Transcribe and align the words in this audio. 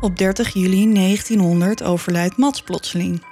Op 0.00 0.16
30 0.18 0.52
juli 0.52 0.92
1900 0.92 1.82
overlijdt 1.82 2.36
Mats 2.36 2.62
plotseling. 2.62 3.22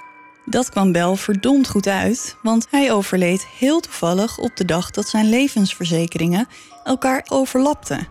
Dat 0.45 0.69
kwam 0.69 0.91
Bel 0.91 1.15
verdomd 1.15 1.67
goed 1.67 1.87
uit, 1.87 2.35
want 2.41 2.67
hij 2.69 2.91
overleed 2.91 3.47
heel 3.57 3.79
toevallig 3.79 4.37
op 4.37 4.55
de 4.55 4.65
dag 4.65 4.91
dat 4.91 5.07
zijn 5.07 5.29
levensverzekeringen 5.29 6.47
elkaar 6.83 7.25
overlapten. 7.27 8.07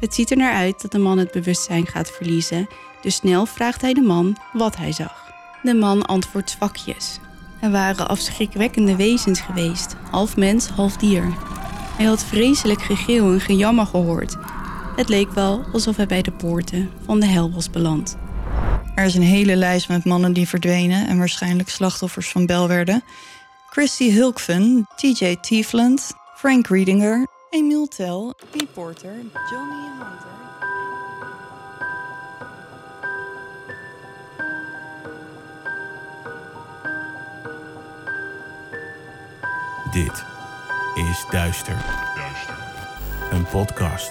Het 0.00 0.14
ziet 0.14 0.30
er 0.30 0.36
naar 0.36 0.54
uit 0.54 0.82
dat 0.82 0.92
de 0.92 0.98
man 0.98 1.18
het 1.18 1.30
bewustzijn 1.30 1.86
gaat 1.86 2.10
verliezen, 2.10 2.68
dus 3.02 3.14
snel 3.14 3.46
vraagt 3.46 3.80
hij 3.80 3.92
de 3.94 4.00
man 4.00 4.36
wat 4.52 4.76
hij 4.76 4.92
zag. 4.92 5.32
De 5.62 5.74
man 5.74 6.06
antwoordt 6.06 6.50
zwakjes. 6.50 7.18
Er 7.60 7.70
waren 7.70 8.08
afschrikwekkende 8.08 8.96
wezens 8.96 9.40
geweest, 9.40 9.96
half 10.10 10.36
mens, 10.36 10.68
half 10.68 10.96
dier. 10.96 11.34
Hij 11.96 12.06
had 12.06 12.24
vreselijk 12.24 12.82
gegil 12.82 13.32
en 13.32 13.40
gejammer 13.40 13.86
gehoord. 13.86 14.36
Het 14.96 15.08
leek 15.08 15.30
wel 15.30 15.64
alsof 15.72 15.96
hij 15.96 16.06
bij 16.06 16.22
de 16.22 16.32
poorten 16.32 16.90
van 17.04 17.20
de 17.20 17.26
hel 17.26 17.52
was 17.52 17.70
beland. 17.70 18.16
Er 18.94 19.04
is 19.04 19.14
een 19.14 19.22
hele 19.22 19.56
lijst 19.56 19.88
met 19.88 20.04
mannen 20.04 20.32
die 20.32 20.48
verdwenen 20.48 21.06
en 21.06 21.18
waarschijnlijk 21.18 21.68
slachtoffers 21.68 22.30
van 22.30 22.46
Bel 22.46 22.68
werden. 22.68 23.02
Christy 23.70 24.12
Hulkven, 24.12 24.86
TJ 24.96 25.36
Tiefland, 25.40 26.12
Frank 26.34 26.66
Riedinger, 26.66 27.26
Emil 27.50 27.86
Tell, 27.86 28.32
P. 28.50 28.72
Porter, 28.72 29.14
Johnny 29.50 29.88
Hunter. 29.98 30.28
Dit 39.92 40.24
is 41.08 41.24
Duister. 41.30 41.84
Een 43.30 43.44
podcast 43.44 44.10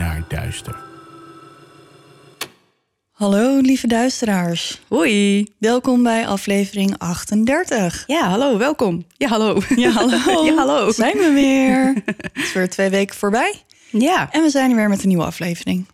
naar 0.00 0.24
duister. 0.28 0.76
Hallo 3.10 3.58
lieve 3.60 3.86
duisteraars. 3.86 4.80
Hoi! 4.88 5.46
Welkom 5.58 6.02
bij 6.02 6.26
aflevering 6.26 6.94
38. 6.98 8.04
Ja, 8.06 8.28
hallo, 8.28 8.58
welkom. 8.58 9.04
Ja, 9.16 9.28
hallo. 9.28 9.60
Ja, 9.76 9.90
hallo. 9.90 10.44
Ja, 10.46 10.54
hallo. 10.54 10.92
Zijn 11.02 11.16
we 11.18 11.30
weer. 11.32 11.94
Het 12.32 12.44
is 12.44 12.52
weer 12.52 12.68
twee 12.68 12.88
weken 12.88 13.16
voorbij. 13.16 13.54
Ja. 13.90 14.32
En 14.32 14.42
we 14.42 14.50
zijn 14.50 14.70
er 14.70 14.76
weer 14.76 14.88
met 14.88 15.02
een 15.02 15.08
nieuwe 15.08 15.24
aflevering. 15.24 15.86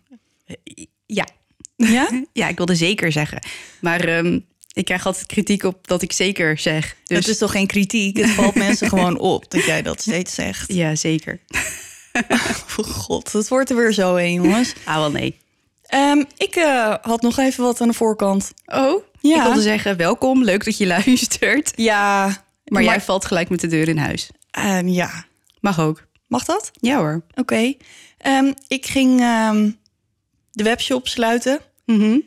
Ja. 1.05 1.27
Ja? 1.75 2.07
Ja, 2.33 2.47
ik 2.47 2.57
wilde 2.57 2.75
zeker 2.75 3.11
zeggen. 3.11 3.39
Maar 3.81 3.99
ehm, 3.99 4.39
ik 4.73 4.85
krijg 4.85 5.05
altijd 5.05 5.25
kritiek 5.25 5.63
op 5.63 5.87
dat 5.87 6.01
ik 6.01 6.11
zeker 6.11 6.57
zeg. 6.57 6.95
Dus 7.03 7.19
Dat 7.19 7.27
is 7.27 7.37
toch 7.37 7.51
geen 7.51 7.67
kritiek? 7.67 8.17
Het 8.17 8.29
valt 8.29 8.55
mensen 8.55 8.89
gewoon 8.89 9.19
op 9.19 9.51
dat 9.51 9.65
jij 9.65 9.81
dat 9.81 10.01
steeds 10.01 10.33
zegt. 10.33 10.73
ja, 10.73 10.95
zeker. 10.95 11.39
Oh 12.77 12.85
god, 12.85 13.31
het 13.31 13.47
wordt 13.47 13.69
er 13.69 13.75
weer 13.75 13.93
zo 13.93 14.15
heen, 14.15 14.33
jongens. 14.33 14.73
Ah, 14.85 14.95
wel 14.95 15.11
nee. 15.11 15.37
Ehm, 15.83 16.23
ik 16.37 16.55
eh, 16.55 16.93
had 17.01 17.21
nog 17.21 17.37
even 17.37 17.63
wat 17.63 17.81
aan 17.81 17.87
de 17.87 17.93
voorkant. 17.93 18.51
Oh, 18.65 19.03
Ja. 19.19 19.35
ik 19.37 19.43
wilde 19.43 19.61
zeggen 19.61 19.97
welkom, 19.97 20.43
leuk 20.43 20.65
dat 20.65 20.77
je 20.77 20.87
luistert. 20.97 21.71
Ja, 21.75 22.43
Maar, 22.65 22.83
jij 22.83 23.01
valt 23.01 23.25
gelijk 23.25 23.49
met 23.49 23.59
de 23.59 23.67
deur 23.67 23.87
in 23.87 23.97
huis. 23.97 24.29
ehm, 24.51 24.87
ja, 24.87 25.25
Mag 25.59 25.79
ook. 25.79 26.03
mag 26.27 26.43
dat? 26.45 26.71
Ja 26.73 26.97
hoor. 26.97 27.21
Oké. 27.35 27.73
Ehm, 28.17 28.53
ik 28.67 28.85
ging 28.85 29.19
de 30.51 30.63
webshop 30.63 31.07
sluiten. 31.07 31.59
Mhm. 31.85 32.19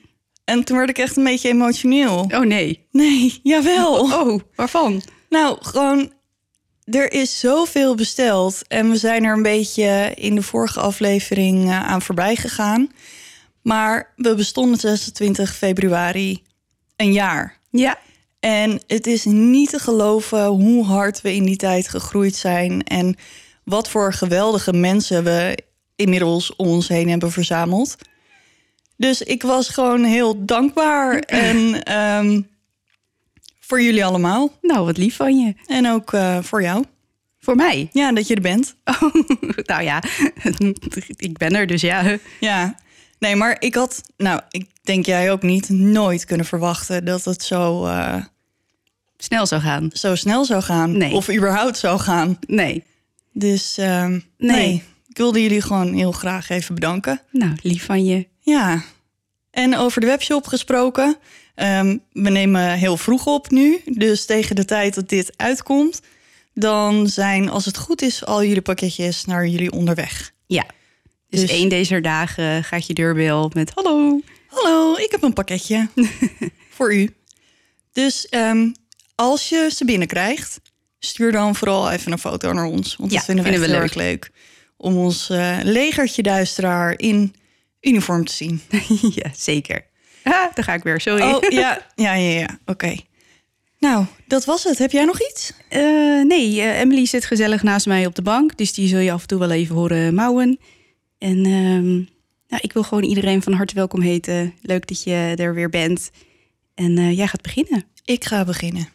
En 0.45 0.65
toen 0.65 0.77
werd 0.77 0.91
ik 0.91 0.99
echt 0.99 1.17
een 1.17 1.25
beetje 1.25 1.49
emotioneel. 1.49 2.31
Oh 2.35 2.41
nee. 2.41 2.87
Nee, 2.91 3.41
jawel. 3.43 3.99
Oh, 4.01 4.41
waarvan? 4.55 5.03
Nou, 5.29 5.57
gewoon, 5.61 6.13
er 6.91 7.13
is 7.13 7.39
zoveel 7.39 7.95
besteld. 7.95 8.63
En 8.69 8.91
we 8.91 8.97
zijn 8.97 9.25
er 9.25 9.33
een 9.33 9.43
beetje 9.43 10.13
in 10.15 10.35
de 10.35 10.43
vorige 10.43 10.81
aflevering 10.81 11.69
eh, 11.69 11.87
aan 11.87 12.03
voorbij 12.03 12.37
gegaan. 12.37 12.91
Maar 13.63 14.13
we 14.17 14.35
bestonden 14.35 14.79
26 14.79 15.57
februari 15.57 16.43
een 16.97 17.13
jaar. 17.13 17.59
Ja. 17.71 17.99
En 18.41 18.81
het 18.87 19.07
is 19.07 19.25
niet 19.25 19.71
te 19.71 19.79
geloven 19.79 20.45
hoe 20.47 20.85
hard 20.85 21.21
we 21.21 21.35
in 21.35 21.45
die 21.45 21.57
tijd 21.57 21.89
gegroeid 21.89 22.37
zijn. 22.37 22.83
En 22.85 23.17
wat 23.65 23.89
voor 23.89 24.13
geweldige 24.13 24.73
mensen 24.73 25.25
we 25.25 25.59
inmiddels 25.97 26.57
om 26.57 26.69
ons 26.69 26.89
heen 26.89 27.09
hebben 27.09 27.33
verzameld. 27.33 27.97
Dus 28.97 29.23
ik 29.23 29.43
was 29.43 29.69
gewoon 29.69 30.05
heel 30.05 30.45
dankbaar. 30.45 31.19
En 31.27 31.83
ehm, 31.83 32.41
voor 33.71 33.83
jullie 33.83 34.05
allemaal. 34.05 34.59
Nou, 34.63 34.85
wat 34.85 34.97
lief 34.97 35.17
van 35.17 35.39
je. 35.39 35.55
En 35.67 35.89
ook 35.89 36.13
eh, 36.13 36.39
voor 36.43 36.63
jou. 36.63 36.85
Voor 37.39 37.57
mij? 37.57 37.89
Ja, 37.93 38.13
dat 38.13 38.27
je 38.27 38.35
er 38.35 38.41
bent. 38.41 38.77
Oh, 38.85 39.15
nou 39.71 39.83
ja, 39.83 40.03
ik 41.17 41.39
ben 41.39 41.55
er 41.55 41.67
dus 41.67 41.81
ja. 41.81 42.19
Ja. 42.41 42.75
Nee, 43.19 43.37
maar 43.37 43.57
ik 43.59 43.75
had, 43.75 44.03
nou, 44.17 44.41
ik 44.51 44.67
denk 44.83 45.07
jij 45.07 45.33
ook 45.33 45.43
niet, 45.43 45.69
nooit 45.69 46.25
kunnen 46.25 46.47
verwachten 46.47 47.05
dat 47.05 47.25
het 47.25 47.43
zo, 47.43 47.87
eh, 47.87 48.25
Snel 49.17 49.47
zou 49.47 49.61
gaan. 49.61 49.91
zo 49.93 50.15
snel 50.15 50.45
zou 50.45 50.63
gaan. 50.63 50.97
Nee. 50.97 51.13
Of 51.13 51.31
überhaupt 51.31 51.79
zou 51.79 51.99
gaan. 51.99 52.39
Nee. 52.47 52.85
Dus 53.33 53.79
ehm, 53.79 54.11
nee. 54.11 54.57
Nee. 54.57 54.83
ik 55.09 55.17
wilde 55.17 55.43
jullie 55.43 55.61
gewoon 55.63 55.93
heel 55.95 56.13
graag 56.13 56.49
even 56.49 56.75
bedanken. 56.75 57.21
Nou, 57.31 57.57
lief 57.63 57.85
van 57.85 58.05
je. 58.05 58.27
Ja. 58.41 58.83
En 59.51 59.77
over 59.77 60.01
de 60.01 60.07
webshop 60.07 60.47
gesproken. 60.47 61.17
Ehm, 61.61 61.97
we 62.13 62.31
nemen 62.31 62.73
heel 62.73 62.97
vroeg 62.97 63.27
op 63.27 63.51
nu. 63.51 63.81
Dus 63.85 64.25
tegen 64.25 64.57
de 64.57 64.65
tijd 64.65 64.95
dat 64.95 65.09
dit 65.09 65.33
uitkomt, 65.37 66.01
dan 66.55 67.09
zijn, 67.09 67.49
als 67.49 67.65
het 67.65 67.77
goed 67.77 68.03
is, 68.03 68.25
al 68.25 68.45
jullie 68.45 68.63
pakketjes 68.63 69.25
naar 69.25 69.47
jullie 69.47 69.73
onderweg. 69.73 70.33
Ja. 70.47 70.67
Dus, 71.29 71.41
Dus- 71.41 71.51
één 71.51 71.69
deze 71.69 72.01
dagen 72.01 72.65
gaat 72.65 72.87
je 72.87 72.95
deurbel 72.95 73.51
met 73.55 73.73
hallo. 73.75 74.21
Hallo, 74.47 74.97
ik 74.97 75.11
heb 75.11 75.23
een 75.23 75.33
pakketje 75.33 75.89
voor 76.77 76.95
u. 76.95 77.15
Dus 77.93 78.29
ehm, 78.29 78.71
als 79.15 79.49
je 79.49 79.71
ze 79.75 79.85
binnenkrijgt, 79.85 80.61
stuur 80.99 81.33
dan 81.33 81.55
vooral 81.57 81.91
even 81.91 82.13
een 82.13 82.19
foto 82.19 82.53
naar 82.53 82.65
ons. 82.65 82.97
Want 82.97 83.11
Ja, 83.11 83.17
dat 83.17 83.27
vinden 83.27 83.45
we 83.45 83.51
vinden 83.51 83.69
echt 83.69 83.95
we 83.95 84.01
heel 84.01 84.05
erg 84.11 84.21
leuk. 84.21 84.31
Om 84.77 84.97
ons 84.97 85.31
eh, 85.31 85.59
legertje 85.63 86.23
duisteraar 86.23 86.99
in 86.99 87.35
uniform 87.81 88.25
te 88.25 88.33
zien. 88.33 88.61
ja, 89.23 89.31
zeker. 89.37 89.89
Ah, 90.31 90.55
daar 90.55 90.65
ga 90.65 90.75
ik 90.75 90.83
weer, 90.83 91.01
sorry. 91.01 91.23
Oh, 91.23 91.43
ja, 91.49 91.87
ja, 91.95 92.15
ja, 92.15 92.39
ja. 92.39 92.59
Oké. 92.67 92.95
Nou, 93.79 94.05
dat 94.27 94.45
was 94.45 94.65
het. 94.65 94.79
Heb 94.79 94.91
jij 94.91 95.05
nog 95.05 95.21
iets? 95.31 95.53
Eh, 95.69 95.81
nee, 96.23 96.61
eh, 96.61 96.81
Emily 96.81 97.07
zit 97.07 97.25
gezellig 97.25 97.63
naast 97.63 97.87
mij 97.87 98.07
op 98.07 98.15
de 98.15 98.23
bank. 98.23 98.57
Dus 98.57 98.73
die 98.73 98.89
zul 98.89 98.99
je 98.99 99.13
af 99.13 99.21
en 99.21 99.27
toe 99.27 99.39
wel 99.39 99.51
even 99.51 99.75
horen 99.75 100.15
mouwen. 100.15 100.59
En 101.19 101.45
ehm, 101.45 101.95
nou, 102.49 102.63
ik 102.63 102.73
wil 102.73 102.83
gewoon 102.83 103.05
iedereen 103.05 103.43
van 103.43 103.53
harte 103.53 103.75
welkom 103.75 104.01
heten. 104.01 104.55
Leuk 104.63 104.87
dat 104.87 105.03
je 105.03 105.35
er 105.37 105.55
weer 105.55 105.71
bent. 105.71 106.11
En 106.75 106.99
eh, 106.99 107.17
jij 107.17 107.27
gaat 107.27 107.43
beginnen. 107.43 107.85
Ik 108.05 108.25
ga 108.25 108.45
beginnen. 108.45 108.89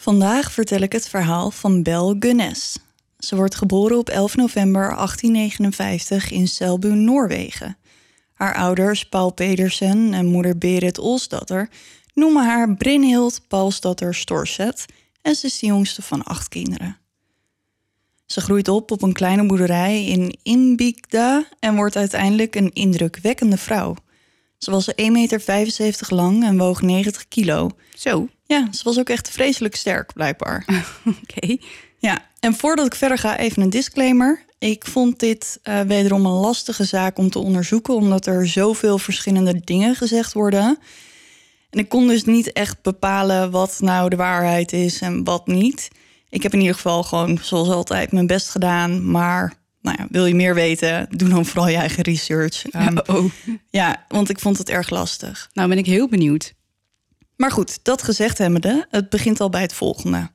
Vandaag 0.00 0.52
vertel 0.52 0.80
ik 0.80 0.92
het 0.92 1.08
verhaal 1.08 1.50
van 1.50 1.82
Bel 1.82 2.16
Gunnes. 2.18 2.78
Ze 3.18 3.36
wordt 3.36 3.54
geboren 3.54 3.98
op 3.98 4.08
11 4.08 4.36
november 4.36 4.94
1859 4.94 6.30
in 6.30 6.48
Selbu, 6.48 6.94
Noorwegen. 6.94 7.76
Haar 8.32 8.54
ouders, 8.54 9.08
Paul 9.08 9.32
Pedersen 9.32 10.14
en 10.14 10.26
moeder 10.26 10.58
Berit 10.58 10.98
Olsdatter, 10.98 11.68
noemen 12.14 12.44
haar 12.44 12.74
Brynhild 12.74 13.40
Paulsdatter 13.48 14.14
Storset 14.14 14.86
en 15.22 15.34
ze 15.34 15.46
is 15.46 15.58
de 15.58 15.66
jongste 15.66 16.02
van 16.02 16.22
acht 16.22 16.48
kinderen. 16.48 16.98
Ze 18.26 18.40
groeit 18.40 18.68
op 18.68 18.90
op 18.90 19.02
een 19.02 19.12
kleine 19.12 19.46
boerderij 19.46 20.04
in 20.04 20.38
Inbigda 20.42 21.44
en 21.58 21.74
wordt 21.74 21.96
uiteindelijk 21.96 22.54
een 22.54 22.72
indrukwekkende 22.72 23.56
vrouw. 23.56 23.94
Ze 24.60 24.70
was 24.70 24.90
1,75 24.90 24.96
meter 25.12 26.06
lang 26.08 26.44
en 26.44 26.58
woog 26.58 26.82
90 26.82 27.28
kilo. 27.28 27.70
Zo, 27.94 28.28
Ja, 28.46 28.68
ze 28.72 28.84
was 28.84 28.98
ook 28.98 29.08
echt 29.08 29.30
vreselijk 29.30 29.76
sterk, 29.76 30.12
blijkbaar. 30.12 30.64
oké. 31.22 31.56
Ja, 31.98 32.24
en 32.40 32.54
voordat 32.54 32.86
ik 32.86 32.94
verder 32.94 33.18
ga, 33.18 33.38
even 33.38 33.62
een 33.62 33.70
disclaimer. 33.70 34.44
Ik 34.58 34.86
vond 34.86 35.18
dit 35.18 35.58
eh, 35.62 35.80
wederom 35.80 36.26
een 36.26 36.32
lastige 36.32 36.84
zaak 36.84 37.18
om 37.18 37.30
te 37.30 37.38
onderzoeken, 37.38 37.94
omdat 37.94 38.26
er 38.26 38.48
zoveel 38.48 38.98
verschillende 38.98 39.60
dingen 39.64 39.94
gezegd 39.94 40.32
worden. 40.32 40.78
En 41.70 41.78
ik 41.78 41.88
kon 41.88 42.06
dus 42.08 42.24
niet 42.24 42.52
echt 42.52 42.82
bepalen 42.82 43.50
wat 43.50 43.78
nou 43.80 44.08
de 44.08 44.16
waarheid 44.16 44.72
is 44.72 45.00
en 45.00 45.24
wat 45.24 45.46
niet. 45.46 45.88
Ik 46.28 46.42
heb 46.42 46.52
in 46.52 46.60
ieder 46.60 46.74
geval 46.74 47.02
gewoon, 47.02 47.38
zoals 47.42 47.68
altijd, 47.68 48.12
mijn 48.12 48.26
best 48.26 48.48
gedaan. 48.48 49.10
Maar 49.10 49.54
nou 49.80 49.96
ja, 49.98 50.06
wil 50.10 50.26
je 50.26 50.34
meer 50.34 50.54
weten, 50.54 51.06
doe 51.10 51.28
dan 51.28 51.46
vooral 51.46 51.68
je 51.68 51.76
eigen 51.76 52.02
research. 52.02 52.68
Ehm, 52.68 52.98
oh. 53.06 53.24
ja, 53.70 54.04
want 54.08 54.28
ik 54.28 54.38
vond 54.38 54.58
het 54.58 54.68
erg 54.68 54.90
lastig. 54.90 55.50
Nou 55.52 55.68
ben 55.68 55.78
ik 55.78 55.86
heel 55.86 56.08
benieuwd. 56.08 56.54
Maar 57.36 57.50
goed, 57.50 57.78
dat 57.82 58.02
gezegd 58.02 58.38
hebbende, 58.38 58.86
het 58.90 59.08
begint 59.08 59.40
al 59.40 59.48
bij 59.50 59.62
het 59.62 59.74
volgende. 59.74 60.30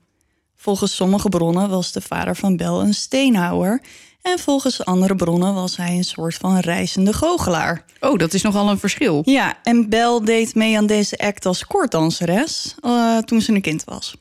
Volgens 0.55 0.95
sommige 0.95 1.29
bronnen 1.29 1.69
was 1.69 1.91
de 1.91 2.01
vader 2.01 2.35
van 2.35 2.57
Bel 2.57 2.81
een 2.81 2.93
steenhouwer... 2.93 3.81
en 4.21 4.39
volgens 4.39 4.85
andere 4.85 5.15
bronnen 5.15 5.53
was 5.53 5.77
hij 5.77 5.95
een 5.95 6.03
soort 6.03 6.35
van 6.35 6.59
reizende 6.59 7.13
goochelaar. 7.13 7.85
Oh, 7.99 8.17
dat 8.17 8.33
is 8.33 8.41
nogal 8.41 8.69
een 8.69 8.79
verschil. 8.79 9.21
Ja, 9.25 9.57
en 9.63 9.89
Bel 9.89 10.25
deed 10.25 10.55
mee 10.55 10.77
aan 10.77 10.85
deze 10.85 11.17
act 11.17 11.45
als 11.45 11.65
koorddanseres 11.65 12.75
uh, 12.81 13.17
toen 13.17 13.41
ze 13.41 13.53
een 13.53 13.61
kind 13.61 13.83
was. 13.83 14.15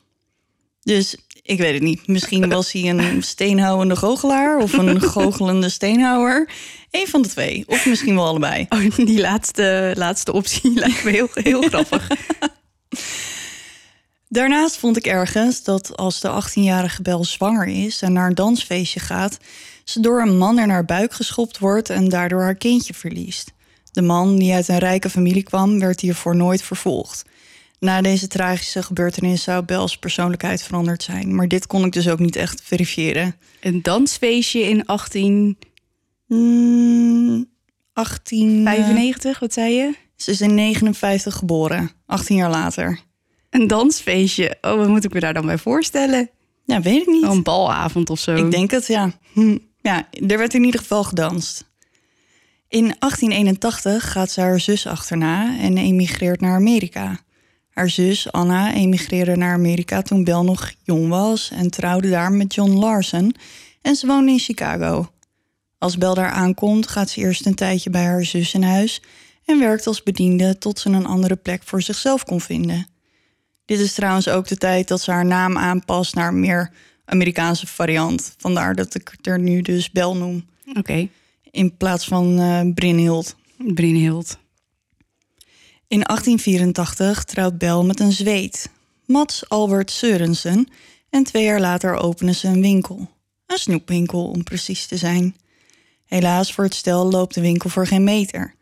Dus 0.81 1.17
ik 1.45 1.57
weet 1.57 1.73
het 1.73 1.83
niet. 1.83 2.07
Misschien 2.07 2.49
was 2.49 2.71
hij 2.71 2.89
een 2.89 3.23
steenhouwende 3.23 3.95
goochelaar 3.95 4.57
of 4.57 4.73
een 4.73 5.01
goochelende 5.11 5.69
steenhouwer. 5.69 6.49
Eén 6.91 7.07
van 7.07 7.21
de 7.21 7.27
twee. 7.27 7.63
Of 7.67 7.85
misschien 7.85 8.15
wel 8.15 8.25
allebei. 8.25 8.65
Oh, 8.69 8.95
die 8.95 9.19
laatste, 9.19 9.93
laatste 9.97 10.33
optie 10.33 10.73
lijkt 10.79 11.03
me 11.03 11.11
heel, 11.11 11.29
heel 11.33 11.61
grappig. 11.61 12.07
Daarnaast 14.27 14.77
vond 14.77 14.97
ik 14.97 15.05
ergens 15.05 15.63
dat 15.63 15.97
als 15.97 16.19
de 16.19 16.41
18-jarige 16.43 17.01
Bel 17.01 17.23
zwanger 17.23 17.67
is 17.67 18.01
en 18.01 18.13
naar 18.13 18.27
een 18.27 18.35
dansfeestje 18.35 18.99
gaat, 18.99 19.37
ze 19.83 19.99
door 19.99 20.21
een 20.21 20.37
man 20.37 20.59
in 20.59 20.69
haar 20.69 20.85
buik 20.85 21.13
geschopt 21.13 21.57
wordt 21.59 21.89
en 21.89 22.09
daardoor 22.09 22.41
haar 22.41 22.55
kindje 22.55 22.93
verliest. 22.93 23.51
De 23.91 24.01
man, 24.01 24.37
die 24.37 24.53
uit 24.53 24.67
een 24.67 24.77
rijke 24.77 25.09
familie 25.09 25.43
kwam, 25.43 25.79
werd 25.79 25.99
hiervoor 25.99 26.35
nooit 26.35 26.61
vervolgd. 26.61 27.25
Na 27.85 28.01
deze 28.01 28.27
tragische 28.27 28.83
gebeurtenis 28.83 29.43
zou 29.43 29.65
Bels 29.65 29.97
persoonlijkheid 29.97 30.63
veranderd 30.63 31.03
zijn, 31.03 31.35
maar 31.35 31.47
dit 31.47 31.67
kon 31.67 31.85
ik 31.85 31.91
dus 31.91 32.09
ook 32.09 32.19
niet 32.19 32.35
echt 32.35 32.61
verifiëren. 32.63 33.35
Een 33.61 33.81
dansfeestje 33.81 34.59
in 34.59 34.85
18... 34.85 35.57
Mm, 36.27 37.49
1895, 37.93 39.39
wat 39.39 39.53
zei 39.53 39.73
je? 39.73 39.95
Ze 40.15 40.31
is 40.31 40.41
in 40.41 40.55
59 40.55 41.35
geboren, 41.35 41.91
18 42.05 42.35
jaar 42.35 42.49
later. 42.49 42.99
Een 43.49 43.67
dansfeestje. 43.67 44.57
Oh, 44.61 44.75
wat 44.75 44.87
moet 44.87 45.03
ik 45.03 45.13
me 45.13 45.19
daar 45.19 45.33
dan 45.33 45.45
bij 45.45 45.57
voorstellen? 45.57 46.29
Ja, 46.63 46.81
weet 46.81 47.01
ik 47.01 47.07
niet. 47.07 47.23
Oh, 47.23 47.31
een 47.31 47.43
balavond 47.43 48.09
of 48.09 48.19
zo. 48.19 48.35
Ik 48.35 48.51
denk 48.51 48.71
het, 48.71 48.87
ja. 48.87 49.11
Hm. 49.33 49.57
Ja, 49.81 50.07
er 50.27 50.37
werd 50.37 50.53
in 50.53 50.63
ieder 50.63 50.79
geval 50.79 51.03
gedanst. 51.03 51.69
In 52.67 52.95
1881 52.99 54.11
gaat 54.11 54.31
ze 54.31 54.41
haar 54.41 54.59
zus 54.59 54.87
achterna 54.87 55.59
en 55.59 55.77
emigreert 55.77 56.41
naar 56.41 56.55
Amerika. 56.55 57.19
Haar 57.75 57.89
zus 57.89 58.31
Anna 58.31 58.73
emigreerde 58.73 59.35
naar 59.35 59.53
Amerika 59.53 60.01
toen 60.01 60.23
Bel 60.23 60.43
nog 60.43 60.73
jong 60.83 61.09
was 61.09 61.51
en 61.51 61.69
trouwde 61.69 62.09
daar 62.09 62.31
met 62.31 62.53
John 62.53 62.71
Larson 62.71 63.35
en 63.81 63.95
ze 63.95 64.07
woonde 64.07 64.31
in 64.31 64.39
Chicago. 64.39 65.09
Als 65.77 65.97
Bel 65.97 66.13
daar 66.13 66.29
aankomt, 66.29 66.87
gaat 66.87 67.09
ze 67.09 67.19
eerst 67.19 67.45
een 67.45 67.55
tijdje 67.55 67.89
bij 67.89 68.03
haar 68.03 68.25
zus 68.25 68.53
in 68.53 68.63
huis 68.63 69.01
en 69.45 69.59
werkt 69.59 69.87
als 69.87 70.03
bediende 70.03 70.57
tot 70.57 70.79
ze 70.79 70.89
een 70.89 71.05
andere 71.05 71.35
plek 71.35 71.63
voor 71.63 71.81
zichzelf 71.81 72.23
kon 72.23 72.41
vinden. 72.41 72.87
Dit 73.65 73.79
is 73.79 73.93
trouwens 73.93 74.27
ook 74.27 74.47
de 74.47 74.57
tijd 74.57 74.87
dat 74.87 75.01
ze 75.01 75.11
haar 75.11 75.25
naam 75.25 75.57
aanpast 75.57 76.15
naar 76.15 76.27
een 76.27 76.39
meer 76.39 76.71
Amerikaanse 77.05 77.67
variant. 77.67 78.35
Vandaar 78.37 78.75
dat 78.75 78.95
ik 78.95 79.15
er 79.21 79.39
nu 79.39 79.61
dus 79.61 79.91
Bel 79.91 80.15
noem. 80.15 80.45
Oké. 80.77 81.07
In 81.51 81.77
plaats 81.77 82.05
van 82.07 82.39
uh, 82.39 82.73
Brynhild. 82.73 83.35
Brynhild. 83.57 84.37
In 85.87 86.01
1884 86.01 87.23
trouwt 87.23 87.57
Bel 87.57 87.85
met 87.85 87.99
een 87.99 88.11
Zweed, 88.11 88.69
Mats 89.05 89.49
Albert 89.49 89.91
Sørensen, 89.91 90.67
en 91.09 91.23
twee 91.23 91.43
jaar 91.43 91.59
later 91.59 91.95
openen 91.95 92.35
ze 92.35 92.47
een 92.47 92.61
winkel. 92.61 93.09
Een 93.45 93.57
snoepwinkel 93.57 94.27
om 94.27 94.43
precies 94.43 94.85
te 94.85 94.97
zijn. 94.97 95.35
Helaas 96.05 96.53
voor 96.53 96.63
het 96.63 96.75
stel 96.75 97.09
loopt 97.09 97.33
de 97.33 97.41
winkel 97.41 97.69
voor 97.69 97.87
geen 97.87 98.03
meter. 98.03 98.55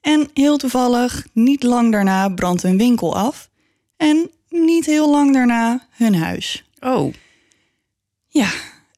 En 0.00 0.30
heel 0.34 0.56
toevallig, 0.56 1.26
niet 1.32 1.62
lang 1.62 1.92
daarna 1.92 2.28
brandt 2.28 2.62
hun 2.62 2.78
winkel 2.78 3.16
af 3.16 3.50
en 3.96 4.30
niet 4.48 4.86
heel 4.86 5.10
lang 5.10 5.32
daarna 5.32 5.86
hun 5.90 6.14
huis. 6.14 6.64
Oh. 6.80 7.14
Ja, 8.28 8.50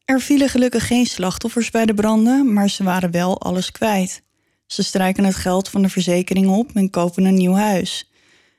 er 0.05 0.21
vielen 0.21 0.49
gelukkig 0.49 0.87
geen 0.87 1.07
slachtoffers 1.07 1.71
bij 1.71 1.87
de 1.87 1.95
branden, 1.95 2.53
maar 2.53 2.71
ze 2.71 2.83
waren 2.83 3.11
wel 3.11 3.41
alles 3.41 3.73
kwijt. 3.73 4.23
Ze 4.67 4.83
strijken 4.83 5.25
het 5.25 5.35
geld 5.35 5.69
van 5.69 5.83
de 5.83 5.89
verzekering 5.89 6.49
op 6.49 6.71
en 6.75 6.91
kopen 6.91 7.25
een 7.25 7.35
nieuw 7.35 7.55
huis. 7.55 8.11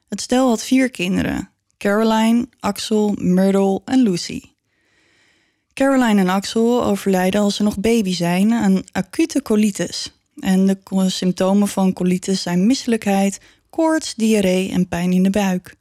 Het 0.09 0.21
stel 0.21 0.49
had 0.49 0.63
vier 0.63 0.91
kinderen: 0.91 1.49
Caroline, 1.77 2.47
Axel, 2.59 3.15
Myrtle 3.19 3.81
en 3.85 4.01
Lucy. 4.01 4.41
Caroline 5.73 6.21
en 6.21 6.29
Axel 6.29 6.83
overlijden 6.83 7.41
als 7.41 7.55
ze 7.55 7.63
nog 7.63 7.79
baby 7.79 8.13
zijn 8.13 8.53
aan 8.53 8.83
acute 8.91 9.41
colitis. 9.41 10.11
En 10.39 10.65
de 10.65 11.09
symptomen 11.09 11.67
van 11.67 11.93
colitis 11.93 12.41
zijn 12.41 12.65
misselijkheid, 12.65 13.39
koorts, 13.69 14.15
diarree 14.15 14.71
en 14.71 14.87
pijn 14.87 15.11
in 15.11 15.23
de 15.23 15.29
buik. 15.29 15.75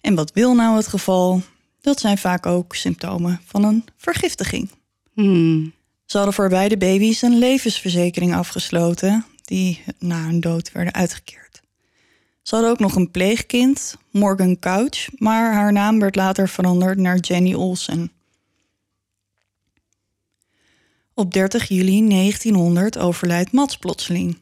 En 0.00 0.14
wat 0.14 0.32
wil 0.32 0.54
nou 0.54 0.76
het 0.76 0.86
geval? 0.86 1.42
Dat 1.80 2.00
zijn 2.00 2.18
vaak 2.18 2.46
ook 2.46 2.74
symptomen 2.74 3.40
van 3.44 3.64
een 3.64 3.84
vergiftiging. 3.96 4.70
Hmm. 5.12 5.72
Ze 6.12 6.18
hadden 6.18 6.36
voor 6.36 6.48
beide 6.48 6.76
baby's 6.76 7.22
een 7.22 7.38
levensverzekering 7.38 8.34
afgesloten, 8.34 9.24
die 9.44 9.84
na 9.98 10.24
hun 10.24 10.40
dood 10.40 10.72
werden 10.72 10.94
uitgekeerd. 10.94 11.62
Ze 12.42 12.54
hadden 12.54 12.72
ook 12.72 12.78
nog 12.78 12.94
een 12.94 13.10
pleegkind, 13.10 13.96
Morgan 14.10 14.58
Couch, 14.58 15.08
maar 15.18 15.52
haar 15.52 15.72
naam 15.72 15.98
werd 15.98 16.16
later 16.16 16.48
veranderd 16.48 16.98
naar 16.98 17.18
Jenny 17.18 17.54
Olsen. 17.54 18.12
Op 21.14 21.32
30 21.32 21.68
juli 21.68 22.08
1900 22.08 22.98
overlijdt 22.98 23.52
Mats 23.52 23.76
plotseling. 23.76 24.38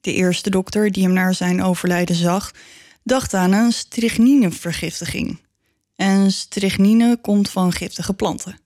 De 0.00 0.12
eerste 0.12 0.50
dokter 0.50 0.92
die 0.92 1.02
hem 1.02 1.12
naar 1.12 1.34
zijn 1.34 1.62
overlijden 1.62 2.16
zag, 2.16 2.52
dacht 3.02 3.34
aan 3.34 3.52
een 3.52 3.72
strychninevergiftiging. 3.72 5.40
En 5.96 6.32
strychnine 6.32 7.18
komt 7.20 7.50
van 7.50 7.72
giftige 7.72 8.14
planten. 8.14 8.62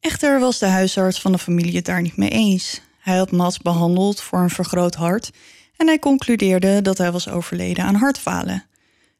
Echter 0.00 0.40
was 0.40 0.58
de 0.58 0.66
huisarts 0.66 1.20
van 1.20 1.32
de 1.32 1.38
familie 1.38 1.76
het 1.76 1.84
daar 1.84 2.02
niet 2.02 2.16
mee 2.16 2.30
eens. 2.30 2.80
Hij 2.98 3.16
had 3.16 3.30
Mats 3.30 3.58
behandeld 3.58 4.20
voor 4.20 4.38
een 4.38 4.50
vergroot 4.50 4.94
hart 4.94 5.30
en 5.76 5.86
hij 5.86 5.98
concludeerde 5.98 6.82
dat 6.82 6.98
hij 6.98 7.12
was 7.12 7.28
overleden 7.28 7.84
aan 7.84 7.94
hartfalen. 7.94 8.64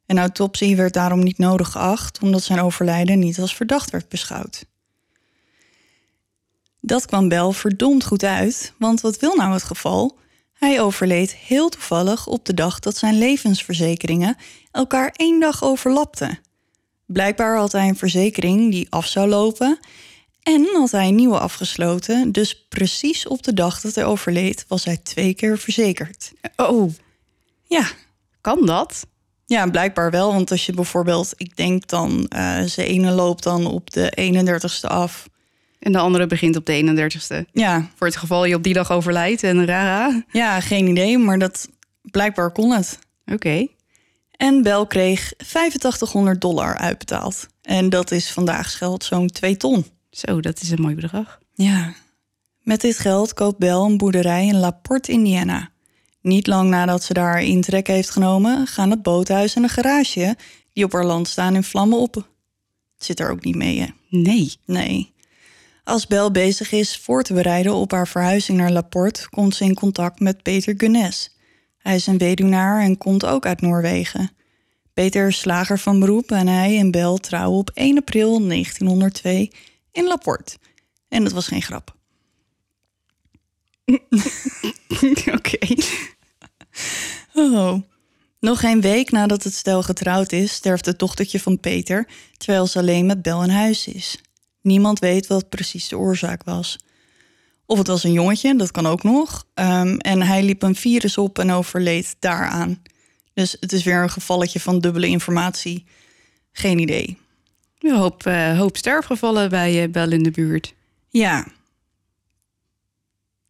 Een 0.06 0.18
autopsie 0.18 0.76
werd 0.76 0.92
daarom 0.92 1.22
niet 1.22 1.38
nodig 1.38 1.70
geacht, 1.70 2.22
omdat 2.22 2.42
zijn 2.42 2.60
overlijden 2.60 3.18
niet 3.18 3.38
als 3.38 3.56
verdacht 3.56 3.90
werd 3.90 4.08
beschouwd. 4.08 4.64
Dat 6.80 7.06
kwam 7.06 7.28
Bel 7.28 7.52
verdomd 7.52 8.04
goed 8.04 8.24
uit, 8.24 8.72
want 8.78 9.00
wat 9.00 9.18
wil 9.18 9.34
nou 9.36 9.52
het 9.52 9.62
geval? 9.62 10.18
Hij 10.52 10.80
overleed 10.80 11.34
heel 11.34 11.68
toevallig 11.68 12.26
op 12.26 12.44
de 12.44 12.54
dag 12.54 12.78
dat 12.78 12.96
zijn 12.96 13.18
levensverzekeringen 13.18 14.36
elkaar 14.70 15.12
één 15.16 15.40
dag 15.40 15.64
overlapten. 15.64 16.38
Blijkbaar 17.06 17.56
had 17.56 17.72
hij 17.72 17.88
een 17.88 17.96
verzekering 17.96 18.70
die 18.70 18.86
af 18.90 19.06
zou 19.06 19.28
lopen 19.28 19.78
en 20.42 20.68
had 20.72 20.90
hij 20.90 21.08
een 21.08 21.14
nieuwe 21.14 21.38
afgesloten. 21.38 22.32
Dus 22.32 22.66
precies 22.68 23.26
op 23.26 23.42
de 23.42 23.54
dag 23.54 23.80
dat 23.80 23.94
hij 23.94 24.04
overleed 24.04 24.64
was 24.68 24.84
hij 24.84 24.96
twee 24.96 25.34
keer 25.34 25.58
verzekerd. 25.58 26.32
Oh, 26.56 26.92
Ja, 27.66 27.86
kan 28.40 28.66
dat? 28.66 29.06
ja 29.46 29.66
blijkbaar 29.66 30.10
wel. 30.10 30.32
Want 30.32 30.50
als 30.50 30.66
je 30.66 30.72
bijvoorbeeld, 30.72 31.32
ik 31.36 31.56
denk 31.56 31.88
dan, 31.88 32.26
eh 32.28 32.62
zijn 32.64 32.86
ene 32.86 33.10
loopt 33.10 33.42
dan 33.42 33.66
op 33.66 33.90
de 33.90 34.12
31ste 34.20 34.88
af. 34.88 35.28
En 35.78 35.92
de 35.92 35.98
andere 35.98 36.26
begint 36.26 36.56
op 36.56 36.66
de 36.66 36.72
31ste. 36.72 37.50
Ja, 37.52 37.88
Voor 37.96 38.06
het 38.06 38.16
geval 38.16 38.44
je 38.44 38.54
op 38.54 38.62
die 38.62 38.74
dag 38.74 38.90
overlijdt 38.92 39.42
en 39.42 39.66
rara. 39.66 40.24
ja, 40.32 40.60
geen 40.60 40.86
idee, 40.86 41.18
maar 41.18 41.38
dat 41.38 41.68
blijkbaar 42.02 42.50
kon 42.50 42.70
het. 42.70 42.98
Oké. 43.26 43.66
En 44.36 44.62
Bel 44.62 44.86
kreeg 44.86 45.32
8500 45.38 46.40
dollar 46.40 46.76
uitbetaald. 46.76 47.46
En 47.62 47.88
dat 47.88 48.10
is 48.10 48.30
vandaag 48.32 48.78
geld 48.78 49.04
zo'n 49.04 49.26
2 49.28 49.56
ton. 49.56 49.84
Zo, 50.10 50.40
dat 50.40 50.60
is 50.60 50.70
een 50.70 50.80
mooi 50.80 50.94
bedrag. 50.94 51.38
Ja. 51.54 51.94
Met 52.62 52.80
dit 52.80 52.98
geld 52.98 53.34
koopt 53.34 53.58
Bel 53.58 53.84
een 53.84 53.96
boerderij 53.96 54.46
in 54.46 54.56
LaPorte, 54.56 55.12
Indiana. 55.12 55.70
Niet 56.20 56.46
lang 56.46 56.70
nadat 56.70 57.02
ze 57.02 57.12
daar 57.12 57.42
intrek 57.42 57.86
heeft 57.86 58.10
genomen, 58.10 58.66
gaan 58.66 58.90
het 58.90 59.02
boothuis 59.02 59.54
en 59.54 59.62
een 59.62 59.68
garage 59.68 60.36
die 60.72 60.84
op 60.84 60.92
haar 60.92 61.04
land 61.04 61.28
staan 61.28 61.54
in 61.54 61.62
vlammen 61.62 61.98
op. 61.98 62.14
Het 62.14 63.04
zit 63.04 63.20
er 63.20 63.30
ook 63.30 63.44
niet 63.44 63.54
mee, 63.54 63.80
hè? 63.80 63.86
Nee. 64.08 64.52
Nee. 64.64 65.12
Als 65.84 66.06
Bel 66.06 66.30
bezig 66.30 66.72
is 66.72 66.96
voor 66.96 67.22
te 67.22 67.32
bereiden 67.32 67.74
op 67.74 67.90
haar 67.90 68.08
verhuizing 68.08 68.58
naar 68.58 68.70
Laporte, 68.70 69.28
komt 69.28 69.54
ze 69.54 69.64
in 69.64 69.74
contact 69.74 70.20
met 70.20 70.42
Peter 70.42 70.74
Gunnes. 70.76 71.36
Hij 71.78 71.94
is 71.94 72.06
een 72.06 72.18
weduwnaar 72.18 72.82
en 72.82 72.98
komt 72.98 73.26
ook 73.26 73.46
uit 73.46 73.60
Noorwegen. 73.60 74.30
Peter 74.94 75.28
is 75.28 75.38
slager 75.38 75.78
van 75.78 76.00
beroep 76.00 76.30
en 76.30 76.46
hij 76.46 76.78
en 76.78 76.90
Bel 76.90 77.18
trouwen 77.18 77.58
op 77.58 77.70
1 77.74 77.98
april 77.98 78.46
1902 78.46 79.50
in 79.92 80.06
Laporte. 80.06 80.56
En 81.08 81.22
dat 81.22 81.32
was 81.32 81.46
geen 81.46 81.62
grap. 81.62 81.94
Oké. 85.36 85.58
Oh. 87.34 87.82
Nog 88.40 88.60
geen 88.60 88.80
week 88.80 89.10
nadat 89.10 89.44
het 89.44 89.54
stel 89.54 89.82
getrouwd 89.82 90.32
is, 90.32 90.52
sterft 90.52 90.86
het 90.86 90.98
dochtertje 90.98 91.40
van 91.40 91.60
Peter, 91.60 92.08
terwijl 92.36 92.66
ze 92.66 92.78
alleen 92.78 93.06
met 93.06 93.22
Bel 93.22 93.42
in 93.42 93.50
huis 93.50 93.86
is. 93.86 94.18
Niemand 94.62 94.98
weet 94.98 95.26
wat 95.26 95.48
precies 95.48 95.88
de 95.88 95.98
oorzaak 95.98 96.44
was. 96.44 96.78
Of 97.66 97.78
het 97.78 97.86
was 97.86 98.04
een 98.04 98.12
jongetje, 98.12 98.56
dat 98.56 98.70
kan 98.70 98.86
ook 98.86 99.02
nog. 99.02 99.46
Ehm, 99.54 99.96
en 99.96 100.22
hij 100.22 100.42
liep 100.42 100.62
een 100.62 100.74
virus 100.74 101.18
op 101.18 101.38
en 101.38 101.50
overleed 101.50 102.16
daaraan. 102.18 102.82
Dus 103.34 103.56
het 103.60 103.72
is 103.72 103.82
weer 103.82 104.02
een 104.02 104.10
gevalletje 104.10 104.60
van 104.60 104.80
dubbele 104.80 105.06
informatie. 105.06 105.84
Geen 106.52 106.78
idee. 106.78 107.18
Een 107.80 107.96
hoop, 107.96 108.26
eh, 108.26 108.58
hoop 108.58 108.76
sterfgevallen 108.76 109.50
bij 109.50 109.82
uh, 109.82 109.92
Bel 109.92 110.12
in 110.12 110.22
de 110.22 110.30
buurt. 110.30 110.74
Ja. 111.08 111.46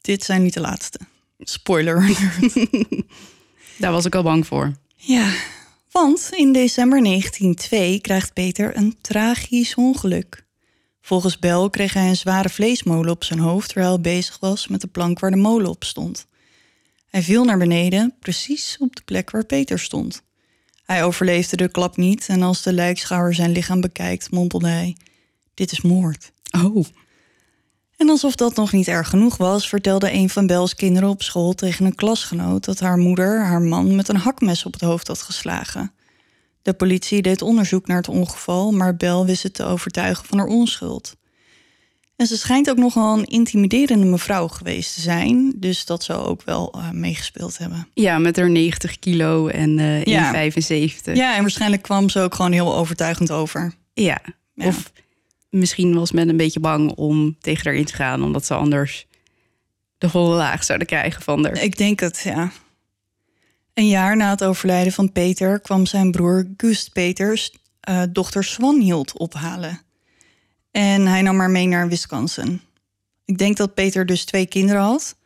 Dit 0.01 0.25
zijn 0.25 0.43
niet 0.43 0.55
de 0.55 0.61
laatste. 0.61 0.99
Spoiler. 1.39 1.99
Daar 3.79 3.93
was 3.93 4.05
ik 4.05 4.15
al 4.15 4.23
bang 4.23 4.47
voor. 4.47 4.73
Ja, 4.97 5.33
want 5.91 6.29
in 6.33 6.53
december 6.53 7.03
1902 7.03 8.01
krijgt 8.01 8.33
Peter 8.33 8.77
een 8.77 8.97
tragisch 9.01 9.75
ongeluk. 9.75 10.45
Volgens 11.01 11.39
Bel 11.39 11.71
kreeg 11.71 11.93
hij 11.93 12.09
een 12.09 12.17
zware 12.17 12.49
vleesmolen 12.49 13.11
op 13.11 13.25
zijn 13.25 13.39
hoofd 13.39 13.69
terwijl 13.69 13.93
hij 13.93 14.01
bezig 14.01 14.39
was 14.39 14.69
met 14.69 14.81
de 14.81 14.87
plank 14.87 15.19
waar 15.19 15.31
de 15.31 15.37
molen 15.37 15.71
op 15.71 15.85
stond. 15.85 16.27
Hij 17.07 17.23
viel 17.23 17.45
naar 17.45 17.59
beneden, 17.59 18.15
precies 18.21 18.77
op 18.79 18.97
de 18.97 19.03
plek 19.05 19.31
waar 19.31 19.45
Peter 19.45 19.79
stond. 19.79 20.23
Hij 20.91 21.05
overleefde 21.05 21.57
de 21.57 21.69
klap 21.69 21.97
niet 21.97 22.27
en 22.29 22.43
als 22.43 22.63
de 22.63 22.73
lijkschouwer 22.73 23.35
zijn 23.35 23.53
lichaam 23.53 23.81
bekijkt, 23.81 24.31
mompelde 24.31 24.69
hij: 24.69 24.97
Dit 25.55 25.73
is 25.73 25.81
moord. 25.81 26.33
Oh. 26.51 26.85
En 27.97 28.09
alsof 28.09 28.35
dat 28.35 28.57
nog 28.57 28.73
niet 28.73 28.89
erg 28.89 29.09
genoeg 29.09 29.37
was, 29.37 29.69
vertelde 29.69 30.13
een 30.13 30.31
van 30.31 30.47
Bels 30.47 30.75
kinderen 30.75 31.09
op 31.09 31.23
school 31.23 31.55
tegen 31.55 31.87
een 31.87 31.95
klasgenoot 31.95 32.65
dat 32.65 32.81
haar 32.81 32.97
moeder 32.97 33.45
haar 33.45 33.61
man 33.61 33.95
met 33.95 34.09
een 34.09 34.17
hakmes 34.17 34.65
op 34.65 34.73
het 34.73 34.83
hoofd 34.83 35.07
had 35.07 35.23
geslagen. 35.23 35.93
De 36.63 36.73
politie 36.73 37.23
deed 37.23 37.43
onderzoek 37.43 37.87
naar 37.87 37.97
het 37.97 38.09
ongeval, 38.09 38.73
maar 38.73 38.97
Bel 38.97 39.27
wist 39.27 39.43
het 39.43 39.55
te 39.55 39.65
overtuigen 39.65 40.25
van 40.25 40.39
haar 40.39 40.47
onschuld. 40.47 41.17
En 42.21 42.27
ze 42.27 42.37
schijnt 42.37 42.71
ook 42.71 42.77
nogal 42.77 43.19
een 43.19 43.25
intimiderende 43.25 44.07
mevrouw 44.07 44.49
geweest 44.49 44.95
te 44.95 45.01
zijn. 45.01 45.53
Dus 45.57 45.85
dat 45.85 46.03
zou 46.03 46.25
ook 46.25 46.43
wel 46.43 46.75
uh, 46.77 46.91
meegespeeld 46.91 47.59
hebben. 47.59 47.89
Ja, 47.95 48.19
met 48.19 48.37
haar 48.37 48.51
90 48.51 48.99
kilo 48.99 49.49
en 49.49 49.79
uh, 49.79 50.05
Ja. 50.05 50.51
1,75. 50.51 51.13
Ja, 51.13 51.35
en 51.35 51.41
waarschijnlijk 51.41 51.83
kwam 51.83 52.09
ze 52.09 52.21
ook 52.21 52.35
gewoon 52.35 52.53
heel 52.53 52.75
overtuigend 52.75 53.31
over. 53.31 53.73
Ja. 53.93 54.21
Ja. 54.55 54.67
Of 54.67 54.93
misschien 55.51 55.95
was 55.95 56.13
men 56.13 56.29
een 56.29 56.37
beetje 56.37 56.61
bang 56.61 56.93
om 56.93 57.37
tegen 57.41 57.65
haar 57.65 57.75
in 57.75 57.85
te 57.85 57.95
gaan, 57.95 58.23
omdat 58.23 58.47
ze 58.47 58.55
anders 58.55 59.07
de 59.99 60.09
volle 60.09 60.37
laag 60.37 60.65
zouden 60.65 60.87
krijgen 60.87 61.23
van 61.23 61.45
haar. 61.45 61.63
Ik 61.63 61.77
denk 61.77 62.01
het, 62.01 62.21
ja. 62.25 62.53
Een 63.75 63.89
jaar 63.89 64.17
na 64.17 64.31
het 64.31 64.45
overlijden 64.45 64.93
van 64.93 65.13
Peter 65.13 65.61
kwam 65.61 65.87
zijn 65.87 66.11
broer 66.11 66.47
Gust 66.57 66.93
Peters 66.93 67.53
eh, 67.81 68.03
dochter 68.11 68.45
Swanhild 68.45 69.19
ophalen. 69.19 69.81
En 70.71 71.07
hij 71.07 71.23
nam 71.23 71.39
haar 71.39 71.51
mee 71.51 71.67
naar 71.67 71.89
Wisconsin. 71.89 72.61
Ik 73.25 73.39
denk 73.39 73.57
dat 73.57 73.75
Peter 73.75 74.07
dus 74.07 74.25
twee 74.25 74.47
kinderen 74.47 74.83
had. 74.83 75.17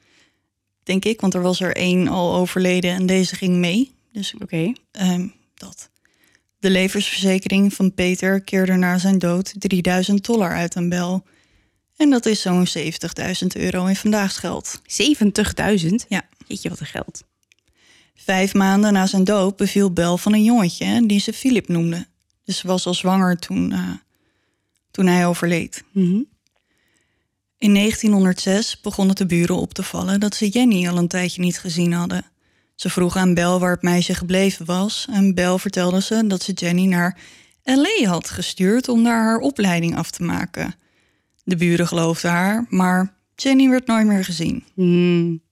Denk 0.82 1.04
ik, 1.04 1.20
want 1.20 1.34
er 1.34 1.42
was 1.42 1.60
er 1.60 1.76
één 1.76 2.08
al 2.08 2.34
overleden 2.34 2.90
en 2.90 3.06
deze 3.06 3.36
ging 3.36 3.56
mee. 3.56 3.94
Dus 4.12 4.34
Oké. 4.42 4.72
Ehm, 4.90 5.28
dat. 5.54 5.90
De 6.58 6.70
levensverzekering 6.70 7.74
van 7.74 7.94
Peter 7.94 8.40
keerde 8.40 8.72
na 8.72 8.98
zijn 8.98 9.18
dood 9.18 9.54
3000 9.58 10.24
dollar 10.24 10.50
uit 10.50 10.76
aan 10.76 10.88
Bel. 10.88 11.24
En 11.96 12.10
dat 12.10 12.26
is 12.26 12.40
zo'n 12.40 12.66
70.000 12.66 13.56
euro 13.56 13.86
in 13.86 13.96
vandaags 13.96 14.36
geld. 14.36 14.80
70.000? 14.86 15.94
Ja. 16.08 16.22
Jeetje, 16.46 16.68
wat 16.68 16.80
een 16.80 16.86
geld. 16.86 17.24
Vijf 18.14 18.54
maanden 18.54 18.92
na 18.92 19.06
zijn 19.06 19.24
dood 19.24 19.56
beviel 19.56 19.92
Bel 19.92 20.18
van 20.18 20.32
een 20.32 20.44
jongetje 20.44 21.06
die 21.06 21.20
ze 21.20 21.32
Philip 21.32 21.68
noemde. 21.68 22.06
Dus 22.44 22.58
ze 22.58 22.66
was 22.66 22.86
al 22.86 22.94
zwanger 22.94 23.36
toen, 23.36 23.72
eh, 23.72 23.90
toen 24.94 25.06
hij 25.06 25.26
overleed. 25.26 25.84
Mhm. 25.92 26.22
In 27.58 27.72
1906 27.72 28.80
begonnen 28.80 29.16
de 29.16 29.26
buren 29.26 29.56
op 29.56 29.74
te 29.74 29.82
vallen 29.82 30.20
dat 30.20 30.34
ze 30.34 30.48
Jenny 30.48 30.88
al 30.88 30.96
een 30.96 31.08
tijdje 31.08 31.40
niet 31.40 31.58
gezien 31.58 31.92
hadden. 31.92 32.24
Ze 32.74 32.90
vroegen 32.90 33.20
aan 33.20 33.34
Bel 33.34 33.60
waar 33.60 33.70
het 33.70 33.82
meisje 33.82 34.14
gebleven 34.14 34.66
was 34.66 35.06
en 35.10 35.34
Bel 35.34 35.58
vertelde 35.58 36.02
ze 36.02 36.26
dat 36.26 36.42
ze 36.42 36.52
Jenny 36.52 36.86
naar 36.86 37.18
LA 37.62 38.08
had 38.08 38.30
gestuurd 38.30 38.88
om 38.88 39.04
daar 39.04 39.22
haar 39.22 39.38
opleiding 39.38 39.96
af 39.96 40.10
te 40.10 40.22
maken. 40.22 40.74
De 41.44 41.56
buren 41.56 41.86
geloofden 41.86 42.30
haar, 42.30 42.66
maar 42.68 43.14
Jenny 43.34 43.68
werd 43.68 43.86
nooit 43.86 44.06
meer 44.06 44.24
gezien. 44.24 44.64
Hmm. 44.74 45.42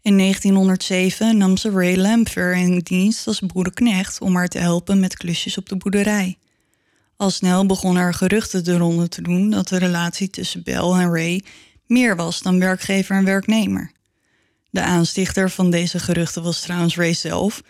In 0.00 0.18
1907 0.18 1.36
nam 1.36 1.56
ze 1.56 1.70
Ray 1.70 1.96
Lamphere 1.96 2.58
in 2.58 2.78
dienst 2.78 3.26
als 3.26 3.40
boerenknecht 3.40 4.20
om 4.20 4.36
haar 4.36 4.48
te 4.48 4.58
helpen 4.58 5.00
met 5.00 5.16
klusjes 5.16 5.58
op 5.58 5.68
de 5.68 5.76
boerderij. 5.76 6.38
Al 7.16 7.30
snel 7.30 7.66
begonnen 7.66 8.02
er 8.02 8.14
geruchten 8.14 8.64
de 8.64 8.76
ronde 8.76 9.08
te 9.08 9.22
doen 9.22 9.50
dat 9.50 9.68
de 9.68 9.78
relatie 9.78 10.30
tussen 10.30 10.62
Bell 10.62 10.90
en 10.90 11.12
Ray 11.12 11.42
meer 11.86 12.16
was 12.16 12.42
dan 12.42 12.58
werkgever 12.58 13.16
en 13.16 13.24
werknemer. 13.24 13.92
De 14.70 14.82
aanstichter 14.82 15.50
van 15.50 15.70
deze 15.70 15.98
geruchten 15.98 16.42
was 16.42 16.60
trouwens 16.60 16.96
Ray 16.96 17.12
zelf, 17.12 17.62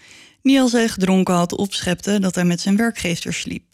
die 0.42 0.60
als 0.60 0.72
hij 0.72 0.88
gedronken 0.88 1.34
had 1.34 1.56
opschepte 1.56 2.20
dat 2.20 2.34
hij 2.34 2.44
met 2.44 2.60
zijn 2.60 2.76
werkgever 2.76 3.32
sliep. 3.34 3.64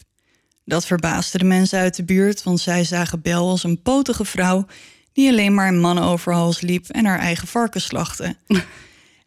Dat 0.65 0.85
verbaasde 0.85 1.37
de 1.37 1.43
mensen 1.43 1.79
uit 1.79 1.95
de 1.95 2.03
buurt, 2.03 2.43
want 2.43 2.59
zij 2.59 2.83
zagen 2.83 3.21
Bell 3.21 3.33
als 3.33 3.63
een 3.63 3.81
potige 3.81 4.25
vrouw 4.25 4.65
die 5.13 5.29
alleen 5.29 5.53
maar 5.53 5.67
in 5.67 5.79
mannen 5.79 6.03
overhals 6.03 6.61
liep 6.61 6.89
en 6.89 7.05
haar 7.05 7.19
eigen 7.19 7.47
varken 7.47 7.81
slachtte. 7.81 8.35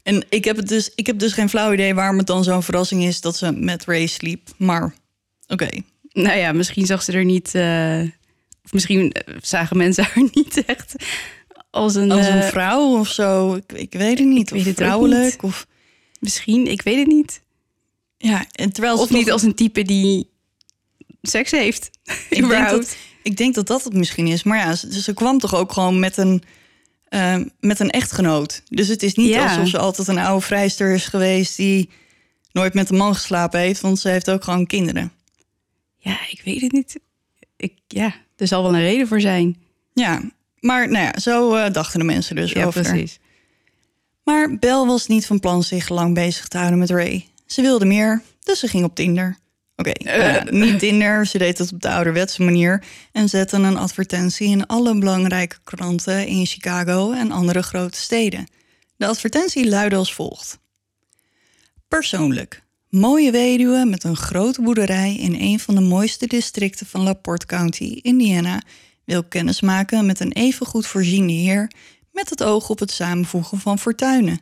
en 0.03 0.25
ik 0.29 0.45
heb, 0.45 0.57
het 0.57 0.69
dus, 0.69 0.91
ik 0.95 1.07
heb 1.07 1.19
dus 1.19 1.33
geen 1.33 1.49
flauw 1.49 1.73
idee 1.73 1.95
waarom 1.95 2.19
het 2.19 2.27
dan 2.27 2.45
zo'n 2.45 2.63
verrassing 2.63 3.05
is 3.05 3.21
dat 3.21 3.37
ze 3.37 3.53
met 3.53 3.85
Ray 3.85 4.07
sliep. 4.07 4.49
Maar 4.57 4.95
oké, 5.47 5.69
Nou 6.17 6.39
ja, 6.39 6.53
misschien 6.53 6.87
zag 6.87 7.03
ze 7.03 7.13
er 7.13 7.25
niet... 7.25 7.55
eh, 7.55 8.01
of 8.65 8.73
misschien 8.73 9.13
eh, 9.13 9.35
zagen 9.43 9.77
mensen 9.77 10.05
haar 10.05 10.25
niet 10.33 10.65
echt 10.65 10.95
als 11.71 11.95
een... 11.95 12.11
als 12.11 12.27
een 12.27 12.41
eh, 12.41 12.49
vrouw 12.49 12.99
of 12.99 13.09
zo, 13.09 13.55
ik, 13.55 13.73
ik 13.73 13.93
weet 13.93 14.19
het 14.19 14.29
niet. 14.29 14.51
weet 14.51 14.61
of 14.61 14.67
het 14.67 14.75
ook 14.81 14.85
vrouwelijk. 14.85 15.25
niet. 15.33 15.43
Of, 15.43 15.67
Misschien, 16.21 16.67
ik 16.67 16.83
weet 16.83 16.99
het 16.99 17.07
niet. 17.07 17.41
ja, 18.19 18.45
en 18.53 18.73
terwijl 18.73 18.97
ze 18.97 19.03
Of 19.03 19.11
niet 19.11 19.31
als 19.31 19.43
een 19.43 19.55
type 19.55 19.83
die 19.83 20.31
seks 21.23 21.51
heeft. 21.51 21.91
Ik 22.31 22.49
denk, 22.49 22.71
dat, 22.71 22.97
ik 23.23 23.37
denk 23.37 23.55
dat 23.55 23.67
dat 23.67 23.85
het 23.85 23.95
misschien 23.95 24.27
is. 24.27 24.43
Maar 24.43 24.59
ja, 24.59 24.75
ze, 24.75 25.01
ze 25.03 25.15
kwam 25.15 25.39
toch 25.39 25.55
ook 25.55 25.73
gewoon 25.73 25.99
met 25.99 26.17
een, 26.17 26.43
met 27.61 27.81
een 27.81 27.91
echtgenoot. 27.91 28.63
Dus 28.69 28.89
het 28.89 29.03
is 29.03 29.15
niet 29.15 29.29
Ja. 29.29 29.49
alsof 29.49 29.69
ze 29.69 29.79
altijd 29.79 30.09
een 30.09 30.19
oude 30.19 30.47
vrijster 30.47 30.95
is 30.95 31.07
geweest... 31.07 31.57
die 31.57 31.89
nooit 32.53 32.75
met 32.75 32.91
een 32.91 32.97
man 32.97 33.15
geslapen 33.15 33.61
heeft, 33.61 33.81
want 33.81 33.99
ze 33.99 34.09
heeft 34.09 34.31
ook 34.31 34.45
gewoon 34.45 34.67
kinderen. 34.67 35.13
Ja, 36.11 36.19
ik 36.31 36.41
weet 36.45 36.61
het 36.61 36.73
niet. 36.73 37.01
Ik, 37.57 37.73
ja, 37.87 38.15
er 38.37 38.47
zal 38.47 38.63
wel 38.63 38.75
een 38.75 38.81
reden 38.81 39.09
voor 39.09 39.21
zijn. 39.21 39.57
Ja, 39.95 40.23
maar 40.61 40.89
nou 40.91 41.05
ja, 41.05 41.19
zo 41.21 41.55
eh, 41.55 41.73
dachten 41.73 41.99
de 41.99 42.05
mensen 42.05 42.37
dus 42.37 42.53
Ja, 42.53 42.65
over. 42.65 42.83
precies. 42.83 43.19
Maar 44.25 44.59
Bel 44.59 44.87
was 44.87 45.07
niet 45.07 45.27
van 45.27 45.41
plan 45.41 45.63
zich 45.63 45.89
lang 45.89 46.15
bezig 46.15 46.49
te 46.49 46.57
houden 46.59 46.79
met 46.79 46.91
Ray. 46.91 47.27
Ze 47.47 47.63
wilde 47.63 47.85
meer, 47.85 48.23
dus 48.41 48.59
ze 48.59 48.69
ging 48.69 48.85
op 48.85 48.95
Tinder. 48.95 49.39
Oké, 49.77 49.91
Eh. 49.91 50.17
nou 50.19 50.33
ja, 50.33 50.45
niet 50.51 50.79
Tinder, 50.79 51.27
ze 51.27 51.39
deed 51.39 51.59
het 51.59 51.73
op 51.73 51.81
de 51.83 51.91
ouderwetse 51.91 52.43
manier... 52.43 52.83
en 53.13 53.29
zette 53.29 53.57
een 53.57 53.77
advertentie 53.77 54.49
in 54.49 54.67
alle 54.67 54.99
belangrijke 54.99 55.57
kranten 55.65 56.27
in 56.27 56.47
Chicago 56.47 57.13
en 57.13 57.31
andere 57.31 57.63
grote 57.63 57.99
steden. 57.99 58.47
De 58.97 59.07
advertentie 59.07 59.69
luidde 59.69 59.97
als 59.97 60.15
volgt. 60.15 60.59
Persoonlijk. 61.89 62.63
Mooie 62.91 63.31
weduwe 63.31 63.85
met 63.85 64.05
een 64.05 64.17
grote 64.17 64.63
boerderij 64.63 65.17
in 65.17 65.35
een 65.35 65.61
van 65.61 65.75
de 65.75 65.81
mooiste 65.81 66.27
districten 66.27 66.87
van 66.87 67.03
LaPorte 67.03 67.47
County, 67.47 67.99
Indiana, 68.03 68.63
wil 69.05 69.25
kennismaken 69.25 70.07
met 70.07 70.21
een 70.21 70.33
evengoed 70.33 70.87
voorziene 70.87 71.33
heer 71.33 71.71
met 72.13 72.31
het 72.31 72.43
oog 72.43 72.71
op 72.71 72.79
het 72.79 72.91
samenvoegen 72.91 73.59
van 73.59 73.79
fortuinen. 73.79 74.41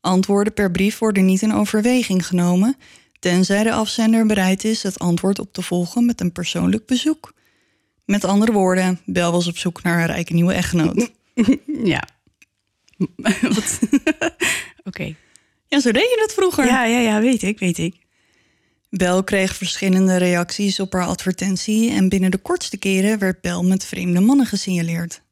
Antwoorden 0.00 0.52
per 0.52 0.70
brief 0.70 0.98
worden 0.98 1.24
niet 1.24 1.42
in 1.42 1.54
overweging 1.54 2.26
genomen, 2.26 2.76
tenzij 3.18 3.62
de 3.62 3.72
afzender 3.72 4.26
bereid 4.26 4.64
is 4.64 4.82
het 4.82 4.98
antwoord 4.98 5.38
op 5.38 5.52
te 5.52 5.62
volgen 5.62 6.06
met 6.06 6.20
een 6.20 6.32
persoonlijk 6.32 6.86
bezoek. 6.86 7.32
Met 8.04 8.24
andere 8.24 8.52
woorden, 8.52 9.00
Bel 9.04 9.32
was 9.32 9.46
op 9.46 9.58
zoek 9.58 9.82
naar 9.82 10.00
een 10.00 10.06
rijke 10.06 10.34
nieuwe 10.34 10.52
echtgenoot. 10.52 11.10
Ja. 11.84 12.08
Oké. 14.84 15.16
Ja, 15.68 15.80
zo 15.80 15.92
deed 15.92 16.02
je 16.02 16.16
dat 16.26 16.32
vroeger. 16.32 16.66
Ja, 16.66 16.84
ja, 16.84 16.98
ja, 16.98 17.20
weet 17.20 17.42
ik, 17.42 17.58
weet 17.58 17.78
ik. 17.78 17.96
Bel 18.90 19.24
kreeg 19.24 19.54
verschillende 19.56 20.16
reacties 20.16 20.80
op 20.80 20.92
haar 20.92 21.06
advertentie 21.06 21.90
en 21.90 22.08
binnen 22.08 22.30
de 22.30 22.38
kortste 22.38 22.76
keren 22.76 23.18
werd 23.18 23.40
Bel 23.40 23.64
met 23.64 23.84
vreemde 23.84 24.20
mannen 24.20 24.46
gesignaleerd. 24.46 25.22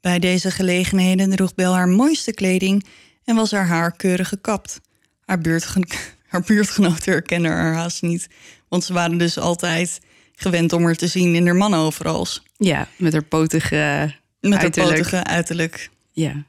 Bij 0.00 0.18
deze 0.18 0.50
gelegenheden 0.50 1.30
droeg 1.30 1.54
Bel 1.54 1.74
haar 1.74 1.88
mooiste 1.88 2.32
kleding 2.32 2.86
en 3.24 3.36
was 3.36 3.50
haar 3.50 3.66
haar 3.66 3.96
keurig 3.96 4.28
gekapt. 4.28 4.80
Haar, 5.20 5.38
buurtgen 5.38 5.86
haar 6.26 6.42
buurtgenoten 6.42 7.12
herkenden 7.12 7.50
haar 7.50 7.74
haast 7.74 8.02
niet, 8.02 8.28
want 8.68 8.84
ze 8.84 8.92
waren 8.92 9.18
dus 9.18 9.38
altijd 9.38 9.98
gewend 10.34 10.72
om 10.72 10.84
haar 10.84 10.94
te 10.96 11.06
zien 11.06 11.34
in 11.34 11.46
haar 11.46 11.56
mannenoverals. 11.56 12.42
Ja, 12.56 12.88
met 12.96 13.12
haar 13.12 13.24
potige 13.24 14.14
Met 14.40 14.52
haar 14.52 14.62
uiterlijk. 14.62 14.96
potige 14.96 15.24
uiterlijk. 15.24 15.90
Ja. 16.12 16.44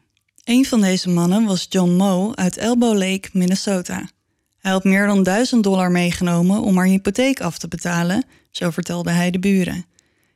Een 0.47 0.65
van 0.65 0.81
deze 0.81 1.09
mannen 1.09 1.45
was 1.45 1.65
John 1.69 1.91
Moe 1.91 2.35
uit 2.35 2.57
Elbow 2.57 2.97
Lake, 2.97 3.29
Minnesota. 3.33 4.09
Hij 4.57 4.71
had 4.71 4.83
meer 4.83 5.07
dan 5.07 5.23
1000 5.23 5.63
dollar 5.63 5.91
meegenomen 5.91 6.61
om 6.61 6.77
haar 6.77 6.85
hypotheek 6.85 7.41
af 7.41 7.57
te 7.57 7.67
betalen, 7.67 8.25
zo 8.51 8.69
vertelde 8.69 9.11
hij 9.11 9.31
de 9.31 9.39
buren. 9.39 9.85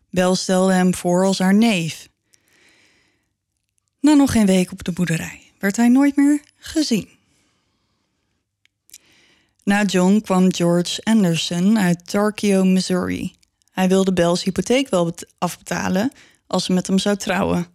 Bel 0.09 0.35
stelde 0.35 0.73
hem 0.73 0.95
voor 0.95 1.25
als 1.25 1.39
haar 1.39 1.53
neef. 1.53 2.09
Na 3.99 4.13
nog 4.13 4.31
geen 4.31 4.45
week 4.45 4.71
op 4.71 4.83
de 4.83 4.91
boerderij 4.91 5.41
werd 5.59 5.75
hij 5.75 5.87
nooit 5.87 6.15
meer 6.15 6.41
gezien. 6.55 7.09
Na 9.63 9.83
John 9.83 10.21
kwam 10.21 10.53
George 10.53 11.03
Anderson 11.03 11.79
uit 11.79 12.09
Tarkio, 12.09 12.63
Missouri. 12.63 13.35
Hij 13.71 13.87
wilde 13.87 14.13
Bel's 14.13 14.43
hypotheek 14.43 14.89
wel 14.89 15.13
afbetalen 15.37 16.11
als 16.47 16.65
ze 16.65 16.73
met 16.73 16.87
hem 16.87 16.99
zou 16.99 17.17
trouwen. 17.17 17.67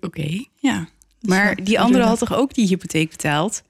Oké. 0.00 0.44
Ja. 0.56 0.88
Maar 1.24 1.64
die 1.64 1.80
andere 1.80 2.04
had 2.04 2.18
toch 2.18 2.34
ook 2.34 2.54
die 2.54 2.66
hypotheek 2.66 3.10
betaald? 3.10 3.62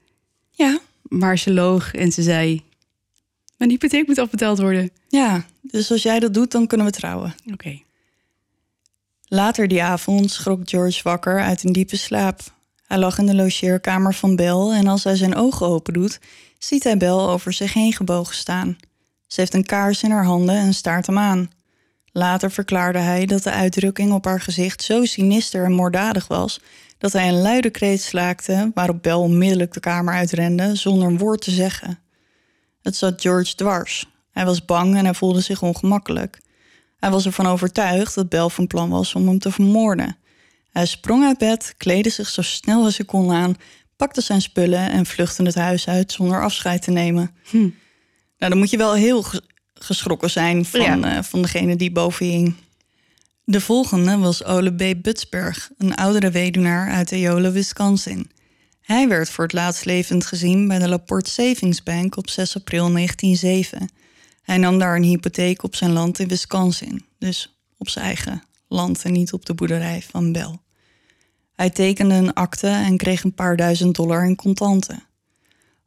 Ja. 0.51 0.79
Maar 1.01 1.37
ze 1.37 1.53
loog 1.53 1.93
en 1.93 2.11
ze 2.11 2.21
zei... 2.21 2.63
Mijn 3.57 3.69
hypotheek 3.69 4.07
moet 4.07 4.19
afbetaald 4.19 4.59
worden. 4.59 4.89
Ja, 5.07 5.45
dus 5.61 5.91
als 5.91 6.03
jij 6.03 6.19
dat 6.19 6.33
doet, 6.33 6.51
dan 6.51 6.67
kunnen 6.67 6.85
we 6.87 6.91
trouwen. 6.91 7.35
Oké. 7.53 7.79
Later 9.27 9.67
die 9.67 9.83
avond 9.83 10.31
schrok 10.31 10.69
George 10.69 10.99
wakker 11.03 11.41
uit 11.41 11.63
een 11.63 11.73
diepe 11.73 11.97
slaap. 11.97 12.39
Hij 12.85 12.97
lag 12.97 13.17
in 13.17 13.25
de 13.25 13.35
logeerkamer 13.35 14.13
van 14.13 14.35
Bel 14.35 14.73
en 14.73 14.87
als 14.87 15.03
hij 15.03 15.15
zijn 15.15 15.35
ogen 15.35 15.67
open 15.67 15.93
doet, 15.93 16.19
ziet 16.57 16.83
hij 16.83 16.97
Bel 16.97 17.29
over 17.29 17.53
zich 17.53 17.73
heen 17.73 17.93
gebogen 17.93 18.35
staan. 18.35 18.77
Ze 19.27 19.39
heeft 19.39 19.53
een 19.53 19.65
kaars 19.65 20.03
in 20.03 20.11
haar 20.11 20.25
handen 20.25 20.55
en 20.55 20.73
staart 20.73 21.05
hem 21.05 21.17
aan. 21.17 21.49
Later 22.11 22.51
verklaarde 22.51 22.99
hij 22.99 23.25
dat 23.25 23.43
de 23.43 23.51
uitdrukking 23.51 24.13
op 24.13 24.25
haar 24.25 24.41
gezicht 24.41 24.81
zo 24.81 25.05
sinister 25.05 25.65
en 25.65 25.71
moorddadig 25.71 26.27
was 26.27 26.59
dat 27.05 27.13
hij 27.13 27.27
een 27.27 27.41
luide 27.41 27.69
kreet 27.69 28.01
slaakte 28.01 28.71
waarop 28.73 29.03
Bel 29.03 29.21
onmiddellijk 29.21 29.73
de 29.73 29.79
kamer 29.79 30.13
uitrende 30.13 30.75
zonder 30.75 31.07
een 31.07 31.17
woord 31.17 31.41
te 31.41 31.51
zeggen. 31.51 31.99
Het 32.81 32.95
zat 32.95 33.21
George 33.21 33.55
dwars. 33.55 34.05
Hij 34.31 34.45
was 34.45 34.65
bang 34.65 34.95
en 34.95 35.05
hij 35.05 35.13
voelde 35.13 35.41
zich 35.41 35.61
ongemakkelijk. 35.61 36.41
Hij 36.97 37.11
was 37.11 37.25
ervan 37.25 37.47
overtuigd 37.47 38.15
dat 38.15 38.29
Bel 38.29 38.49
van 38.49 38.67
plan 38.67 38.89
was 38.89 39.15
om 39.15 39.27
hem 39.27 39.39
te 39.39 39.51
vermoorden. 39.51 40.17
Hij 40.71 40.85
sprong 40.85 41.25
uit 41.25 41.37
bed, 41.37 41.73
kleedde 41.77 42.09
zich 42.09 42.29
zo 42.29 42.41
snel 42.41 42.83
als 42.83 42.97
hij 42.97 43.05
kon 43.05 43.31
aan, 43.31 43.55
pakte 43.95 44.21
zijn 44.21 44.41
spullen 44.41 44.91
en 44.91 45.05
vluchtte 45.05 45.43
het 45.43 45.55
huis 45.55 45.87
uit 45.87 46.11
zonder 46.11 46.43
afscheid 46.43 46.81
te 46.81 46.91
nemen. 46.91 47.35
Hm. 47.49 47.57
Nou, 48.37 48.51
dan 48.51 48.57
moet 48.57 48.69
je 48.69 48.77
wel 48.77 48.93
heel 48.93 49.25
geschrokken 49.73 50.29
zijn 50.29 50.65
van, 50.65 50.81
ja. 50.81 51.17
uh, 51.17 51.23
van 51.23 51.41
degene 51.41 51.75
die 51.75 51.91
boven 51.91 52.25
je 52.25 52.31
hing. 52.31 52.55
De 53.47 53.61
volgende 53.61 54.17
was 54.17 54.43
Ole 54.43 54.73
B. 54.73 55.01
Butsberg, 55.01 55.69
een 55.77 55.95
oudere 55.95 56.31
weduwnaar 56.31 56.91
uit 56.91 57.11
Eola, 57.11 57.51
Wisconsin. 57.51 58.31
Hij 58.81 59.07
werd 59.07 59.29
voor 59.29 59.43
het 59.43 59.53
laatst 59.53 59.85
levend 59.85 60.25
gezien 60.25 60.67
bij 60.67 60.79
de 60.79 60.89
Laporte 60.89 61.29
Savings 61.29 61.83
Bank 61.83 62.17
op 62.17 62.29
6 62.29 62.55
april 62.55 62.91
1907. 62.91 63.89
Hij 64.41 64.57
nam 64.57 64.79
daar 64.79 64.95
een 64.95 65.03
hypotheek 65.03 65.63
op 65.63 65.75
zijn 65.75 65.91
land 65.91 66.19
in 66.19 66.27
Wisconsin, 66.27 67.05
dus 67.17 67.59
op 67.77 67.89
zijn 67.89 68.05
eigen 68.05 68.43
land 68.67 69.03
en 69.03 69.11
niet 69.11 69.33
op 69.33 69.45
de 69.45 69.53
boerderij 69.53 70.03
van 70.09 70.31
Bell. 70.31 70.57
Hij 71.53 71.69
tekende 71.69 72.13
een 72.13 72.33
akte 72.33 72.67
en 72.67 72.97
kreeg 72.97 73.23
een 73.23 73.35
paar 73.35 73.55
duizend 73.55 73.95
dollar 73.95 74.25
in 74.25 74.35
contanten. 74.35 75.03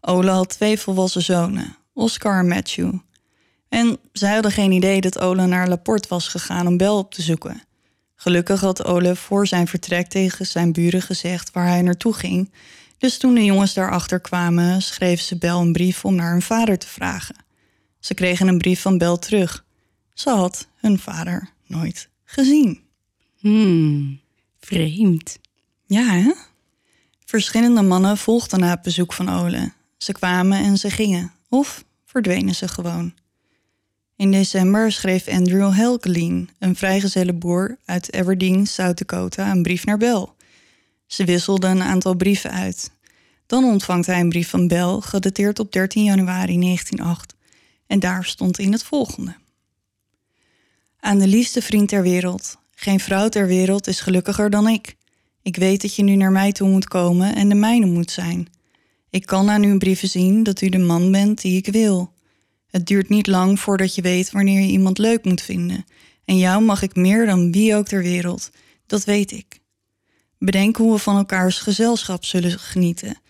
Ole 0.00 0.30
had 0.30 0.48
twee 0.48 0.78
volwassen 0.78 1.22
zonen, 1.22 1.76
Oscar 1.92 2.38
en 2.38 2.48
Matthew. 2.48 2.94
En 3.68 3.98
zij 4.12 4.32
hadden 4.32 4.52
geen 4.52 4.72
idee 4.72 5.00
dat 5.00 5.18
Ole 5.18 5.46
naar 5.46 5.68
Laporte 5.68 6.08
was 6.08 6.28
gegaan 6.28 6.66
om 6.66 6.76
Bel 6.76 6.98
op 6.98 7.14
te 7.14 7.22
zoeken. 7.22 7.62
Gelukkig 8.14 8.60
had 8.60 8.84
Ole 8.84 9.16
voor 9.16 9.46
zijn 9.46 9.66
vertrek 9.66 10.08
tegen 10.08 10.46
zijn 10.46 10.72
buren 10.72 11.02
gezegd 11.02 11.50
waar 11.50 11.66
hij 11.66 11.82
naartoe 11.82 12.14
ging. 12.14 12.52
Dus 12.98 13.18
toen 13.18 13.34
de 13.34 13.44
jongens 13.44 13.75
daarachter 13.75 14.20
kwamen, 14.20 14.82
schreven 14.82 15.25
ze 15.25 15.38
Bel 15.38 15.60
een 15.60 15.72
brief 15.72 16.04
om 16.04 16.14
naar 16.14 16.30
hun 16.30 16.42
vader 16.42 16.78
te 16.78 16.87
vragen. 16.87 17.37
Ze 17.98 18.14
kregen 18.14 18.48
een 18.48 18.58
brief 18.58 18.80
van 18.80 18.98
Bel 18.98 19.18
terug. 19.18 19.64
Ze 20.14 20.30
had 20.30 20.68
hun 20.76 20.98
vader 20.98 21.50
nooit 21.66 22.08
gezien. 22.25 22.80
Hmm, 23.38 24.20
vreemd. 24.60 25.38
Ja, 25.86 26.04
hè? 26.04 26.32
Verschillende 27.25 27.82
mannen 27.82 28.19
volgden 28.19 28.60
na 28.60 28.71
het 28.71 28.82
bezoek 28.82 29.12
van 29.12 29.28
Ole. 29.28 29.73
Ze 29.97 30.12
kwamen 30.12 30.58
en 30.58 30.76
ze 30.76 30.90
gingen, 30.90 31.32
of 31.49 31.84
verdwenen 32.04 32.54
ze 32.54 32.69
gewoon. 32.69 33.14
In 34.19 34.31
december 34.31 34.93
schreef 34.93 35.28
Andrew 35.28 35.73
Helgelien, 35.73 36.49
een 36.59 36.76
vrijgezelle 36.76 37.33
boer 37.33 37.78
uit 37.85 38.17
Aberdeen, 38.17 38.67
South 38.67 38.99
Dakota, 38.99 39.50
een 39.50 39.63
brief 39.63 39.85
naar 39.85 39.99
Bell. 39.99 40.26
Ze 41.07 41.25
wisselden 41.25 41.71
een 41.71 41.83
aantal 41.83 42.15
brieven 42.15 42.50
uit. 42.50 42.91
Dan 43.47 43.65
ontvangt 43.65 44.07
hij 44.07 44.21
een 44.21 44.28
brief 44.28 44.49
van 44.49 44.69
Bell, 44.69 45.00
gedateerd 45.00 45.59
op 45.59 45.73
13 45.73 46.04
januari 46.04 46.59
1908. 46.61 47.35
En 47.87 47.99
daar 47.99 48.25
stond 48.25 48.59
in 48.59 48.73
het 48.73 48.83
volgende. 48.83 49.35
Aan 51.00 51.19
de 51.19 51.26
liefste 51.26 51.63
vriend 51.63 51.89
ter 51.89 52.02
wereld. 52.02 52.59
Geen 52.75 53.00
vrouw 53.00 53.28
ter 53.28 53.47
wereld 53.47 53.87
is 53.87 54.00
gelukkiger 54.00 54.50
dan 54.50 54.69
ik. 54.69 54.97
Ik 55.43 55.57
weet 55.57 55.83
dat 55.83 55.95
je 55.95 56.02
nu 56.02 56.15
naar 56.15 56.33
mij 56.33 56.52
toe 56.52 56.69
moet 56.69 56.89
komen 56.89 57.35
en 57.35 57.49
de 57.49 57.54
mijne 57.54 57.87
moet 57.87 58.11
zijn. 58.11 58.49
Ik 59.11 59.26
kan 59.26 59.50
aan 59.50 59.65
uw 59.65 59.78
brieven 59.78 60.09
zien 60.09 60.43
dat 60.43 60.61
u 60.61 60.69
de 60.69 60.78
man 60.78 61.13
bent 61.13 61.41
die 61.41 61.57
ik 61.57 61.73
wil. 61.73 62.17
Het 62.71 62.87
duurt 62.87 63.09
niet 63.09 63.26
lang 63.26 63.61
voordat 63.61 63.95
je 63.95 64.02
weet 64.02 64.31
wanneer 64.31 64.61
je 64.61 64.69
iemand 64.69 64.99
leuk 64.99 65.25
moet 65.25 65.43
vinden. 65.43 65.85
En 66.25 66.39
jou 66.39 66.63
mag 66.63 66.83
ik 66.83 66.95
meer 66.95 67.26
dan 67.26 67.52
wie 67.52 67.75
ook 67.75 67.87
ter 67.87 68.02
wereld. 68.02 68.50
Dat 68.87 69.04
weet 69.04 69.33
ik. 69.33 69.61
Bedenk 70.39 70.76
hoe 70.76 70.93
we 70.93 70.99
van 70.99 71.17
elkaars 71.17 71.59
gezelschap 71.59 72.25
zullen 72.25 72.59
genieten. 72.59 73.21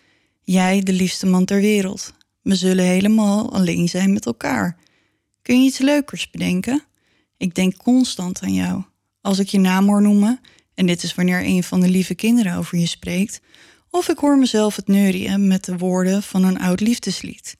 Jij, 0.43 0.81
de 0.81 0.93
liefste 0.93 1.25
man 1.25 1.45
ter 1.45 1.61
wereld. 1.61 2.13
We 2.41 2.55
zullen 2.55 2.85
helemaal 2.85 3.53
alleen 3.53 3.89
zijn 3.89 4.13
met 4.13 4.25
elkaar. 4.25 4.77
Kun 5.41 5.59
je 5.59 5.67
iets 5.67 5.77
leukers 5.77 6.29
bedenken? 6.29 6.83
Ik 7.37 7.55
denk 7.55 7.77
constant 7.77 8.41
aan 8.41 8.53
jou. 8.53 8.83
Als 9.21 9.39
ik 9.39 9.47
je 9.47 9.59
naam 9.59 9.87
hoor 9.87 10.01
noemen, 10.01 10.39
en 10.73 10.85
dit 10.85 11.03
is 11.03 11.15
wanneer 11.15 11.45
een 11.45 11.63
van 11.63 11.81
de 11.81 11.89
lieve 11.89 12.15
kinderen 12.15 12.55
over 12.55 12.77
je 12.77 12.85
spreekt, 12.85 13.41
of 13.89 14.09
ik 14.09 14.17
hoor 14.17 14.37
mezelf 14.37 14.75
het 14.75 14.87
neurien 14.87 15.47
met 15.47 15.65
de 15.65 15.77
woorden 15.77 16.23
van 16.23 16.43
een 16.43 16.59
oud 16.59 16.79
liefdeslied. 16.79 17.57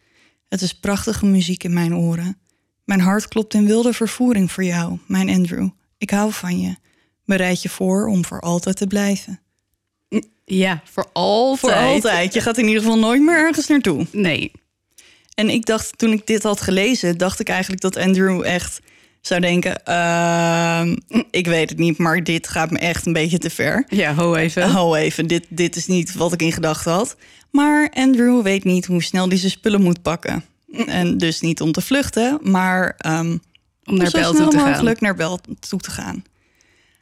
Het 0.49 0.61
is 0.61 0.73
prachtige 0.73 1.25
muziek 1.25 1.63
in 1.63 1.73
mijn 1.73 1.95
oren. 1.95 2.37
Mijn 2.83 2.99
hart 2.99 3.27
klopt 3.27 3.53
in 3.53 3.65
wilde 3.65 3.93
vervoering 3.93 4.51
voor 4.51 4.63
jou, 4.63 4.97
mijn 5.07 5.29
Andrew. 5.29 5.69
Ik 5.97 6.09
hou 6.09 6.31
van 6.31 6.59
je. 6.59 6.75
Bereid 7.25 7.61
je 7.61 7.69
voor 7.69 8.07
om 8.07 8.25
voor 8.25 8.39
altijd 8.39 8.75
te 8.75 8.87
blijven. 8.87 9.39
Ja, 10.45 10.81
voor 10.83 11.09
altijd. 11.13 11.59
Voor 11.59 11.73
altijd. 11.73 12.33
Je 12.33 12.41
gaat 12.41 12.57
in 12.57 12.67
ieder 12.67 12.81
geval 12.81 12.99
nooit 12.99 13.21
meer 13.21 13.37
ergens 13.37 13.67
naartoe. 13.67 14.07
Nee. 14.11 14.51
En 15.33 15.49
ik 15.49 15.65
dacht, 15.65 15.97
toen 15.97 16.11
ik 16.11 16.27
dit 16.27 16.43
had 16.43 16.61
gelezen, 16.61 17.17
dacht 17.17 17.39
ik 17.39 17.49
eigenlijk 17.49 17.81
dat 17.81 17.97
Andrew 17.97 18.43
echt 18.43 18.79
zou 19.21 19.41
denken: 19.41 19.81
uh, 19.87 20.81
ik 21.31 21.47
weet 21.47 21.69
het 21.69 21.79
niet, 21.79 21.97
maar 21.97 22.23
dit 22.23 22.47
gaat 22.47 22.71
me 22.71 22.79
echt 22.79 23.05
een 23.05 23.13
beetje 23.13 23.37
te 23.37 23.49
ver. 23.49 23.85
Ja, 23.87 24.13
ho 24.13 24.35
even. 24.35 24.71
Ho 24.71 24.95
even, 24.95 25.27
dit, 25.27 25.45
dit 25.49 25.75
is 25.75 25.87
niet 25.87 26.13
wat 26.13 26.33
ik 26.33 26.41
in 26.41 26.51
gedachten 26.51 26.91
had. 26.91 27.15
Maar 27.51 27.89
Andrew 27.93 28.41
weet 28.41 28.63
niet 28.63 28.85
hoe 28.85 29.03
snel 29.03 29.27
hij 29.27 29.37
zijn 29.37 29.51
spullen 29.51 29.81
moet 29.81 30.01
pakken. 30.01 30.43
En 30.85 31.17
dus 31.17 31.41
niet 31.41 31.61
om 31.61 31.71
te 31.71 31.81
vluchten, 31.81 32.39
maar 32.41 32.95
um, 33.05 33.41
om 33.83 33.97
naar 33.97 34.11
Bel 34.11 34.33
toe 34.33 34.47
te 34.47 34.57
gaan. 34.57 34.69
mogelijk 34.69 35.01
naar 35.01 35.15
Bel 35.15 35.39
toe 35.59 35.79
te 35.79 35.91
gaan. 35.91 36.23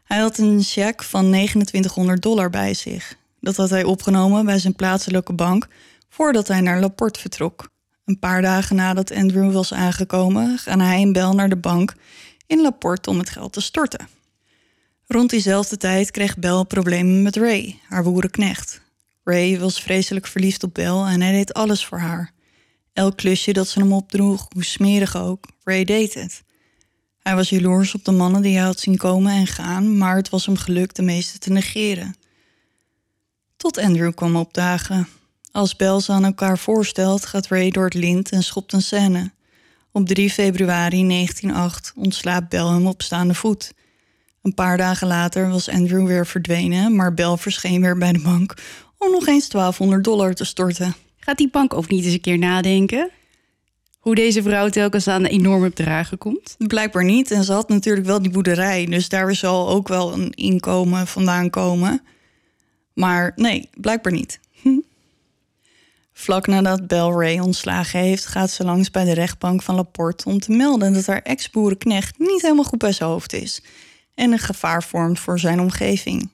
Hij 0.03 0.19
had 0.19 0.37
een 0.37 0.61
cheque 0.63 1.05
van 1.05 1.25
2900 1.25 2.21
dollar 2.21 2.49
bij 2.49 2.73
zich. 2.73 3.15
Dat 3.39 3.55
had 3.55 3.69
hij 3.69 3.83
opgenomen 3.83 4.45
bij 4.45 4.59
zijn 4.59 4.75
plaatselijke 4.75 5.33
bank 5.33 5.67
voordat 6.09 6.47
hij 6.47 6.61
naar 6.61 6.79
Laporte 6.79 7.19
vertrok. 7.19 7.69
Een 8.07 8.19
paar 8.19 8.41
dagen 8.41 8.75
nadat 8.75 9.11
Andrew 9.11 9.51
was 9.51 9.73
aangekomen, 9.73 10.57
gaan 10.57 10.79
hij 10.79 11.01
en 11.01 11.11
Bel 11.11 11.33
naar 11.33 11.49
de 11.49 11.55
bank 11.55 11.93
in 12.45 12.61
Laporte 12.61 13.09
om 13.09 13.17
het 13.17 13.29
geld 13.29 13.53
te 13.53 13.61
storten. 13.61 14.07
Rond 15.07 15.29
diezelfde 15.29 15.77
tijd 15.77 16.11
kreeg 16.11 16.37
Bel 16.37 16.63
problemen 16.63 17.21
met 17.21 17.35
Ray, 17.35 17.79
haar 17.87 18.03
boerenknecht. 18.03 18.81
Ray 19.23 19.59
was 19.59 19.81
vreselijk 19.81 20.27
verliefd 20.27 20.63
op 20.63 20.73
Bel 20.73 21.05
en 21.05 21.21
hij 21.21 21.31
deed 21.31 21.53
alles 21.53 21.85
voor 21.85 21.99
haar. 21.99 22.31
Elk 22.93 23.17
klusje 23.17 23.53
dat 23.53 23.67
ze 23.67 23.79
hem 23.79 23.93
opdroeg, 23.93 24.47
hoe 24.53 24.63
smerig 24.63 25.17
ook, 25.17 25.45
Ray 25.63 25.83
deed 25.83 26.13
het. 26.13 26.43
Hij 27.19 27.35
was 27.35 27.49
jaloers 27.49 27.93
op 27.93 28.05
de 28.05 28.11
mannen 28.11 28.41
die 28.41 28.55
hij 28.55 28.65
had 28.65 28.79
zien 28.79 28.97
komen 28.97 29.31
en 29.31 29.47
gaan, 29.47 29.97
maar 29.97 30.15
het 30.15 30.29
was 30.29 30.45
hem 30.45 30.57
gelukt 30.57 30.95
de 30.95 31.01
meeste 31.01 31.37
te 31.37 31.51
negeren. 31.51 32.15
Tot 33.57 33.77
Andrew 33.77 34.13
kwam 34.13 34.35
opdagen. 34.35 35.07
Als 35.51 35.75
Bel 35.75 36.01
ze 36.01 36.11
aan 36.11 36.25
elkaar 36.25 36.57
voorstelt, 36.57 37.25
gaat 37.25 37.47
Ray 37.47 37.69
door 37.69 37.85
het 37.85 37.93
lint 37.93 38.29
en 38.29 38.43
schopt 38.43 38.73
een 38.73 38.81
scène. 38.81 39.31
Op 39.91 40.07
3 40.07 40.29
februari 40.29 41.07
1908 41.07 41.93
ontslaapt 41.95 42.49
Bel 42.49 42.71
hem 42.71 42.87
op 42.87 43.01
staande 43.01 43.33
voet. 43.33 43.73
Een 44.41 44.53
paar 44.53 44.77
dagen 44.77 45.07
later 45.07 45.49
was 45.49 45.69
Andrew 45.69 46.07
weer 46.07 46.25
verdwenen, 46.25 46.95
maar 46.95 47.13
Bel 47.13 47.37
verscheen 47.37 47.81
weer 47.81 47.97
bij 47.97 48.11
de 48.11 48.21
bank 48.21 48.53
om 48.97 49.11
nog 49.11 49.27
eens 49.27 49.49
1200 49.49 50.03
dollar 50.03 50.33
te 50.33 50.45
storten. 50.45 50.95
Gaat 51.17 51.37
die 51.37 51.49
bank 51.49 51.73
ook 51.73 51.89
niet 51.89 52.05
eens 52.05 52.13
een 52.13 52.21
keer 52.21 52.37
nadenken? 52.37 53.09
Hoe 53.99 54.15
deze 54.15 54.41
vrouw 54.41 54.69
telkens 54.69 55.07
aan 55.07 55.25
enorme 55.25 55.69
bedragen 55.69 56.17
komt? 56.17 56.55
Blijkbaar 56.57 57.03
niet. 57.03 57.31
En 57.31 57.43
ze 57.43 57.51
had 57.53 57.69
natuurlijk 57.69 58.05
wel 58.05 58.21
die 58.21 58.31
boerderij. 58.31 58.85
Dus 58.85 59.09
daar 59.09 59.35
zal 59.35 59.69
ook 59.69 59.87
wel 59.87 60.13
een 60.13 60.31
inkomen 60.31 61.07
vandaan 61.07 61.49
komen. 61.49 62.01
Maar 62.93 63.31
nee, 63.35 63.69
blijkbaar 63.73 64.11
niet. 64.11 64.39
Vlak 66.19 66.47
nadat 66.47 66.87
Bel 66.87 67.21
Ray 67.21 67.39
ontslagen 67.39 67.99
heeft, 67.99 68.25
gaat 68.25 68.51
ze 68.51 68.63
langs 68.63 68.91
bij 68.91 69.03
de 69.03 69.13
rechtbank 69.13 69.61
van 69.61 69.75
Laporte 69.75 70.29
om 70.29 70.39
te 70.39 70.51
melden 70.51 70.93
dat 70.93 71.05
haar 71.05 71.21
ex-boerenknecht 71.21 72.19
niet 72.19 72.41
helemaal 72.41 72.63
goed 72.63 72.79
bij 72.79 72.91
zijn 72.91 73.09
hoofd 73.09 73.33
is. 73.33 73.61
en 74.15 74.31
een 74.31 74.39
gevaar 74.39 74.83
vormt 74.83 75.19
voor 75.19 75.39
zijn 75.39 75.59
omgeving. 75.59 76.29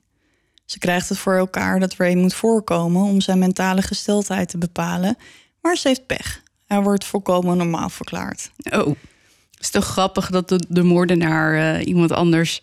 Ze 0.65 0.79
krijgt 0.79 1.09
het 1.09 1.17
voor 1.17 1.35
elkaar 1.35 1.79
dat 1.79 1.93
Ray 1.93 2.15
moet 2.15 2.33
voorkomen 2.33 3.01
om 3.01 3.21
zijn 3.21 3.39
mentale 3.39 3.81
gesteldheid 3.81 4.49
te 4.49 4.57
bepalen, 4.57 5.17
maar 5.61 5.75
ze 5.77 5.87
heeft 5.87 6.05
pech. 6.05 6.43
Hij 6.67 6.81
wordt 6.81 7.05
volkomen 7.05 7.57
normaal 7.57 7.89
verklaard. 7.89 8.51
Oh, 8.71 8.87
het 9.51 9.59
is 9.59 9.69
toch 9.69 9.85
grappig 9.85 10.29
dat 10.29 10.49
de, 10.49 10.63
de 10.69 10.83
moordenaar 10.83 11.75
eh, 11.75 11.87
iemand 11.87 12.11
anders 12.11 12.61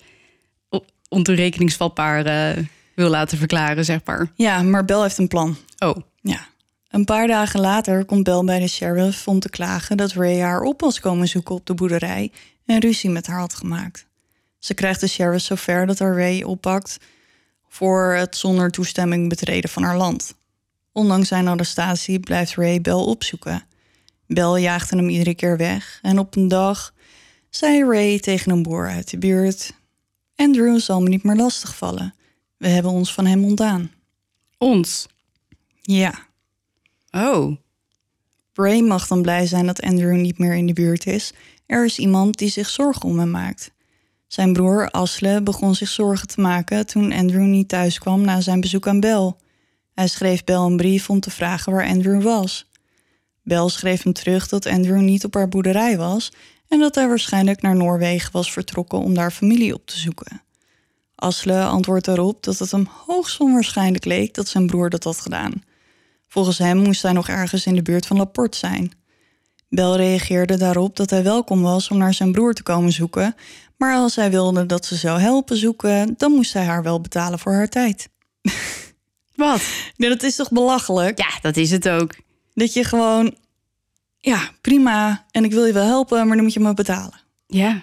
ontoerekeningsvatbaar 1.09 2.25
eh, 2.25 2.65
wil 2.95 3.09
laten 3.09 3.39
verklaren, 3.39 3.85
zeg 3.85 4.01
maar. 4.05 4.33
Ja, 4.35 4.63
maar 4.63 4.85
Bel 4.85 5.03
heeft 5.03 5.19
een 5.19 5.29
plan. 5.29 5.57
Oh, 5.79 5.97
Ja. 6.21 6.50
Een 6.91 7.05
paar 7.05 7.27
dagen 7.27 7.61
later 7.61 8.05
komt 8.05 8.25
Bel 8.25 8.45
bij 8.45 8.59
de 8.59 8.69
sheriff 8.69 9.29
om 9.29 9.41
te 9.41 9.49
klagen 9.49 9.97
dat 9.97 10.13
Ray 10.13 10.41
haar 10.41 10.61
op 10.61 10.81
was 10.81 11.01
komen 11.01 11.29
zoeken 11.29 11.55
op 11.55 11.67
de 11.67 11.75
boerderij 11.75 12.33
en 12.67 12.81
ruzie 12.81 13.11
met 13.11 13.27
haar 13.27 13.39
had 13.39 13.55
gemaakt. 13.55 14.07
Ze 14.59 14.75
krijgt 14.75 15.01
de 15.01 15.09
sheriff 15.09 15.45
zover 15.45 15.87
dat 15.87 15.99
haar 15.99 16.17
Ray 16.17 16.43
oppakt 16.43 16.99
voor 17.69 18.13
het 18.13 18.37
zonder 18.37 18.71
toestemming 18.71 19.29
betreden 19.29 19.71
van 19.71 19.83
haar 19.83 19.97
land. 19.97 20.35
Ondanks 20.93 21.29
zijn 21.29 21.49
arrestatie 21.49 22.21
blijft 22.21 22.55
Ray 22.55 22.81
Bel 22.81 23.07
opzoeken. 23.07 23.65
Bel 24.27 24.57
jaagde 24.57 24.97
hem 24.97 25.09
iedere 25.09 25.35
keer 25.35 25.57
weg 25.57 25.99
en 26.03 26.19
op 26.19 26.37
een 26.37 26.49
dag 26.49 26.95
zei 27.51 27.85
Ray 27.85 28.19
tegen 28.19 28.53
een 28.53 28.63
boer 28.63 28.89
uit 28.89 29.11
de 29.11 29.19
buurt: 29.19 29.73
Andrew 30.37 30.81
zal 30.81 31.03
me 31.03 31.09
niet 31.09 31.23
meer 31.23 31.37
lastigvallen. 31.37 32.15
We 32.57 32.69
hebben 32.69 32.93
ons 32.93 33.15
van 33.15 33.27
hem 33.27 33.45
ontdaan. 33.45 33.91
ons. 34.59 35.07
Ja. 35.83 36.29
Oh, 37.11 37.57
Ray 38.55 38.81
mag 38.81 39.07
dan 39.07 39.23
blij 39.23 39.47
zijn 39.47 39.67
dat 39.67 39.83
Andrew 39.83 40.17
niet 40.17 40.39
meer 40.39 40.55
in 40.55 40.67
de 40.67 40.73
buurt 40.73 41.07
is. 41.07 41.33
Er 41.67 41.85
is 41.85 41.99
iemand 41.99 42.39
die 42.39 42.49
zich 42.49 42.69
zorgen 42.69 43.03
om 43.03 43.19
hem 43.19 43.31
maakt. 43.31 43.71
Zijn 44.27 44.53
broer 44.53 44.91
Asle 44.91 45.43
begon 45.43 45.75
zich 45.75 45.89
zorgen 45.89 46.29
te 46.29 46.41
maken 46.41 46.87
toen 46.87 47.13
Andrew 47.13 47.47
niet 47.47 47.69
thuis 47.69 47.99
kwam 47.99 48.21
na 48.21 48.41
zijn 48.41 48.61
bezoek 48.61 48.89
aan 48.89 49.01
Bel. 49.01 49.41
Hij 49.95 50.09
schreef 50.09 50.45
Bel 50.45 50.67
een 50.67 50.77
brief 50.77 51.11
om 51.11 51.21
te 51.21 51.31
vragen 51.31 51.73
waar 51.73 51.87
Andrew 51.87 52.23
was. 52.23 52.71
Bel 53.43 53.69
schreef 53.69 54.03
hem 54.03 54.13
terug 54.13 54.49
dat 54.49 54.67
Andrew 54.67 55.01
niet 55.01 55.25
op 55.25 55.35
haar 55.35 55.49
boerderij 55.49 55.97
was 55.97 56.33
en 56.69 56.79
dat 56.79 56.95
hij 56.95 57.09
waarschijnlijk 57.09 57.63
naar 57.63 57.77
Noorwegen 57.77 58.33
was 58.33 58.53
vertrokken 58.53 58.99
om 58.99 59.15
daar 59.15 59.31
familie 59.31 59.75
op 59.75 59.87
te 59.87 59.99
zoeken. 59.99 60.43
Asle 61.15 61.65
antwoordt 61.65 62.05
daarop 62.05 62.43
dat 62.43 62.59
het 62.59 62.71
hem 62.71 62.89
hoogst 63.07 63.41
onwaarschijnlijk 63.41 64.05
leek 64.05 64.35
dat 64.35 64.49
zijn 64.49 64.67
broer 64.67 64.91
dat 64.91 65.05
had 65.05 65.21
gedaan. 65.21 65.53
Volgens 66.31 66.59
hem 66.59 66.77
moest 66.77 67.03
hij 67.03 67.13
nog 67.13 67.29
ergens 67.29 67.67
in 67.67 67.75
de 67.75 67.83
buurt 67.83 68.07
van 68.07 68.17
Laporte 68.17 68.59
zijn. 68.59 68.93
Bel 69.69 69.97
reageerde 69.97 70.57
daarop 70.57 70.97
dat 70.97 71.11
hij 71.11 71.23
welkom 71.23 71.63
was 71.63 71.89
om 71.89 71.99
naar 71.99 72.15
zijn 72.15 72.33
broer 72.33 72.55
te 72.55 72.63
komen 72.63 72.93
zoeken, 72.93 73.37
maar 73.77 73.95
als 73.95 74.17
hij 74.17 74.31
wilde 74.31 74.67
dat 74.67 74.87
ze 74.87 74.97
zou 74.97 75.21
helpen 75.21 75.57
zoeken, 75.57 76.15
dan 76.17 76.33
moest 76.33 76.53
hij 76.53 76.65
haar 76.65 76.83
wel 76.83 77.01
betalen 77.01 77.39
voor 77.39 77.53
haar 77.53 77.69
tijd. 77.69 78.09
wat? 79.35 79.63
Ja, 79.97 80.09
dat 80.09 80.23
is 80.23 80.37
toch 80.37 80.51
belachelijk? 80.51 81.19
Ja, 81.19 81.39
dat 81.41 81.57
is 81.57 81.71
het 81.71 81.89
ook. 81.89 82.15
Dat 82.55 82.73
je 82.73 82.85
gewoon, 82.85 83.35
ja, 84.19 84.51
prima, 84.61 85.27
en 85.31 85.45
ik 85.45 85.53
wil 85.53 85.65
je 85.65 85.73
wel 85.73 85.87
helpen, 85.87 86.27
maar 86.27 86.37
dan 86.37 86.45
moet 86.45 86.55
je 86.55 86.61
me 86.61 86.75
betalen. 86.75 87.21
Ja. 87.47 87.83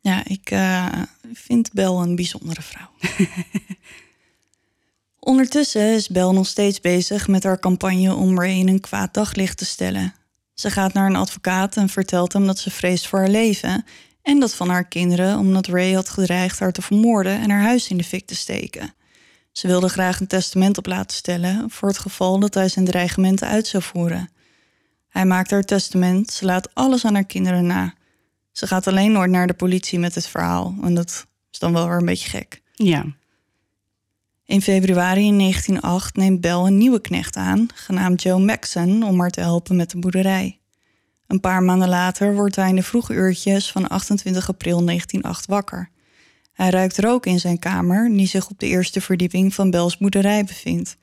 Ja, 0.00 0.24
ik 0.24 0.50
eh, 0.50 1.02
vind 1.32 1.72
Bel 1.72 2.02
een 2.02 2.16
bijzondere 2.16 2.62
vrouw. 2.62 2.90
Ondertussen 5.24 5.94
is 5.94 6.08
Bel 6.08 6.32
nog 6.32 6.46
steeds 6.46 6.80
bezig 6.80 7.28
met 7.28 7.44
haar 7.44 7.58
campagne 7.58 8.14
om 8.14 8.40
Ray 8.40 8.58
in 8.58 8.68
een 8.68 8.80
kwaad 8.80 9.14
daglicht 9.14 9.58
te 9.58 9.64
stellen. 9.64 10.14
Ze 10.54 10.70
gaat 10.70 10.92
naar 10.92 11.06
een 11.06 11.16
advocaat 11.16 11.76
en 11.76 11.88
vertelt 11.88 12.32
hem 12.32 12.46
dat 12.46 12.58
ze 12.58 12.70
vreest 12.70 13.06
voor 13.06 13.18
haar 13.18 13.28
leven 13.28 13.84
en 14.22 14.40
dat 14.40 14.54
van 14.54 14.68
haar 14.68 14.84
kinderen 14.84 15.38
omdat 15.38 15.66
Ray 15.66 15.92
had 15.92 16.08
gedreigd 16.08 16.58
haar 16.58 16.72
te 16.72 16.82
vermoorden 16.82 17.40
en 17.40 17.50
haar 17.50 17.62
huis 17.62 17.88
in 17.88 17.96
de 17.96 18.04
fik 18.04 18.26
te 18.26 18.34
steken. 18.34 18.94
Ze 19.52 19.66
wilde 19.66 19.88
graag 19.88 20.20
een 20.20 20.26
testament 20.26 20.78
op 20.78 20.86
laten 20.86 21.16
stellen 21.16 21.70
voor 21.70 21.88
het 21.88 21.98
geval 21.98 22.38
dat 22.38 22.54
hij 22.54 22.68
zijn 22.68 22.84
dreigementen 22.84 23.48
uit 23.48 23.66
zou 23.66 23.82
voeren. 23.82 24.30
Hij 25.08 25.26
maakt 25.26 25.50
haar 25.50 25.64
testament, 25.64 26.30
ze 26.30 26.44
laat 26.44 26.74
alles 26.74 27.04
aan 27.04 27.14
haar 27.14 27.24
kinderen 27.24 27.66
na. 27.66 27.94
Ze 28.52 28.66
gaat 28.66 28.86
alleen 28.86 29.12
nooit 29.12 29.30
naar 29.30 29.46
de 29.46 29.54
politie 29.54 29.98
met 29.98 30.14
het 30.14 30.26
verhaal. 30.26 30.74
En 30.82 30.94
dat 30.94 31.26
is 31.50 31.58
dan 31.58 31.72
wel 31.72 31.88
weer 31.88 31.98
een 31.98 32.04
beetje 32.04 32.28
gek. 32.28 32.62
Ja. 32.74 33.04
In 34.46 34.62
februari 34.62 35.36
1908 35.36 36.16
neemt 36.16 36.40
Bell 36.40 36.52
een 36.52 36.78
nieuwe 36.78 37.00
knecht 37.00 37.36
aan, 37.36 37.66
genaamd 37.74 38.22
Joe 38.22 38.40
Maxon, 38.40 39.02
om 39.02 39.20
haar 39.20 39.30
te 39.30 39.40
helpen 39.40 39.76
met 39.76 39.90
de 39.90 39.98
boerderij. 39.98 40.60
Een 41.26 41.40
paar 41.40 41.62
maanden 41.62 41.88
later 41.88 42.34
wordt 42.34 42.56
hij 42.56 42.68
in 42.68 42.76
de 42.76 42.82
vroege 42.82 43.14
uurtjes 43.14 43.72
van 43.72 43.88
28 43.88 44.48
april 44.48 44.84
1908 44.84 45.46
wakker. 45.46 45.90
Hij 46.52 46.70
ruikt 46.70 46.98
rook 46.98 47.26
in 47.26 47.40
zijn 47.40 47.58
kamer, 47.58 48.16
die 48.16 48.26
zich 48.26 48.50
op 48.50 48.58
de 48.58 48.66
eerste 48.66 49.00
verdieping 49.00 49.54
van 49.54 49.70
Bells 49.70 49.96
boerderij 49.96 50.44
bevindt. 50.44 50.96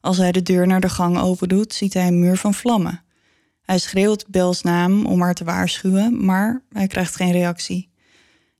Als 0.00 0.16
hij 0.16 0.32
de 0.32 0.42
deur 0.42 0.66
naar 0.66 0.80
de 0.80 0.88
gang 0.88 1.18
opendoet, 1.18 1.74
ziet 1.74 1.94
hij 1.94 2.06
een 2.06 2.20
muur 2.20 2.36
van 2.36 2.54
vlammen. 2.54 3.02
Hij 3.62 3.78
schreeuwt 3.78 4.28
Bells 4.28 4.62
naam 4.62 5.06
om 5.06 5.20
haar 5.20 5.34
te 5.34 5.44
waarschuwen, 5.44 6.24
maar 6.24 6.62
hij 6.72 6.86
krijgt 6.86 7.16
geen 7.16 7.32
reactie. 7.32 7.89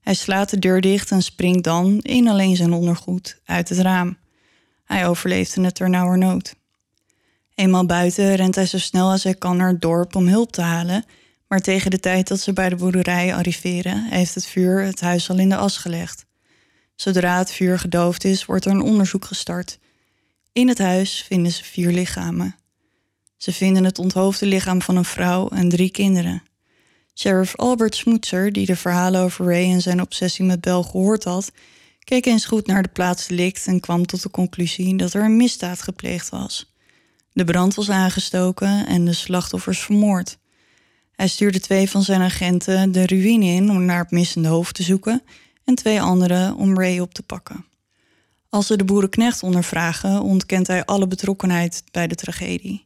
Hij 0.01 0.13
slaat 0.13 0.49
de 0.49 0.59
deur 0.59 0.81
dicht 0.81 1.11
en 1.11 1.21
springt 1.21 1.63
dan, 1.63 1.99
in 1.99 2.27
alleen 2.27 2.55
zijn 2.55 2.73
ondergoed, 2.73 3.39
uit 3.45 3.69
het 3.69 3.79
raam. 3.79 4.17
Hij 4.83 5.07
overleefde 5.07 5.61
het 5.61 5.75
ternauwernood. 5.75 6.55
Eenmaal 7.55 7.85
buiten 7.85 8.35
rent 8.35 8.55
hij 8.55 8.65
zo 8.65 8.77
snel 8.77 9.11
als 9.11 9.23
hij 9.23 9.35
kan 9.35 9.57
naar 9.57 9.69
het 9.69 9.81
dorp 9.81 10.15
om 10.15 10.27
hulp 10.27 10.51
te 10.51 10.61
halen, 10.61 11.05
maar 11.47 11.59
tegen 11.59 11.91
de 11.91 11.99
tijd 11.99 12.27
dat 12.27 12.39
ze 12.39 12.53
bij 12.53 12.69
de 12.69 12.75
boerderij 12.75 13.35
arriveren, 13.35 14.03
heeft 14.03 14.35
het 14.35 14.45
vuur 14.45 14.83
het 14.83 15.01
huis 15.01 15.29
al 15.29 15.37
in 15.37 15.49
de 15.49 15.55
as 15.55 15.77
gelegd. 15.77 16.25
Zodra 16.95 17.37
het 17.37 17.51
vuur 17.51 17.79
gedoofd 17.79 18.23
is, 18.23 18.45
wordt 18.45 18.65
er 18.65 18.71
een 18.71 18.81
onderzoek 18.81 19.25
gestart. 19.25 19.79
In 20.51 20.67
het 20.67 20.77
huis 20.77 21.23
vinden 21.27 21.51
ze 21.51 21.63
vier 21.63 21.91
lichamen. 21.91 22.55
Ze 23.37 23.53
vinden 23.53 23.83
het 23.83 23.99
onthoofde 23.99 24.45
lichaam 24.45 24.81
van 24.81 24.95
een 24.95 25.05
vrouw 25.05 25.47
en 25.47 25.69
drie 25.69 25.91
kinderen. 25.91 26.43
Sheriff 27.21 27.55
Albert 27.55 27.95
Smoetser, 27.95 28.51
die 28.51 28.65
de 28.65 28.75
verhalen 28.75 29.21
over 29.21 29.45
Ray 29.45 29.71
en 29.71 29.81
zijn 29.81 30.01
obsessie 30.01 30.45
met 30.45 30.61
Bel 30.61 30.83
gehoord 30.83 31.23
had, 31.23 31.51
keek 31.99 32.25
eens 32.25 32.45
goed 32.45 32.67
naar 32.67 32.81
de 32.81 32.89
plaats 32.89 33.27
delict 33.27 33.67
en 33.67 33.79
kwam 33.79 34.05
tot 34.05 34.23
de 34.23 34.29
conclusie 34.29 34.97
dat 34.97 35.13
er 35.13 35.23
een 35.23 35.37
misdaad 35.37 35.81
gepleegd 35.81 36.29
was. 36.29 36.73
De 37.33 37.43
brand 37.43 37.75
was 37.75 37.89
aangestoken 37.89 38.87
en 38.87 39.05
de 39.05 39.13
slachtoffers 39.13 39.79
vermoord. 39.79 40.37
Hij 41.11 41.27
stuurde 41.27 41.59
twee 41.59 41.89
van 41.89 42.03
zijn 42.03 42.21
agenten 42.21 42.91
de 42.91 43.05
ruïne 43.05 43.45
in 43.45 43.69
om 43.69 43.85
naar 43.85 44.01
het 44.01 44.11
missende 44.11 44.47
hoofd 44.47 44.75
te 44.75 44.83
zoeken 44.83 45.23
en 45.65 45.75
twee 45.75 46.01
anderen 46.01 46.55
om 46.55 46.79
Ray 46.79 46.99
op 46.99 47.13
te 47.13 47.23
pakken. 47.23 47.65
Als 48.49 48.67
ze 48.67 48.77
de 48.77 48.85
boerenknecht 48.85 49.43
ondervragen, 49.43 50.21
ontkent 50.21 50.67
hij 50.67 50.85
alle 50.85 51.07
betrokkenheid 51.07 51.83
bij 51.91 52.07
de 52.07 52.15
tragedie. 52.15 52.85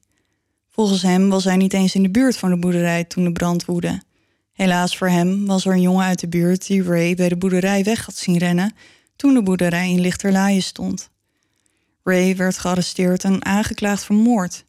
Volgens 0.69 1.01
hem 1.01 1.29
was 1.29 1.43
hij 1.43 1.57
niet 1.57 1.73
eens 1.73 1.95
in 1.95 2.03
de 2.03 2.11
buurt 2.11 2.37
van 2.37 2.49
de 2.49 2.57
boerderij 2.57 3.03
toen 3.03 3.23
de 3.23 3.31
brand 3.31 3.65
woedde. 3.65 4.01
Helaas 4.55 4.97
voor 4.97 5.09
hem 5.09 5.45
was 5.45 5.65
er 5.65 5.73
een 5.73 5.81
jongen 5.81 6.05
uit 6.05 6.19
de 6.19 6.27
buurt 6.27 6.67
die 6.67 6.83
Ray 6.83 7.15
bij 7.15 7.29
de 7.29 7.37
boerderij 7.37 7.83
weg 7.83 8.05
had 8.05 8.15
zien 8.15 8.37
rennen 8.37 8.75
toen 9.15 9.33
de 9.33 9.43
boerderij 9.43 9.89
in 9.89 9.99
Lichterlaaien 9.99 10.63
stond. 10.63 11.09
Ray 12.03 12.35
werd 12.35 12.57
gearresteerd 12.57 13.23
en 13.23 13.45
aangeklaagd 13.45 14.03
voor 14.03 14.15
moord. 14.15 14.65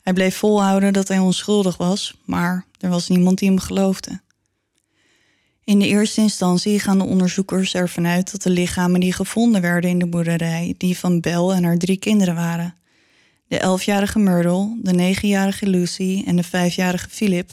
Hij 0.00 0.12
bleef 0.12 0.36
volhouden 0.36 0.92
dat 0.92 1.08
hij 1.08 1.18
onschuldig 1.18 1.76
was, 1.76 2.20
maar 2.24 2.64
er 2.80 2.88
was 2.88 3.08
niemand 3.08 3.38
die 3.38 3.48
hem 3.48 3.58
geloofde. 3.58 4.20
In 5.64 5.78
de 5.78 5.86
eerste 5.86 6.20
instantie 6.20 6.80
gaan 6.80 6.98
de 6.98 7.04
onderzoekers 7.04 7.74
ervan 7.74 8.06
uit 8.06 8.32
dat 8.32 8.42
de 8.42 8.50
lichamen 8.50 9.00
die 9.00 9.12
gevonden 9.12 9.60
werden 9.60 9.90
in 9.90 9.98
de 9.98 10.06
boerderij 10.06 10.74
die 10.78 10.98
van 10.98 11.20
Belle 11.20 11.54
en 11.54 11.64
haar 11.64 11.78
drie 11.78 11.98
kinderen 11.98 12.34
waren. 12.34 12.74
De 13.48 13.58
elfjarige 13.58 14.18
Myrtle, 14.18 14.78
de 14.82 14.92
negenjarige 14.92 15.66
Lucy 15.66 16.22
en 16.26 16.36
de 16.36 16.42
vijfjarige 16.42 17.08
Philip. 17.10 17.50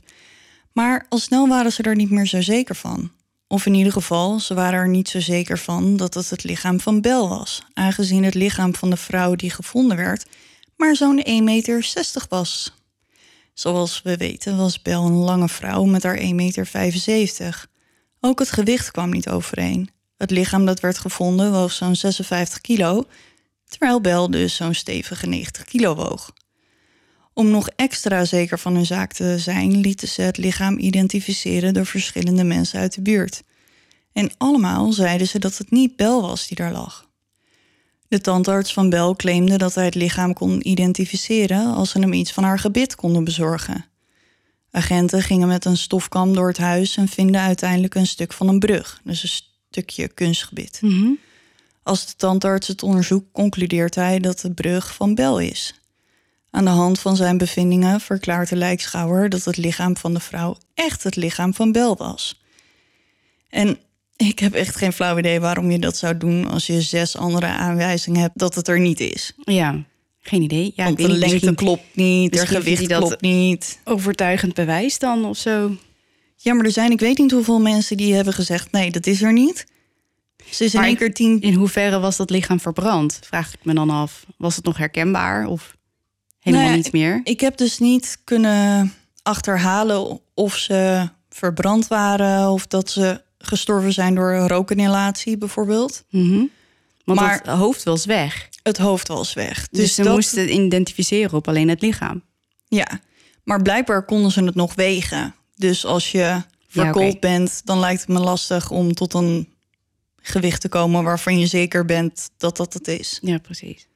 Maar 0.73 1.05
al 1.09 1.17
snel 1.17 1.47
waren 1.47 1.71
ze 1.71 1.83
er 1.83 1.95
niet 1.95 2.09
meer 2.09 2.27
zo 2.27 2.41
zeker 2.41 2.75
van. 2.75 3.11
Of 3.47 3.65
in 3.65 3.73
ieder 3.73 3.91
geval, 3.91 4.39
ze 4.39 4.53
waren 4.53 4.79
er 4.79 4.89
niet 4.89 5.09
zo 5.09 5.19
zeker 5.19 5.57
van 5.59 5.97
dat 5.97 6.13
het 6.13 6.29
het 6.29 6.43
lichaam 6.43 6.79
van 6.79 7.01
Bel 7.01 7.29
was, 7.29 7.63
aangezien 7.73 8.23
het 8.23 8.33
lichaam 8.33 8.75
van 8.75 8.89
de 8.89 8.97
vrouw 8.97 9.35
die 9.35 9.49
gevonden 9.49 9.97
werd 9.97 10.25
maar 10.83 10.95
zo'n 10.95 11.23
1,60 11.27 11.43
meter 11.43 11.85
was. 12.29 12.73
Zoals 13.53 14.01
we 14.01 14.17
weten 14.17 14.57
was 14.57 14.81
Bel 14.81 15.05
een 15.05 15.13
lange 15.13 15.49
vrouw 15.49 15.83
met 15.83 16.03
haar 16.03 16.19
1,75 16.19 16.25
meter. 16.33 17.65
Ook 18.19 18.39
het 18.39 18.51
gewicht 18.51 18.91
kwam 18.91 19.09
niet 19.09 19.29
overeen. 19.29 19.89
Het 20.17 20.31
lichaam 20.31 20.65
dat 20.65 20.79
werd 20.79 20.97
gevonden 20.97 21.51
woog 21.51 21.71
zo'n 21.71 21.95
56 21.95 22.61
kilo, 22.61 23.05
terwijl 23.67 24.01
Bel 24.01 24.31
dus 24.31 24.55
zo'n 24.55 24.73
stevige 24.73 25.27
90 25.27 25.63
kilo 25.63 25.95
woog. 25.95 26.33
Om 27.33 27.49
nog 27.49 27.69
extra 27.75 28.25
zeker 28.25 28.59
van 28.59 28.75
hun 28.75 28.85
zaak 28.85 29.13
te 29.13 29.39
zijn, 29.39 29.79
lieten 29.79 30.07
ze 30.07 30.21
het 30.21 30.37
lichaam 30.37 30.77
identificeren 30.77 31.73
door 31.73 31.85
verschillende 31.85 32.43
mensen 32.43 32.79
uit 32.79 32.93
de 32.95 33.01
buurt. 33.01 33.43
En 34.13 34.31
allemaal 34.37 34.91
zeiden 34.91 35.27
ze 35.27 35.39
dat 35.39 35.57
het 35.57 35.71
niet 35.71 35.95
Bel 35.95 36.21
was 36.21 36.47
die 36.47 36.57
daar 36.57 36.71
lag. 36.71 37.11
De 38.07 38.21
tandarts 38.21 38.73
van 38.73 38.89
Bel 38.89 39.15
claimde 39.15 39.57
dat 39.57 39.75
hij 39.75 39.85
het 39.85 39.95
lichaam 39.95 40.33
kon 40.33 40.67
identificeren 40.67 41.73
als 41.73 41.89
ze 41.89 41.99
hem 41.99 42.13
iets 42.13 42.31
van 42.31 42.43
haar 42.43 42.59
gebit 42.59 42.95
konden 42.95 43.23
bezorgen. 43.23 43.85
Agenten 44.71 45.21
gingen 45.21 45.47
met 45.47 45.65
een 45.65 45.77
stofkam 45.77 46.33
door 46.33 46.47
het 46.47 46.57
huis 46.57 46.97
en 46.97 47.07
vinden 47.07 47.41
uiteindelijk 47.41 47.95
een 47.95 48.07
stuk 48.07 48.33
van 48.33 48.47
een 48.47 48.59
brug, 48.59 49.01
dus 49.03 49.51
stukje 49.69 50.07
kunstgebied. 50.07 50.79
Mhm. 50.81 51.11
Als 51.83 52.05
de 52.05 52.13
tandarts 52.17 52.67
het 52.67 52.83
onderzoekt, 52.83 53.31
concludeert 53.31 53.95
hij 53.95 54.19
dat 54.19 54.39
de 54.39 54.51
brug 54.51 54.93
van 54.93 55.15
Bel 55.15 55.39
is. 55.39 55.73
Aan 56.55 56.65
de 56.65 56.71
hand 56.71 56.99
van 56.99 57.15
zijn 57.15 57.37
bevindingen 57.37 58.01
verklaart 58.01 58.49
de 58.49 58.55
lijkschouwer 58.55 59.29
dat 59.29 59.43
het 59.43 59.57
lichaam 59.57 59.97
van 59.97 60.13
de 60.13 60.19
vrouw 60.19 60.57
echt 60.73 61.03
het 61.03 61.15
lichaam 61.15 61.53
van 61.53 61.71
Bel 61.71 61.97
was. 61.97 62.41
En 63.49 63.77
ik 64.15 64.39
heb 64.39 64.53
echt 64.53 64.75
geen 64.75 64.93
flauw 64.93 65.17
idee 65.17 65.39
waarom 65.39 65.71
je 65.71 65.79
dat 65.79 65.97
zou 65.97 66.17
doen 66.17 66.49
als 66.49 66.67
je 66.67 66.81
zes 66.81 67.17
andere 67.17 67.45
aanwijzingen 67.45 68.21
hebt 68.21 68.37
dat 68.39 68.55
het 68.55 68.67
er 68.67 68.79
niet 68.79 68.99
is. 68.99 69.33
Ja, 69.43 69.83
geen 70.21 70.41
idee. 70.41 70.71
Ja, 70.75 70.83
Want 70.83 70.99
ik 70.99 71.05
de 71.07 71.11
lengte 71.13 71.55
klopt 71.55 71.95
niet, 71.95 72.35
vindt 72.35 72.49
gewicht 72.51 72.89
dat- 72.89 72.99
klopt 73.07 73.21
niet. 73.21 73.79
overtuigend 73.83 74.53
bewijs 74.53 74.99
dan 74.99 75.25
of 75.25 75.37
zo. 75.37 75.75
Ja, 76.37 76.53
maar 76.53 76.65
er 76.65 76.71
zijn, 76.71 76.91
ik 76.91 76.99
weet 76.99 77.17
niet 77.17 77.31
hoeveel 77.31 77.59
mensen 77.59 77.97
die 77.97 78.13
hebben 78.13 78.33
gezegd: 78.33 78.71
nee, 78.71 78.91
dat 78.91 79.07
is 79.07 79.21
er 79.21 79.33
niet. 79.33 79.65
Ze 80.49 80.63
is 80.63 80.73
in 80.73 80.83
één 80.83 80.97
keer 80.97 81.13
tien. 81.13 81.41
In 81.41 81.53
hoeverre 81.53 81.99
was 81.99 82.17
dat 82.17 82.29
lichaam 82.29 82.59
verbrand? 82.59 83.19
Vraag 83.23 83.53
ik 83.53 83.59
me 83.65 83.73
dan 83.73 83.89
af. 83.89 84.25
Was 84.37 84.55
het 84.55 84.65
nog 84.65 84.77
herkenbaar 84.77 85.45
of 85.47 85.75
helemaal 86.43 86.65
Nou 86.65 86.77
ja, 86.77 86.83
niet 86.83 86.93
meer? 86.93 87.21
Ik 87.23 87.39
heb 87.39 87.57
dus 87.57 87.79
niet 87.79 88.17
kunnen 88.23 88.93
achterhalen 89.21 90.19
of 90.33 90.55
ze 90.55 91.09
verbrand 91.29 91.87
waren 91.87 92.49
of 92.49 92.67
dat 92.67 92.89
ze 92.89 93.21
gestorven 93.37 93.93
zijn 93.93 94.15
door 94.15 94.35
rookinhalatie 94.35 95.37
bijvoorbeeld. 95.37 96.03
Mhm. 96.09 96.45
Want 97.05 97.19
maar- 97.19 97.37
het 97.37 97.47
hoofd 97.47 97.83
was 97.83 98.05
weg. 98.05 98.49
Het 98.63 98.77
hoofd 98.77 99.07
was 99.07 99.33
weg. 99.33 99.67
Dus, 99.69 99.79
Dus, 99.79 99.95
ze 99.95 100.03
dat, 100.03 100.13
moesten 100.13 100.41
het 100.41 100.49
identificeren 100.49 101.33
op 101.33 101.47
alleen 101.47 101.69
het 101.69 101.81
lichaam. 101.81 102.23
ja. 102.67 102.99
Maar 103.43 103.61
blijkbaar 103.61 104.05
konden 104.05 104.31
ze 104.31 104.43
het 104.43 104.55
nog 104.55 104.75
wegen. 104.75 105.35
Dus 105.55 105.85
als 105.85 106.11
je 106.11 106.41
verkoold 106.67 107.19
bent, 107.19 107.61
dan 107.65 107.79
lijkt 107.79 107.99
het 107.99 108.09
me 108.09 108.19
lastig 108.19 108.71
om 108.71 108.93
tot 108.93 109.13
een 109.13 109.49
gewicht 110.21 110.61
te 110.61 110.69
komen 110.69 111.03
waarvan 111.03 111.39
je 111.39 111.45
zeker 111.45 111.85
bent 111.85 112.29
dat 112.37 112.57
dat 112.57 112.73
het 112.73 112.87
is. 112.87 113.19
Ja, 113.21 113.37
precies. 113.37 113.87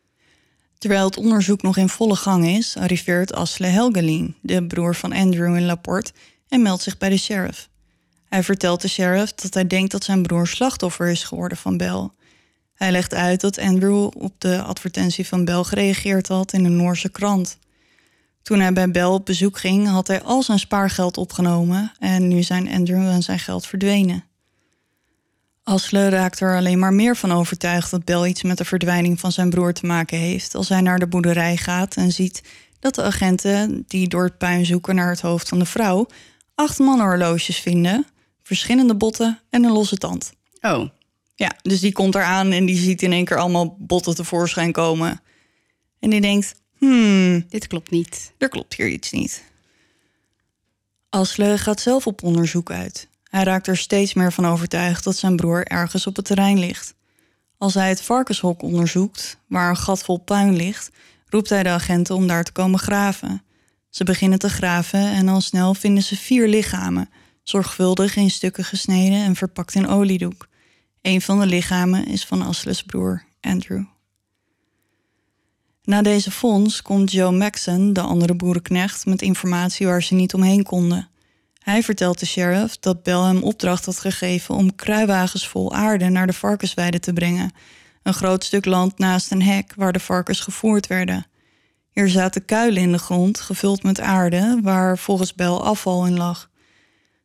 Terwijl 0.77 1.05
het 1.05 1.17
onderzoek 1.17 1.61
nog 1.61 1.77
in 1.77 1.89
volle 1.89 2.15
gang 2.15 2.47
is, 2.47 2.77
arriveert 2.77 3.33
Asle 3.33 3.67
Helgelien, 3.67 4.35
de 4.41 4.67
broer 4.67 4.95
van 4.95 5.13
Andrew 5.13 5.55
in 5.55 5.65
Laporte, 5.65 6.11
en 6.49 6.61
meldt 6.61 6.83
zich 6.83 6.97
bij 6.97 7.09
de 7.09 7.17
sheriff. 7.17 7.69
Hij 8.25 8.43
vertelt 8.43 8.81
de 8.81 8.87
sheriff 8.87 9.33
dat 9.33 9.53
hij 9.53 9.67
denkt 9.67 9.91
dat 9.91 10.03
zijn 10.03 10.21
broer 10.21 10.47
slachtoffer 10.47 11.07
is 11.07 11.23
geworden 11.23 11.57
van 11.57 11.77
Bell. 11.77 12.09
Hij 12.73 12.91
legt 12.91 13.13
uit 13.13 13.41
dat 13.41 13.59
Andrew 13.59 14.03
op 14.03 14.33
de 14.37 14.61
advertentie 14.61 15.27
van 15.27 15.45
Bell 15.45 15.63
gereageerd 15.63 16.27
had 16.27 16.53
in 16.53 16.65
een 16.65 16.75
Noorse 16.75 17.09
krant. 17.09 17.57
Toen 18.41 18.59
hij 18.59 18.73
bij 18.73 18.91
Bell 18.91 19.03
op 19.03 19.25
bezoek 19.25 19.57
ging, 19.57 19.87
had 19.87 20.07
hij 20.07 20.21
al 20.21 20.43
zijn 20.43 20.59
spaargeld 20.59 21.17
opgenomen 21.17 21.91
en 21.99 22.27
nu 22.27 22.43
zijn 22.43 22.69
Andrew 22.69 23.07
en 23.07 23.23
zijn 23.23 23.39
geld 23.39 23.67
verdwenen. 23.67 24.23
Asle 25.67 26.10
raakt 26.10 26.39
er 26.39 26.56
alleen 26.56 26.80
maar 26.80 26.93
meer 26.93 27.15
van 27.15 27.32
overtuigd 27.32 27.91
dat 27.91 28.06
Bel 28.06 28.25
iets 28.25 28.43
met 28.43 28.58
de 28.58 28.65
verdwijning 28.65 29.19
van 29.19 29.32
zijn 29.32 29.49
broer 29.49 29.73
te 29.73 29.86
maken 29.86 30.17
heeft 30.17 30.56
als 30.56 30.69
hij 30.69 30.82
naar 30.82 30.99
de 30.99 31.08
boerderij 31.08 31.58
gaat 31.58 31.95
en 31.95 32.12
ziet 32.12 32.41
dat 32.80 32.95
de 32.95 33.03
agenten 33.03 33.84
die 33.88 34.08
door 34.08 34.23
het 34.23 34.38
puin 34.38 34.65
zoeken 34.65 34.95
naar 34.95 35.10
het 35.10 35.21
hoofd 35.21 35.49
van 35.49 35.60
de 35.60 35.65
vrouw 35.65 36.08
acht 36.56 36.80
mannenhorloges 36.80 37.60
vinden, 37.60 38.06
verschillende 38.43 38.95
botten 38.95 39.39
en 39.49 39.63
een 39.63 39.71
losse 39.71 39.97
tand. 39.97 40.34
Oh, 40.62 40.89
Ja, 41.36 41.56
dus 41.62 41.80
die 41.80 41.91
komt 41.91 42.15
eraan 42.15 42.51
en 42.51 42.65
die 42.65 42.77
ziet 42.77 43.01
in 43.01 43.12
één 43.12 43.25
keer 43.25 43.38
allemaal 43.38 43.75
botten 43.80 44.15
tevoorschijn 44.15 44.71
komen. 44.71 45.21
En 45.99 46.10
die 46.10 46.21
denkt, 46.21 46.56
hmm, 46.77 47.45
dit 47.49 47.67
klopt 47.67 47.91
niet. 47.91 48.34
er 48.38 48.49
klopt 48.49 48.75
hier 48.75 48.88
iets 48.88 49.12
niet. 49.12 49.43
Asle 51.10 51.58
gaat 51.58 51.80
zelf 51.80 52.08
op 52.08 52.23
onderzoek 52.23 52.71
uit. 52.71 53.08
Hij 53.38 53.45
raakt 53.45 53.67
er 53.67 53.78
steeds 53.78 54.13
meer 54.13 54.34
van 54.34 54.45
overtuigd 54.45 55.04
dat 55.04 55.15
zijn 55.15 55.36
broer 55.36 55.65
ergens 55.65 56.08
op 56.08 56.15
het 56.15 56.26
terrein 56.26 56.60
ligt. 56.60 56.95
Als 57.58 57.73
hij 57.73 57.89
het 57.89 58.02
varkenshok 58.02 58.62
onderzoekt, 58.62 59.38
waar 59.47 59.69
een 59.69 59.78
gat 59.78 60.04
vol 60.04 60.17
puin 60.17 60.56
ligt, 60.56 60.91
roept 61.26 61.50
hij 61.50 61.63
de 61.63 61.69
agenten 61.69 62.15
om 62.15 62.28
daar 62.28 62.43
te 62.43 62.52
komen 62.52 62.80
graven. 62.80 63.43
Ze 63.89 64.04
beginnen 64.04 64.39
te 64.39 64.50
graven 64.50 65.00
en 65.00 65.28
al 65.28 65.41
snel 65.41 65.73
vinden 65.73 66.04
ze 66.04 66.15
vier 66.15 66.47
lichamen, 66.47 67.10
zorgvuldig 67.43 68.15
in 68.15 68.32
stukken 68.32 68.63
gesneden 68.63 69.23
en 69.23 69.36
verpakt 69.36 69.76
in 69.76 69.88
oliedoek. 69.88 70.47
Een 71.02 71.21
van 71.21 71.39
de 71.39 71.45
lichamen 71.45 72.08
is 72.08 72.26
van 72.26 72.41
Asles 72.41 72.84
broer, 72.84 73.23
Andrew. 73.41 73.84
Na 75.84 76.02
deze 76.02 76.32
fonds 76.32 76.82
komt 76.82 77.12
Joe 77.12 77.32
Maxon, 77.32 77.93
de 77.93 78.02
andere 78.02 78.36
boerenknecht, 78.36 79.06
met 79.06 79.21
informatie 79.21 79.86
waar 79.86 80.04
ze 80.04 80.13
niet 80.13 80.34
omheen 80.34 80.63
konden. 80.63 81.10
Hij 81.67 81.84
vertelt 81.84 82.19
de 82.19 82.25
sheriff 82.25 82.77
dat 82.80 83.03
Bell 83.03 83.21
hem 83.21 83.43
opdracht 83.43 83.86
had 83.86 83.99
gegeven 83.99 84.56
om 84.56 84.75
kruiwagens 84.75 85.47
vol 85.47 85.73
aarde 85.73 86.10
naar 86.10 86.27
de 86.27 86.34
varkensweide 86.34 86.99
te 86.99 87.13
brengen. 87.13 87.51
Een 88.03 88.13
groot 88.13 88.43
stuk 88.43 88.65
land 88.65 88.97
naast 88.97 89.32
een 89.32 89.41
hek 89.41 89.73
waar 89.75 89.93
de 89.93 89.99
varkens 89.99 90.39
gevoerd 90.39 90.88
werden. 90.88 91.25
Hier 91.91 92.10
zaten 92.10 92.45
kuilen 92.45 92.82
in 92.82 92.91
de 92.91 92.97
grond, 92.97 93.39
gevuld 93.39 93.84
met 93.84 93.99
aarde, 93.99 94.60
waar 94.63 94.97
volgens 94.97 95.34
Bell 95.34 95.47
afval 95.47 96.06
in 96.06 96.17
lag. 96.17 96.49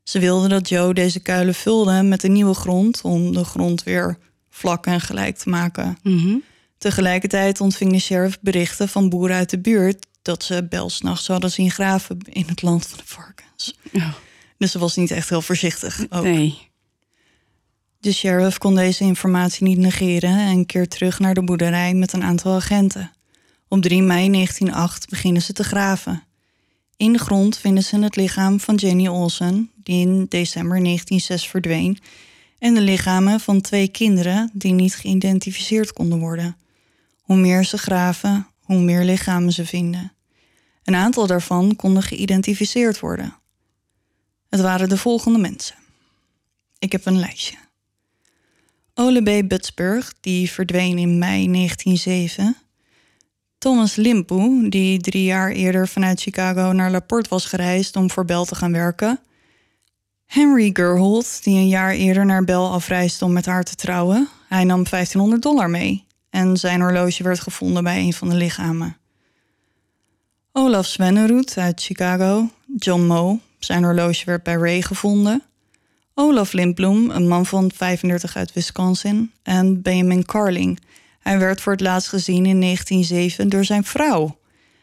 Ze 0.02 0.18
wilden 0.18 0.48
dat 0.48 0.68
Joe 0.68 0.94
deze 0.94 1.20
kuilen 1.20 1.54
vulde 1.54 2.02
met 2.02 2.22
een 2.22 2.32
nieuwe 2.32 2.54
grond 2.54 3.00
om 3.02 3.32
de 3.32 3.44
grond 3.44 3.82
weer 3.82 4.18
vlak 4.50 4.86
en 4.86 5.00
gelijk 5.00 5.36
te 5.36 5.48
maken. 5.48 5.98
Mhm. 6.02 6.36
Tegelijkertijd 6.78 7.60
ontving 7.60 7.92
de 7.92 7.98
sheriff 7.98 8.38
berichten 8.40 8.88
van 8.88 9.08
boeren 9.08 9.36
uit 9.36 9.50
de 9.50 9.58
buurt 9.58 10.06
dat 10.22 10.44
ze 10.44 10.66
Bel 10.68 10.90
s'nachts 10.90 11.26
hadden 11.26 11.50
zien 11.50 11.70
graven 11.70 12.18
in 12.28 12.44
het 12.46 12.62
land 12.62 12.86
van 12.86 12.98
de 12.98 13.04
varkens. 13.06 13.74
Oh, 13.92 14.14
Dus 14.62 14.70
ze 14.70 14.78
was 14.78 14.96
niet 14.96 15.10
echt 15.10 15.28
heel 15.28 15.42
voorzichtig. 15.42 16.06
Ook. 16.10 16.22
nee. 16.22 16.58
De 17.98 18.12
sheriff 18.12 18.58
kon 18.58 18.74
deze 18.74 19.04
informatie 19.04 19.66
niet 19.66 19.78
negeren 19.78 20.38
en 20.38 20.66
keert 20.66 20.90
terug 20.90 21.18
naar 21.18 21.34
de 21.34 21.42
boerderij 21.42 21.94
met 21.94 22.12
een 22.12 22.22
aantal 22.22 22.54
agenten. 22.54 23.12
Op 23.68 23.82
3 23.82 24.02
mei 24.02 24.30
1908 24.30 25.08
beginnen 25.08 25.42
ze 25.42 25.52
te 25.52 25.64
graven. 25.64 26.22
In 26.96 27.12
de 27.12 27.18
grond 27.18 27.58
vinden 27.58 27.82
ze 27.82 27.98
het 27.98 28.16
lichaam 28.16 28.60
van 28.60 28.74
Jenny 28.74 29.06
Olsen, 29.06 29.70
die 29.76 30.00
in 30.00 30.26
december 30.28 30.82
1906 30.82 31.48
verdween, 31.48 31.98
en 32.58 32.74
de 32.74 32.80
lichamen 32.80 33.40
van 33.40 33.60
twee 33.60 33.88
kinderen 33.88 34.50
die 34.52 34.72
niet 34.72 34.94
geïdentificeerd 34.94 35.92
konden 35.92 36.18
worden. 36.18 36.56
Hoe 37.20 37.36
meer 37.36 37.64
ze 37.64 37.78
graven, 37.78 38.46
hoe 38.60 38.80
meer 38.80 39.04
lichamen 39.04 39.52
ze 39.52 39.66
vinden. 39.66 40.12
Een 40.84 40.94
aantal 40.94 41.26
daarvan 41.26 41.76
konden 41.76 42.02
geïdentificeerd 42.02 43.00
worden. 43.00 43.40
Het 44.52 44.60
waren 44.60 44.88
de 44.88 44.96
volgende 44.96 45.38
mensen. 45.38 45.76
Ik 46.78 46.92
heb 46.92 47.06
een 47.06 47.18
lijstje. 47.18 47.56
Ole 48.94 49.22
B. 49.22 49.48
Butsburg, 49.48 50.12
die 50.20 50.50
verdween 50.50 50.98
in 50.98 51.18
mei 51.18 51.52
1907. 51.52 52.56
Thomas 53.58 53.94
Limpoe, 53.94 54.68
die 54.68 55.00
drie 55.00 55.24
jaar 55.24 55.50
eerder 55.50 55.88
vanuit 55.88 56.20
Chicago 56.20 56.72
naar 56.72 56.90
Laporte 56.90 57.28
was 57.28 57.44
gereisd 57.44 57.96
om 57.96 58.10
voor 58.10 58.24
Bell 58.24 58.44
te 58.44 58.54
gaan 58.54 58.72
werken. 58.72 59.20
Henry 60.26 60.70
Gerhold, 60.72 61.44
die 61.44 61.56
een 61.56 61.68
jaar 61.68 61.92
eerder 61.92 62.26
naar 62.26 62.44
Bell 62.44 62.56
afreisde 62.56 63.24
om 63.24 63.32
met 63.32 63.46
haar 63.46 63.64
te 63.64 63.74
trouwen. 63.74 64.28
Hij 64.48 64.64
nam 64.64 64.84
1500 64.90 65.42
dollar 65.42 65.70
mee 65.70 66.04
en 66.30 66.56
zijn 66.56 66.80
horloge 66.80 67.22
werd 67.22 67.40
gevonden 67.40 67.84
bij 67.84 67.98
een 67.98 68.12
van 68.12 68.28
de 68.28 68.36
lichamen. 68.36 68.96
Olaf 70.52 70.86
Svenneroet 70.86 71.58
uit 71.58 71.82
Chicago, 71.82 72.50
John 72.76 73.02
Moe, 73.02 73.40
zijn 73.64 73.84
horloge 73.84 74.24
werd 74.24 74.42
bij 74.42 74.54
Ray 74.54 74.82
gevonden. 74.82 75.42
Olaf 76.14 76.52
Lindblom, 76.52 77.10
een 77.10 77.28
man 77.28 77.46
van 77.46 77.70
35 77.74 78.36
uit 78.36 78.52
Wisconsin. 78.52 79.32
En 79.42 79.82
Benjamin 79.82 80.24
Carling. 80.24 80.80
Hij 81.18 81.38
werd 81.38 81.60
voor 81.60 81.72
het 81.72 81.80
laatst 81.80 82.08
gezien 82.08 82.46
in 82.46 82.60
1907 82.60 83.48
door 83.48 83.64
zijn 83.64 83.84
vrouw. 83.84 84.38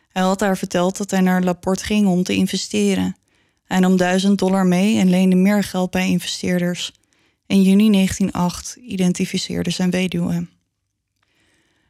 Hij 0.10 0.22
had 0.22 0.40
haar 0.40 0.58
verteld 0.58 0.98
dat 0.98 1.12
hij 1.12 1.22
naar 1.22 1.44
Laporte 1.44 1.84
ging 1.84 2.08
om 2.08 2.24
te 2.24 2.34
investeren. 2.34 3.16
Hij 3.64 3.80
nam 3.80 3.98
1000 3.98 4.40
dollar 4.40 4.66
mee 4.66 5.00
en 5.00 5.10
leende 5.10 5.36
meer 5.36 5.64
geld 5.64 5.92
bij 5.92 6.08
investeerders. 6.08 6.92
In 7.46 7.62
juni 7.62 7.92
1908 7.92 8.76
identificeerde 8.76 9.70
zijn 9.70 9.90
weduwe. 9.90 10.48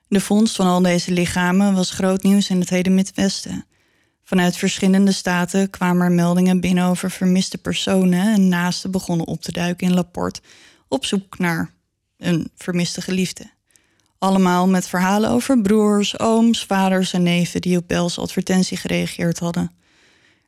De 0.07 0.21
vondst 0.21 0.55
van 0.55 0.67
al 0.67 0.81
deze 0.81 1.11
lichamen 1.11 1.73
was 1.73 1.91
groot 1.91 2.23
nieuws 2.23 2.49
in 2.49 2.59
het 2.59 2.69
hele 2.69 2.89
Midwesten. 2.89 3.65
Vanuit 4.29 4.57
verschillende 4.57 5.11
staten 5.11 5.69
kwamen 5.69 6.05
er 6.05 6.11
meldingen 6.11 6.59
binnen 6.59 6.85
over 6.85 7.11
vermiste 7.11 7.57
personen 7.57 8.33
en 8.33 8.47
naasten 8.47 8.91
begonnen 8.91 9.27
op 9.27 9.41
te 9.41 9.51
duiken 9.51 9.87
in 9.87 9.93
Laporte 9.93 10.41
op 10.87 11.05
zoek 11.05 11.37
naar 11.37 11.73
een 12.17 12.51
vermiste 12.55 13.01
geliefde. 13.01 13.49
Allemaal 14.17 14.67
met 14.67 14.87
verhalen 14.87 15.29
over 15.29 15.61
broers, 15.61 16.19
ooms, 16.19 16.65
vaders 16.65 17.13
en 17.13 17.23
neven 17.23 17.61
die 17.61 17.77
op 17.77 17.87
Bels 17.87 18.19
advertentie 18.19 18.77
gereageerd 18.77 19.39
hadden. 19.39 19.71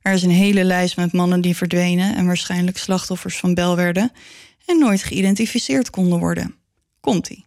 Er 0.01 0.13
is 0.13 0.23
een 0.23 0.29
hele 0.29 0.63
lijst 0.63 0.97
met 0.97 1.13
mannen 1.13 1.41
die 1.41 1.55
verdwenen 1.55 2.15
en 2.15 2.25
waarschijnlijk 2.25 2.77
slachtoffers 2.77 3.37
van 3.37 3.53
Bel 3.53 3.75
werden 3.75 4.11
en 4.65 4.79
nooit 4.79 5.03
geïdentificeerd 5.03 5.89
konden 5.89 6.19
worden. 6.19 6.55
Komt-ie. 6.99 7.45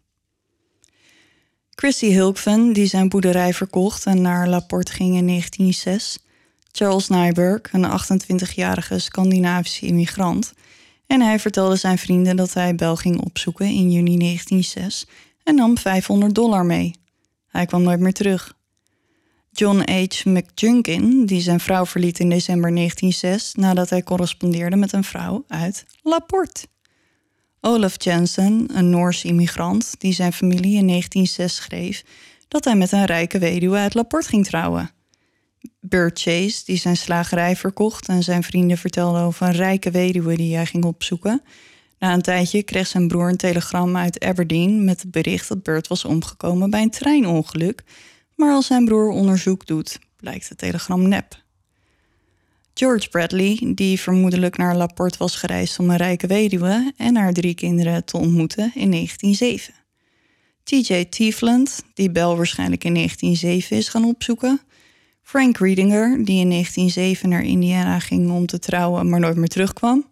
Christy 1.70 2.06
Hilkven, 2.06 2.72
die 2.72 2.86
zijn 2.86 3.08
boerderij 3.08 3.54
verkocht 3.54 4.06
en 4.06 4.20
naar 4.20 4.48
Laporte 4.48 4.92
ging 4.92 5.16
in 5.16 5.26
1906. 5.26 6.18
Charles 6.76 7.08
Nyberg, 7.08 7.72
een 7.72 7.86
28-jarige 7.86 8.98
Scandinavische 8.98 9.86
immigrant. 9.86 10.52
En 11.06 11.20
hij 11.20 11.38
vertelde 11.38 11.76
zijn 11.76 11.98
vrienden 11.98 12.36
dat 12.36 12.54
hij 12.54 12.74
Bel 12.74 12.96
ging 12.96 13.20
opzoeken 13.20 13.66
in 13.66 13.90
juni 13.90 14.18
1906 14.18 15.06
en 15.42 15.54
nam 15.54 15.78
500 15.78 16.34
dollar 16.34 16.64
mee. 16.64 16.94
Hij 17.48 17.66
kwam 17.66 17.82
nooit 17.82 18.00
meer 18.00 18.12
terug. 18.12 18.56
John 19.50 19.90
H. 19.90 20.24
McJunkin, 20.24 21.26
die 21.26 21.40
zijn 21.40 21.60
vrouw 21.60 21.86
verliet 21.86 22.18
in 22.18 22.28
december 22.28 22.74
1906 22.74 23.54
nadat 23.54 23.90
hij 23.90 24.02
correspondeerde 24.02 24.76
met 24.76 24.92
een 24.92 25.04
vrouw 25.04 25.44
uit 25.48 25.86
Laporte. 26.02 26.66
Olaf 27.60 28.04
Jensen, 28.04 28.68
een 28.72 28.90
Noorse 28.90 29.28
immigrant 29.28 29.94
die 29.98 30.12
zijn 30.12 30.32
familie 30.32 30.76
in 30.76 30.86
1906 30.86 31.54
schreef 31.54 32.04
dat 32.48 32.64
hij 32.64 32.76
met 32.76 32.92
een 32.92 33.04
rijke 33.04 33.38
weduwe 33.38 33.76
uit 33.76 33.94
Laporte 33.94 34.28
ging 34.28 34.46
trouwen. 34.46 34.93
Bert 35.80 36.20
Chase, 36.20 36.64
die 36.64 36.76
zijn 36.76 36.96
slagerij 36.96 37.56
verkocht 37.56 38.08
en 38.08 38.22
zijn 38.22 38.42
vrienden 38.42 38.78
vertelden 38.78 39.22
over 39.22 39.46
een 39.46 39.52
rijke 39.52 39.90
weduwe 39.90 40.36
die 40.36 40.54
hij 40.54 40.66
ging 40.66 40.84
opzoeken. 40.84 41.42
Na 41.98 42.12
een 42.12 42.22
tijdje 42.22 42.62
kreeg 42.62 42.86
zijn 42.86 43.08
broer 43.08 43.28
een 43.28 43.36
telegram 43.36 43.96
uit 43.96 44.24
Aberdeen 44.24 44.84
met 44.84 45.02
het 45.02 45.10
bericht 45.10 45.48
dat 45.48 45.62
Bert 45.62 45.88
was 45.88 46.04
omgekomen 46.04 46.70
bij 46.70 46.82
een 46.82 46.90
treinongeluk. 46.90 47.82
Maar 48.36 48.52
als 48.52 48.66
zijn 48.66 48.84
broer 48.84 49.08
onderzoek 49.08 49.66
doet, 49.66 49.98
blijkt 50.16 50.48
het 50.48 50.58
telegram 50.58 51.08
nep. 51.08 51.42
George 52.74 53.08
Bradley, 53.08 53.72
die 53.74 54.00
vermoedelijk 54.00 54.56
naar 54.56 54.76
Laporte 54.76 55.18
was 55.18 55.36
gereisd 55.36 55.78
om 55.78 55.90
een 55.90 55.96
rijke 55.96 56.26
weduwe 56.26 56.92
en 56.96 57.16
haar 57.16 57.32
drie 57.32 57.54
kinderen 57.54 58.04
te 58.04 58.16
ontmoeten 58.16 58.72
in 58.74 58.90
1907. 58.90 59.74
TJ 60.62 61.04
Tiefland, 61.04 61.82
die 61.94 62.10
Bell 62.10 62.34
waarschijnlijk 62.34 62.84
in 62.84 62.94
1907 62.94 63.76
is 63.76 63.88
gaan 63.88 64.04
opzoeken. 64.04 64.60
Frank 65.24 65.58
Riedinger, 65.58 66.24
die 66.24 66.40
in 66.40 66.50
1907 66.50 67.28
naar 67.28 67.42
Indiana 67.44 67.98
ging 67.98 68.30
om 68.30 68.46
te 68.46 68.58
trouwen, 68.58 69.08
maar 69.08 69.20
nooit 69.20 69.36
meer 69.36 69.48
terugkwam. 69.48 70.06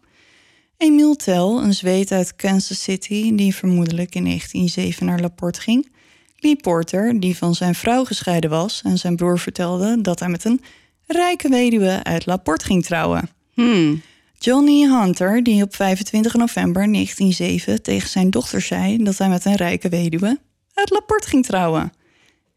Emile 0.76 1.16
Tell, 1.16 1.36
een 1.36 1.74
Zweed 1.74 2.12
uit 2.12 2.36
Kansas 2.36 2.82
City, 2.82 3.34
die 3.34 3.54
vermoedelijk 3.54 4.14
in 4.14 4.24
1907 4.24 5.06
naar 5.06 5.20
Laporte 5.20 5.60
ging. 5.60 5.90
Lee 6.36 6.56
Porter, 6.56 7.20
die 7.20 7.36
van 7.36 7.54
zijn 7.54 7.74
vrouw 7.74 8.04
gescheiden 8.04 8.50
was 8.50 8.82
en 8.84 8.98
zijn 8.98 9.16
broer 9.16 9.38
vertelde 9.38 10.00
dat 10.00 10.20
hij 10.20 10.28
met 10.28 10.44
een 10.44 10.60
rijke 11.06 11.48
weduwe 11.48 12.00
uit 12.02 12.26
Laporte 12.26 12.64
ging 12.64 12.84
trouwen. 12.84 13.28
Hmm. 13.54 14.02
Johnny 14.38 14.82
Hunter, 14.82 15.42
die 15.42 15.62
op 15.62 15.74
25 15.74 16.34
november 16.34 16.92
1907 16.92 17.82
tegen 17.82 18.08
zijn 18.08 18.30
dochter 18.30 18.60
zei 18.60 19.02
dat 19.02 19.18
hij 19.18 19.28
met 19.28 19.44
een 19.44 19.56
rijke 19.56 19.88
weduwe 19.88 20.38
uit 20.74 20.90
Laporte 20.90 21.28
ging 21.28 21.46
trouwen. 21.46 21.92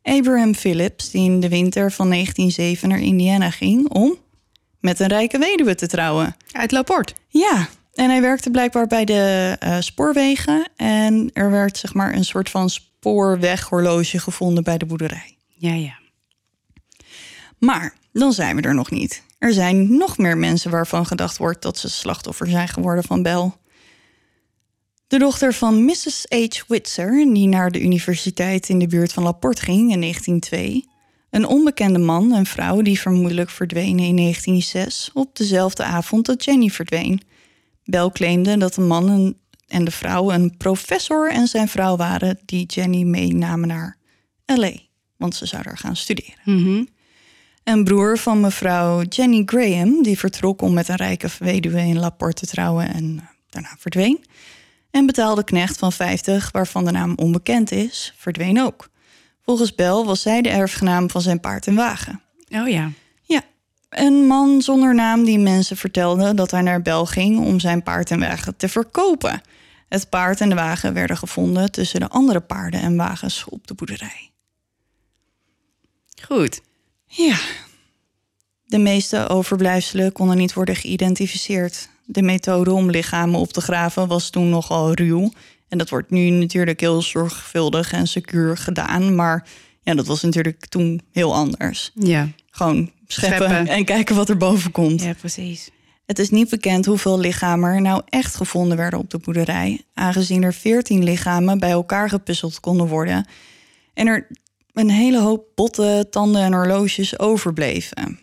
Abraham 0.06 0.56
Phillips, 0.56 1.12
die 1.12 1.24
in 1.24 1.39
de 1.39 1.50
winter 1.50 1.91
van 1.91 2.10
1907 2.10 2.89
naar 2.89 3.00
Indiana 3.00 3.50
ging 3.50 3.89
om 3.89 4.15
met 4.80 5.00
een 5.00 5.08
rijke 5.08 5.38
weduwe 5.38 5.76
te 5.76 5.88
trouwen. 5.88 6.36
Uit 6.52 6.72
Laporte. 6.72 7.13
Ja, 7.28 7.68
en 7.94 8.10
hij 8.10 8.22
werkte 8.22 8.52
blijkbaar 8.52 8.88
bij 8.88 9.06
de 9.06 9.58
uh, 9.63 9.78
spoorwegen 9.80 10.68
en 10.76 11.30
er 11.34 11.52
werd 11.52 11.78
zeg 11.78 11.94
maar 11.94 12.13
een 12.13 12.26
soort 12.26 12.50
van 12.50 12.70
spoorweghorloge 12.70 14.20
gevonden 14.20 14.63
bij 14.63 14.78
de 14.78 14.86
boerderij. 14.86 15.38
Ja, 15.56 15.74
ja. 15.74 16.00
Maar 17.60 17.94
dan 18.13 18.34
zijn 18.34 18.56
we 18.56 18.62
er 18.62 18.76
nog 18.76 18.91
niet. 18.91 19.24
Er 19.38 19.54
zijn 19.54 19.98
nog 19.98 20.18
meer 20.18 20.38
mensen 20.38 20.72
waarvan 20.72 21.06
gedacht 21.06 21.38
wordt 21.38 21.62
dat 21.62 21.78
ze 21.78 21.89
slachtoffer 21.89 22.48
zijn 22.48 22.68
geworden 22.68 23.04
van 23.04 23.22
Bell. 23.22 23.52
De 25.15 25.21
dochter 25.21 25.54
van 25.54 25.86
Mrs. 25.86 26.25
H. 26.30 26.62
Witzer, 26.67 27.34
die 27.34 27.47
naar 27.47 27.71
de 27.71 27.82
universiteit 27.82 28.69
in 28.69 28.80
de 28.80 28.88
buurt 28.88 29.13
van 29.13 29.23
Laporte 29.23 29.62
ging 29.62 29.91
in 29.91 30.01
1902. 30.01 30.86
Een 31.30 31.45
onbekende 31.45 31.99
man 31.99 32.34
en 32.34 32.45
vrouw 32.45 32.82
die 32.82 32.99
vermoedelijk 32.99 33.49
verdwenen 33.49 34.06
in 34.06 34.15
1906 34.15 35.10
op 35.13 35.36
dezelfde 35.36 35.84
avond 35.84 36.25
dat 36.25 36.43
Jenny 36.43 36.69
verdween. 36.69 37.21
Bell 37.84 38.10
claimde 38.13 38.58
dat 38.58 38.73
de 38.73 38.82
man 38.82 39.36
en 39.67 39.84
de 39.84 39.91
vrouw 39.91 40.32
een 40.32 40.58
professor 40.58 41.32
en 41.32 41.47
zijn 41.47 41.67
vrouw 41.67 41.95
waren 41.95 42.39
die 42.45 42.65
Jenny 42.65 43.04
meenamen 43.04 43.67
naar 43.67 43.97
LA, 44.45 44.73
want 45.17 45.36
ze 45.36 45.45
zou 45.45 45.63
daar 45.63 45.78
gaan 45.78 45.95
studeren. 45.95 46.39
Mhm. 46.43 46.84
Een 47.63 47.84
broer 47.84 48.17
van 48.17 48.39
mevrouw 48.39 49.01
Jenny 49.01 49.41
Graham, 49.45 50.04
die 50.04 50.17
vertrok 50.17 50.62
om 50.62 50.73
met 50.73 50.88
een 50.88 50.95
rijke 50.95 51.30
weduwe 51.39 51.80
in 51.80 51.99
Laporte 51.99 52.45
te 52.45 52.51
trouwen 52.51 52.93
en 52.93 53.19
eh, 53.21 53.28
daarna 53.49 53.75
verdween. 53.80 54.25
En 54.96 55.06
betaalde 55.06 55.44
knecht 55.44 55.78
van 55.78 55.92
50, 55.92 56.52
waarvan 56.52 56.86
de 56.86 56.92
naam 56.92 57.14
onbekend 57.16 57.72
is, 57.72 58.14
verdween 58.18 58.62
ook. 58.62 58.90
Volgens 59.42 59.76
Bell 59.76 60.04
was 60.04 60.22
zij 60.22 60.42
de 60.42 60.50
erfgenaam 60.50 61.10
van 61.10 61.22
zijn 61.22 61.40
paard 61.40 61.68
en 61.68 61.76
wagen. 61.76 62.22
Oh 62.50 62.68
ja. 62.68 62.92
Ja, 63.22 63.42
een 63.90 64.14
man 64.14 64.62
zonder 64.62 64.96
naam 64.96 65.24
die 65.24 65.40
mensen 65.40 65.78
vertelde 65.78 66.34
dat 66.34 66.52
hij 66.52 66.62
naar 66.62 66.82
Bel 66.82 67.06
ging 67.06 67.40
om 67.40 67.60
zijn 67.60 67.84
paard 67.84 68.12
en 68.12 68.20
wagen 68.20 68.56
te 68.58 68.70
verkopen. 68.70 69.42
Het 69.90 70.10
paard 70.10 70.42
en 70.42 70.50
de 70.50 70.56
wagen 70.56 70.94
werden 70.94 71.18
gevonden 71.18 71.72
tussen 71.72 72.00
de 72.00 72.10
andere 72.10 72.40
paarden 72.40 72.82
en 72.82 72.96
wagens 72.96 73.46
op 73.50 73.68
de 73.68 73.74
boerderij. 73.74 74.32
Goed. 76.22 76.62
Ja. 77.06 77.38
De 78.66 78.78
meeste 78.78 79.28
overblijfselen 79.28 80.12
konden 80.12 80.38
niet 80.38 80.54
worden 80.54 80.76
geïdentificeerd. 80.76 81.90
De 82.06 82.22
methode 82.22 82.72
om 82.72 82.89
lichamen 82.89 83.39
op 83.39 83.54
te 83.54 83.62
graven 83.62 84.08
was 84.08 84.30
toen 84.30 84.50
nogal 84.50 84.94
ruw. 84.94 85.32
En 85.68 85.78
dat 85.78 85.89
wordt 85.89 86.10
nu 86.10 86.30
natuurlijk 86.30 86.80
heel 86.80 87.02
zorgvuldig 87.02 87.91
en 87.91 88.08
secuur 88.08 88.58
gedaan. 88.58 89.15
Maar 89.15 89.48
ja, 89.82 89.94
dat 89.94 90.08
was 90.08 90.22
natuurlijk 90.22 90.65
toen 90.65 91.02
heel 91.12 91.34
anders. 91.34 91.91
Ja. 91.94 92.30
Gewoon 92.50 92.91
scheppen, 93.08 93.50
Scheppen. 93.50 93.68
en 93.68 93.86
kijken 93.86 94.15
wat 94.15 94.30
er 94.30 94.38
boven 94.38 94.72
komt. 94.72 95.02
Ja, 95.02 95.13
precies. 95.13 95.70
Het 96.06 96.20
is 96.20 96.30
niet 96.30 96.50
bekend 96.50 96.86
hoeveel 96.86 97.20
lichamen 97.20 97.74
er 97.74 97.82
nou 97.82 98.02
echt 98.10 98.36
gevonden 98.36 98.78
werden 98.78 99.00
op 99.00 99.10
de 99.10 99.18
boerderij, 99.18 99.82
aangezien 99.94 100.44
er 100.44 100.54
14 100.54 101.04
lichamen 101.04 101.60
bij 101.60 101.72
elkaar 101.72 102.10
gepuzzeld 102.10 102.60
konden 102.60 102.88
worden 102.88 103.28
en 103.94 104.08
er 104.08 104.28
een 104.74 104.89
hele 104.89 105.20
hoop 105.20 105.46
botten, 105.56 106.10
tanden 106.10 106.41
en 106.41 106.54
horloges 106.54 107.20
overbleven. 107.20 108.20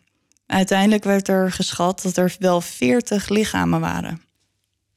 Uiteindelijk 0.52 1.04
werd 1.04 1.28
er 1.28 1.52
geschat 1.52 2.02
dat 2.02 2.16
er 2.16 2.36
wel 2.38 2.60
40 2.60 3.28
lichamen 3.28 3.80
waren. 3.80 4.22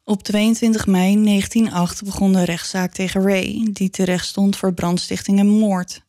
Op 0.04 0.24
22 0.24 0.88
mei 0.88 1.24
1908 1.24 2.04
begon 2.04 2.34
de 2.34 2.44
rechtszaak 2.44 2.94
tegen 2.94 3.22
Ray, 3.22 3.68
die 3.72 3.90
terecht 3.90 4.26
stond 4.26 4.56
voor 4.56 4.74
brandstichting 4.74 5.40
en 5.40 5.48
moord. 5.48 6.02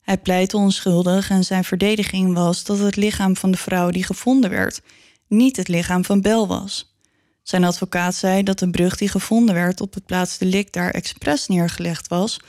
Hij 0.00 0.18
pleitte 0.18 0.56
onschuldig 0.56 1.30
en 1.30 1.44
zijn 1.44 1.64
verdediging 1.64 2.34
was 2.34 2.64
dat 2.64 2.78
het 2.78 2.96
lichaam 2.96 3.36
van 3.36 3.50
de 3.50 3.56
vrouw 3.56 3.90
die 3.90 4.04
gevonden 4.04 4.50
werd 4.50 4.80
niet 5.28 5.56
het 5.56 5.68
lichaam 5.68 6.04
van 6.04 6.20
Bel 6.20 6.46
was. 6.46 6.96
Zijn 7.42 7.64
advocaat 7.64 8.14
zei 8.14 8.42
dat 8.42 8.58
de 8.58 8.70
brug 8.70 8.96
die 8.96 9.08
gevonden 9.08 9.54
werd 9.54 9.80
op 9.80 9.94
het 9.94 10.06
plaatsdelict 10.06 10.72
daar 10.72 10.90
expres 10.90 11.46
neergelegd 11.46 12.08
was 12.08 12.40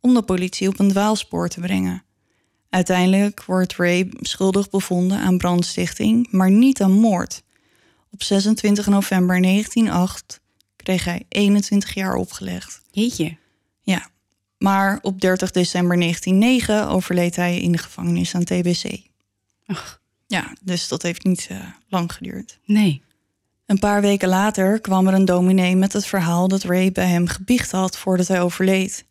om 0.00 0.14
de 0.14 0.22
politie 0.22 0.68
op 0.68 0.78
een 0.78 0.90
dwaalspoor 0.90 1.48
te 1.48 1.60
brengen. 1.60 2.03
Uiteindelijk 2.74 3.44
wordt 3.44 3.76
Ray 3.76 4.08
schuldig 4.20 4.70
bevonden 4.70 5.18
aan 5.18 5.38
brandstichting, 5.38 6.28
maar 6.30 6.50
niet 6.50 6.82
aan 6.82 6.92
moord. 6.92 7.42
Op 8.10 8.22
26 8.22 8.86
november 8.86 9.42
1908 9.42 10.40
kreeg 10.76 11.04
hij 11.04 11.24
21 11.28 11.94
jaar 11.94 12.14
opgelegd. 12.14 12.80
Jeetje. 12.90 13.36
Ja, 13.82 14.08
maar 14.58 14.98
op 15.02 15.20
30 15.20 15.50
december 15.50 15.98
1909 15.98 16.88
overleed 16.88 17.36
hij 17.36 17.60
in 17.60 17.72
de 17.72 17.78
gevangenis 17.78 18.34
aan 18.34 18.44
TBC. 18.44 19.00
Ach, 19.66 20.00
Ja, 20.26 20.52
dus 20.60 20.88
dat 20.88 21.02
heeft 21.02 21.24
niet 21.24 21.46
eh, 21.50 21.58
lang 21.88 22.12
geduurd. 22.12 22.58
nee. 22.64 23.02
Een 23.66 23.78
paar 23.78 24.00
weken 24.00 24.28
later 24.28 24.80
kwam 24.80 25.06
er 25.06 25.14
een 25.14 25.24
dominee 25.24 25.76
met 25.76 25.92
het 25.92 26.06
verhaal 26.06 26.48
dat 26.48 26.62
Ray 26.62 26.92
bij 26.92 27.06
hem 27.08 27.26
gebiecht 27.26 27.70
had 27.70 27.98
voordat 27.98 28.28
hij 28.28 28.40
overleed. 28.42 29.04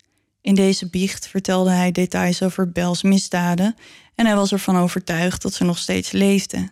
In 0.44 0.56
deze 0.56 0.90
biecht 0.90 1.28
vertelde 1.28 1.70
hij 1.70 1.92
details 1.92 2.44
over 2.44 2.72
Bells 2.72 3.04
misdaden 3.04 3.76
en 4.16 4.26
hij 4.26 4.36
was 4.36 4.52
ervan 4.52 4.78
overtuigd 4.78 5.42
dat 5.42 5.54
ze 5.54 5.64
nog 5.64 5.78
steeds 5.78 6.12
leefde. 6.12 6.70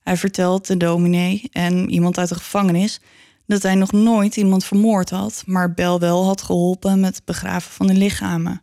Hij 0.00 0.16
vertelt 0.16 0.66
de 0.66 0.76
dominee 0.76 1.48
en 1.52 1.90
iemand 1.90 2.18
uit 2.18 2.28
de 2.28 2.34
gevangenis 2.34 3.00
dat 3.46 3.62
hij 3.62 3.74
nog 3.74 3.92
nooit 3.92 4.36
iemand 4.36 4.64
vermoord 4.64 5.10
had, 5.10 5.42
maar 5.46 5.74
Bel 5.74 6.00
wel 6.00 6.24
had 6.24 6.42
geholpen 6.42 7.00
met 7.00 7.16
het 7.16 7.24
begraven 7.24 7.72
van 7.72 7.86
de 7.86 7.94
lichamen. 7.94 8.62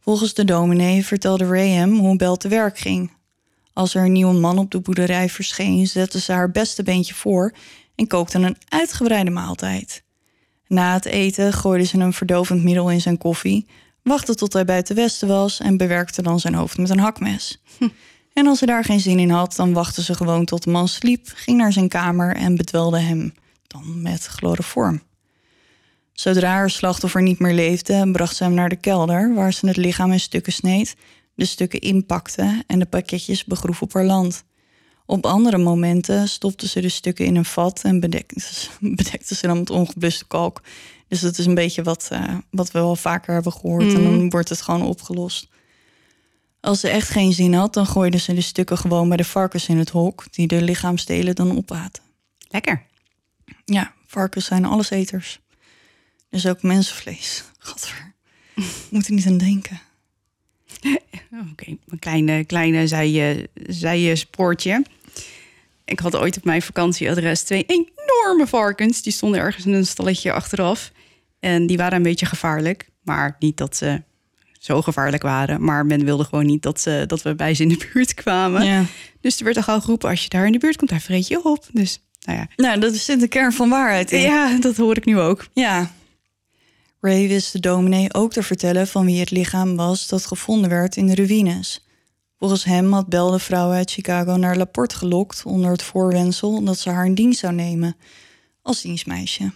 Volgens 0.00 0.34
de 0.34 0.44
dominee 0.44 1.04
vertelde 1.04 1.46
Ray 1.46 1.68
hem 1.68 1.98
hoe 1.98 2.16
Bel 2.16 2.36
te 2.36 2.48
werk 2.48 2.78
ging. 2.78 3.12
Als 3.72 3.94
er 3.94 4.04
een 4.04 4.12
nieuwe 4.12 4.34
man 4.34 4.58
op 4.58 4.70
de 4.70 4.80
boerderij 4.80 5.28
verscheen, 5.28 5.86
zette 5.86 6.20
ze 6.20 6.32
haar 6.32 6.50
beste 6.50 6.82
beentje 6.82 7.14
voor 7.14 7.54
en 7.94 8.06
kookte 8.06 8.38
een 8.38 8.56
uitgebreide 8.68 9.30
maaltijd. 9.30 10.03
Na 10.74 10.92
het 10.92 11.04
eten 11.04 11.52
gooide 11.52 11.84
ze 11.84 11.98
een 11.98 12.12
verdovend 12.12 12.62
middel 12.62 12.90
in 12.90 13.00
zijn 13.00 13.18
koffie, 13.18 13.66
wachtte 14.02 14.34
tot 14.34 14.52
hij 14.52 14.64
buiten 14.64 14.96
westen 14.96 15.28
was 15.28 15.60
en 15.60 15.76
bewerkte 15.76 16.22
dan 16.22 16.40
zijn 16.40 16.54
hoofd 16.54 16.78
met 16.78 16.90
een 16.90 16.98
hakmes. 16.98 17.62
En 18.32 18.46
als 18.46 18.58
ze 18.58 18.66
daar 18.66 18.84
geen 18.84 19.00
zin 19.00 19.18
in 19.18 19.30
had, 19.30 19.56
dan 19.56 19.72
wachtte 19.72 20.02
ze 20.02 20.14
gewoon 20.14 20.44
tot 20.44 20.62
de 20.62 20.70
man 20.70 20.88
sliep, 20.88 21.30
ging 21.34 21.58
naar 21.58 21.72
zijn 21.72 21.88
kamer 21.88 22.36
en 22.36 22.56
bedwelde 22.56 22.98
hem 22.98 23.34
dan 23.66 24.02
met 24.02 24.26
chloroform. 24.26 25.02
Zodra 26.12 26.52
haar 26.52 26.70
slachtoffer 26.70 27.22
niet 27.22 27.38
meer 27.38 27.54
leefde, 27.54 28.10
bracht 28.12 28.36
ze 28.36 28.44
hem 28.44 28.54
naar 28.54 28.68
de 28.68 28.76
kelder, 28.76 29.34
waar 29.34 29.52
ze 29.52 29.66
het 29.66 29.76
lichaam 29.76 30.12
in 30.12 30.20
stukken 30.20 30.52
sneed, 30.52 30.96
de 31.34 31.44
stukken 31.44 31.80
inpakte 31.80 32.62
en 32.66 32.78
de 32.78 32.86
pakketjes 32.86 33.44
begroef 33.44 33.82
op 33.82 33.92
haar 33.92 34.04
land. 34.04 34.44
Op 35.06 35.26
andere 35.26 35.58
momenten 35.58 36.28
stopten 36.28 36.68
ze 36.68 36.80
de 36.80 36.88
stukken 36.88 37.24
in 37.24 37.36
een 37.36 37.44
vat 37.44 37.82
en 37.82 38.00
bedekten 38.00 38.40
ze, 38.40 38.68
bedekten 39.02 39.36
ze 39.36 39.46
dan 39.46 39.58
met 39.58 39.70
ongebluste 39.70 40.26
kalk. 40.26 40.62
Dus 41.08 41.20
dat 41.20 41.38
is 41.38 41.46
een 41.46 41.54
beetje 41.54 41.82
wat, 41.82 42.08
uh, 42.12 42.36
wat 42.50 42.70
we 42.70 42.78
wel 42.78 42.96
vaker 42.96 43.34
hebben 43.34 43.52
gehoord. 43.52 43.94
En 43.94 44.02
dan 44.02 44.30
wordt 44.30 44.48
het 44.48 44.62
gewoon 44.62 44.82
opgelost. 44.82 45.48
Als 46.60 46.80
ze 46.80 46.88
echt 46.88 47.08
geen 47.08 47.32
zin 47.32 47.54
had, 47.54 47.74
dan 47.74 47.86
gooiden 47.86 48.20
ze 48.20 48.34
de 48.34 48.40
stukken 48.40 48.78
gewoon 48.78 49.08
bij 49.08 49.16
de 49.16 49.24
varkens 49.24 49.68
in 49.68 49.78
het 49.78 49.90
hok, 49.90 50.24
die 50.30 50.46
de 50.46 50.62
lichaamsdelen 50.62 51.34
dan 51.34 51.56
opaten. 51.56 52.02
Lekker. 52.48 52.82
Ja, 53.64 53.92
varkens 54.06 54.44
zijn 54.44 54.64
alleseters. 54.64 55.40
Dus 56.28 56.46
ook 56.46 56.62
mensenvlees. 56.62 57.44
Godver. 57.58 58.14
Moet 58.90 59.06
er 59.06 59.12
niet 59.12 59.26
aan 59.26 59.38
denken. 59.38 59.80
Oké, 61.52 61.76
een 61.88 61.98
kleine, 61.98 62.44
kleine 62.44 62.86
zij, 63.68 64.16
spoortje. 64.16 64.84
Ik 65.84 65.98
had 65.98 66.16
ooit 66.16 66.36
op 66.36 66.44
mijn 66.44 66.62
vakantieadres 66.62 67.42
twee 67.42 67.66
enorme 67.66 68.46
varkens. 68.46 69.02
Die 69.02 69.12
stonden 69.12 69.40
ergens 69.40 69.66
in 69.66 69.72
een 69.72 69.86
stalletje 69.86 70.32
achteraf. 70.32 70.92
En 71.40 71.66
die 71.66 71.76
waren 71.76 71.96
een 71.96 72.02
beetje 72.02 72.26
gevaarlijk. 72.26 72.88
Maar 73.02 73.36
niet 73.38 73.56
dat 73.56 73.76
ze 73.76 74.02
zo 74.58 74.82
gevaarlijk 74.82 75.22
waren. 75.22 75.64
Maar 75.64 75.86
men 75.86 76.04
wilde 76.04 76.24
gewoon 76.24 76.46
niet 76.46 76.62
dat, 76.62 76.80
ze, 76.80 77.04
dat 77.06 77.22
we 77.22 77.34
bij 77.34 77.54
ze 77.54 77.62
in 77.62 77.68
de 77.68 77.88
buurt 77.92 78.14
kwamen. 78.14 78.64
Ja. 78.64 78.84
Dus 79.20 79.38
er 79.38 79.44
werd 79.44 79.56
al 79.56 79.62
gauw 79.62 79.80
geroepen, 79.80 80.08
als 80.08 80.22
je 80.22 80.28
daar 80.28 80.46
in 80.46 80.52
de 80.52 80.58
buurt 80.58 80.76
komt, 80.76 80.90
daar 80.90 81.00
vreet 81.00 81.28
je 81.28 81.44
op. 81.44 81.66
Dus 81.72 82.02
nou 82.24 82.38
ja. 82.38 82.48
Nou, 82.56 82.80
dat 82.80 82.94
is 82.94 83.04
de 83.04 83.28
kern 83.28 83.52
van 83.52 83.68
waarheid 83.68 84.12
in. 84.12 84.20
Ja, 84.20 84.58
dat 84.60 84.76
hoor 84.76 84.96
ik 84.96 85.04
nu 85.04 85.18
ook. 85.18 85.46
Ja. 85.52 85.92
Ray 87.04 87.28
wist 87.28 87.52
de 87.52 87.60
dominee 87.60 88.14
ook 88.14 88.32
te 88.32 88.42
vertellen 88.42 88.86
van 88.86 89.06
wie 89.06 89.20
het 89.20 89.30
lichaam 89.30 89.76
was 89.76 90.08
dat 90.08 90.26
gevonden 90.26 90.70
werd 90.70 90.96
in 90.96 91.06
de 91.06 91.14
ruïnes. 91.14 91.86
Volgens 92.38 92.64
hem 92.64 92.92
had 92.92 93.08
Bel 93.08 93.30
de 93.30 93.38
vrouw 93.38 93.70
uit 93.70 93.90
Chicago 93.90 94.36
naar 94.36 94.56
Laporte 94.56 94.96
gelokt 94.96 95.42
onder 95.44 95.70
het 95.70 95.82
voorwendsel 95.82 96.64
dat 96.64 96.78
ze 96.78 96.90
haar 96.90 97.06
in 97.06 97.14
dienst 97.14 97.38
zou 97.38 97.52
nemen 97.52 97.96
als 98.62 98.82
dienstmeisje. 98.82 99.52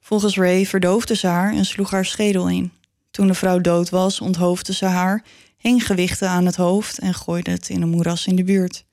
Volgens 0.00 0.36
Ray 0.36 0.66
verdoofde 0.66 1.16
ze 1.16 1.26
haar 1.26 1.52
en 1.52 1.64
sloeg 1.64 1.90
haar 1.90 2.04
schedel 2.04 2.48
in. 2.48 2.72
Toen 3.10 3.26
de 3.26 3.34
vrouw 3.34 3.60
dood 3.60 3.90
was, 3.90 4.20
onthoofde 4.20 4.72
ze 4.72 4.84
haar, 4.84 5.24
hing 5.56 5.86
gewichten 5.86 6.28
aan 6.28 6.46
het 6.46 6.56
hoofd 6.56 6.98
en 6.98 7.14
gooide 7.14 7.50
het 7.50 7.68
in 7.68 7.82
een 7.82 7.88
moeras 7.88 8.26
in 8.26 8.36
de 8.36 8.44
buurt. 8.44 8.84